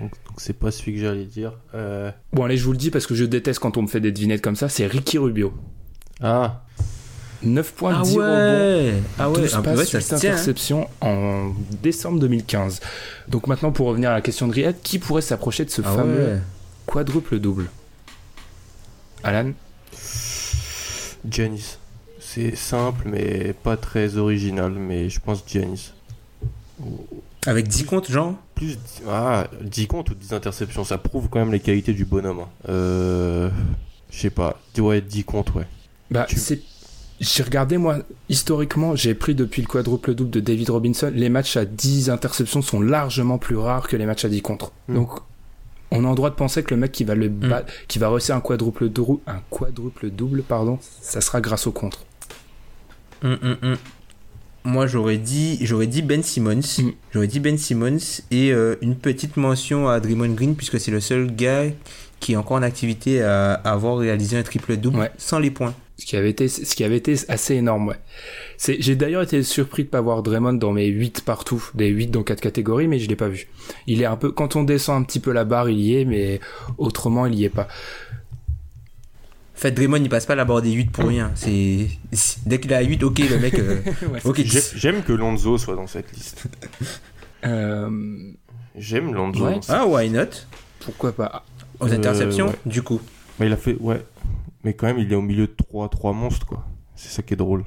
Donc 0.00 0.12
donc 0.26 0.40
c'est 0.40 0.52
pas 0.58 0.70
celui 0.70 0.94
que 0.94 1.00
j'allais 1.00 1.24
dire. 1.24 1.58
Euh... 1.74 2.10
Bon, 2.32 2.44
allez, 2.44 2.56
je 2.56 2.64
vous 2.64 2.72
le 2.72 2.78
dis 2.78 2.90
parce 2.90 3.06
que 3.06 3.14
je 3.14 3.24
déteste 3.24 3.58
quand 3.58 3.76
on 3.76 3.82
me 3.82 3.86
fait 3.88 4.00
des 4.00 4.12
devinettes 4.12 4.42
comme 4.42 4.56
ça. 4.56 4.68
C'est 4.68 4.86
Ricky 4.86 5.18
Rubio. 5.18 5.52
Ah, 6.20 6.64
9 7.42 7.72
points, 7.72 7.98
Ah 7.98 8.02
10 8.02 8.10
rebonds. 8.16 8.22
ouais 8.28 8.94
Ah 9.18 9.30
ouais, 9.30 9.40
12 9.40 9.54
ah, 9.54 9.62
passes, 9.62 9.78
ouais, 9.78 9.84
ça 9.84 9.98
8 9.98 10.02
se 10.02 10.08
tient. 10.08 10.16
hein. 10.16 10.32
interceptions 10.34 10.88
en 11.00 11.52
décembre 11.82 12.18
2015. 12.20 12.80
Donc 13.28 13.46
maintenant, 13.46 13.72
pour 13.72 13.86
revenir 13.88 14.10
à 14.10 14.14
la 14.14 14.20
question 14.20 14.48
de 14.48 14.52
Riyad, 14.52 14.76
qui 14.82 14.98
pourrait 14.98 15.22
s'approcher 15.22 15.64
de 15.64 15.70
ce 15.70 15.82
Ah 15.84 15.92
fameux 15.92 16.26
ouais. 16.34 16.38
quadruple 16.86 17.38
double? 17.38 17.66
Alan? 19.24 19.52
Giannis. 21.28 21.78
C'est 22.20 22.56
simple 22.56 23.08
mais 23.08 23.54
pas 23.62 23.76
très 23.76 24.16
original, 24.16 24.72
mais 24.72 25.08
je 25.08 25.20
pense 25.20 25.42
Giannis. 25.46 25.92
Avec 27.46 27.68
10 27.68 27.84
comptes, 27.84 28.10
genre? 28.10 28.34
Plus 28.54 28.76
ah, 29.08 29.46
10 29.62 29.86
comptes 29.86 30.10
ou 30.10 30.14
10 30.14 30.32
interceptions, 30.32 30.84
ça 30.84 30.98
prouve 30.98 31.28
quand 31.30 31.38
même 31.38 31.52
les 31.52 31.60
qualités 31.60 31.92
du 31.92 32.04
bonhomme. 32.04 32.40
hein. 32.40 32.48
Euh, 32.68 33.50
je 34.10 34.18
sais 34.20 34.30
pas. 34.30 34.60
Ouais, 34.78 35.00
10 35.00 35.24
comptes, 35.24 35.54
ouais. 35.54 35.66
Bah, 36.10 36.26
Tu- 36.28 36.38
c'est. 36.38 36.60
J'ai 37.20 37.42
regardé, 37.42 37.78
moi, 37.78 37.98
historiquement, 38.28 38.94
j'ai 38.94 39.14
pris 39.14 39.34
depuis 39.34 39.62
le 39.62 39.68
quadruple 39.68 40.14
double 40.14 40.30
de 40.30 40.40
David 40.40 40.68
Robinson, 40.70 41.10
les 41.14 41.28
matchs 41.30 41.56
à 41.56 41.64
10 41.64 42.10
interceptions 42.10 42.60
sont 42.60 42.80
largement 42.80 43.38
plus 43.38 43.56
rares 43.56 43.88
que 43.88 43.96
les 43.96 44.04
matchs 44.04 44.26
à 44.26 44.28
10 44.28 44.42
contre. 44.42 44.72
Hmm. 44.88 44.94
Donc, 44.96 45.10
on 45.90 46.04
a 46.04 46.08
en 46.08 46.14
droit 46.14 46.28
de 46.30 46.34
penser 46.34 46.62
que 46.62 46.74
le 46.74 46.80
mec 46.80 46.92
qui 46.92 47.04
va 47.04 47.14
le 47.14 47.28
Hmm. 47.28 47.62
qui 47.88 47.98
va 47.98 48.10
réussir 48.10 48.34
un 48.36 48.40
quadruple 48.40 48.88
double, 48.90 49.20
un 49.26 49.40
quadruple 49.48 50.10
double, 50.10 50.42
pardon, 50.42 50.78
ça 51.00 51.20
sera 51.22 51.40
grâce 51.40 51.66
au 51.66 51.72
contre. 51.72 52.04
Hum. 53.24 53.38
Moi, 54.64 54.86
j'aurais 54.88 55.16
dit, 55.16 55.58
j'aurais 55.62 55.86
dit 55.86 56.02
Ben 56.02 56.22
Simmons. 56.24 56.60
Mm. 56.78 56.90
J'aurais 57.12 57.28
dit 57.28 57.38
Ben 57.40 57.56
Simmons 57.56 57.98
et 58.32 58.50
euh, 58.52 58.74
une 58.82 58.96
petite 58.96 59.36
mention 59.36 59.88
à 59.88 60.00
Draymond 60.00 60.34
Green 60.34 60.56
puisque 60.56 60.80
c'est 60.80 60.90
le 60.90 60.98
seul 61.00 61.34
gars 61.34 61.66
qui 62.18 62.32
est 62.32 62.36
encore 62.36 62.56
en 62.56 62.62
activité 62.62 63.22
à 63.22 63.54
avoir 63.54 63.98
réalisé 63.98 64.36
un 64.36 64.42
triple 64.42 64.76
double 64.76 64.98
Ouais. 64.98 65.10
sans 65.18 65.38
les 65.38 65.52
points. 65.52 65.72
Ce 65.98 66.04
qui 66.04 66.16
avait 66.16 66.28
été, 66.30 66.48
ce 66.48 66.74
qui 66.74 66.84
avait 66.84 66.98
été 66.98 67.16
assez 67.28 67.54
énorme, 67.54 67.88
ouais. 67.88 67.96
C'est, 68.58 68.76
j'ai 68.80 68.96
d'ailleurs 68.96 69.22
été 69.22 69.42
surpris 69.42 69.84
de 69.84 69.88
pas 69.88 70.00
voir 70.02 70.22
Draymond 70.22 70.52
dans 70.54 70.72
mes 70.72 70.86
8 70.86 71.22
partout, 71.22 71.64
des 71.74 71.86
8 71.88 72.08
dans 72.08 72.22
quatre 72.22 72.40
catégories, 72.42 72.86
mais 72.86 72.98
je 72.98 73.08
l'ai 73.08 73.16
pas 73.16 73.28
vu. 73.28 73.48
Il 73.86 74.02
est 74.02 74.04
un 74.06 74.16
peu, 74.16 74.30
quand 74.30 74.56
on 74.56 74.62
descend 74.62 75.00
un 75.00 75.04
petit 75.04 75.20
peu 75.20 75.32
la 75.32 75.44
barre, 75.44 75.70
il 75.70 75.80
y 75.80 75.96
est, 75.96 76.04
mais 76.04 76.38
autrement, 76.76 77.24
il 77.26 77.34
y 77.34 77.44
est 77.44 77.48
pas. 77.50 77.68
En 79.54 79.58
fait, 79.58 79.70
Draymond, 79.70 79.96
il 80.02 80.10
passe 80.10 80.26
pas 80.26 80.34
la 80.34 80.44
barre 80.44 80.60
des 80.60 80.72
8 80.72 80.90
pour 80.90 81.06
rien. 81.06 81.32
C'est, 81.34 81.86
dès 82.44 82.60
qu'il 82.60 82.74
a 82.74 82.82
8, 82.82 83.02
ok, 83.02 83.18
le 83.30 83.38
mec, 83.38 83.58
euh, 83.58 83.80
J'aime 84.74 85.02
que 85.02 85.14
Lonzo 85.14 85.56
soit 85.56 85.76
dans 85.76 85.86
cette 85.86 86.12
liste. 86.14 86.44
Euh, 87.46 87.88
J'aime 88.76 89.14
Lonzo. 89.14 89.46
Ouais. 89.46 89.60
Ah, 89.68 89.86
why 89.86 90.10
not? 90.10 90.26
pourquoi 90.80 91.12
pas? 91.12 91.42
Aux 91.80 91.88
Euh, 91.88 91.92
interceptions, 91.96 92.48
ouais. 92.48 92.54
du 92.66 92.82
coup. 92.82 93.00
Mais 93.40 93.46
il 93.46 93.52
a 93.52 93.56
fait, 93.56 93.76
ouais. 93.80 94.02
Mais 94.64 94.74
quand 94.74 94.86
même, 94.86 94.98
il 94.98 95.12
est 95.12 95.16
au 95.16 95.22
milieu 95.22 95.46
de 95.46 95.54
3, 95.56 95.88
3 95.88 96.12
monstres, 96.12 96.46
quoi. 96.46 96.66
C'est 96.96 97.08
ça 97.10 97.22
qui 97.22 97.34
est 97.34 97.36
drôle. 97.36 97.64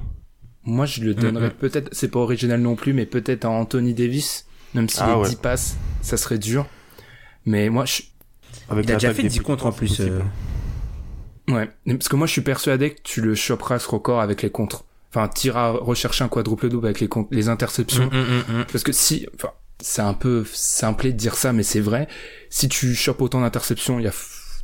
Moi, 0.64 0.86
je 0.86 1.02
le 1.02 1.14
donnerais 1.14 1.50
peut-être, 1.50 1.88
c'est 1.92 2.08
pas 2.08 2.18
original 2.20 2.60
non 2.60 2.76
plus, 2.76 2.92
mais 2.92 3.06
peut-être 3.06 3.44
à 3.46 3.50
Anthony 3.50 3.94
Davis, 3.94 4.46
même 4.74 4.88
s'il 4.88 5.02
Ah 5.04 5.12
est 5.12 5.16
ouais. 5.16 5.28
10 5.28 5.36
passes, 5.36 5.76
ça 6.02 6.16
serait 6.16 6.38
dur. 6.38 6.66
Mais 7.46 7.70
moi, 7.70 7.86
je, 7.86 8.02
Avec 8.68 8.84
Il 8.84 8.92
a 8.92 8.94
déjà 8.96 9.14
fait 9.14 9.22
des 9.22 9.28
10 9.30 9.40
contre 9.40 9.66
en 9.66 9.72
plus. 9.72 10.00
euh. 10.00 10.20
ouais. 11.48 11.70
Parce 11.86 12.08
que 12.08 12.16
moi, 12.16 12.26
je 12.26 12.32
suis 12.32 12.42
persuadé 12.42 12.90
que 12.94 13.00
tu 13.02 13.22
le 13.22 13.34
choperas 13.34 13.78
ce 13.78 13.88
record 13.88 14.20
avec 14.20 14.42
les 14.42 14.50
contres. 14.50 14.84
Enfin, 15.12 15.28
t'iras 15.28 15.70
rechercher 15.72 16.24
un 16.24 16.28
quadruple 16.28 16.68
double 16.68 16.86
avec 16.86 17.00
les, 17.00 17.08
les 17.30 17.48
interceptions. 17.48 18.06
Mm, 18.06 18.52
mm, 18.54 18.58
mm. 18.60 18.64
Parce 18.70 18.84
que 18.84 18.92
si, 18.92 19.26
enfin, 19.34 19.50
c'est 19.80 20.02
un 20.02 20.14
peu 20.14 20.44
simplé 20.52 21.12
de 21.12 21.16
dire 21.16 21.34
ça, 21.36 21.52
mais 21.52 21.62
c'est 21.62 21.80
vrai. 21.80 22.06
Si 22.50 22.68
tu 22.68 22.94
chopes 22.94 23.22
autant 23.22 23.40
d'interceptions, 23.40 23.98
il 23.98 24.04
y 24.04 24.08
a 24.08 24.12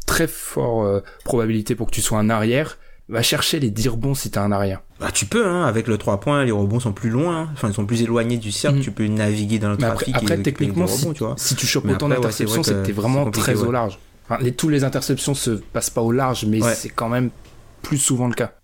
très 0.07 0.26
fort 0.28 0.84
euh, 0.84 1.00
probabilité 1.24 1.74
pour 1.74 1.86
que 1.88 1.92
tu 1.92 2.00
sois 2.00 2.18
un 2.18 2.30
arrière. 2.30 2.78
Va 3.09 3.22
chercher 3.22 3.61
les 3.61 3.70
dire 3.70 3.96
bons 3.96 4.14
si 4.14 4.30
t'es 4.32 4.38
un 4.38 4.50
arrière. 4.50 4.80
Bah, 4.98 5.11
tu 5.12 5.26
peux, 5.26 5.46
hein, 5.46 5.64
avec 5.64 5.86
le 5.86 5.96
3 5.96 6.18
points, 6.18 6.44
les 6.44 6.50
rebonds 6.50 6.80
sont 6.80 6.92
plus 6.92 7.11
loin, 7.11 7.42
hein. 7.42 7.48
enfin, 7.52 7.68
ils 7.68 7.74
sont 7.74 7.86
plus 7.86 8.02
éloignés 8.02 8.36
du 8.38 8.50
cercle, 8.50 8.78
Mm. 8.78 8.82
tu 8.82 8.90
peux 8.90 9.07
naviguer 9.07 9.59
dans 9.61 9.68
le 9.70 9.76
Mais 9.76 9.86
trafic. 9.86 10.09
et 10.09 10.18
après 10.18 10.38
techniquement, 10.38 10.88
si, 10.88 11.02
rebonds, 11.02 11.12
tu 11.12 11.22
vois. 11.24 11.34
si 11.36 11.54
tu 11.54 11.66
chopes 11.66 11.84
autant 11.88 12.09
d'interceptions, 12.09 12.62
c'est 12.64 12.72
que 12.74 12.84
t'es 12.86 12.92
vraiment 12.92 13.30
très 13.30 13.62
au 13.62 13.70
large. 13.70 13.98
Enfin, 14.28 14.42
les, 14.42 14.50
tous 14.52 14.68
les 14.68 14.82
interceptions 14.82 15.34
se 15.34 15.50
passent 15.50 15.90
pas 15.90 16.00
au 16.02 16.11
large, 16.11 16.46
mais 16.46 16.61
Ouais. 16.61 16.74
c'est 16.74 16.88
quand 16.88 17.09
même 17.09 17.30
plus 17.82 17.98
souvent 17.98 18.26
le 18.26 18.34
cas. 18.34 18.54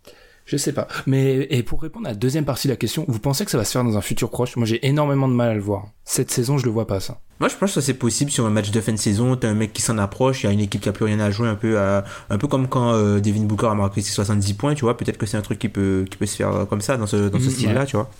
Je 0.45 0.57
sais 0.57 0.73
pas. 0.73 0.89
Mais 1.07 1.47
et 1.51 1.63
pour 1.63 1.81
répondre 1.83 2.07
à 2.07 2.11
la 2.11 2.17
deuxième 2.17 2.45
partie 2.45 2.67
de 2.69 2.73
la 2.73 2.77
question, 2.77 3.05
vous 3.09 3.19
pensez 3.21 3.45
que 3.45 3.51
ça 3.51 3.59
va 3.59 3.65
se 3.65 3.73
faire 3.73 3.85
dans 3.85 3.97
un 3.97 4.01
futur 4.01 4.29
proche? 4.31 4.57
Moi, 4.57 4.67
j'ai 4.67 4.85
énormément 4.87 5.29
de 5.29 5.35
mal 5.35 5.51
à 5.51 5.55
le 5.55 5.61
voir. 5.61 5.87
Cette 6.05 6.31
saison, 6.31 6.59
je 6.59 6.65
le 6.67 6.73
vois 6.73 6.87
pas 6.87 6.99
ça. 7.01 7.21
Moi, 7.39 7.49
je 7.49 7.57
pense 7.57 7.75
que 7.75 7.81
c'est 7.81 7.95
possible 7.95 8.31
sur 8.31 8.45
un 8.47 8.51
match 8.51 8.71
de 8.71 8.81
fin 8.81 8.93
de 8.93 8.97
saison. 8.99 9.37
T'as 9.37 9.49
un 9.49 9.55
mec 9.55 9.73
qui 9.73 9.83
s'en 9.83 9.99
approche, 9.99 10.43
il 10.43 10.47
y 10.47 10.49
a 10.49 10.53
une 10.53 10.61
équipe 10.61 10.81
qui 10.81 10.89
a 10.89 10.93
plus 10.93 11.05
rien 11.05 11.21
à 11.21 11.31
jouer, 11.31 11.49
un 11.49 11.55
peu, 11.55 11.79
à, 11.79 12.05
un 12.29 12.39
peu 12.39 12.49
comme 12.49 12.69
quand 12.69 12.93
euh, 12.93 13.21
Devin 13.21 13.43
Booker 13.45 13.69
a 13.69 13.75
marqué 13.75 14.01
ses 14.03 14.11
70 14.13 14.55
points, 14.55 14.75
tu 14.75 14.83
vois. 14.85 14.97
Peut-être 14.97 15.17
que 15.19 15.27
c'est 15.27 15.37
un 15.37 15.43
truc 15.43 15.59
qui 15.61 15.69
peut, 15.69 16.05
qui 16.11 16.17
peut 16.17 16.27
se 16.27 16.37
faire 16.37 16.51
euh, 16.53 16.65
comme 16.65 16.81
ça, 16.81 16.97
dans 16.97 17.07
ce, 17.07 17.29
dans 17.29 17.39
ce 17.39 17.45
Mhm, 17.45 17.51
style-là, 17.51 17.87
tu 17.87 17.97
vois. 17.97 18.11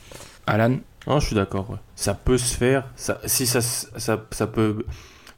Alan, 0.47 0.77
Non, 1.07 1.19
je 1.21 1.27
suis 1.27 1.37
d'accord. 1.37 1.71
Ouais. 1.71 1.77
Ça 1.97 2.15
peut 2.15 2.39
se 2.39 2.57
faire. 2.57 2.89
Ça, 2.97 3.21
si 3.27 3.47
ça, 3.47 3.59
s- 3.59 3.91
ça, 3.97 4.25
ça 4.31 4.47
peut 4.47 4.85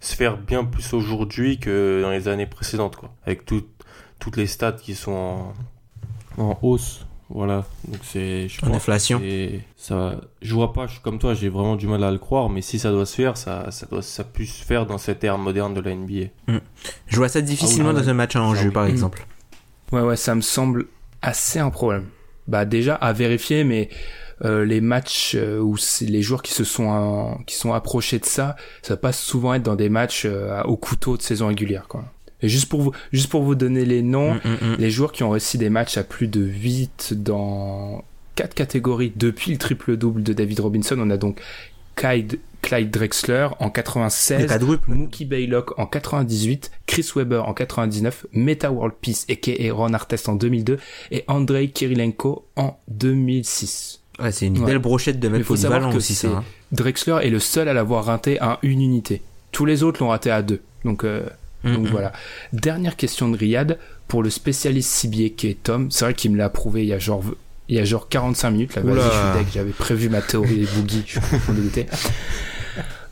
se 0.00 0.14
faire 0.14 0.36
bien 0.36 0.64
plus 0.64 0.92
aujourd'hui 0.92 1.58
que 1.58 2.00
dans 2.02 2.10
les 2.10 2.28
années 2.28 2.46
précédentes, 2.46 2.96
quoi. 2.96 3.10
Avec 3.26 3.44
tout- 3.46 3.64
toutes 4.18 4.36
les 4.36 4.46
stats 4.46 4.72
qui 4.72 4.94
sont 4.94 5.12
en, 5.12 5.52
en 6.38 6.58
hausse. 6.62 7.06
Voilà. 7.30 7.64
Donc 7.88 8.00
c'est. 8.02 8.48
je 8.48 8.64
En 8.64 8.72
inflation. 8.74 9.20
Ça, 9.76 10.16
je 10.42 10.54
vois 10.54 10.72
pas. 10.72 10.86
Je 10.86 10.92
suis 10.92 11.00
comme 11.00 11.18
toi. 11.18 11.34
J'ai 11.34 11.48
vraiment 11.48 11.74
du 11.76 11.86
mal 11.86 12.04
à 12.04 12.10
le 12.10 12.18
croire. 12.18 12.48
Mais 12.50 12.60
si 12.60 12.78
ça 12.78 12.90
doit 12.90 13.06
se 13.06 13.14
faire, 13.16 13.36
ça, 13.36 13.70
ça 13.70 13.86
doit, 13.86 14.02
ça 14.02 14.24
peut 14.24 14.44
se 14.44 14.62
faire 14.64 14.86
dans 14.86 14.98
cette 14.98 15.24
ère 15.24 15.38
moderne 15.38 15.72
de 15.74 15.80
la 15.80 15.94
NBA. 15.94 16.26
Je 17.06 17.16
vois 17.16 17.28
ça 17.28 17.40
difficilement 17.40 17.90
Ah 17.90 17.94
oui, 17.94 18.02
dans 18.02 18.08
un 18.10 18.14
match 18.14 18.36
en 18.36 18.54
ça 18.54 18.60
jeu, 18.62 18.68
oui. 18.68 18.74
par 18.74 18.84
Mhm. 18.84 18.90
exemple. 18.90 19.26
Ouais, 19.92 20.02
ouais, 20.02 20.16
ça 20.16 20.34
me 20.34 20.40
semble 20.42 20.86
assez 21.22 21.58
un 21.58 21.70
problème. 21.70 22.06
Bah 22.46 22.66
déjà 22.66 22.94
à 22.96 23.12
vérifier, 23.14 23.64
mais 23.64 23.88
euh, 24.44 24.66
les 24.66 24.82
matchs 24.82 25.34
euh, 25.34 25.60
où 25.60 25.76
les 26.02 26.20
joueurs 26.20 26.42
qui 26.42 26.52
se 26.52 26.62
sont 26.64 26.92
euh, 26.92 27.34
qui 27.46 27.54
sont 27.54 27.72
approchés 27.72 28.18
de 28.18 28.26
ça, 28.26 28.54
ça 28.82 28.98
passe 28.98 29.18
souvent 29.18 29.54
être 29.54 29.62
dans 29.62 29.76
des 29.76 29.88
matchs 29.88 30.24
euh, 30.26 30.62
au 30.64 30.76
couteau 30.76 31.16
de 31.16 31.22
saison 31.22 31.46
régulière, 31.48 31.86
quoi. 31.88 32.04
Et 32.44 32.48
juste 32.48 32.68
pour 32.68 32.82
vous, 32.82 32.92
juste 33.12 33.28
pour 33.30 33.42
vous 33.42 33.54
donner 33.54 33.84
les 33.84 34.02
noms, 34.02 34.34
Mm, 34.34 34.38
mm, 34.44 34.72
mm. 34.72 34.76
les 34.78 34.90
joueurs 34.90 35.12
qui 35.12 35.22
ont 35.22 35.30
réussi 35.30 35.58
des 35.58 35.70
matchs 35.70 35.96
à 35.96 36.04
plus 36.04 36.28
de 36.28 36.40
8 36.42 37.14
dans 37.16 38.04
quatre 38.36 38.54
catégories 38.54 39.12
depuis 39.16 39.52
le 39.52 39.58
triple 39.58 39.96
double 39.96 40.22
de 40.22 40.32
David 40.32 40.60
Robinson, 40.60 40.96
on 40.98 41.08
a 41.10 41.16
donc 41.16 41.40
Clyde, 41.96 42.38
Clyde 42.62 42.90
Drexler 42.90 43.48
en 43.60 43.66
Le 43.66 43.70
96, 43.70 44.46
quadruple. 44.48 44.90
Mookie 44.90 45.24
Baylock 45.24 45.78
en 45.78 45.86
98, 45.86 46.70
Chris 46.86 47.08
Webber 47.14 47.42
en 47.46 47.54
99, 47.54 48.26
Meta 48.32 48.72
World 48.72 48.94
Peace 49.00 49.24
et 49.28 49.70
Ron 49.70 49.92
Artest 49.94 50.28
en 50.28 50.34
2002 50.34 50.78
et 51.12 51.24
Andrei 51.28 51.68
Kirilenko 51.68 52.46
en 52.56 52.76
2006. 52.88 54.00
Ouais, 54.20 54.32
c'est 54.32 54.46
une 54.46 54.58
Ouais. 54.58 54.66
belle 54.66 54.78
brochette 54.78 55.18
de 55.20 55.28
polyvalents 55.28 55.90
que 55.92 55.96
aussi, 55.96 56.14
ça. 56.14 56.28
hein. 56.28 56.44
Drexler 56.72 57.18
est 57.22 57.30
le 57.30 57.38
seul 57.40 57.68
à 57.68 57.72
l'avoir 57.74 58.04
raté 58.04 58.40
à 58.40 58.58
une 58.62 58.80
unité. 58.80 59.22
Tous 59.52 59.64
les 59.66 59.82
autres 59.82 60.02
l'ont 60.02 60.08
raté 60.10 60.30
à 60.30 60.42
deux. 60.42 60.60
Donc, 60.84 61.04
euh, 61.04 61.22
Mm, 61.64 61.74
donc 61.74 61.86
mm. 61.86 61.90
voilà. 61.90 62.12
Dernière 62.52 62.96
question 62.96 63.28
de 63.28 63.36
Riyad 63.36 63.78
pour 64.08 64.22
le 64.22 64.30
spécialiste 64.30 64.90
cibier 64.90 65.30
qui 65.30 65.48
est 65.48 65.62
Tom. 65.62 65.90
C'est 65.90 66.04
vrai 66.04 66.14
qu'il 66.14 66.32
me 66.32 66.36
l'a 66.36 66.48
prouvé 66.48 66.82
il 66.82 66.88
y 66.88 66.92
a 66.92 66.98
genre 66.98 67.22
il 67.68 67.76
y 67.76 67.80
a 67.80 67.84
genre 67.84 68.08
45 68.08 68.50
minutes. 68.50 68.74
Là, 68.76 68.82
vas-y, 68.82 68.96
je 68.96 69.44
suis. 69.44 69.52
J'avais 69.54 69.72
prévu 69.72 70.08
ma 70.10 70.20
théorie 70.20 70.56
des 70.56 70.66
boogies. 70.66 71.04
Je 71.06 71.20
suis 71.20 71.52
dégoûter. 71.52 71.86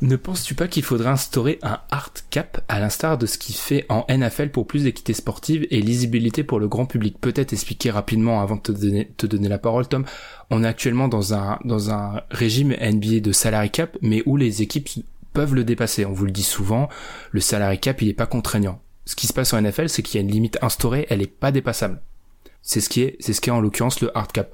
Ne 0.02 0.16
penses-tu 0.16 0.56
pas 0.56 0.66
qu'il 0.66 0.82
faudrait 0.82 1.10
instaurer 1.10 1.60
un 1.62 1.78
hard 1.92 2.18
cap 2.30 2.64
à 2.68 2.80
l'instar 2.80 3.18
de 3.18 3.26
ce 3.26 3.38
qui 3.38 3.52
fait 3.52 3.86
en 3.88 4.04
NFL 4.08 4.50
pour 4.50 4.66
plus 4.66 4.82
d'équité 4.82 5.12
sportive 5.12 5.64
et 5.70 5.80
lisibilité 5.80 6.42
pour 6.42 6.58
le 6.58 6.66
grand 6.66 6.86
public? 6.86 7.18
Peut-être 7.20 7.52
expliquer 7.52 7.92
rapidement 7.92 8.42
avant 8.42 8.56
de 8.56 8.62
te 8.62 8.72
donner, 8.72 9.12
te 9.16 9.26
donner 9.26 9.48
la 9.48 9.58
parole, 9.58 9.86
Tom. 9.86 10.04
On 10.50 10.64
est 10.64 10.66
actuellement 10.66 11.06
dans 11.06 11.34
un, 11.34 11.60
dans 11.64 11.90
un 11.90 12.20
régime 12.32 12.74
NBA 12.80 13.20
de 13.20 13.30
salary 13.30 13.70
cap, 13.70 13.96
mais 14.02 14.24
où 14.26 14.36
les 14.36 14.60
équipes 14.60 14.88
peuvent 15.32 15.54
le 15.54 15.64
dépasser. 15.64 16.04
On 16.04 16.12
vous 16.12 16.26
le 16.26 16.30
dit 16.30 16.42
souvent, 16.42 16.88
le 17.30 17.40
salary 17.40 17.78
cap, 17.78 18.00
il 18.02 18.08
est 18.08 18.14
pas 18.14 18.26
contraignant. 18.26 18.80
Ce 19.04 19.16
qui 19.16 19.26
se 19.26 19.32
passe 19.32 19.52
en 19.52 19.60
NFL, 19.60 19.88
c'est 19.88 20.02
qu'il 20.02 20.20
y 20.20 20.22
a 20.22 20.26
une 20.26 20.32
limite 20.32 20.58
instaurée, 20.62 21.06
elle 21.10 21.22
est 21.22 21.26
pas 21.26 21.50
dépassable. 21.50 22.00
C'est 22.62 22.80
ce 22.80 22.88
qui 22.88 23.02
est, 23.02 23.16
c'est 23.20 23.32
ce 23.32 23.40
qui 23.40 23.50
est 23.50 23.52
en 23.52 23.60
l'occurrence 23.60 24.00
le 24.00 24.16
hard 24.16 24.30
cap. 24.30 24.52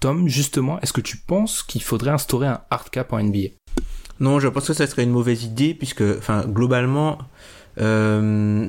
Tom, 0.00 0.28
justement, 0.28 0.80
est-ce 0.80 0.94
que 0.94 1.02
tu 1.02 1.18
penses 1.18 1.62
qu'il 1.62 1.82
faudrait 1.82 2.10
instaurer 2.10 2.46
un 2.46 2.62
hard 2.70 2.88
cap 2.88 3.12
en 3.12 3.22
NBA 3.22 3.50
Non, 4.18 4.40
je 4.40 4.48
pense 4.48 4.66
que 4.66 4.72
ça 4.72 4.86
serait 4.86 5.02
une 5.02 5.10
mauvaise 5.10 5.44
idée 5.44 5.74
puisque, 5.74 6.02
enfin, 6.02 6.46
globalement, 6.46 7.18
euh, 7.78 8.66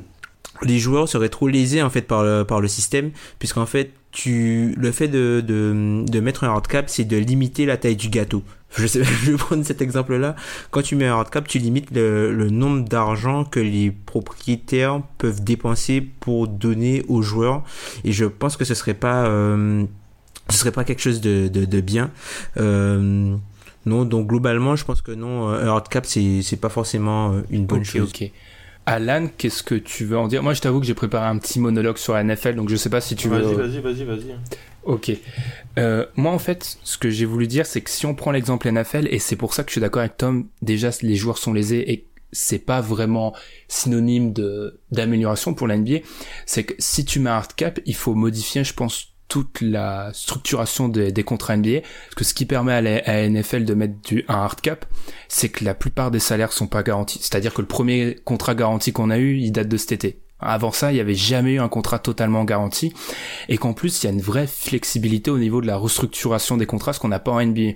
les 0.60 0.78
joueurs 0.78 1.08
seraient 1.08 1.30
trop 1.30 1.48
lésés 1.48 1.82
en 1.82 1.88
fait 1.88 2.02
par 2.02 2.22
le, 2.22 2.44
par 2.44 2.60
le 2.60 2.68
système 2.68 3.12
puisqu'en 3.38 3.66
fait, 3.66 3.92
tu, 4.10 4.74
le 4.76 4.92
fait 4.92 5.08
de, 5.08 5.42
de, 5.44 6.04
de 6.06 6.20
mettre 6.20 6.44
un 6.44 6.48
hard 6.48 6.66
cap, 6.66 6.90
c'est 6.90 7.04
de 7.04 7.16
limiter 7.16 7.64
la 7.64 7.78
taille 7.78 7.96
du 7.96 8.10
gâteau. 8.10 8.42
Je, 8.76 8.86
sais, 8.86 9.04
je 9.22 9.32
vais 9.32 9.36
prendre 9.36 9.64
cet 9.64 9.82
exemple-là. 9.82 10.36
Quand 10.70 10.82
tu 10.82 10.96
mets 10.96 11.06
un 11.06 11.14
hard 11.14 11.30
cap, 11.30 11.46
tu 11.46 11.58
limites 11.58 11.90
le, 11.90 12.32
le 12.32 12.50
nombre 12.50 12.88
d'argent 12.88 13.44
que 13.44 13.60
les 13.60 13.90
propriétaires 13.90 15.02
peuvent 15.18 15.42
dépenser 15.42 16.00
pour 16.00 16.48
donner 16.48 17.04
aux 17.08 17.22
joueurs. 17.22 17.62
Et 18.04 18.12
je 18.12 18.24
pense 18.24 18.56
que 18.56 18.64
ce 18.64 18.74
serait 18.74 18.94
pas, 18.94 19.26
euh, 19.26 19.84
ce 20.48 20.58
serait 20.58 20.72
pas 20.72 20.84
quelque 20.84 21.02
chose 21.02 21.20
de, 21.20 21.48
de, 21.48 21.64
de 21.64 21.80
bien. 21.80 22.10
Euh, 22.58 23.36
non, 23.84 24.04
donc 24.04 24.28
globalement, 24.28 24.76
je 24.76 24.84
pense 24.84 25.02
que 25.02 25.12
non, 25.12 25.50
euh, 25.50 25.64
un 25.64 25.68
hard 25.68 25.88
cap, 25.88 26.06
c'est 26.06 26.40
c'est 26.42 26.56
pas 26.56 26.68
forcément 26.68 27.32
euh, 27.32 27.42
une 27.50 27.66
bonne 27.66 27.84
chose. 27.84 28.10
ok. 28.10 28.30
Alan, 28.86 29.28
qu'est-ce 29.38 29.62
que 29.62 29.74
tu 29.74 30.04
veux 30.04 30.18
en 30.18 30.28
dire? 30.28 30.42
Moi, 30.42 30.54
je 30.54 30.60
t'avoue 30.60 30.80
que 30.80 30.86
j'ai 30.86 30.94
préparé 30.94 31.26
un 31.26 31.38
petit 31.38 31.60
monologue 31.60 31.98
sur 31.98 32.14
la 32.14 32.24
NFL, 32.24 32.54
donc 32.54 32.68
je 32.68 32.76
sais 32.76 32.90
pas 32.90 33.00
si 33.00 33.14
tu 33.14 33.28
veux. 33.28 33.40
Vas-y, 33.40 33.80
vas-y, 33.80 33.80
vas-y, 33.80 34.04
vas-y. 34.04 34.36
Ok. 34.84 35.12
Euh, 35.78 36.06
moi, 36.16 36.32
en 36.32 36.38
fait, 36.38 36.78
ce 36.82 36.98
que 36.98 37.08
j'ai 37.08 37.24
voulu 37.24 37.46
dire, 37.46 37.66
c'est 37.66 37.80
que 37.80 37.90
si 37.90 38.06
on 38.06 38.14
prend 38.14 38.32
l'exemple 38.32 38.70
NFL, 38.70 39.06
et 39.10 39.18
c'est 39.18 39.36
pour 39.36 39.54
ça 39.54 39.62
que 39.62 39.70
je 39.70 39.74
suis 39.74 39.80
d'accord 39.80 40.00
avec 40.00 40.16
Tom, 40.16 40.48
déjà, 40.60 40.90
les 41.02 41.14
joueurs 41.14 41.38
sont 41.38 41.52
lésés 41.52 41.92
et 41.92 42.08
c'est 42.32 42.58
pas 42.58 42.80
vraiment 42.80 43.34
synonyme 43.68 44.32
de 44.32 44.80
d'amélioration 44.90 45.54
pour 45.54 45.68
la 45.68 45.76
NBA. 45.76 45.98
C'est 46.46 46.64
que 46.64 46.74
si 46.78 47.04
tu 47.04 47.20
mets 47.20 47.30
un 47.30 47.34
hard 47.34 47.54
cap, 47.54 47.80
il 47.84 47.94
faut 47.94 48.14
modifier, 48.14 48.64
je 48.64 48.72
pense, 48.74 49.11
toute 49.32 49.62
la 49.62 50.10
structuration 50.12 50.90
des, 50.90 51.10
des 51.10 51.24
contrats 51.24 51.56
NBA. 51.56 51.80
Parce 51.80 52.14
que 52.16 52.24
ce 52.24 52.34
qui 52.34 52.44
permet 52.44 52.74
à 52.74 52.82
la 52.82 53.30
NFL 53.30 53.64
de 53.64 53.72
mettre 53.72 53.94
du, 54.06 54.26
un 54.28 54.34
hard 54.34 54.60
cap, 54.60 54.84
c'est 55.26 55.48
que 55.48 55.64
la 55.64 55.72
plupart 55.72 56.10
des 56.10 56.18
salaires 56.18 56.52
sont 56.52 56.66
pas 56.66 56.82
garantis. 56.82 57.18
C'est-à-dire 57.18 57.54
que 57.54 57.62
le 57.62 57.66
premier 57.66 58.18
contrat 58.26 58.54
garanti 58.54 58.92
qu'on 58.92 59.08
a 59.08 59.16
eu, 59.16 59.38
il 59.38 59.50
date 59.50 59.68
de 59.68 59.78
cet 59.78 59.92
été. 59.92 60.18
Avant 60.42 60.72
ça, 60.72 60.92
il 60.92 60.94
n'y 60.96 61.00
avait 61.00 61.14
jamais 61.14 61.54
eu 61.54 61.60
un 61.60 61.68
contrat 61.68 61.98
totalement 61.98 62.44
garanti 62.44 62.92
et 63.48 63.58
qu'en 63.58 63.72
plus, 63.72 64.02
il 64.02 64.06
y 64.06 64.08
a 64.08 64.12
une 64.12 64.20
vraie 64.20 64.46
flexibilité 64.46 65.30
au 65.30 65.38
niveau 65.38 65.60
de 65.60 65.66
la 65.66 65.76
restructuration 65.76 66.56
des 66.56 66.66
contrats, 66.66 66.92
ce 66.92 67.00
qu'on 67.00 67.08
n'a 67.08 67.18
pas 67.18 67.32
en 67.32 67.44
NBA. 67.44 67.72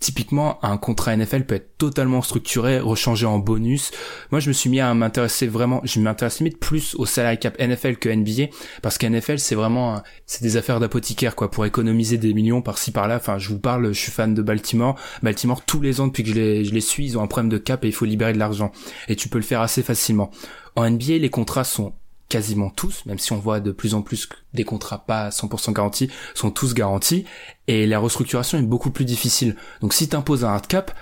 Typiquement, 0.00 0.58
un 0.62 0.76
contrat 0.76 1.16
NFL 1.16 1.44
peut 1.44 1.54
être 1.54 1.78
totalement 1.78 2.20
structuré, 2.20 2.78
rechangé 2.78 3.26
en 3.26 3.38
bonus. 3.38 3.90
Moi, 4.30 4.40
je 4.40 4.48
me 4.48 4.52
suis 4.52 4.68
mis 4.68 4.80
à 4.80 4.92
m'intéresser 4.92 5.46
vraiment, 5.46 5.80
je 5.84 6.00
m'intéresse 6.00 6.40
limite 6.40 6.58
plus 6.58 6.94
au 6.96 7.06
salary 7.06 7.38
cap 7.38 7.58
NFL 7.58 7.96
que 7.96 8.08
NBA, 8.08 8.54
parce 8.82 8.98
qu'NFL, 8.98 9.38
c'est 9.38 9.54
vraiment, 9.54 10.02
c'est 10.26 10.42
des 10.42 10.56
affaires 10.56 10.80
d'apothicaire, 10.80 11.34
quoi, 11.34 11.50
pour 11.50 11.64
économiser 11.64 12.18
des 12.18 12.34
millions 12.34 12.60
par-ci 12.60 12.90
par-là. 12.90 13.16
Enfin, 13.16 13.38
je 13.38 13.48
vous 13.48 13.58
parle, 13.58 13.88
je 13.88 13.98
suis 13.98 14.12
fan 14.12 14.34
de 14.34 14.42
Baltimore. 14.42 14.96
Baltimore, 15.22 15.64
tous 15.64 15.80
les 15.80 16.00
ans, 16.00 16.06
depuis 16.08 16.22
que 16.22 16.30
je 16.30 16.34
les 16.34 16.80
suis, 16.80 17.06
ils 17.06 17.18
ont 17.18 17.22
un 17.22 17.26
problème 17.26 17.50
de 17.50 17.58
cap 17.58 17.84
et 17.84 17.88
il 17.88 17.94
faut 17.94 18.04
libérer 18.04 18.32
de 18.32 18.38
l'argent. 18.38 18.72
Et 19.08 19.16
tu 19.16 19.28
peux 19.28 19.38
le 19.38 19.44
faire 19.44 19.60
assez 19.60 19.82
facilement. 19.82 20.30
En 20.76 20.88
NBA, 20.88 21.18
les 21.18 21.30
contrats 21.30 21.64
sont 21.64 21.94
quasiment 22.28 22.70
tous, 22.70 23.04
même 23.06 23.18
si 23.18 23.32
on 23.32 23.38
voit 23.38 23.60
de 23.60 23.70
plus 23.70 23.94
en 23.94 24.02
plus 24.02 24.28
des 24.52 24.64
contrats 24.64 25.04
pas 25.04 25.28
100% 25.28 25.72
garantis, 25.72 26.10
sont 26.34 26.50
tous 26.50 26.74
garantis, 26.74 27.24
et 27.68 27.86
la 27.86 27.98
restructuration 27.98 28.58
est 28.58 28.62
beaucoup 28.62 28.90
plus 28.90 29.04
difficile. 29.04 29.56
Donc 29.80 29.94
si 29.94 30.08
tu 30.08 30.16
imposes 30.16 30.44
un 30.44 30.48
hard 30.48 30.66
cap, 30.66 30.96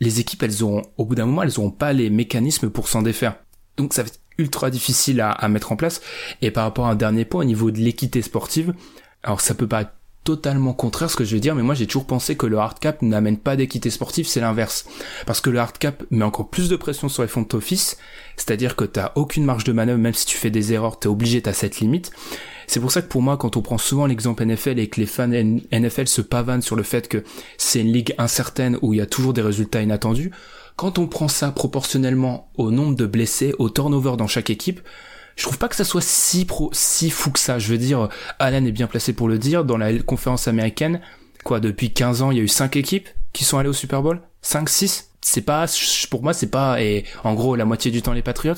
les 0.00 0.20
équipes, 0.20 0.42
elles 0.44 0.62
auront, 0.62 0.82
au 0.96 1.04
bout 1.04 1.14
d'un 1.14 1.26
moment, 1.26 1.42
elles 1.42 1.58
auront 1.58 1.70
pas 1.70 1.92
les 1.92 2.10
mécanismes 2.10 2.70
pour 2.70 2.88
s'en 2.88 3.02
défaire. 3.02 3.36
Donc 3.76 3.92
ça 3.92 4.02
va 4.02 4.08
être 4.08 4.20
ultra 4.38 4.70
difficile 4.70 5.20
à, 5.20 5.30
à 5.30 5.48
mettre 5.48 5.72
en 5.72 5.76
place. 5.76 6.00
Et 6.40 6.50
par 6.50 6.64
rapport 6.64 6.86
à 6.86 6.90
un 6.90 6.94
dernier 6.94 7.24
point, 7.24 7.42
au 7.42 7.46
niveau 7.46 7.70
de 7.70 7.78
l'équité 7.78 8.22
sportive, 8.22 8.74
alors 9.22 9.40
ça 9.40 9.54
peut 9.54 9.66
pas 9.66 9.92
totalement 10.28 10.74
contraire 10.74 11.10
ce 11.10 11.16
que 11.16 11.24
je 11.24 11.34
vais 11.34 11.40
dire, 11.40 11.54
mais 11.54 11.62
moi 11.62 11.74
j'ai 11.74 11.86
toujours 11.86 12.04
pensé 12.04 12.36
que 12.36 12.44
le 12.44 12.58
hard 12.58 12.78
cap 12.80 13.00
n'amène 13.00 13.38
pas 13.38 13.56
d'équité 13.56 13.88
sportive, 13.88 14.26
c'est 14.26 14.42
l'inverse. 14.42 14.84
Parce 15.24 15.40
que 15.40 15.48
le 15.48 15.58
hard 15.58 15.78
cap 15.78 16.04
met 16.10 16.22
encore 16.22 16.50
plus 16.50 16.68
de 16.68 16.76
pression 16.76 17.08
sur 17.08 17.22
les 17.22 17.30
fonds 17.30 17.48
office, 17.54 17.96
c'est-à-dire 18.36 18.76
que 18.76 18.84
t'as 18.84 19.12
aucune 19.14 19.46
marge 19.46 19.64
de 19.64 19.72
manœuvre, 19.72 19.98
même 19.98 20.12
si 20.12 20.26
tu 20.26 20.36
fais 20.36 20.50
des 20.50 20.74
erreurs, 20.74 20.98
t'es 20.98 21.08
obligé, 21.08 21.40
t'as 21.40 21.54
cette 21.54 21.80
limite. 21.80 22.10
C'est 22.66 22.78
pour 22.78 22.92
ça 22.92 23.00
que 23.00 23.08
pour 23.08 23.22
moi, 23.22 23.38
quand 23.38 23.56
on 23.56 23.62
prend 23.62 23.78
souvent 23.78 24.04
l'exemple 24.04 24.44
NFL 24.44 24.78
et 24.78 24.88
que 24.88 25.00
les 25.00 25.06
fans 25.06 25.28
NFL 25.28 26.08
se 26.08 26.20
pavanent 26.20 26.60
sur 26.60 26.76
le 26.76 26.82
fait 26.82 27.08
que 27.08 27.24
c'est 27.56 27.80
une 27.80 27.90
ligue 27.90 28.14
incertaine 28.18 28.76
où 28.82 28.92
il 28.92 28.98
y 28.98 29.00
a 29.00 29.06
toujours 29.06 29.32
des 29.32 29.40
résultats 29.40 29.80
inattendus, 29.80 30.30
quand 30.76 30.98
on 30.98 31.06
prend 31.06 31.28
ça 31.28 31.52
proportionnellement 31.52 32.50
au 32.58 32.70
nombre 32.70 32.96
de 32.96 33.06
blessés, 33.06 33.54
au 33.58 33.70
turnover 33.70 34.16
dans 34.18 34.26
chaque 34.26 34.50
équipe, 34.50 34.82
je 35.38 35.44
trouve 35.44 35.56
pas 35.56 35.68
que 35.68 35.76
ça 35.76 35.84
soit 35.84 36.02
si 36.02 36.44
pro, 36.44 36.68
si 36.72 37.10
fou 37.10 37.30
que 37.30 37.38
ça. 37.38 37.60
Je 37.60 37.68
veux 37.68 37.78
dire, 37.78 38.08
Alan 38.40 38.64
est 38.64 38.72
bien 38.72 38.88
placé 38.88 39.12
pour 39.12 39.28
le 39.28 39.38
dire. 39.38 39.64
Dans 39.64 39.78
la 39.78 39.96
conférence 40.00 40.48
américaine, 40.48 41.00
quoi, 41.44 41.60
depuis 41.60 41.92
15 41.92 42.22
ans, 42.22 42.30
il 42.32 42.38
y 42.38 42.40
a 42.40 42.42
eu 42.42 42.48
5 42.48 42.74
équipes 42.76 43.08
qui 43.32 43.44
sont 43.44 43.56
allées 43.56 43.68
au 43.68 43.74
Super 43.74 44.02
Bowl? 44.02 44.20
5, 44.42 44.68
6 44.68 45.04
c'est 45.20 45.42
pas 45.42 45.66
pour 46.10 46.22
moi 46.22 46.32
c'est 46.32 46.46
pas 46.46 46.80
et 46.80 47.04
en 47.24 47.34
gros 47.34 47.56
la 47.56 47.64
moitié 47.64 47.90
du 47.90 48.02
temps 48.02 48.12
les 48.12 48.22
Patriots. 48.22 48.54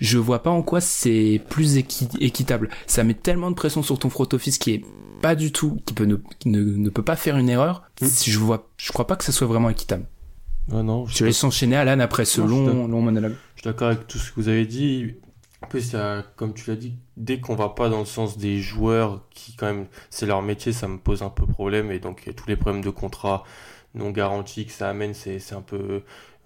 Je 0.00 0.16
vois 0.16 0.42
pas 0.42 0.50
en 0.50 0.62
quoi 0.62 0.80
c'est 0.80 1.42
plus 1.50 1.76
équitable. 1.76 2.70
Ça 2.86 3.04
met 3.04 3.14
tellement 3.14 3.50
de 3.50 3.56
pression 3.56 3.82
sur 3.82 3.98
ton 3.98 4.10
front 4.10 4.28
office 4.32 4.58
qui 4.58 4.70
est 4.70 4.84
pas 5.20 5.34
du 5.34 5.52
tout 5.52 5.82
qui 5.84 5.92
peut 5.92 6.04
ne, 6.04 6.16
ne, 6.46 6.88
peut 6.88 7.02
pas 7.02 7.16
faire 7.16 7.36
une 7.36 7.50
erreur. 7.50 7.82
Mm. 8.00 8.06
je 8.26 8.38
vois 8.38 8.70
je 8.76 8.92
crois 8.92 9.06
pas 9.06 9.16
que 9.16 9.24
ça 9.24 9.32
soit 9.32 9.48
vraiment 9.48 9.68
équitable. 9.68 10.06
Non 10.68 10.82
non 10.82 11.06
je, 11.06 11.24
vais 11.24 11.32
s'enchaîner 11.32 11.76
Alan 11.76 11.98
après 12.00 12.24
ce 12.24 12.40
long 12.40 12.86
long 12.86 13.02
monologue. 13.02 13.34
je 13.56 13.62
suis 13.62 13.70
d'accord 13.70 13.88
avec 13.88 14.06
tout 14.06 14.18
ce 14.18 14.30
que 14.30 14.40
vous 14.40 14.48
avez 14.48 14.66
dit 14.66 15.16
en 15.64 15.66
plus, 15.66 15.96
comme 16.36 16.52
tu 16.52 16.68
l'as 16.68 16.76
dit, 16.76 16.94
dès 17.16 17.40
qu'on 17.40 17.54
va 17.54 17.70
pas 17.70 17.88
dans 17.88 18.00
le 18.00 18.04
sens 18.04 18.36
des 18.36 18.60
joueurs 18.60 19.22
qui, 19.30 19.56
quand 19.56 19.64
même, 19.66 19.86
c'est 20.10 20.26
leur 20.26 20.42
métier, 20.42 20.72
ça 20.72 20.88
me 20.88 20.98
pose 20.98 21.22
un 21.22 21.30
peu 21.30 21.46
problème. 21.46 21.90
Et 21.90 21.98
donc, 21.98 22.30
tous 22.36 22.46
les 22.48 22.56
problèmes 22.56 22.84
de 22.84 22.90
contrat 22.90 23.44
non 23.94 24.10
garantis 24.10 24.66
que 24.66 24.72
ça 24.72 24.90
amène, 24.90 25.14
c'est 25.14 25.54
un 25.54 25.62
peu 25.62 26.02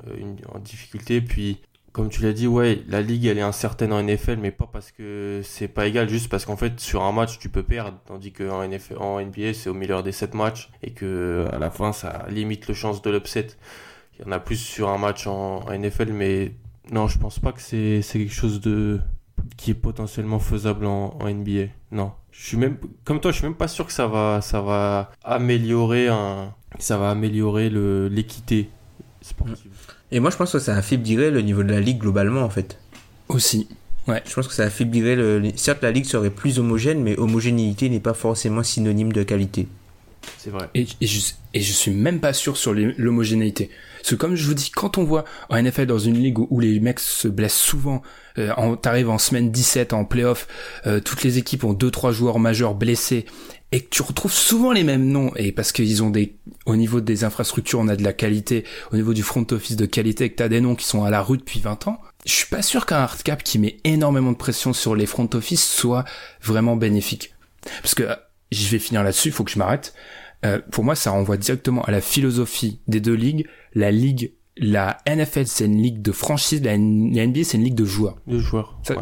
euh, 0.07 0.17
une, 0.17 0.37
en 0.55 0.61
difficulté. 0.61 1.21
Puis, 1.21 1.61
comme 1.91 2.11
tu 2.11 2.23
l'as 2.23 2.33
dit, 2.33 2.47
ouais, 2.47 2.85
la 2.87 3.03
ligue, 3.03 3.27
elle 3.27 3.39
est 3.39 3.43
incertaine 3.43 3.93
en 3.93 4.01
NFL, 4.01 4.37
mais 4.37 4.53
pas 4.53 4.69
parce 4.73 4.93
que 4.93 5.41
c'est 5.43 5.67
pas 5.67 5.89
égal, 5.89 6.09
juste 6.09 6.29
parce 6.29 6.45
qu'en 6.45 6.57
fait, 6.57 6.79
sur 6.79 7.03
un 7.03 7.11
match, 7.11 7.41
tu 7.41 7.49
peux 7.49 7.65
perdre. 7.65 7.99
Tandis 8.07 8.31
qu'en 8.31 8.63
en 8.63 9.21
NBA, 9.21 9.53
c'est 9.53 9.69
au 9.69 9.75
milieu 9.75 10.01
des 10.01 10.13
7 10.13 10.35
matchs. 10.35 10.71
Et 10.85 10.93
que, 10.93 11.49
à 11.53 11.59
la 11.59 11.71
fin, 11.71 11.93
ça 11.93 12.25
limite 12.29 12.69
le 12.69 12.75
chance 12.75 13.03
de 13.03 13.11
l'upset. 13.11 13.49
Il 14.17 14.27
y 14.27 14.29
en 14.29 14.33
a 14.33 14.39
plus 14.39 14.59
sur 14.59 14.91
un 14.91 14.99
match 14.99 15.27
en 15.27 15.65
NFL, 15.73 16.13
mais 16.13 16.53
non, 16.91 17.07
je 17.09 17.19
pense 17.19 17.39
pas 17.39 17.53
que 17.53 17.61
c'est 17.61 18.03
quelque 18.13 18.33
chose 18.33 18.61
de 18.61 19.01
qui 19.57 19.71
est 19.71 19.75
potentiellement 19.75 20.39
faisable 20.39 20.87
en, 20.87 21.19
NBA. 21.23 21.67
Non, 21.93 22.13
je 22.31 22.47
suis 22.47 22.57
même 22.57 22.77
comme 23.05 23.21
toi, 23.21 23.31
je 23.31 23.39
suis 23.39 23.47
même 23.47 23.57
pas 23.57 23.69
sûr 23.69 23.87
que 23.87 23.93
ça 23.93 24.07
va 24.07 24.41
ça 24.41 24.61
va 24.61 25.11
améliorer 25.25 26.09
un 26.09 26.55
ça 26.79 26.99
va 26.99 27.11
améliorer 27.11 27.71
le 27.71 28.09
l'équité 28.09 28.71
sportive. 29.21 29.71
Et 30.11 30.21
moi, 30.21 30.31
je 30.31 30.37
pense 30.37 30.53
que 30.53 30.59
ça 30.59 30.75
affaiblirait 30.75 31.31
le 31.31 31.43
niveau 31.43 31.63
de 31.63 31.71
la 31.71 31.81
ligue 31.81 31.99
globalement 31.99 32.43
en 32.43 32.51
fait. 32.51 32.79
Aussi. 33.29 33.69
Ouais. 34.07 34.23
Je 34.27 34.35
pense 34.35 34.49
que 34.49 34.55
ça 34.55 34.65
affaiblirait 34.65 35.17
le. 35.17 35.51
Certes, 35.57 35.83
la 35.83 35.91
ligue 35.91 36.07
serait 36.07 36.31
plus 36.31 36.59
homogène, 36.59 37.03
mais 37.03 37.19
homogénéité 37.19 37.91
n'est 37.91 38.01
pas 38.01 38.15
forcément 38.15 38.63
synonyme 38.63 39.13
de 39.13 39.23
qualité. 39.23 39.69
C'est 40.39 40.51
vrai. 40.51 40.69
Et, 40.75 40.87
je, 41.01 41.33
et 41.55 41.61
je 41.61 41.73
suis 41.73 41.91
même 41.91 42.21
pas 42.21 42.33
sûr 42.33 42.57
sur 42.57 42.73
l'homogénéité. 42.75 43.71
Parce 43.99 44.11
que 44.11 44.15
comme 44.15 44.37
je 44.37 44.47
vous 44.47 44.55
dis, 44.55 44.71
quand 44.71 44.99
on 44.99 45.05
voit 45.05 45.25
en 45.51 45.61
NFL 45.61 45.87
dans 45.87 45.99
une 45.99 46.17
ligue 46.17 46.39
où, 46.39 46.61
les 46.61 46.81
mecs 46.81 47.01
se 47.01 47.29
blessent 47.29 47.59
souvent, 47.59 48.03
euh, 48.39 48.77
t'arrives 48.77 49.11
en 49.11 49.19
semaine 49.19 49.51
17 49.51 49.93
en 49.93 50.05
playoff, 50.05 50.47
euh, 50.87 51.01
toutes 51.01 51.25
les 51.25 51.39
équipes 51.39 51.65
ont 51.65 51.73
deux 51.73 51.91
trois 51.91 52.13
joueurs 52.13 52.39
majeurs 52.39 52.75
blessés 52.75 53.27
et 53.73 53.81
que 53.81 53.89
tu 53.91 54.03
retrouves 54.03 54.33
souvent 54.33 54.73
les 54.73 54.85
mêmes 54.85 55.07
noms 55.07 55.33
et 55.37 55.53
parce 55.53 55.73
qu'ils 55.73 56.03
ont 56.03 56.11
des 56.11 56.37
au 56.65 56.77
niveau 56.77 57.03
des 57.03 57.25
infrastructures 57.25 57.81
on 57.81 57.89
a 57.89 57.97
de 57.97 58.03
la 58.03 58.15
qualité 58.15 58.65
au 58.93 58.97
niveau 58.97 59.13
du 59.13 59.23
front 59.23 59.47
office 59.51 59.77
de 59.77 59.85
qualité 59.85 60.25
et 60.25 60.31
que 60.31 60.37
t'as 60.37 60.49
des 60.49 60.63
noms 60.63 60.75
qui 60.75 60.87
sont 60.87 61.05
à 61.05 61.11
la 61.11 61.21
rue 61.21 61.37
depuis 61.37 61.61
20 61.61 61.87
ans 61.87 62.01
je 62.25 62.33
suis 62.33 62.47
pas 62.47 62.63
sûr 62.63 62.87
qu'un 62.87 62.97
hardcap 62.97 63.43
qui 63.43 63.59
met 63.59 63.77
énormément 63.85 64.33
de 64.33 64.39
pression 64.39 64.73
sur 64.73 64.97
les 64.97 65.05
front 65.05 65.29
office 65.35 65.71
soit 65.71 66.07
vraiment 66.41 66.77
bénéfique 66.77 67.35
parce 67.83 67.95
que 67.95 68.09
je 68.51 68.69
vais 68.69 68.79
finir 68.79 69.03
là-dessus 69.03 69.29
il 69.29 69.33
faut 69.33 69.45
que 69.45 69.51
je 69.51 69.59
m'arrête 69.59 69.95
euh, 70.45 70.61
pour 70.71 70.85
moi, 70.85 70.95
ça 70.95 71.11
renvoie 71.11 71.37
directement 71.37 71.83
à 71.83 71.91
la 71.91 72.01
philosophie 72.01 72.81
des 72.87 73.01
deux 73.01 73.15
ligues. 73.15 73.47
La 73.75 73.91
ligue, 73.91 74.33
la 74.57 74.99
NFL, 75.07 75.47
c'est 75.47 75.65
une 75.65 75.83
ligue 75.83 76.03
de 76.03 76.13
franchise, 76.13 76.63
la, 76.63 76.77
NBA, 76.79 77.45
c'est 77.45 77.57
une 77.57 77.65
ligue 77.65 77.75
de 77.75 77.85
joueurs. 77.85 78.17
De 78.27 78.39
joueurs. 78.39 78.79
Ça, 78.83 78.95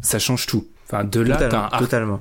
ça 0.00 0.18
change 0.18 0.46
tout. 0.46 0.68
Enfin, 0.86 1.04
de 1.04 1.20
là, 1.20 1.36
t'as 1.36 1.56
un 1.56 1.68
hard, 1.72 1.78
totalement. 1.78 2.20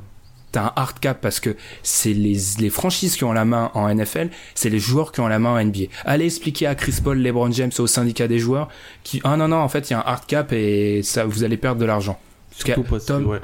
T'as 0.51 0.67
un 0.67 0.73
hard 0.75 0.99
cap 0.99 1.21
parce 1.21 1.39
que 1.39 1.55
c'est 1.83 2.13
les, 2.13 2.37
les 2.59 2.69
franchises 2.69 3.17
qui 3.17 3.23
ont 3.23 3.33
la 3.33 3.45
main 3.45 3.71
en 3.73 3.93
NFL, 3.93 4.29
c'est 4.55 4.69
les 4.69 4.79
joueurs 4.79 5.11
qui 5.11 5.19
ont 5.19 5.27
la 5.27 5.39
main 5.39 5.51
en 5.51 5.63
NBA. 5.63 5.85
Allez 6.05 6.25
expliquer 6.25 6.67
à 6.67 6.75
Chris 6.75 6.99
Paul, 7.03 7.19
LeBron 7.19 7.51
James, 7.51 7.71
au 7.77 7.87
syndicat 7.87 8.27
des 8.27 8.39
joueurs, 8.39 8.69
qui, 9.03 9.21
ah 9.23 9.37
non, 9.37 9.49
non, 9.49 9.57
en 9.57 9.69
fait, 9.69 9.89
il 9.89 9.93
y 9.93 9.95
a 9.95 9.99
un 9.99 10.03
hard 10.05 10.25
cap 10.25 10.53
et 10.53 11.01
ça, 11.03 11.25
vous 11.25 11.43
allez 11.43 11.57
perdre 11.57 11.81
de 11.81 11.85
l'argent. 11.85 12.19
Tom, 13.05 13.27
ouais. 13.27 13.41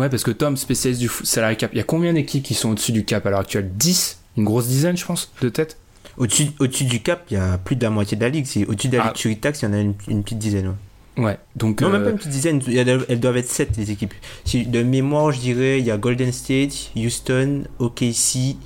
Ouais, 0.00 0.08
parce 0.08 0.22
que 0.22 0.30
Tom, 0.30 0.56
spécialiste 0.56 0.98
du 0.98 1.10
salary 1.24 1.58
cap, 1.58 1.70
il 1.74 1.76
y 1.76 1.80
a 1.80 1.84
combien 1.84 2.14
d'équipes 2.14 2.42
qui 2.42 2.54
sont 2.54 2.70
au-dessus 2.70 2.92
du 2.92 3.04
cap 3.04 3.26
à 3.26 3.30
l'heure 3.30 3.40
actuelle? 3.40 3.70
10 3.74 4.18
Une 4.38 4.44
grosse 4.44 4.66
dizaine, 4.66 4.96
je 4.96 5.04
pense, 5.04 5.30
de 5.42 5.50
tête? 5.50 5.76
Au-dessus 6.16 6.52
au 6.58 6.66
du 6.66 7.02
cap, 7.02 7.26
il 7.30 7.34
y 7.34 7.36
a 7.36 7.58
plus 7.58 7.76
de 7.76 7.82
la 7.82 7.90
moitié 7.90 8.16
de 8.16 8.22
la 8.22 8.30
ligue. 8.30 8.46
Au-dessus 8.66 8.88
de 8.88 8.96
la 8.96 9.12
ligue 9.12 9.40
tax, 9.40 9.60
il 9.60 9.66
y 9.66 9.68
en 9.68 9.74
a 9.74 9.78
une, 9.78 9.94
petite 9.94 10.38
dizaine. 10.38 10.74
Ouais. 11.18 11.38
donc. 11.54 11.82
Non, 11.82 11.90
même 11.90 12.00
pas 12.00 12.08
euh, 12.08 12.12
une 12.12 12.16
petite 12.16 12.30
dizaine, 12.30 12.62
elles 12.66 13.20
doivent 13.20 13.36
être 13.36 13.50
7 13.50 13.76
les 13.76 13.90
équipes. 13.90 14.14
De 14.54 14.82
mémoire, 14.82 15.32
je 15.32 15.40
dirais, 15.40 15.80
il 15.80 15.84
y 15.84 15.90
a 15.90 15.98
Golden 15.98 16.32
State, 16.32 16.92
Houston, 16.96 17.64
OKC, 17.78 18.56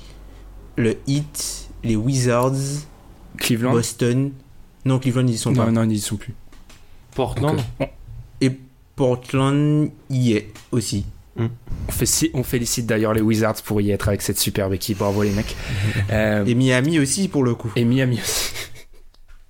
le 0.77 0.95
Heat, 1.05 1.67
les 1.83 1.97
Wizards, 1.97 2.85
Cleveland, 3.35 3.73
Boston. 3.73 4.31
Non, 4.85 4.99
Cleveland, 4.99 5.27
ils 5.27 5.33
y 5.33 5.37
sont 5.37 5.53
pas. 5.53 5.65
Non, 5.65 5.83
non, 5.83 5.89
ils 5.89 5.97
y 5.97 5.99
sont 5.99 6.15
plus. 6.15 6.33
Portland? 7.13 7.59
Et 8.39 8.51
Portland 8.95 9.89
y 10.09 10.31
est 10.31 10.53
aussi. 10.71 11.05
On, 11.37 11.49
fait, 11.89 12.31
on 12.33 12.43
félicite 12.43 12.85
d'ailleurs 12.85 13.13
les 13.13 13.21
Wizards 13.21 13.61
pour 13.63 13.81
y 13.81 13.91
être 13.91 14.07
avec 14.07 14.21
cette 14.21 14.39
superbe 14.39 14.73
équipe. 14.73 14.99
Bravo 14.99 15.23
les 15.23 15.31
mecs. 15.31 15.55
Euh, 16.11 16.45
et 16.45 16.55
Miami 16.55 16.99
aussi 16.99 17.27
pour 17.27 17.43
le 17.43 17.55
coup. 17.55 17.71
Et 17.75 17.83
Miami 17.83 18.19
aussi. 18.21 18.51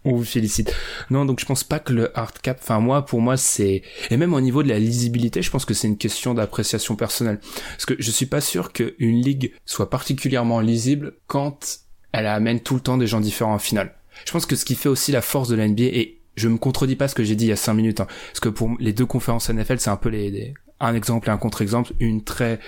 on 0.05 0.15
vous 0.15 0.23
félicite. 0.23 0.73
Non, 1.09 1.25
donc 1.25 1.39
je 1.39 1.45
pense 1.45 1.63
pas 1.63 1.79
que 1.79 1.91
le 1.91 2.17
hard 2.17 2.39
cap, 2.41 2.59
enfin 2.61 2.79
moi, 2.79 3.05
pour 3.05 3.19
moi, 3.19 3.36
c'est 3.36 3.81
et 4.09 4.17
même 4.17 4.33
au 4.33 4.41
niveau 4.41 4.63
de 4.63 4.69
la 4.69 4.79
lisibilité, 4.79 5.41
je 5.41 5.49
pense 5.49 5.65
que 5.65 5.73
c'est 5.73 5.88
une 5.88 5.97
question 5.97 6.33
d'appréciation 6.33 6.95
personnelle. 6.95 7.39
Parce 7.71 7.86
que 7.86 7.95
je 7.99 8.11
suis 8.11 8.27
pas 8.27 8.41
sûr 8.41 8.71
qu'une 8.71 9.21
ligue 9.21 9.53
soit 9.65 9.89
particulièrement 9.89 10.59
lisible 10.59 11.15
quand 11.27 11.79
elle 12.11 12.27
amène 12.27 12.61
tout 12.61 12.75
le 12.75 12.81
temps 12.81 12.97
des 12.97 13.07
gens 13.07 13.19
différents 13.19 13.55
en 13.55 13.59
finale. 13.59 13.95
Je 14.25 14.31
pense 14.31 14.45
que 14.45 14.55
ce 14.55 14.63
qui 14.63 14.75
fait 14.75 14.89
aussi 14.89 15.11
la 15.11 15.21
force 15.21 15.49
de 15.49 15.55
la 15.55 15.67
NBA 15.67 15.83
et 15.83 16.21
je 16.36 16.47
me 16.47 16.57
contredis 16.57 16.95
pas 16.95 17.07
ce 17.07 17.15
que 17.15 17.23
j'ai 17.23 17.36
dit 17.36 17.45
il 17.45 17.49
y 17.49 17.53
a 17.53 17.57
5 17.57 17.73
minutes, 17.73 17.99
hein, 17.99 18.07
parce 18.27 18.39
que 18.39 18.49
pour 18.49 18.71
les 18.79 18.93
deux 18.93 19.05
conférences 19.05 19.49
NFL, 19.49 19.79
c'est 19.79 19.89
un 19.89 19.97
peu 19.97 20.09
les, 20.09 20.53
un 20.80 20.93
exemple 20.95 21.30
et 21.30 21.32
un 21.32 21.38
contre-exemple, 21.38 21.93
une 21.99 22.23
très 22.23 22.59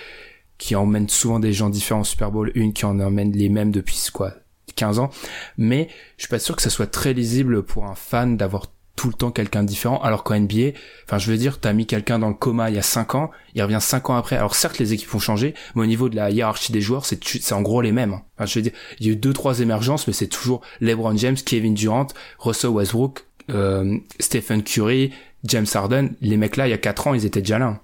qui 0.58 0.74
emmène 0.74 1.08
souvent 1.08 1.38
des 1.38 1.52
gens 1.52 1.70
différents 1.70 2.00
au 2.00 2.04
Super 2.04 2.32
Bowl, 2.32 2.50
une 2.54 2.72
qui 2.72 2.84
en 2.84 2.98
emmène 2.98 3.32
les 3.32 3.48
mêmes 3.48 3.70
depuis 3.70 4.08
quoi 4.12 4.34
15 4.74 4.98
ans, 4.98 5.10
mais 5.56 5.88
je 6.16 6.22
suis 6.22 6.28
pas 6.28 6.38
sûr 6.38 6.56
que 6.56 6.62
ça 6.62 6.70
soit 6.70 6.86
très 6.86 7.12
lisible 7.12 7.62
pour 7.62 7.86
un 7.86 7.94
fan 7.94 8.36
d'avoir 8.36 8.66
tout 8.98 9.06
le 9.06 9.14
temps 9.14 9.30
quelqu'un 9.30 9.62
différent, 9.62 10.00
alors 10.02 10.24
qu'en 10.24 10.38
NBA, 10.38 10.70
enfin 11.04 11.18
je 11.18 11.30
veux 11.30 11.36
dire, 11.36 11.60
t'as 11.60 11.72
mis 11.72 11.86
quelqu'un 11.86 12.18
dans 12.18 12.28
le 12.28 12.34
coma 12.34 12.68
il 12.68 12.74
y 12.74 12.80
a 12.80 12.82
5 12.82 13.14
ans, 13.14 13.30
il 13.54 13.62
revient 13.62 13.78
5 13.80 14.10
ans 14.10 14.16
après, 14.16 14.36
alors 14.36 14.56
certes 14.56 14.78
les 14.78 14.92
équipes 14.92 15.14
ont 15.14 15.20
changé, 15.20 15.54
mais 15.76 15.82
au 15.82 15.86
niveau 15.86 16.08
de 16.08 16.16
la 16.16 16.30
hiérarchie 16.30 16.72
des 16.72 16.80
joueurs, 16.80 17.04
c'est 17.06 17.52
en 17.52 17.62
gros 17.62 17.80
les 17.80 17.92
mêmes. 17.92 18.18
Enfin, 18.36 18.46
je 18.46 18.58
veux 18.58 18.62
dire, 18.62 18.72
il 18.98 19.06
y 19.06 19.10
a 19.10 19.12
eu 19.12 19.16
deux 19.16 19.32
trois 19.32 19.60
émergences, 19.60 20.08
mais 20.08 20.12
c'est 20.12 20.26
toujours 20.26 20.62
LeBron 20.80 21.16
James, 21.16 21.36
Kevin 21.36 21.74
Durant, 21.74 22.08
Russell 22.40 22.70
Westbrook, 22.70 23.24
euh, 23.50 23.98
Stephen 24.18 24.64
Curry, 24.64 25.12
James 25.44 25.66
Harden, 25.72 26.10
les 26.20 26.36
mecs 26.36 26.56
là 26.56 26.66
il 26.66 26.70
y 26.70 26.74
a 26.74 26.78
4 26.78 27.08
ans, 27.08 27.14
ils 27.14 27.24
étaient 27.24 27.40
déjà 27.40 27.58
là. 27.58 27.80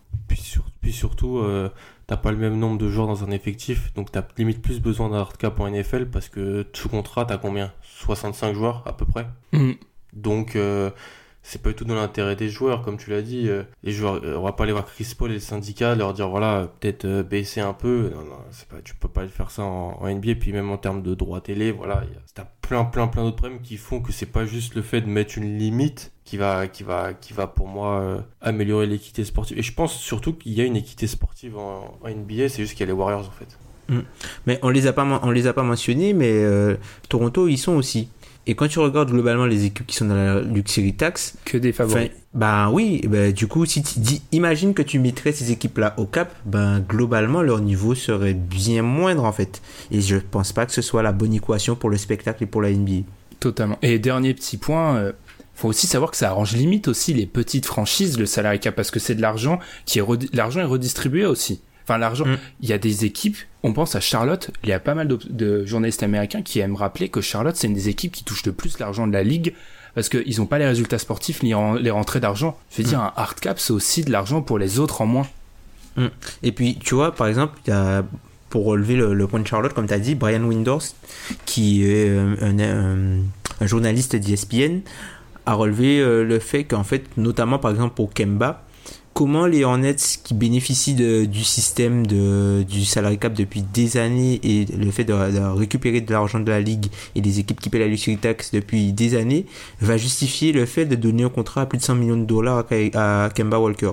Puis, 0.81 0.93
surtout, 0.93 1.39
euh, 1.39 1.71
t'as 2.07 2.17
pas 2.17 2.31
le 2.31 2.37
même 2.37 2.59
nombre 2.59 2.79
de 2.79 2.89
joueurs 2.91 3.07
dans 3.07 3.25
un 3.25 3.31
effectif, 3.31 3.93
donc 3.95 4.13
t'as 4.13 4.23
limite 4.37 4.61
plus 4.61 4.81
besoin 4.81 5.09
d'un 5.09 5.19
hardcap 5.19 5.59
en 5.61 5.71
NFL 5.71 6.07
parce 6.07 6.29
que 6.29 6.67
sous 6.75 6.89
contrat, 6.89 7.25
t'as 7.25 7.39
combien? 7.39 7.73
65 7.83 8.55
joueurs 8.55 8.83
à 8.87 8.95
peu 8.95 9.07
près? 9.07 9.27
Mm. 9.53 9.73
Donc, 10.13 10.57
euh, 10.57 10.91
c'est 11.45 11.63
pas 11.63 11.69
du 11.69 11.77
tout 11.77 11.85
dans 11.85 11.95
l'intérêt 11.95 12.35
des 12.35 12.49
joueurs, 12.49 12.83
comme 12.83 12.97
tu 12.97 13.11
l'as 13.11 13.23
dit. 13.23 13.49
Euh, 13.49 13.63
les 13.85 13.93
joueurs, 13.93 14.21
on 14.25 14.43
va 14.43 14.53
pas 14.53 14.65
aller 14.65 14.73
voir 14.73 14.87
Chris 14.87 15.15
Paul 15.17 15.31
et 15.31 15.35
le 15.35 15.41
syndicat, 15.41 15.95
leur 15.95 16.13
dire 16.13 16.29
voilà, 16.29 16.69
peut-être 16.81 17.23
baisser 17.23 17.61
un 17.61 17.75
peu. 17.75 18.11
Non, 18.13 18.25
non, 18.25 18.39
pas, 18.69 18.77
tu 18.83 18.97
peux 18.97 19.09
pas 19.09 19.29
faire 19.29 19.51
ça 19.53 19.63
en, 19.63 19.99
en 20.01 20.09
NBA. 20.13 20.35
Puis 20.41 20.53
même 20.53 20.71
en 20.71 20.79
termes 20.79 21.03
de 21.03 21.15
droit 21.15 21.41
télé, 21.41 21.71
voilà, 21.71 22.03
t'as 22.35 22.47
plein, 22.63 22.85
plein, 22.85 23.07
plein 23.07 23.23
d'autres 23.25 23.37
problèmes 23.37 23.61
qui 23.61 23.77
font 23.77 24.01
que 24.01 24.11
c'est 24.11 24.27
pas 24.27 24.47
juste 24.47 24.75
le 24.75 24.83
fait 24.83 25.03
de 25.03 25.07
mettre 25.07 25.39
une 25.39 25.59
limite 25.59 26.13
qui 26.25 26.37
va, 26.37 26.67
qui 26.67 26.83
va, 26.83 27.13
qui 27.13 27.33
va 27.33 27.47
pour 27.47 27.69
moi 27.69 28.01
euh, 28.01 28.21
améliorer 28.41 28.87
l'équité 28.87 29.25
sportive. 29.25 29.59
Et 29.59 29.63
je 29.63 29.73
pense 29.73 29.95
surtout 29.95 30.33
qu'il 30.33 30.53
y 30.53 30.61
a 30.61 30.65
une 30.65 30.77
équité 30.77 31.07
sportive 31.07 31.59
en, 31.59 31.99
NBA, 32.05 32.49
c'est 32.49 32.63
juste 32.63 32.73
qu'il 32.73 32.81
y 32.81 32.83
a 32.85 32.87
les 32.87 32.93
Warriors 32.93 33.29
en 33.29 33.31
fait. 33.31 33.59
Mm. 33.89 34.01
Mais 34.47 34.59
on 34.63 34.71
les 34.71 34.87
a 34.87 34.93
pas, 34.93 35.05
les 35.33 35.47
a 35.47 35.53
pas 35.53 35.63
mentionnés, 35.63 36.15
mais 36.15 36.33
euh, 36.33 36.77
Toronto 37.09 37.49
ils 37.49 37.59
sont 37.59 37.75
aussi. 37.75 38.09
Et 38.47 38.55
quand 38.55 38.69
tu 38.69 38.79
regardes 38.79 39.11
globalement 39.11 39.47
les 39.47 39.65
équipes 39.65 39.87
qui 39.87 39.97
sont 39.97 40.07
dans 40.07 40.15
la 40.15 40.41
Luxury 40.41 40.95
Tax, 40.95 41.37
que 41.45 41.57
des 41.57 41.73
favoris. 41.73 42.11
Bah 42.35 42.69
oui, 42.71 43.01
bah, 43.09 43.31
du 43.33 43.47
coup, 43.47 43.65
si 43.65 43.83
tu 43.83 44.01
dis, 44.01 44.23
imagine 44.33 44.75
que 44.75 44.83
tu 44.83 44.99
mettrais 44.99 45.33
ces 45.33 45.53
équipes-là 45.53 45.95
au 45.99 46.05
cap, 46.05 46.35
ben 46.45 46.81
globalement 46.81 47.43
leur 47.43 47.61
niveau 47.61 47.95
serait 47.95 48.35
bien 48.35 48.83
moindre 48.83 49.25
en 49.25 49.33
fait. 49.33 49.63
Et 49.91 50.01
je 50.01 50.17
pense 50.17 50.53
pas 50.53 50.67
que 50.67 50.73
ce 50.73 50.83
soit 50.83 51.03
la 51.03 51.13
bonne 51.13 51.33
équation 51.33 51.77
pour 51.77 51.91
le 51.91 51.97
spectacle 51.97 52.43
et 52.43 52.47
pour 52.47 52.61
la 52.61 52.71
NBA. 52.71 53.03
Totalement. 53.41 53.79
Et 53.83 53.99
dernier 53.99 54.35
petit 54.35 54.57
point, 54.57 54.97
euh, 54.97 55.13
faut 55.55 55.69
aussi 55.69 55.87
savoir 55.87 56.11
que 56.11 56.17
ça 56.17 56.31
arrange 56.31 56.55
limite 56.55 56.89
aussi 56.89 57.15
les 57.15 57.27
petites 57.27 57.67
franchises, 57.67 58.19
le 58.19 58.27
salarié 58.27 58.59
cap, 58.59 58.75
parce 58.75 58.91
que 58.91 58.99
c'est 58.99 59.15
de 59.15 59.23
l'argent 59.23 59.61
qui 59.87 60.01
est 60.01 60.35
l'argent 60.35 60.61
est 60.61 60.65
redistribué 60.65 61.25
aussi. 61.25 61.61
Enfin, 61.85 61.99
l'argent, 61.99 62.25
mm. 62.25 62.39
il 62.63 62.69
y 62.69 62.73
a 62.73 62.79
des 62.79 63.05
équipes, 63.05 63.37
on 63.63 63.73
pense 63.73 63.95
à 63.95 64.01
Charlotte, 64.01 64.51
il 64.63 64.71
y 64.71 64.73
a 64.73 64.81
pas 64.81 64.95
mal 64.95 65.09
de, 65.09 65.65
journalistes 65.67 66.03
américains 66.03 66.43
qui 66.43 66.61
aiment 66.61 66.77
rappeler 66.77 67.09
que 67.09 67.21
Charlotte, 67.21 67.57
c'est 67.57 67.67
une 67.67 67.75
des 67.75 67.89
équipes 67.89 68.13
qui 68.13 68.25
touche 68.25 68.45
le 68.47 68.53
plus 68.53 68.79
l'argent 68.79 69.07
de 69.07 69.13
la 69.13 69.23
ligue, 69.23 69.55
parce 69.95 70.09
qu'ils 70.09 70.39
n'ont 70.39 70.47
pas 70.47 70.59
les 70.59 70.67
résultats 70.67 70.99
sportifs 70.99 71.43
ni 71.43 71.53
les 71.81 71.91
rentrées 71.91 72.21
d'argent. 72.21 72.59
Je 72.71 72.83
veux 72.83 72.89
dire, 72.89 72.99
mm. 72.99 73.03
un 73.03 73.13
hard 73.17 73.41
cap, 73.41 73.59
c'est 73.59 73.73
aussi 73.73 74.05
de 74.05 74.11
l'argent 74.11 74.43
pour 74.43 74.59
les 74.59 74.79
autres 74.79 75.03
en 75.03 75.07
moins. 75.07 75.27
Mm. 75.97 76.07
Et 76.43 76.53
puis, 76.53 76.79
tu 76.79 76.95
vois, 76.95 77.15
par 77.15 77.27
exemple, 77.27 77.59
il 77.67 77.71
y 77.71 77.73
a 77.73 78.05
pour 78.51 78.67
relever 78.67 78.95
le, 78.95 79.15
le 79.15 79.27
point 79.27 79.41
de 79.41 79.47
Charlotte, 79.47 79.73
comme 79.73 79.89
tu 79.89 79.95
as 79.95 79.99
dit, 79.99 80.15
Brian 80.15 80.43
Windors, 80.45 80.85
qui 81.45 81.85
est 81.85 82.09
euh, 82.09 82.37
un, 82.41 82.59
un, 82.61 83.23
un 83.61 83.67
journaliste 83.67 84.15
d'ESPN, 84.15 84.81
a 85.47 85.55
relevé 85.55 85.99
euh, 85.99 86.25
le 86.25 86.39
fait 86.39 86.65
qu'en 86.65 86.85
fait, 86.85 87.05
notamment 87.17 87.59
par 87.59 87.71
exemple 87.71 87.95
pour 87.95 88.13
Kemba, 88.15 88.63
comment 89.15 89.47
les 89.47 89.65
Hornets 89.65 89.95
qui 90.25 90.35
bénéficient 90.35 90.95
de, 90.95 91.25
du 91.25 91.45
système 91.45 92.07
de, 92.07 92.65
du 92.69 92.85
salary 92.85 93.17
cap 93.19 93.33
depuis 93.33 93.63
des 93.63 93.97
années 93.97 94.41
et 94.43 94.67
le 94.67 94.91
fait 94.91 95.05
de, 95.05 95.13
de 95.13 95.39
récupérer 95.57 96.01
de 96.01 96.13
l'argent 96.13 96.41
de 96.41 96.51
la 96.51 96.61
ligue 96.61 96.87
et 97.15 97.21
des 97.21 97.39
équipes 97.39 97.61
qui 97.61 97.71
paient 97.71 97.79
la 97.79 97.87
luxury 97.87 98.19
tax 98.19 98.51
depuis 98.51 98.93
des 98.93 99.17
années 99.17 99.47
va 99.81 99.97
justifier 99.97 100.53
le 100.53 100.67
fait 100.67 100.85
de 100.85 100.97
donner 100.97 101.23
un 101.23 101.29
contrat 101.29 101.63
à 101.63 101.67
plus 101.67 101.79
de 101.79 101.85
100 101.85 101.95
millions 101.95 102.17
de 102.17 102.25
dollars 102.25 102.65
à, 102.95 103.25
à 103.25 103.31
Kemba 103.31 103.59
Walker. 103.61 103.93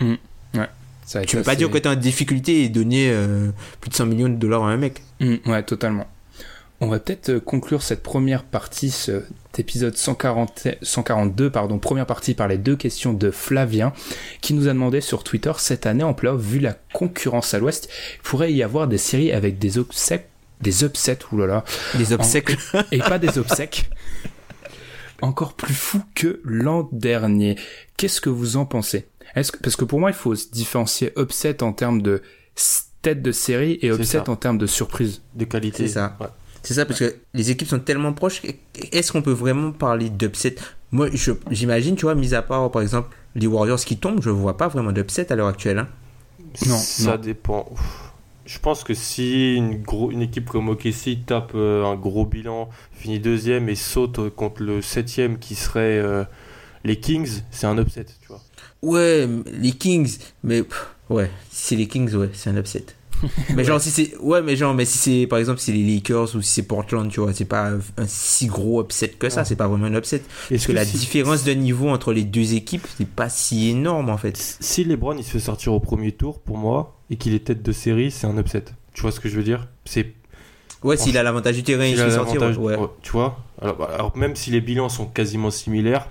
Mm. 0.00 0.14
Ouais. 0.54 0.68
Ça 1.04 1.22
Tu 1.22 1.36
peux 1.36 1.42
pas 1.42 1.56
dire 1.56 1.68
que 1.68 1.78
t'es 1.78 1.88
en 1.88 1.96
difficulté 1.96 2.62
et 2.62 2.68
donner 2.68 3.10
euh, 3.10 3.50
plus 3.80 3.90
de 3.90 3.94
100 3.96 4.06
millions 4.06 4.28
de 4.28 4.36
dollars 4.36 4.64
à 4.64 4.70
un 4.70 4.76
mec. 4.76 5.02
Mm, 5.18 5.34
ouais, 5.46 5.62
totalement. 5.64 6.06
On 6.82 6.88
va 6.88 6.98
peut-être 6.98 7.28
euh, 7.28 7.40
conclure 7.40 7.82
cette 7.82 8.02
première 8.02 8.42
partie, 8.42 8.90
cet 8.90 9.58
épisode 9.58 9.96
140, 9.96 10.68
142, 10.80 11.50
pardon, 11.50 11.78
première 11.78 12.06
partie 12.06 12.32
par 12.34 12.48
les 12.48 12.56
deux 12.56 12.76
questions 12.76 13.12
de 13.12 13.30
Flavien, 13.30 13.92
qui 14.40 14.54
nous 14.54 14.66
a 14.66 14.72
demandé 14.72 15.02
sur 15.02 15.22
Twitter 15.22 15.52
cette 15.58 15.84
année 15.84 16.04
en 16.04 16.14
playoff, 16.14 16.40
vu 16.40 16.58
la 16.58 16.74
concurrence 16.94 17.52
à 17.52 17.58
l'Ouest, 17.58 17.90
il 18.16 18.22
pourrait 18.22 18.52
y 18.52 18.62
avoir 18.62 18.88
des 18.88 18.96
séries 18.98 19.30
avec 19.32 19.58
des 19.58 19.76
upsets, 19.76 20.26
des 20.62 20.82
upsets, 20.84 21.18
oulala, 21.32 21.64
Des 21.96 22.14
obsèques. 22.14 22.56
et 22.92 22.98
pas 22.98 23.18
des 23.18 23.38
obsèques. 23.38 23.90
Encore 25.22 25.52
plus 25.52 25.74
fou 25.74 26.00
que 26.14 26.40
l'an 26.44 26.88
dernier. 26.92 27.56
Qu'est-ce 27.98 28.22
que 28.22 28.30
vous 28.30 28.56
en 28.56 28.64
pensez? 28.64 29.06
Est-ce 29.36 29.52
que 29.52 29.58
parce 29.58 29.76
que 29.76 29.84
pour 29.84 30.00
moi 30.00 30.08
il 30.10 30.16
faut 30.16 30.34
se 30.34 30.48
différencier 30.50 31.12
upset 31.18 31.62
en 31.62 31.74
termes 31.74 32.00
de 32.00 32.22
tête 33.02 33.22
de 33.22 33.32
série 33.32 33.78
et 33.82 33.88
upset 33.88 34.28
en 34.30 34.36
termes 34.36 34.58
de 34.58 34.66
surprise. 34.66 35.22
De 35.34 35.44
qualité. 35.44 35.86
C'est 35.86 35.94
ça. 35.94 36.16
Ouais. 36.20 36.26
C'est 36.62 36.74
ça, 36.74 36.84
parce 36.86 36.98
que 36.98 37.16
les 37.34 37.50
équipes 37.50 37.68
sont 37.68 37.78
tellement 37.80 38.12
proches. 38.12 38.42
Est-ce 38.92 39.12
qu'on 39.12 39.22
peut 39.22 39.32
vraiment 39.32 39.72
parler 39.72 40.10
d'upset? 40.10 40.56
Moi, 40.92 41.08
je- 41.12 41.32
j'imagine, 41.50 41.96
tu 41.96 42.02
vois, 42.04 42.14
mis 42.14 42.34
à 42.34 42.42
part, 42.42 42.70
par 42.70 42.82
exemple, 42.82 43.16
les 43.34 43.46
Warriors 43.46 43.80
qui 43.80 43.96
tombent, 43.96 44.20
je 44.22 44.30
vois 44.30 44.56
pas 44.56 44.68
vraiment 44.68 44.92
d'upset 44.92 45.30
à 45.32 45.36
l'heure 45.36 45.48
actuelle. 45.48 45.78
hein. 45.78 45.88
Non, 46.66 46.76
ça 46.76 47.16
non. 47.16 47.22
dépend. 47.22 47.66
Ouf. 47.70 48.12
Je 48.44 48.58
pense 48.58 48.82
que 48.82 48.94
si 48.94 49.54
une, 49.54 49.80
gros, 49.80 50.10
une 50.10 50.22
équipe 50.22 50.48
comme 50.48 50.68
OKC 50.68 51.18
tape 51.24 51.52
euh, 51.54 51.84
un 51.84 51.94
gros 51.94 52.26
bilan, 52.26 52.68
finit 52.92 53.20
deuxième 53.20 53.68
et 53.68 53.76
saute 53.76 54.18
euh, 54.18 54.30
contre 54.30 54.62
le 54.64 54.82
septième 54.82 55.38
qui 55.38 55.54
serait 55.54 55.98
euh, 55.98 56.24
les 56.84 56.98
Kings, 56.98 57.42
c'est 57.52 57.66
un 57.68 57.78
upset, 57.78 58.06
tu 58.20 58.26
vois. 58.28 58.40
Ouais, 58.82 59.28
les 59.52 59.70
Kings, 59.72 60.18
mais 60.42 60.62
pff, 60.64 60.88
ouais, 61.10 61.30
si 61.50 61.66
c'est 61.68 61.76
les 61.76 61.86
Kings, 61.86 62.12
ouais, 62.16 62.30
c'est 62.32 62.50
un 62.50 62.56
upset. 62.56 62.84
mais 63.56 63.64
genre 63.64 63.80
si 63.80 63.90
c'est 63.90 64.16
ouais 64.18 64.42
mais 64.42 64.56
genre 64.56 64.74
mais 64.74 64.84
si 64.84 64.98
c'est 64.98 65.26
par 65.26 65.38
exemple 65.38 65.58
si 65.60 65.66
c'est 65.66 65.72
les 65.72 65.84
Lakers 65.94 66.34
ou 66.36 66.42
si 66.42 66.50
c'est 66.54 66.62
Portland 66.62 67.10
tu 67.10 67.20
vois 67.20 67.32
c'est 67.32 67.44
pas 67.44 67.70
un 67.70 68.06
si 68.06 68.46
gros 68.46 68.82
upset 68.82 69.08
que 69.10 69.28
ça 69.28 69.40
Ouais. 69.40 69.44
c'est 69.46 69.56
pas 69.56 69.68
vraiment 69.68 69.86
un 69.86 69.94
upset. 69.94 70.20
Parce 70.20 70.50
Est-ce 70.52 70.66
que 70.68 70.72
la 70.72 70.84
si- 70.84 70.96
différence 70.98 71.44
de 71.44 71.52
niveau 71.52 71.88
entre 71.88 72.12
les 72.12 72.24
deux 72.24 72.54
équipes 72.54 72.86
c'est 72.96 73.08
pas 73.08 73.28
si 73.28 73.70
énorme 73.70 74.10
en 74.10 74.16
fait. 74.16 74.36
Si 74.60 74.84
LeBron 74.84 75.16
il 75.16 75.24
se 75.24 75.30
fait 75.30 75.40
sortir 75.40 75.72
au 75.72 75.80
premier 75.80 76.12
tour, 76.12 76.40
pour 76.40 76.56
moi, 76.56 76.96
et 77.10 77.16
qu'il 77.16 77.34
est 77.34 77.44
tête 77.44 77.62
de 77.62 77.72
série, 77.72 78.10
c'est 78.10 78.26
un 78.26 78.36
upset. 78.38 78.64
Tu 78.94 79.02
vois 79.02 79.12
ce 79.12 79.20
que 79.20 79.28
je 79.28 79.36
veux 79.36 79.42
dire? 79.44 79.68
C'est 79.84 80.14
ouais 80.82 80.96
s'il 80.96 81.16
a 81.18 81.22
l'avantage 81.22 81.56
du 81.56 81.62
terrain 81.62 81.84
il 81.84 81.92
Il 81.92 81.98
se 81.98 82.04
fait 82.04 82.10
sortir 82.10 82.40
ouais. 82.42 82.76
ouais, 82.76 82.86
tu 83.02 83.12
vois? 83.12 83.38
Alors, 83.60 83.90
alors, 83.90 84.16
même 84.16 84.34
si 84.36 84.50
les 84.50 84.60
bilans 84.60 84.88
sont 84.88 85.06
quasiment 85.06 85.50
similaires, 85.50 86.08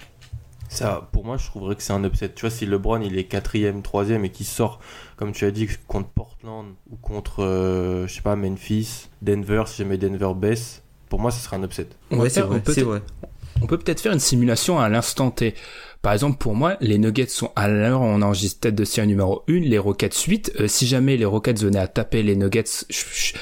ça, 0.70 1.10
pour 1.12 1.26
moi, 1.26 1.36
je 1.38 1.46
trouverais 1.48 1.76
que 1.76 1.84
c'est 1.84 1.94
un 1.94 2.04
upset. 2.04 2.30
Tu 2.34 2.42
vois, 2.42 2.50
si 2.50 2.66
LeBron 2.66 3.02
il 3.02 3.18
est 3.18 3.26
quatrième, 3.26 3.82
troisième 3.82 4.24
et 4.24 4.30
qu'il 4.30 4.46
sort, 4.46 4.80
comme 5.18 5.32
tu 5.34 5.44
as 5.46 5.52
dit, 5.52 5.68
contre 5.88 6.10
Portland 6.10 6.68
ou 6.90 6.96
contre, 6.96 7.44
euh, 7.44 8.08
je 8.08 8.14
sais 8.14 8.22
pas, 8.22 8.36
Memphis, 8.36 9.08
Denver, 9.22 9.64
si 9.68 9.78
jamais 9.78 9.98
Denver 9.98 10.32
baisse, 10.36 10.82
pour 11.10 11.20
moi, 11.20 11.32
ce 11.32 11.42
serait 11.44 11.58
un 11.58 11.64
upset. 11.64 11.88
On 12.12 12.18
va 12.18 12.24
ouais 12.24 12.30
c'est 12.30 12.36
faire- 12.42 12.48
vrai 12.48 12.58
on 12.58 12.62
peut 12.62 12.82
vrai 12.82 13.02
On 13.62 13.68
peut 13.68 13.78
peut-être 13.78 14.00
faire 14.00 14.14
une 14.14 14.20
simulation 14.20 14.80
à 14.80 14.88
l'instant 14.88 15.32
T. 15.32 15.54
Par 16.02 16.14
exemple, 16.14 16.38
pour 16.38 16.56
moi, 16.56 16.78
les 16.80 16.98
Nuggets 16.98 17.28
sont 17.28 17.52
à 17.58 17.68
l'heure 17.68 18.00
on 18.00 18.22
enregistre 18.22 18.62
tête 18.62 18.76
de 18.76 18.86
série 18.86 19.08
numéro 19.08 19.44
1, 19.50 19.60
les 19.62 19.78
Rockets 19.78 20.16
8. 20.18 20.54
Euh, 20.62 20.68
si 20.68 20.88
jamais 20.88 21.18
les 21.18 21.26
Rockets 21.26 21.60
venaient 21.62 21.80
à 21.80 21.88
taper 21.90 22.24
les 22.24 22.38
Nuggets, 22.38 22.64
je- 22.90 23.04
je- 23.12 23.34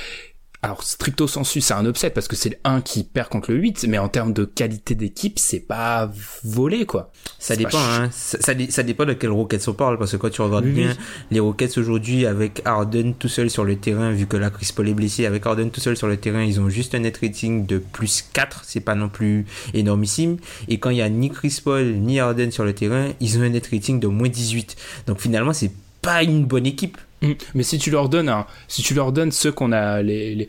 alors 0.68 0.84
stricto 0.84 1.28
sensu, 1.28 1.62
c'est 1.62 1.74
un 1.74 1.86
upset 1.86 2.10
parce 2.10 2.28
que 2.28 2.36
c'est 2.36 2.50
le 2.50 2.58
1 2.64 2.82
qui 2.82 3.04
perd 3.04 3.30
contre 3.30 3.52
le 3.52 3.58
8, 3.58 3.86
mais 3.88 3.98
en 3.98 4.10
termes 4.10 4.34
de 4.34 4.46
qualité 4.46 4.96
d'équipe, 4.96 5.40
c'est 5.40 5.60
pas 5.62 6.12
volé, 6.44 6.86
quoi. 6.86 7.12
Ça 7.40 7.56
dépend, 7.56 7.78
hein. 7.80 8.10
ça, 8.12 8.38
ça, 8.42 8.54
dé- 8.54 8.70
ça 8.70 8.84
dépend 8.84 9.06
de 9.06 9.14
quel 9.14 9.30
Rockets 9.32 9.68
on 9.68 9.74
parle, 9.74 9.98
parce 9.98 10.12
que 10.12 10.18
quand 10.18 10.30
tu 10.30 10.42
regardes 10.42 10.66
Oui, 10.66 10.72
bien 10.72 10.90
oui. 10.92 11.06
les 11.32 11.40
Rockets 11.40 11.78
aujourd'hui 11.78 12.26
avec 12.26 12.62
Harden 12.66 13.14
tout 13.18 13.30
seul 13.30 13.50
sur 13.50 13.64
le 13.64 13.76
terrain, 13.78 14.12
vu 14.12 14.28
que 14.28 14.38
là 14.38 14.50
Chris 14.50 14.72
Paul 14.76 14.88
est 14.90 14.94
blessé, 14.94 15.26
avec 15.26 15.46
Harden 15.46 15.70
tout 15.70 15.80
seul 15.80 15.96
sur 15.98 16.08
le 16.08 16.18
terrain, 16.18 16.44
ils 16.44 16.60
ont 16.60 16.70
juste 16.70 16.94
un 16.96 17.00
net 17.00 17.18
rating 17.22 17.66
de 17.66 17.78
plus 17.78 18.24
4, 18.34 18.64
c'est 18.66 18.80
pas 18.82 18.96
non 18.96 19.10
plus 19.10 19.46
énormissime. 19.74 20.38
Et 20.68 20.80
quand 20.80 20.90
il 20.90 20.98
y 20.98 21.02
a 21.02 21.10
ni 21.10 21.30
Chris 21.30 21.60
Paul 21.64 21.86
ni 21.96 22.20
Harden 22.20 22.52
sur 22.52 22.64
le 22.66 22.74
terrain, 22.74 23.10
ils 23.20 23.38
ont 23.38 23.42
un 23.42 23.50
net 23.50 23.68
rating 23.72 24.00
de 24.00 24.08
moins 24.08 24.30
18. 24.30 24.76
Donc 25.08 25.22
finalement, 25.22 25.54
c'est 25.54 25.72
pas 26.08 26.24
une 26.24 26.46
bonne 26.46 26.66
équipe. 26.66 26.98
Mm. 27.22 27.34
Mais 27.54 27.64
si 27.64 27.78
tu 27.80 27.92
leur 27.92 28.08
donnes 28.08 28.30
un, 28.30 28.46
si 28.70 28.82
tu 28.82 28.94
leur 28.94 29.12
donnes 29.12 29.34
ceux 29.34 29.52
qu'on 29.52 29.74
a, 29.74 30.02
les, 30.02 30.36
les, 30.36 30.48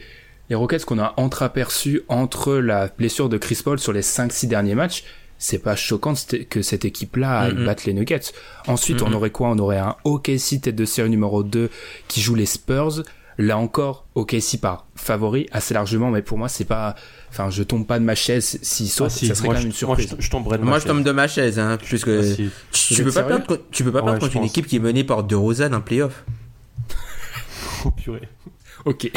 les 0.48 0.54
Rockets 0.54 0.84
qu'on 0.84 1.00
a 1.00 1.14
entreaperçus 1.16 2.02
entre 2.06 2.54
la 2.54 2.86
blessure 2.96 3.28
de 3.28 3.38
Chris 3.38 3.60
Paul 3.64 3.80
sur 3.80 3.92
les 3.92 4.02
5-6 4.02 4.46
derniers 4.46 4.76
matchs, 4.76 5.02
c'est 5.36 5.58
pas 5.58 5.74
choquant 5.74 6.14
que 6.48 6.62
cette 6.62 6.84
équipe-là 6.84 7.50
batte 7.50 7.84
les 7.86 7.92
Nuggets. 7.92 8.32
Ensuite, 8.68 9.02
on 9.02 9.12
aurait 9.12 9.30
quoi? 9.30 9.48
On 9.48 9.58
aurait 9.58 9.78
un 9.78 9.96
OKC 10.04 10.60
tête 10.62 10.76
de 10.76 10.84
série 10.84 11.10
numéro 11.10 11.42
2 11.42 11.70
qui 12.06 12.20
joue 12.20 12.34
les 12.34 12.46
Spurs. 12.46 13.02
Là 13.40 13.56
encore, 13.56 14.06
OKC 14.16 14.58
par 14.60 14.86
favori 14.96 15.46
assez 15.52 15.72
largement, 15.72 16.10
mais 16.10 16.22
pour 16.22 16.38
moi, 16.38 16.48
c'est 16.48 16.64
pas, 16.64 16.96
enfin, 17.30 17.50
je 17.50 17.62
tombe 17.62 17.86
pas 17.86 18.00
de 18.00 18.04
ma 18.04 18.16
chaise 18.16 18.58
s'il 18.62 18.88
saute, 18.88 19.06
Ah, 19.06 19.16
si, 19.16 19.26
ça 19.28 19.36
serait 19.36 19.46
moi, 19.46 19.54
quand 19.54 19.60
je- 19.60 19.66
même 19.68 19.72
une 19.80 19.86
moi, 19.86 19.96
surprise. 19.96 20.16
je, 20.18 20.24
je 20.24 20.30
tomberais 20.30 20.58
de 20.58 20.64
Moi, 20.64 20.72
ma 20.72 20.78
je 20.80 20.86
tombe 20.86 20.96
chaise. 20.96 21.04
de 21.06 21.12
ma 21.12 21.28
chaise, 21.28 21.58
hein, 21.60 21.78
puisque 21.80 22.08
Ah, 22.08 22.22
si. 22.24 22.50
tu, 22.96 23.04
peux 23.04 23.12
pas 23.12 23.22
perdre, 23.22 23.46
contre- 23.46 23.62
tu 23.70 23.84
peux 23.84 23.92
pas 23.92 23.98
Ouais, 24.00 24.04
perdre 24.06 24.18
je 24.20 24.24
contre 24.26 24.34
une 24.36 24.42
pense. 24.42 24.50
équipe 24.50 24.66
qui 24.66 24.76
est 24.76 24.80
menée 24.80 25.04
par 25.04 25.22
DeRozan 25.22 25.72
en 25.72 25.80
playoff. 25.80 26.24
Oh 27.84 27.90
purée. 27.92 28.28
Ok. 28.84 29.10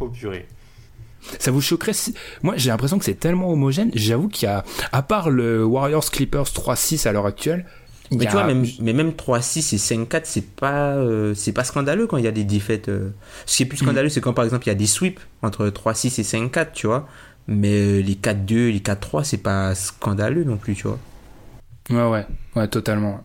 Oh 0.00 0.08
purée. 0.08 0.46
Ça 1.38 1.50
vous 1.50 1.60
choquerait 1.60 1.92
si... 1.92 2.14
Moi, 2.42 2.54
j'ai 2.56 2.70
l'impression 2.70 2.98
que 2.98 3.04
c'est 3.04 3.14
tellement 3.14 3.50
homogène. 3.52 3.90
J'avoue 3.94 4.28
qu'il 4.28 4.46
y 4.48 4.50
a, 4.50 4.64
à 4.92 5.02
part 5.02 5.30
le 5.30 5.64
Warriors 5.64 6.10
Clippers 6.10 6.44
3-6 6.48 7.06
à 7.08 7.12
l'heure 7.12 7.26
actuelle, 7.26 7.64
Mais 8.10 8.24
y 8.24 8.26
tu 8.26 8.32
vois, 8.32 8.42
a- 8.44 8.46
même, 8.46 8.64
mais 8.80 8.92
même 8.92 9.12
3-6 9.12 9.72
et 9.74 9.78
5-4, 9.78 10.22
c'est 10.24 10.44
pas, 10.46 10.94
euh, 10.96 11.34
c'est 11.34 11.52
pas 11.52 11.64
scandaleux 11.64 12.06
quand 12.06 12.16
il 12.18 12.24
y 12.24 12.28
a 12.28 12.32
des 12.32 12.44
défaites. 12.44 12.88
euh. 12.88 13.10
Ce 13.46 13.56
qui 13.56 13.62
est 13.62 13.66
plus 13.66 13.80
Mm. 13.80 13.84
scandaleux, 13.86 14.08
c'est 14.10 14.20
quand 14.20 14.34
par 14.34 14.44
exemple 14.44 14.64
il 14.66 14.68
y 14.68 14.72
a 14.72 14.76
des 14.76 14.86
sweeps 14.86 15.20
entre 15.42 15.68
3-6 15.70 16.18
et 16.18 16.22
5-4, 16.24 16.72
tu 16.72 16.86
vois. 16.86 17.08
Mais 17.48 17.72
euh, 17.72 18.00
les 18.00 18.14
4-2, 18.16 18.70
les 18.70 18.80
4-3, 18.80 19.24
c'est 19.24 19.38
pas 19.38 19.74
scandaleux 19.74 20.44
non 20.44 20.56
plus, 20.58 20.74
tu 20.74 20.86
vois. 20.86 20.98
Ouais, 21.90 22.08
ouais, 22.10 22.26
ouais, 22.56 22.68
totalement. 22.68 23.22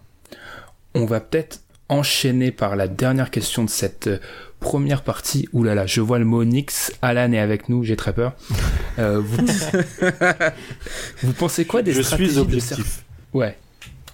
On 0.96 1.06
va 1.06 1.20
peut-être 1.20 1.62
enchaîner 1.90 2.52
par 2.52 2.76
la 2.76 2.88
dernière 2.88 3.32
question 3.32 3.64
de 3.64 3.70
cette 3.70 4.08
euh, 4.08 4.18
première 4.60 5.04
partie. 5.04 5.48
Ouh 5.54 5.64
là 5.64 5.76
là, 5.76 5.86
je 5.86 6.02
vois 6.02 6.20
le 6.20 6.26
mot 6.26 6.44
Nix. 6.44 6.92
Alan 7.02 7.32
est 7.32 7.40
avec 7.40 7.68
nous, 7.70 7.84
j'ai 7.84 7.96
très 7.96 8.14
peur. 8.14 8.34
Euh, 8.98 9.20
vous... 9.24 9.46
vous 11.24 11.34
pensez 11.34 11.66
quoi 11.66 11.82
des 11.82 11.94
Je 11.94 12.02
stratégies 12.02 12.30
suis 12.32 12.36
de 12.38 12.42
objectif. 12.42 13.04
Ouais, 13.34 13.58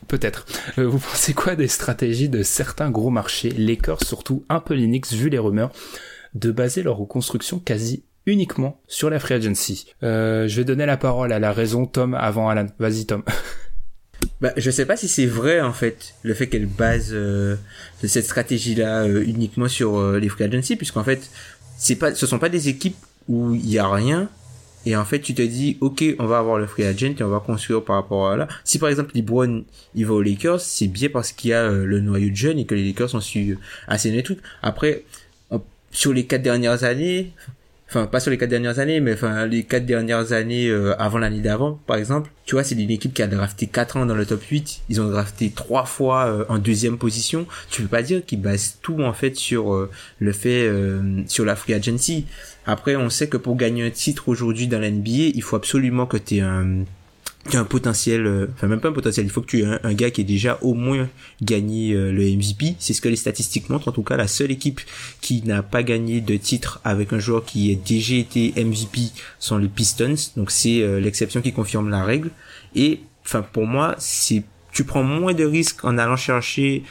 peut-être. 0.07 0.45
Euh, 0.77 0.87
vous 0.87 0.99
pensez 0.99 1.33
quoi 1.33 1.55
des 1.55 1.67
stratégies 1.67 2.29
de 2.29 2.43
certains 2.43 2.89
gros 2.89 3.09
marchés, 3.09 3.49
Lakers 3.49 4.03
surtout, 4.03 4.45
un 4.49 4.59
peu 4.59 4.75
Knicks 4.75 5.13
vu 5.13 5.29
les 5.29 5.39
rumeurs, 5.39 5.71
de 6.33 6.51
baser 6.51 6.83
leur 6.83 6.97
reconstruction 6.97 7.59
quasi 7.59 8.03
uniquement 8.25 8.81
sur 8.87 9.09
la 9.09 9.19
free 9.19 9.35
agency 9.35 9.87
euh, 10.03 10.47
Je 10.47 10.57
vais 10.57 10.63
donner 10.63 10.85
la 10.85 10.97
parole 10.97 11.31
à 11.31 11.39
la 11.39 11.51
raison 11.51 11.85
Tom 11.85 12.13
avant 12.13 12.49
Alan. 12.49 12.67
Vas-y 12.79 13.05
Tom. 13.05 13.23
Bah, 14.41 14.51
je 14.57 14.69
sais 14.71 14.85
pas 14.85 14.97
si 14.97 15.07
c'est 15.07 15.27
vrai 15.27 15.61
en 15.61 15.71
fait, 15.71 16.15
le 16.23 16.33
fait 16.33 16.47
qu'elle 16.47 16.65
base 16.65 17.11
euh, 17.13 17.55
cette 18.03 18.25
stratégie-là 18.25 19.03
euh, 19.03 19.23
uniquement 19.23 19.67
sur 19.67 20.01
les 20.13 20.27
free 20.29 20.43
agency, 20.43 20.75
puisqu'en 20.75 21.03
fait, 21.03 21.29
c'est 21.77 21.95
pas, 21.95 22.13
ce 22.13 22.25
sont 22.25 22.39
pas 22.39 22.49
des 22.49 22.67
équipes 22.67 22.97
où 23.29 23.53
il 23.53 23.69
y 23.69 23.77
a 23.77 23.87
rien. 23.87 24.29
Et 24.85 24.95
en 24.95 25.05
fait, 25.05 25.19
tu 25.19 25.33
te 25.33 25.41
dis, 25.41 25.77
ok, 25.81 26.03
on 26.19 26.25
va 26.25 26.39
avoir 26.39 26.57
le 26.57 26.67
free 26.67 26.83
agent 26.83 27.15
et 27.19 27.23
on 27.23 27.29
va 27.29 27.39
construire 27.39 27.83
par 27.83 27.95
rapport 27.95 28.29
à 28.29 28.37
là. 28.37 28.47
Si 28.63 28.79
par 28.79 28.89
exemple 28.89 29.11
LeBron 29.15 29.63
il 29.95 30.05
va 30.05 30.13
aux 30.13 30.21
Lakers, 30.21 30.61
c'est 30.61 30.87
bien 30.87 31.09
parce 31.09 31.31
qu'il 31.31 31.51
y 31.51 31.53
a 31.53 31.63
euh, 31.63 31.85
le 31.85 31.99
noyau 32.01 32.29
de 32.29 32.35
jeunes 32.35 32.59
et 32.59 32.65
que 32.65 32.75
les 32.75 32.85
Lakers 32.85 33.15
ont 33.15 33.21
su 33.21 33.51
euh, 33.51 33.57
assainir 33.87 34.17
le 34.17 34.23
truc. 34.23 34.39
Après, 34.61 35.03
sur 35.95 36.13
les 36.13 36.25
quatre 36.25 36.41
dernières 36.41 36.83
années, 36.83 37.31
enfin 37.89 38.07
pas 38.07 38.19
sur 38.19 38.31
les 38.31 38.37
quatre 38.37 38.49
dernières 38.49 38.79
années, 38.79 38.99
mais 38.99 39.13
enfin 39.13 39.45
les 39.45 39.63
quatre 39.63 39.85
dernières 39.85 40.33
années 40.33 40.67
euh, 40.67 40.93
avant 40.99 41.17
l'année 41.17 41.39
d'avant, 41.39 41.79
par 41.87 41.97
exemple, 41.97 42.31
tu 42.45 42.55
vois, 42.55 42.63
c'est 42.63 42.75
une 42.75 42.91
équipe 42.91 43.13
qui 43.13 43.21
a 43.21 43.27
drafté 43.27 43.67
quatre 43.67 43.97
ans 43.97 44.05
dans 44.05 44.15
le 44.15 44.25
top 44.25 44.43
8. 44.43 44.81
Ils 44.89 45.01
ont 45.01 45.09
drafté 45.09 45.51
trois 45.51 45.85
fois 45.85 46.25
euh, 46.25 46.45
en 46.49 46.57
deuxième 46.57 46.97
position. 46.97 47.47
Tu 47.69 47.81
peux 47.83 47.87
pas 47.87 48.01
dire 48.01 48.25
qu'ils 48.25 48.41
basent 48.41 48.77
tout 48.81 49.01
en 49.01 49.13
fait 49.13 49.35
sur 49.35 49.73
euh, 49.73 49.89
le 50.19 50.31
fait 50.33 50.69
sur 51.27 51.45
la 51.45 51.55
free 51.55 51.73
agency. 51.73 52.25
Après, 52.65 52.95
on 52.95 53.09
sait 53.09 53.27
que 53.29 53.37
pour 53.37 53.55
gagner 53.55 53.83
un 53.83 53.91
titre 53.91 54.29
aujourd'hui 54.29 54.67
dans 54.67 54.79
l'NBA, 54.79 55.31
il 55.33 55.41
faut 55.41 55.55
absolument 55.55 56.05
que 56.05 56.17
tu 56.17 56.37
aies 56.37 56.41
un 56.41 56.85
un 57.53 57.63
potentiel, 57.63 58.25
euh, 58.25 58.47
enfin 58.55 58.67
même 58.67 58.79
pas 58.79 58.89
un 58.89 58.93
potentiel, 58.93 59.25
il 59.25 59.29
faut 59.29 59.41
que 59.41 59.47
tu 59.47 59.61
aies 59.61 59.65
un, 59.65 59.79
un 59.83 59.93
gars 59.93 60.09
qui 60.09 60.21
ait 60.21 60.25
déjà 60.25 60.57
au 60.61 60.73
moins 60.73 61.07
gagné 61.41 61.93
euh, 61.93 62.11
le 62.11 62.23
MVP. 62.23 62.75
C'est 62.79 62.93
ce 62.93 63.01
que 63.01 63.09
les 63.09 63.15
statistiques 63.15 63.69
montrent. 63.69 63.87
En 63.89 63.91
tout 63.91 64.01
cas, 64.01 64.17
la 64.17 64.27
seule 64.27 64.51
équipe 64.51 64.81
qui 65.21 65.43
n'a 65.43 65.61
pas 65.61 65.83
gagné 65.83 66.21
de 66.21 66.37
titre 66.37 66.79
avec 66.83 67.13
un 67.13 67.19
joueur 67.19 67.45
qui 67.45 67.71
a 67.71 67.75
déjà 67.75 68.15
été 68.15 68.53
MVP 68.57 69.11
sont 69.39 69.57
les 69.57 69.67
Pistons. 69.67 70.15
Donc 70.35 70.49
c'est 70.49 70.81
euh, 70.81 70.99
l'exception 70.99 71.41
qui 71.41 71.53
confirme 71.53 71.89
la 71.89 72.03
règle. 72.03 72.31
Et 72.73 73.01
enfin 73.23 73.43
pour 73.43 73.67
moi, 73.67 73.95
c'est 73.99 74.43
tu 74.71 74.83
prends 74.83 75.03
moins 75.03 75.33
de 75.33 75.45
risques 75.45 75.85
en 75.85 75.97
allant 75.97 76.17
chercher 76.17 76.83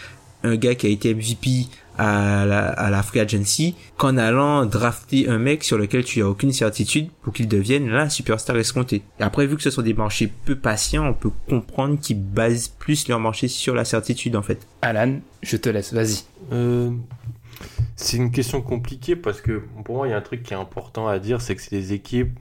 un 0.43 0.57
gars 0.57 0.75
qui 0.75 0.87
a 0.87 0.91
été 0.91 1.15
MVP 1.15 1.67
à 1.99 2.45
la, 2.47 2.69
à 2.69 2.91
la 2.91 3.03
free 3.03 3.21
agency 3.21 3.77
qu'en 3.97 4.17
allant 4.17 4.67
drafter 4.67 5.29
un 5.29 5.39
mec 5.39 5.65
sur 5.65 5.79
lequel 5.79 6.05
tu 6.05 6.23
as 6.23 6.29
aucune 6.29 6.53
certitude 6.53 7.11
pour 7.23 7.33
qu'il 7.33 7.49
devienne 7.49 7.89
la 7.89 8.09
superstar 8.09 8.57
escomptée. 8.57 9.03
Et 9.21 9.23
après, 9.23 9.47
vu 9.47 9.57
que 9.57 9.63
ce 9.63 9.71
sont 9.71 9.83
des 9.83 9.95
marchés 9.95 10.27
peu 10.45 10.57
patients, 10.57 11.07
on 11.07 11.15
peut 11.15 11.31
comprendre 11.49 11.99
qu'ils 12.01 12.21
basent 12.21 12.69
plus 12.69 13.09
leur 13.09 13.21
marché 13.21 13.49
sur 13.49 13.75
la 13.75 13.85
certitude, 13.85 14.37
en 14.37 14.43
fait. 14.43 14.67
Alan, 14.83 15.21
je 15.43 15.57
te 15.57 15.69
laisse, 15.69 15.93
vas-y. 15.93 16.25
Euh, 16.53 16.91
c'est 17.97 18.17
une 18.17 18.31
question 18.31 18.61
compliquée 18.61 19.17
parce 19.17 19.41
que 19.41 19.63
pour 19.85 19.97
moi, 19.97 20.09
il 20.09 20.11
y 20.11 20.15
a 20.15 20.17
un 20.17 20.23
truc 20.23 20.43
qui 20.43 20.53
est 20.53 20.57
important 20.57 21.07
à 21.07 21.19
dire, 21.19 21.41
c'est 21.41 21.55
que 21.55 21.63
c'est 21.63 21.77
des 21.77 21.93
équipes. 21.93 22.39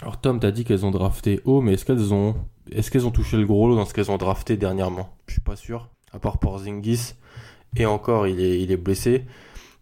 Alors 0.00 0.20
Tom, 0.20 0.40
t'as 0.40 0.50
dit 0.50 0.64
qu'elles 0.64 0.84
ont 0.84 0.90
drafté 0.90 1.40
haut, 1.44 1.60
mais 1.60 1.74
est-ce 1.74 1.84
qu'elles 1.84 2.12
ont, 2.12 2.34
est-ce 2.70 2.90
qu'elles 2.90 3.06
ont 3.06 3.12
touché 3.12 3.36
le 3.36 3.46
gros 3.46 3.68
lot 3.68 3.76
dans 3.76 3.84
ce 3.84 3.94
qu'elles 3.94 4.10
ont 4.10 4.18
drafté 4.18 4.56
dernièrement? 4.56 5.16
Je 5.28 5.34
suis 5.34 5.40
pas 5.40 5.56
sûr. 5.56 5.88
À 6.12 6.18
part 6.18 6.38
Porzingis, 6.38 7.14
et 7.76 7.86
encore, 7.86 8.26
il 8.26 8.40
est, 8.40 8.60
il 8.60 8.70
est 8.70 8.76
blessé. 8.76 9.24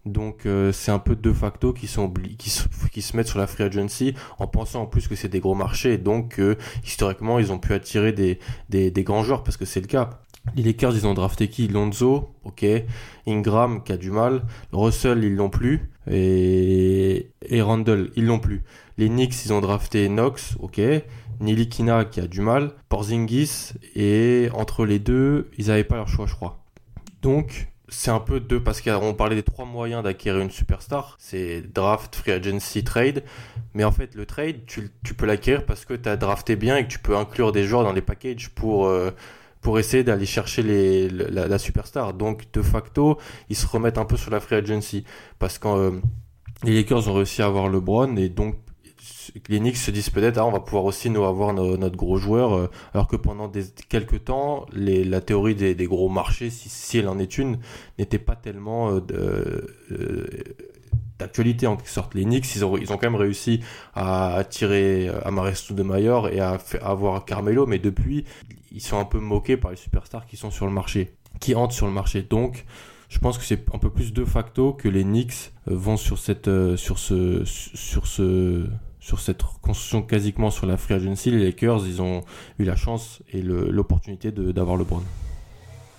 Donc 0.06 0.46
euh, 0.46 0.72
c'est 0.72 0.90
un 0.90 0.98
peu 0.98 1.14
de 1.14 1.32
facto 1.32 1.72
qui 1.74 1.86
sont 1.86 2.12
qui 2.38 2.50
se, 2.50 3.16
mettent 3.16 3.28
sur 3.28 3.38
la 3.38 3.46
free 3.46 3.64
agency 3.64 4.14
en 4.38 4.46
pensant 4.46 4.82
en 4.82 4.86
plus 4.86 5.08
que 5.08 5.14
c'est 5.14 5.28
des 5.28 5.40
gros 5.40 5.54
marchés 5.54 5.94
et 5.94 5.98
donc 5.98 6.40
euh, 6.40 6.56
historiquement 6.84 7.38
ils 7.38 7.52
ont 7.52 7.58
pu 7.58 7.74
attirer 7.74 8.12
des, 8.12 8.38
des, 8.70 8.90
des 8.90 9.02
grands 9.04 9.22
joueurs 9.22 9.44
parce 9.44 9.58
que 9.58 9.66
c'est 9.66 9.80
le 9.80 9.86
cas. 9.86 10.10
Les 10.56 10.62
Lakers 10.62 10.96
ils 10.96 11.06
ont 11.06 11.12
drafté 11.12 11.48
qui? 11.48 11.68
Lonzo, 11.68 12.30
ok, 12.44 12.64
Ingram 13.26 13.82
qui 13.84 13.92
a 13.92 13.98
du 13.98 14.10
mal, 14.10 14.44
Russell 14.72 15.22
ils 15.22 15.36
l'ont 15.36 15.50
plus 15.50 15.90
et 16.10 17.30
et 17.42 17.60
Randall 17.60 18.10
ils 18.16 18.24
l'ont 18.24 18.38
plus. 18.38 18.62
Les 18.96 19.10
Knicks 19.10 19.44
ils 19.44 19.52
ont 19.52 19.60
drafté 19.60 20.08
Knox, 20.08 20.56
ok, 20.60 20.80
Nilikina 21.40 22.06
qui 22.06 22.20
a 22.20 22.26
du 22.26 22.40
mal, 22.40 22.72
Porzingis 22.88 23.74
et 23.94 24.48
entre 24.54 24.86
les 24.86 24.98
deux 24.98 25.50
ils 25.58 25.70
avaient 25.70 25.84
pas 25.84 25.96
leur 25.96 26.08
choix 26.08 26.24
je 26.24 26.34
crois. 26.34 26.64
Donc 27.20 27.68
c'est 27.90 28.10
un 28.10 28.20
peu 28.20 28.40
deux 28.40 28.62
parce 28.62 28.80
qu'on 28.80 29.14
parlait 29.14 29.36
des 29.36 29.42
trois 29.42 29.64
moyens 29.64 30.02
d'acquérir 30.02 30.40
une 30.40 30.50
superstar, 30.50 31.16
c'est 31.18 31.62
draft, 31.74 32.14
free 32.14 32.32
agency, 32.32 32.84
trade. 32.84 33.24
Mais 33.74 33.84
en 33.84 33.92
fait, 33.92 34.14
le 34.14 34.26
trade, 34.26 34.64
tu, 34.66 34.90
peux 35.14 35.26
l'acquérir 35.26 35.66
parce 35.66 35.84
que 35.84 35.94
tu 35.94 36.08
as 36.08 36.16
drafté 36.16 36.56
bien 36.56 36.76
et 36.76 36.84
que 36.84 36.90
tu 36.90 36.98
peux 36.98 37.16
inclure 37.16 37.52
des 37.52 37.64
joueurs 37.64 37.84
dans 37.84 37.92
les 37.92 38.00
packages 38.00 38.50
pour 38.50 38.86
euh, 38.86 39.10
pour 39.60 39.78
essayer 39.78 40.04
d'aller 40.04 40.26
chercher 40.26 40.62
la, 41.10 41.58
superstar. 41.58 42.14
Donc 42.14 42.50
de 42.52 42.62
facto, 42.62 43.18
ils 43.50 43.56
se 43.56 43.66
remettent 43.66 43.98
un 43.98 44.06
peu 44.06 44.16
sur 44.16 44.30
la 44.30 44.40
free 44.40 44.56
agency 44.56 45.04
parce 45.38 45.58
que 45.58 45.68
euh, 45.68 45.90
les 46.64 46.74
Lakers 46.74 47.08
ont 47.08 47.14
réussi 47.14 47.42
à 47.42 47.46
avoir 47.46 47.68
LeBron 47.68 48.16
et 48.16 48.28
donc 48.28 48.56
les 49.48 49.58
Knicks 49.58 49.76
se 49.76 49.90
disent 49.90 50.10
peut-être 50.10 50.38
ah 50.38 50.46
on 50.46 50.52
va 50.52 50.60
pouvoir 50.60 50.84
aussi 50.84 51.10
nous 51.10 51.24
avoir 51.24 51.52
notre 51.52 51.96
gros 51.96 52.18
joueur 52.18 52.54
euh, 52.54 52.70
alors 52.94 53.06
que 53.06 53.16
pendant 53.16 53.50
quelques 53.88 54.24
temps 54.24 54.66
la 54.72 55.20
théorie 55.20 55.54
des, 55.54 55.86
gros 55.86 56.08
marchés 56.08 56.50
si, 56.50 56.68
si, 56.68 56.98
elle 56.98 57.08
en 57.08 57.18
est 57.18 57.38
une 57.38 57.58
n'était 57.98 58.18
pas 58.18 58.36
tellement 58.36 58.90
euh, 58.90 59.00
euh, 59.92 60.26
d'actualité 61.18 61.66
en 61.66 61.76
quelque 61.76 61.90
sorte. 61.90 62.14
Les 62.14 62.24
Knicks 62.24 62.54
ils 62.54 62.64
ont, 62.64 62.76
ils 62.76 62.92
ont 62.92 62.96
quand 62.96 63.10
même 63.10 63.20
réussi 63.20 63.60
à 63.94 64.34
attirer 64.34 65.10
Amaresto 65.24 65.74
de 65.74 65.82
Mayor 65.82 66.28
et 66.28 66.40
à, 66.40 66.58
avoir 66.82 67.24
Carmelo 67.24 67.66
mais 67.66 67.78
depuis 67.78 68.24
ils 68.72 68.80
sont 68.80 68.98
un 68.98 69.04
peu 69.04 69.18
moqués 69.18 69.56
par 69.56 69.70
les 69.70 69.76
superstars 69.76 70.26
qui 70.26 70.36
sont 70.36 70.50
sur 70.50 70.66
le 70.66 70.72
marché 70.72 71.14
qui 71.40 71.54
entrent 71.54 71.74
sur 71.74 71.86
le 71.86 71.92
marché. 71.92 72.22
Donc 72.22 72.64
je 73.08 73.18
pense 73.18 73.38
que 73.38 73.44
c'est 73.44 73.64
un 73.74 73.78
peu 73.78 73.90
plus 73.90 74.12
de 74.12 74.24
facto 74.24 74.72
que 74.72 74.88
les 74.88 75.02
Knicks 75.02 75.52
vont 75.66 75.96
sur 75.96 76.18
cette 76.18 76.50
sur 76.76 76.98
sur 76.98 78.06
ce 78.06 78.66
sur 79.10 79.18
cette 79.18 79.42
construction 79.60 80.02
quasiment 80.02 80.52
sur 80.52 80.66
la 80.66 80.76
free 80.76 80.94
agency, 80.94 81.32
les 81.32 81.44
Lakers, 81.44 81.84
ils 81.84 82.00
ont 82.00 82.22
eu 82.60 82.64
la 82.64 82.76
chance 82.76 83.22
et 83.32 83.42
l'opportunité 83.42 84.30
d'avoir 84.30 84.76
le 84.76 84.84
LeBron. 84.84 85.02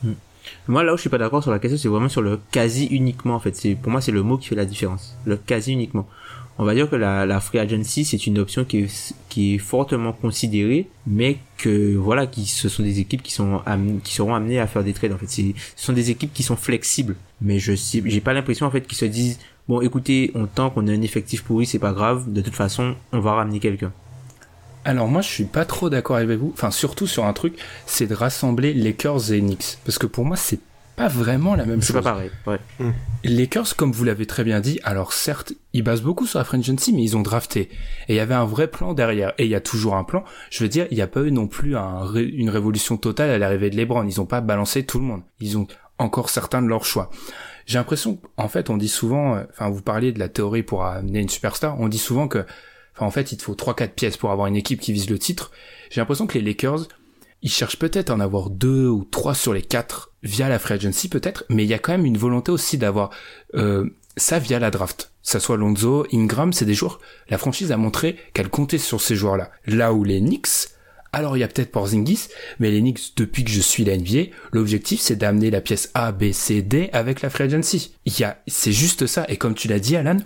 Hmm. 0.04 0.14
Moi, 0.70 0.84
là 0.84 0.94
où 0.94 0.96
je 0.96 1.02
suis 1.02 1.10
pas 1.10 1.18
d'accord 1.18 1.44
sur 1.44 1.52
la 1.52 1.60
question, 1.60 1.78
c'est 1.78 1.90
vraiment 1.90 2.08
sur 2.08 2.22
le 2.22 2.40
quasi 2.52 2.86
uniquement, 2.86 3.36
en 3.36 3.40
fait. 3.40 3.76
Pour 3.82 3.92
moi, 3.92 4.00
c'est 4.00 4.14
le 4.14 4.24
mot 4.24 4.38
qui 4.38 4.48
fait 4.48 4.56
la 4.56 4.66
différence. 4.66 5.18
Le 5.26 5.36
quasi 5.36 5.74
uniquement. 5.74 6.08
On 6.58 6.64
va 6.64 6.74
dire 6.74 6.90
que 6.90 6.96
la, 6.96 7.26
la 7.26 7.40
free 7.42 7.60
agency, 7.60 8.06
c'est 8.06 8.26
une 8.28 8.40
option 8.40 8.64
qui 8.64 8.78
est, 8.80 9.14
qui 9.28 9.56
est 9.56 9.58
fortement 9.58 10.14
considérée, 10.14 10.88
mais 11.06 11.38
que, 11.58 11.96
voilà, 11.96 12.28
qui, 12.28 12.46
ce 12.46 12.70
sont 12.70 12.84
des 12.84 13.00
équipes 13.00 13.24
qui 13.24 13.34
sont, 13.34 13.62
qui 14.04 14.14
seront 14.14 14.36
amenées 14.36 14.60
à 14.60 14.68
faire 14.68 14.84
des 14.86 14.94
trades, 14.94 15.12
en 15.12 15.18
fait. 15.18 15.28
ce 15.28 15.54
sont 15.76 15.94
des 15.94 16.12
équipes 16.12 16.34
qui 16.34 16.44
sont 16.44 16.56
flexibles. 16.56 17.18
Mais 17.42 17.60
je 17.60 17.74
j'ai 18.06 18.22
pas 18.22 18.34
l'impression, 18.34 18.66
en 18.66 18.72
fait, 18.72 18.88
qu'ils 18.88 18.98
se 18.98 19.06
disent, 19.06 19.38
bon 19.68 19.82
écoutez, 19.82 20.32
on 20.36 20.46
tente 20.48 20.74
qu'on 20.74 20.88
a 20.88 20.92
un 20.92 21.02
effectif 21.02 21.44
pourri, 21.44 21.66
c'est 21.66 21.80
pas 21.80 21.94
grave, 21.94 22.32
de 22.32 22.42
toute 22.42 22.56
façon, 22.56 22.96
on 23.12 23.20
va 23.20 23.34
ramener 23.34 23.60
quelqu'un. 23.60 23.92
Alors 24.84 25.08
moi 25.08 25.22
je 25.22 25.30
suis 25.30 25.46
pas 25.46 25.66
trop 25.66 25.90
d'accord 25.90 26.16
avec 26.16 26.40
vous, 26.40 26.52
enfin 26.54 26.72
surtout 26.72 27.08
sur 27.08 27.26
un 27.26 27.34
truc, 27.34 27.58
c'est 27.86 28.08
de 28.08 28.16
rassembler 28.16 28.74
Lakers 28.74 29.32
et 29.32 29.40
Knicks, 29.40 29.78
parce 29.86 30.00
que 30.00 30.08
pour 30.08 30.26
moi 30.26 30.36
c'est 30.36 30.60
pas 30.96 31.08
vraiment 31.08 31.56
la 31.56 31.66
même 31.66 31.82
chose. 31.82 31.88
C'est 31.88 31.94
pas 31.94 32.02
pareil, 32.02 32.32
ouais. 32.48 32.60
Les 32.80 32.86
hmm. 32.86 33.38
Lakers, 33.38 33.76
comme 33.76 33.92
vous 33.92 34.04
l'avez 34.04 34.26
très 34.26 34.44
bien 34.44 34.60
dit, 34.60 34.80
alors 34.84 35.14
certes, 35.14 35.54
ils 35.74 35.84
basent 35.84 36.02
beaucoup 36.02 36.26
sur 36.26 36.40
la 36.40 36.46
French 36.46 36.68
Agency, 36.68 36.94
mais 36.94 37.04
ils 37.04 37.16
ont 37.18 37.22
drafté. 37.22 37.70
Et 38.08 38.14
il 38.14 38.16
y 38.16 38.20
avait 38.20 38.34
un 38.34 38.46
vrai 38.46 38.68
plan 38.68 38.94
derrière. 38.94 39.34
Et 39.38 39.46
il 39.46 39.50
y 39.50 39.56
a 39.56 39.62
toujours 39.62 39.96
un 39.96 40.04
plan. 40.04 40.24
Je 40.50 40.64
veux 40.64 40.70
dire, 40.70 40.88
il 40.92 40.96
n'y 40.96 41.02
a 41.02 41.08
pas 41.08 41.22
eu 41.22 41.32
non 41.32 41.48
plus 41.48 41.78
un, 41.78 42.14
une 42.14 42.50
révolution 42.50 42.98
totale 42.98 43.30
à 43.30 43.38
l'arrivée 43.38 43.70
de 43.70 43.78
LeBron. 43.78 44.04
Ils 44.04 44.20
ont 44.20 44.26
pas 44.26 44.42
balancé 44.42 44.84
tout 44.84 45.00
le 45.00 45.06
monde. 45.06 45.22
Ils 45.40 45.58
ont 45.58 45.68
encore 45.98 46.30
certains 46.30 46.62
de 46.62 46.68
leurs 46.68 46.86
choix 46.86 47.10
j'ai 47.66 47.78
l'impression, 47.78 48.20
en 48.38 48.48
fait, 48.48 48.70
on 48.70 48.78
dit 48.78 48.90
souvent, 48.90 49.36
euh, 49.36 49.44
enfin, 49.52 49.70
vous 49.70 49.82
parliez 49.82 50.12
de 50.12 50.20
la 50.20 50.30
théorie 50.30 50.64
pour 50.64 50.84
amener 50.84 51.20
une 51.20 51.30
superstar, 51.30 51.80
on 51.80 51.88
dit 51.88 51.98
souvent 51.98 52.28
que, 52.28 52.46
enfin, 52.96 53.06
en 53.06 53.12
fait, 53.12 53.32
il 53.32 53.38
te 53.38 53.44
faut 53.44 53.56
trois, 53.56 53.76
quatre 53.76 53.94
pièces 53.94 54.18
pour 54.18 54.32
avoir 54.32 54.48
une 54.48 54.56
équipe 54.56 54.80
qui 54.80 54.94
vise 54.94 55.10
le 55.10 55.20
titre. 55.20 55.52
J'ai 55.90 56.02
l'impression 56.02 56.28
que 56.28 56.38
les 56.38 56.44
Lakers, 56.44 56.88
ils 57.42 57.52
cherchent 57.52 57.80
peut-être 57.80 58.10
à 58.10 58.14
en 58.14 58.20
avoir 58.20 58.50
deux 58.50 58.88
ou 58.88 59.04
trois 59.04 59.34
sur 59.34 59.54
les 59.54 59.62
quatre 59.62 60.12
via 60.24 60.48
la 60.50 60.60
free 60.60 60.76
agency 60.76 61.10
peut-être, 61.10 61.46
mais 61.50 61.64
il 61.64 61.70
y 61.70 61.74
a 61.74 61.80
quand 61.80 61.92
même 61.92 62.06
une 62.06 62.18
volonté 62.18 62.52
aussi 62.52 62.78
d'avoir 62.78 63.10
euh, 63.56 63.90
ça 64.18 64.40
via 64.40 64.60
la 64.60 64.72
draft. 64.72 65.12
Ça 65.24 65.40
soit 65.40 65.58
Lonzo, 65.58 66.06
Ingram, 66.14 66.54
c'est 66.54 66.66
des 66.66 66.74
joueurs. 66.74 67.00
La 67.30 67.38
franchise 67.38 67.72
a 67.72 67.78
montré 67.78 68.18
qu'elle 68.34 68.50
comptait 68.50 68.78
sur 68.78 69.02
ces 69.02 69.16
joueurs-là. 69.16 69.52
Là 69.66 69.94
où 69.94 70.04
les 70.04 70.20
Knicks, 70.20 70.70
alors 71.14 71.36
il 71.36 71.42
y 71.42 71.44
a 71.44 71.48
peut-être 71.48 71.72
Porzingis, 71.72 72.28
mais 72.60 72.72
les 72.72 72.82
depuis 73.18 73.44
que 73.44 73.52
je 73.52 73.60
suis 73.60 73.84
la 73.84 73.98
NBA, 73.98 74.32
l'objectif 74.52 75.02
c'est 75.02 75.16
d'amener 75.16 75.52
la 75.52 75.62
pièce 75.62 75.92
A, 75.94 76.12
B, 76.12 76.32
C, 76.32 76.62
D 76.62 76.90
avec 76.94 77.22
la 77.22 77.30
free 77.30 77.46
agency. 77.46 77.94
Il 78.06 78.18
y 78.18 78.24
a, 78.24 78.42
c'est 78.48 78.72
juste 78.72 79.08
ça. 79.08 79.26
Et 79.28 79.38
comme 79.38 79.56
tu 79.56 79.68
l'as 79.68 79.80
dit, 79.80 79.96
Alan, 79.96 80.18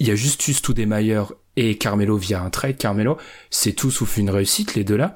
il 0.00 0.08
y 0.08 0.10
a 0.10 0.16
juste 0.16 0.42
Meilleurs 0.86 1.34
et 1.56 1.76
Carmelo 1.78 2.16
via 2.16 2.42
un 2.42 2.50
trade. 2.50 2.76
Carmelo, 2.76 3.16
c'est 3.50 3.72
tout 3.72 3.90
sauf 3.90 4.16
une 4.16 4.30
réussite, 4.30 4.74
les 4.74 4.84
deux 4.84 4.96
là. 4.96 5.14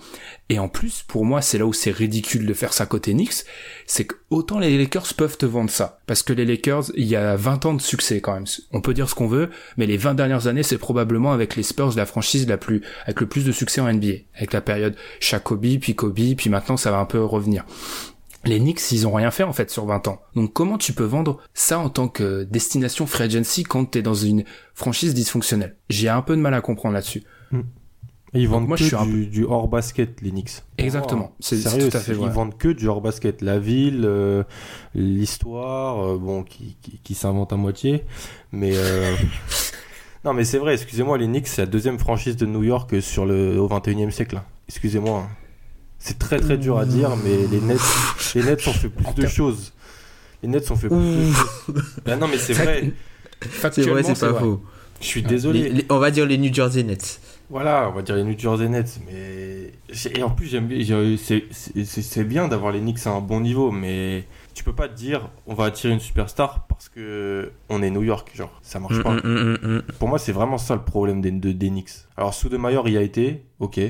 Et 0.49 0.59
en 0.59 0.69
plus, 0.69 1.05
pour 1.07 1.25
moi, 1.25 1.43
c'est 1.43 1.59
là 1.59 1.67
où 1.67 1.73
c'est 1.73 1.93
ridicule 1.93 2.45
de 2.45 2.55
faire 2.55 2.73
ça 2.73 2.87
côté 2.87 3.13
Knicks, 3.13 3.45
c'est 3.87 4.05
que 4.05 4.17
autant 4.31 4.59
les 4.59 4.77
Lakers 4.77 5.15
peuvent 5.15 5.37
te 5.37 5.47
vendre 5.47 5.71
ça. 5.71 6.01
Parce 6.07 6.23
que 6.23 6.33
les 6.33 6.45
Lakers, 6.45 6.91
il 6.97 7.07
y 7.07 7.15
a 7.15 7.37
20 7.37 7.67
ans 7.67 7.75
de 7.75 7.81
succès 7.81 8.21
quand 8.21 8.35
même. 8.35 8.47
On 8.73 8.81
peut 8.81 8.95
dire 8.95 9.09
ce 9.09 9.15
qu'on 9.15 9.29
veut, 9.29 9.51
mais 9.77 9.87
les 9.87 9.97
20 9.97 10.15
dernières 10.15 10.49
années, 10.49 10.65
c'est 10.65 10.79
probablement 10.79 11.33
avec 11.33 11.55
les 11.55 11.63
Spurs 11.63 11.95
la 11.97 12.07
franchise 12.07 12.49
la 12.49 12.57
plus, 12.57 12.83
avec 13.05 13.21
le 13.21 13.29
plus 13.29 13.45
de 13.45 13.53
succès 13.53 13.81
en 13.81 13.93
NBA. 13.93 14.25
Avec 14.37 14.53
la 14.53 14.61
période 14.61 14.97
Shakobi, 15.21 15.79
puis 15.79 15.95
Kobe, 15.95 16.35
puis 16.37 16.51
maintenant 16.51 16.77
ça 16.77 16.91
va 16.91 16.99
un 16.99 17.05
peu 17.05 17.23
revenir 17.23 17.65
les 18.45 18.59
Knicks, 18.59 18.93
ils 18.93 19.07
ont 19.07 19.13
rien 19.13 19.31
fait 19.31 19.43
en 19.43 19.53
fait 19.53 19.71
sur 19.71 19.85
20 19.85 20.09
ans. 20.09 20.21
Donc 20.35 20.53
comment 20.53 20.79
tu 20.79 20.93
peux 20.93 21.05
vendre 21.05 21.39
ça 21.55 21.79
en 21.79 21.91
tant 21.91 22.09
que 22.09 22.45
destination 22.45 23.07
free 23.07 23.25
agency 23.25 23.65
quand 23.65 23.85
t'es 23.85 24.03
dans 24.03 24.15
une 24.15 24.45
franchise 24.75 25.15
dysfonctionnelle? 25.15 25.77
J'ai 25.89 26.09
un 26.09 26.23
peu 26.23 26.37
de 26.37 26.41
mal 26.41 26.55
à 26.55 26.61
comprendre 26.61 26.95
là-dessus. 26.95 27.23
Mm. 27.51 27.61
Ils 28.33 28.49
vendent 28.49 28.69
moi, 28.69 28.77
que 28.77 28.85
je 28.85 28.97
suis 28.97 29.07
du, 29.07 29.27
du, 29.27 29.45
hors 29.45 29.67
basket, 29.67 30.21
les 30.21 30.31
Knicks. 30.31 30.63
Exactement. 30.79 31.33
c'est 31.41 31.61
tout 31.63 31.97
à 31.97 32.01
fait 32.01 32.13
vrai. 32.13 32.29
Ils 32.29 32.33
vendent 32.33 32.57
que 32.57 32.69
du 32.69 32.87
hors 32.87 33.01
basket. 33.01 33.43
La 33.43 33.59
ville, 33.59 34.05
euh, 34.05 34.45
l'histoire, 34.95 35.99
euh, 36.07 36.17
bon, 36.17 36.45
qui, 36.45 36.77
qui, 36.81 37.01
qui 37.03 37.15
s'invente 37.15 37.53
à 37.53 37.57
moitié. 37.57 38.05
Mais 38.53 38.71
euh... 38.75 39.17
non, 40.25 40.33
mais 40.33 40.45
c'est 40.45 40.59
vrai. 40.59 40.75
Excusez-moi, 40.75 41.19
les 41.19 41.27
Knicks, 41.27 41.49
c'est 41.49 41.63
la 41.63 41.67
deuxième 41.67 41.99
franchise 41.99 42.37
de 42.37 42.47
New 42.47 42.63
York 42.63 43.03
sur 43.03 43.27
le 43.27 43.59
au 43.59 43.69
21e 43.69 44.11
siècle. 44.11 44.37
Hein. 44.37 44.45
Excusez-moi. 44.69 45.29
C'est 46.01 46.19
très 46.19 46.41
très 46.41 46.57
dur 46.57 46.79
à 46.79 46.87
dire, 46.87 47.11
mais 47.23 47.47
les 47.47 47.61
Nets, 47.61 47.79
les 48.35 48.43
Nets 48.43 48.67
ont 48.67 48.73
fait 48.73 48.89
plus 48.89 49.15
de 49.15 49.27
choses. 49.27 49.73
Les 50.43 50.49
Nets 50.49 50.71
ont 50.71 50.77
fait 50.77 50.89
plus 50.89 50.97
de 50.97 51.33
choses. 51.33 51.85
Ben 52.05 52.19
non, 52.19 52.27
mais 52.27 52.39
c'est 52.39 52.55
vrai. 52.55 52.91
C'est 53.71 53.83
vrai, 53.83 54.03
c'est 54.03 54.19
pas 54.19 54.35
faux. 54.35 54.63
Je 55.01 55.07
suis 55.07 55.23
désolé. 55.23 55.87
on 55.89 55.99
va 55.99 56.11
dire 56.11 56.27
les 56.27 56.39
New 56.39 56.53
Jersey 56.53 56.83
Nets. 56.83 57.21
Voilà, 57.51 57.89
on 57.91 57.93
va 57.93 58.03
dire 58.03 58.17
les 58.17 58.25
New 58.25 58.39
Jersey 58.39 58.69
Nets, 58.69 59.01
mais 59.07 59.73
et 60.15 60.23
en 60.23 60.31
plus 60.31 60.47
j'aime 60.47 60.69
c'est 61.85 62.25
bien 62.25 62.49
d'avoir 62.49 62.73
les 62.73 62.81
Knicks 62.81 63.07
à 63.07 63.11
un 63.11 63.21
bon 63.21 63.41
niveau, 63.41 63.71
mais 63.71 64.25
tu 64.61 64.65
peux 64.65 64.75
pas 64.75 64.89
te 64.89 64.95
dire 64.95 65.31
on 65.47 65.55
va 65.55 65.65
attirer 65.65 65.95
une 65.95 66.01
superstar 66.01 66.67
parce 66.69 66.91
que 66.91 67.51
on 67.71 67.83
est 67.83 67.89
New 67.91 68.03
York, 68.03 68.31
genre 68.35 68.53
ça 68.63 68.79
marche 68.79 68.99
Mm, 68.99 69.03
pas. 69.03 69.15
mm, 69.15 69.59
mm. 69.63 69.83
Pour 69.99 70.09
moi 70.09 70.19
c'est 70.19 70.33
vraiment 70.33 70.59
ça 70.59 70.75
le 70.75 70.83
problème 70.83 71.23
des, 71.23 71.31
de- 71.31 71.53
des 71.53 71.69
Knicks. 71.71 71.91
Alors 72.19 72.35
Soudemayor 72.35 72.87
y 72.91 72.99
a 72.99 73.01
été, 73.01 73.43
ok. 73.59 73.81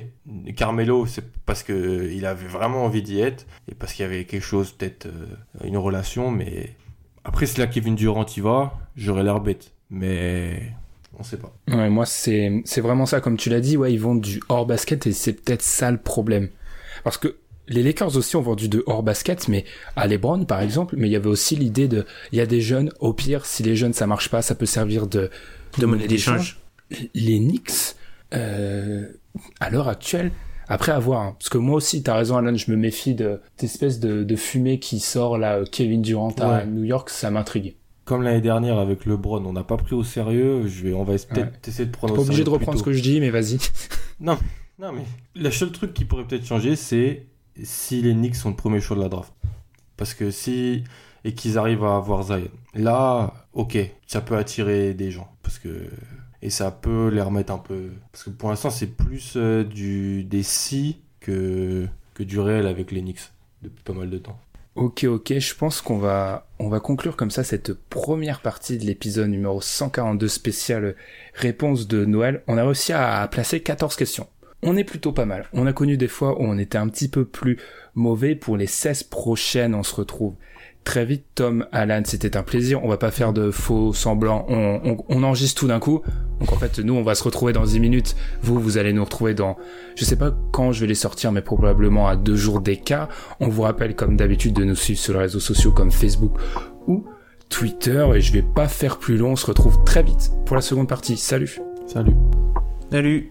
Carmelo 0.56 1.06
c'est 1.06 1.24
parce 1.44 1.64
que 1.64 2.08
il 2.12 2.24
avait 2.24 2.46
vraiment 2.46 2.84
envie 2.84 3.02
d'y 3.02 3.20
être 3.20 3.46
et 3.68 3.74
parce 3.74 3.92
qu'il 3.92 4.04
y 4.04 4.06
avait 4.06 4.24
quelque 4.26 4.44
chose 4.44 4.70
peut-être 4.70 5.06
euh, 5.06 5.26
une 5.64 5.76
relation, 5.76 6.30
mais 6.30 6.76
après 7.24 7.46
si 7.46 7.58
là 7.58 7.66
Kevin 7.66 7.96
Durant 7.96 8.26
y 8.36 8.40
va, 8.40 8.78
j'aurais 8.96 9.24
l'air 9.24 9.40
bête, 9.40 9.72
mais 9.90 10.72
on 11.18 11.24
sait 11.24 11.36
pas. 11.38 11.52
Ouais, 11.68 11.90
moi, 11.90 12.06
c'est, 12.06 12.62
c'est 12.64 12.80
vraiment 12.80 13.04
ça, 13.06 13.20
comme 13.20 13.36
tu 13.36 13.50
l'as 13.50 13.60
dit, 13.60 13.76
ouais, 13.76 13.92
ils 13.92 13.98
vendent 14.00 14.22
du 14.22 14.40
hors 14.48 14.64
basket 14.64 15.06
et 15.08 15.12
c'est 15.12 15.34
peut-être 15.34 15.60
ça 15.62 15.90
le 15.90 15.98
problème. 15.98 16.48
Parce 17.04 17.18
que 17.18 17.36
les 17.70 17.82
Lakers 17.82 18.16
aussi 18.16 18.36
ont 18.36 18.42
vendu 18.42 18.68
de 18.68 18.82
hors 18.86 19.02
basket, 19.02 19.48
mais 19.48 19.64
à 19.96 20.06
LeBron, 20.06 20.44
par 20.44 20.60
exemple, 20.60 20.96
mais 20.98 21.08
il 21.08 21.12
y 21.12 21.16
avait 21.16 21.28
aussi 21.28 21.56
l'idée 21.56 21.88
de, 21.88 22.04
il 22.32 22.38
y 22.38 22.42
a 22.42 22.46
des 22.46 22.60
jeunes, 22.60 22.90
au 23.00 23.14
pire, 23.14 23.46
si 23.46 23.62
les 23.62 23.76
jeunes 23.76 23.92
ça 23.94 24.06
marche 24.06 24.28
pas, 24.28 24.42
ça 24.42 24.54
peut 24.54 24.66
servir 24.66 25.06
de, 25.06 25.30
De 25.78 25.86
monnaie 25.86 26.06
d'échange. 26.06 26.58
les 27.14 27.38
Knicks, 27.38 27.94
euh, 28.34 29.06
à 29.60 29.70
l'heure 29.70 29.88
actuelle, 29.88 30.30
après 30.68 30.92
avoir, 30.92 31.20
hein, 31.22 31.36
parce 31.38 31.48
que 31.48 31.58
moi 31.58 31.76
aussi, 31.76 32.02
t'as 32.02 32.14
raison, 32.16 32.36
Alan, 32.36 32.54
je 32.54 32.70
me 32.70 32.76
méfie 32.76 33.14
de 33.14 33.40
cette 33.56 33.64
espèce 33.64 33.98
de, 34.00 34.22
de 34.22 34.36
fumée 34.36 34.78
qui 34.78 35.00
sort 35.00 35.36
là, 35.38 35.56
euh, 35.58 35.64
Kevin 35.70 36.02
Durant 36.02 36.30
à 36.40 36.58
Ouais. 36.58 36.66
New 36.66 36.84
York, 36.84 37.10
ça 37.10 37.30
m'intrigue. 37.30 37.74
Comme 38.04 38.22
l'année 38.22 38.40
dernière 38.40 38.78
avec 38.78 39.04
LeBron, 39.06 39.44
on 39.44 39.52
n'a 39.52 39.62
pas 39.64 39.76
pris 39.76 39.94
au 39.94 40.02
sérieux. 40.02 40.66
Je 40.66 40.82
vais, 40.84 40.92
on 40.92 41.04
va 41.04 41.12
peut-être 41.14 41.36
Ouais. 41.38 41.50
essayer 41.68 41.86
de 41.86 41.90
prendre 41.92 42.14
Pas 42.14 42.22
obligé 42.22 42.42
de 42.44 42.50
reprendre 42.50 42.78
ce 42.78 42.82
que 42.82 42.92
je 42.92 43.02
dis, 43.02 43.20
mais 43.20 43.30
vas-y. 43.30 43.58
Non, 44.20 44.36
non, 44.78 44.92
mais 44.92 45.02
le 45.40 45.50
seul 45.50 45.70
truc 45.70 45.92
qui 45.94 46.04
pourrait 46.04 46.24
peut-être 46.24 46.44
changer, 46.46 46.74
c'est 46.76 47.26
si 47.64 48.02
les 48.02 48.14
Knicks 48.14 48.36
sont 48.36 48.50
le 48.50 48.56
premier 48.56 48.80
choix 48.80 48.96
de 48.96 49.02
la 49.02 49.08
draft. 49.08 49.32
Parce 49.96 50.14
que 50.14 50.30
si 50.30 50.84
et 51.24 51.34
qu'ils 51.34 51.58
arrivent 51.58 51.84
à 51.84 51.96
avoir 51.96 52.22
Zion, 52.22 52.48
là, 52.74 53.34
ok, 53.52 53.78
ça 54.06 54.20
peut 54.20 54.36
attirer 54.36 54.94
des 54.94 55.10
gens, 55.10 55.30
parce 55.42 55.58
que 55.58 55.88
et 56.42 56.50
ça 56.50 56.70
peut 56.70 57.08
les 57.08 57.20
remettre 57.20 57.52
un 57.52 57.58
peu. 57.58 57.90
Parce 58.12 58.24
que 58.24 58.30
pour 58.30 58.48
l'instant, 58.48 58.70
c'est 58.70 58.86
plus 58.86 59.34
euh, 59.36 59.62
du 59.64 60.24
des 60.24 60.42
si 60.42 61.00
que 61.20 61.86
que 62.14 62.22
du 62.22 62.40
réel 62.40 62.66
avec 62.66 62.92
les 62.92 63.02
Knicks 63.02 63.30
depuis 63.62 63.82
pas 63.84 63.92
mal 63.92 64.08
de 64.10 64.18
temps. 64.18 64.38
Ok, 64.76 65.04
ok, 65.04 65.38
je 65.38 65.54
pense 65.54 65.82
qu'on 65.82 65.98
va, 65.98 66.46
on 66.58 66.68
va 66.68 66.78
conclure 66.80 67.16
comme 67.16 67.30
ça 67.30 67.42
cette 67.42 67.74
première 67.74 68.40
partie 68.40 68.78
de 68.78 68.84
l'épisode 68.84 69.28
numéro 69.28 69.60
142 69.60 70.28
spécial 70.28 70.94
réponse 71.34 71.88
de 71.88 72.04
Noël. 72.04 72.42
On 72.46 72.56
a 72.56 72.64
réussi 72.64 72.92
à 72.92 73.26
placer 73.28 73.60
14 73.60 73.96
questions. 73.96 74.28
On 74.62 74.76
est 74.76 74.84
plutôt 74.84 75.12
pas 75.12 75.24
mal. 75.24 75.46
On 75.52 75.66
a 75.66 75.72
connu 75.72 75.96
des 75.96 76.08
fois 76.08 76.38
où 76.40 76.44
on 76.44 76.58
était 76.58 76.78
un 76.78 76.88
petit 76.88 77.08
peu 77.08 77.24
plus 77.24 77.58
mauvais. 77.94 78.34
Pour 78.34 78.56
les 78.56 78.66
16 78.66 79.04
prochaines, 79.04 79.74
on 79.74 79.82
se 79.82 79.94
retrouve 79.94 80.34
très 80.84 81.06
vite. 81.06 81.24
Tom, 81.34 81.66
Alan, 81.72 82.02
c'était 82.04 82.36
un 82.36 82.42
plaisir. 82.42 82.84
On 82.84 82.88
va 82.88 82.98
pas 82.98 83.10
faire 83.10 83.32
de 83.32 83.50
faux 83.50 83.94
semblants. 83.94 84.44
On, 84.48 84.80
on, 84.84 85.04
on 85.08 85.22
enregistre 85.22 85.60
tout 85.60 85.68
d'un 85.68 85.80
coup. 85.80 86.02
Donc 86.40 86.52
en 86.52 86.56
fait, 86.56 86.78
nous, 86.78 86.94
on 86.94 87.02
va 87.02 87.14
se 87.14 87.24
retrouver 87.24 87.54
dans 87.54 87.64
10 87.64 87.80
minutes. 87.80 88.16
Vous, 88.42 88.60
vous 88.60 88.76
allez 88.76 88.92
nous 88.92 89.04
retrouver 89.04 89.32
dans, 89.32 89.56
je 89.96 90.04
sais 90.04 90.16
pas 90.16 90.34
quand 90.52 90.72
je 90.72 90.82
vais 90.82 90.86
les 90.86 90.94
sortir, 90.94 91.32
mais 91.32 91.42
probablement 91.42 92.08
à 92.08 92.16
deux 92.16 92.36
jours 92.36 92.60
d'écart. 92.60 93.08
On 93.40 93.48
vous 93.48 93.62
rappelle, 93.62 93.96
comme 93.96 94.16
d'habitude, 94.16 94.52
de 94.52 94.64
nous 94.64 94.76
suivre 94.76 95.00
sur 95.00 95.14
les 95.14 95.20
réseaux 95.20 95.40
sociaux 95.40 95.72
comme 95.72 95.90
Facebook 95.90 96.32
ou 96.86 97.06
Twitter. 97.48 98.06
Et 98.14 98.20
je 98.20 98.32
vais 98.32 98.42
pas 98.42 98.68
faire 98.68 98.98
plus 98.98 99.16
long. 99.16 99.32
On 99.32 99.36
se 99.36 99.46
retrouve 99.46 99.82
très 99.84 100.02
vite 100.02 100.32
pour 100.44 100.54
la 100.54 100.62
seconde 100.62 100.88
partie. 100.88 101.16
Salut! 101.16 101.58
Salut. 101.86 102.14
Salut. 102.90 103.30